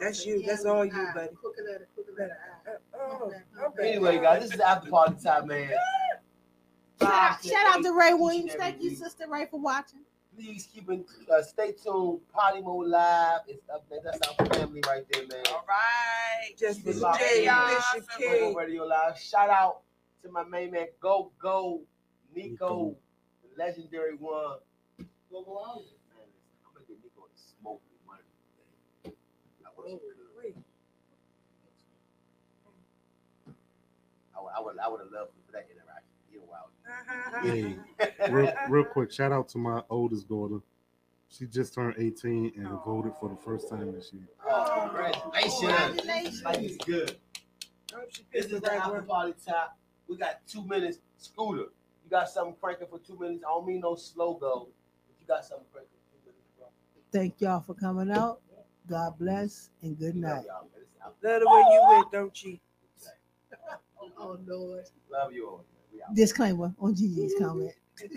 That's 0.00 0.24
you. 0.26 0.42
That's 0.46 0.64
all 0.64 0.84
you, 0.84 0.92
buddy. 1.14 1.28
Crooked 1.34 1.64
letter, 1.64 1.88
crooked 1.94 2.14
letter. 2.18 2.36
eye. 2.66 2.70
Oh, 2.98 3.32
okay. 3.66 3.90
Anyway, 3.90 4.18
guys, 4.18 4.42
this 4.42 4.54
is 4.54 4.60
after 4.60 4.90
party 4.90 5.16
time, 5.22 5.46
man. 5.48 5.70
Shout 7.00 7.12
out, 7.12 7.44
shout 7.44 7.76
out 7.76 7.82
to 7.82 7.92
Ray 7.92 8.14
Williams. 8.14 8.54
Thank 8.54 8.82
you. 8.82 8.94
Sister 8.94 9.24
Ray, 9.28 9.46
for 9.50 9.60
watching. 9.60 10.00
Please 10.36 10.68
keep 10.72 10.88
in, 10.90 11.04
uh, 11.32 11.42
stay 11.42 11.72
tuned. 11.72 12.20
Potty 12.32 12.62
Mode 12.62 12.86
Live. 12.86 13.40
It's 13.48 13.68
up 13.68 13.84
there. 13.90 14.00
That's 14.04 14.18
our 14.38 14.46
family 14.46 14.80
right 14.86 15.04
there, 15.12 15.26
man. 15.26 15.42
All 15.50 15.64
right. 15.68 16.56
Just 16.58 16.78
Keep 16.80 16.88
it 16.88 16.94
the 16.94 17.00
locked 17.00 17.20
J. 17.20 17.44
Bishop 17.94 18.08
King. 18.18 18.54
Radio 18.54 18.84
Live. 18.84 19.18
Shout 19.18 19.50
out 19.50 19.80
to 20.22 20.30
my 20.30 20.44
main 20.44 20.70
man, 20.70 20.86
Go 21.00 21.32
Go 21.40 21.80
Nico, 22.34 22.50
Nico. 22.50 22.96
the 23.42 23.62
legendary 23.64 24.14
one. 24.14 24.58
Go 25.30 25.42
Go 25.42 25.58
out. 25.66 25.76
Man, 25.76 26.24
I'm 26.64 26.72
gonna 26.74 26.86
get 26.86 26.96
Nico 27.02 27.22
to 27.22 27.42
smoke 27.58 27.82
me 27.90 27.96
one 28.06 28.18
of 28.18 28.24
these 29.04 29.12
days. 29.12 29.16
I 29.86 29.92
wish 29.92 29.92
he 29.92 29.98
could. 29.98 30.20
I 34.36 34.40
would, 34.42 34.52
I 34.56 34.60
would, 34.60 34.78
I 34.78 34.88
would 34.88 35.00
have 35.00 35.12
loved 35.12 35.32
for 35.46 35.52
that 35.52 35.68
interaction. 35.70 36.10
You're 36.32 36.42
wild. 36.42 36.70
Hey, 37.44 37.76
real, 38.30 38.52
real 38.68 38.84
quick, 38.84 39.12
shout 39.12 39.32
out 39.32 39.48
to 39.50 39.58
my 39.58 39.82
oldest 39.90 40.28
daughter. 40.28 40.60
She 41.28 41.46
just 41.46 41.74
turned 41.74 41.94
18 41.98 42.52
and 42.56 42.68
voted 42.84 43.12
for 43.20 43.28
the 43.28 43.36
first 43.36 43.68
time 43.68 43.92
this 43.92 44.12
year. 44.12 44.26
Oh, 44.48 44.88
congratulations. 44.88 45.60
Congratulations. 45.60 46.42
Life 46.42 46.62
is 46.62 46.76
good. 46.78 47.16
This 48.32 48.46
is 48.46 48.60
the 48.60 48.72
after 48.72 49.02
party 49.02 49.34
top. 49.46 49.78
We 50.08 50.16
got 50.16 50.40
two 50.46 50.64
minutes. 50.66 50.98
Scooter, 51.18 51.66
you 52.04 52.10
got 52.10 52.28
something 52.28 52.56
cranking 52.60 52.88
for 52.90 52.98
two 52.98 53.16
minutes. 53.18 53.44
I 53.46 53.50
don't 53.50 53.66
mean 53.66 53.80
no 53.80 53.94
slow 53.94 54.34
go, 54.34 54.68
but 55.06 55.20
you 55.20 55.26
got 55.26 55.44
something 55.44 55.66
cranking 55.72 55.90
for 56.10 56.16
two 56.16 56.32
minutes, 56.32 56.48
bro. 56.58 56.66
Thank 57.12 57.40
y'all 57.40 57.60
for 57.60 57.74
coming 57.74 58.10
out. 58.10 58.40
God 58.88 59.18
bless 59.18 59.70
and 59.82 59.98
good 59.98 60.16
night. 60.16 60.44
Y'all, 60.46 60.62
man. 60.62 60.70
This 60.74 60.82
is 60.82 60.88
after- 61.04 61.28
Love 61.28 61.40
the 61.40 61.46
way 61.48 61.64
you 61.74 61.84
went, 61.88 62.12
don't 62.12 62.32
cheat. 62.32 62.60
Oh 64.18 64.38
Lord. 64.46 64.84
Love 65.10 65.32
you 65.32 65.48
all. 65.48 65.64
Disclaimer 66.14 66.74
on 66.80 66.94
Gigi's 66.94 67.34
comment. 67.38 67.72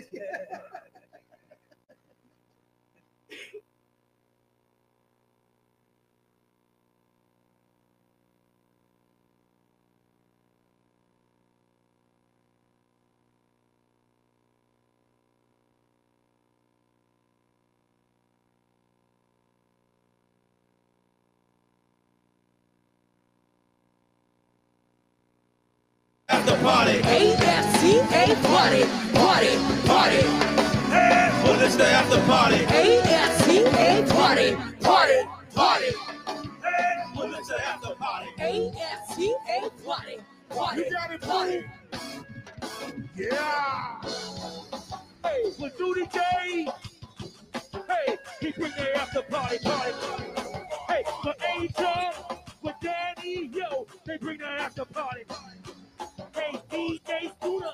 party. 40.74 40.88
You 40.88 40.92
got 40.92 41.12
it, 41.12 41.20
party. 41.20 41.64
Yeah. 43.16 44.00
Hey, 45.24 45.50
for 45.58 45.68
Duty 45.78 46.06
Hey, 47.88 48.16
he 48.40 48.52
bring 48.52 48.72
the 48.72 48.96
after 48.96 49.22
party, 49.22 49.58
party. 49.58 49.92
Hey, 50.88 51.04
for 51.22 51.34
Angel, 51.56 52.12
for 52.62 52.74
Danny, 52.82 53.50
yo, 53.52 53.86
they 54.06 54.16
bring 54.18 54.38
the 54.38 54.46
after 54.46 54.84
party. 54.84 55.22
Hey, 56.34 56.58
DJ 56.70 57.32
Scooter, 57.40 57.66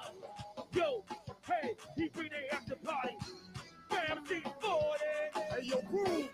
yo, 0.72 1.04
hey, 1.46 1.74
he 1.96 2.08
bring 2.08 2.30
the 2.30 2.54
after 2.54 2.76
party. 2.76 3.16
Family, 3.88 4.42
40. 4.60 4.98
Hey, 5.34 5.62
yo, 5.62 5.80
crew. 5.82 6.28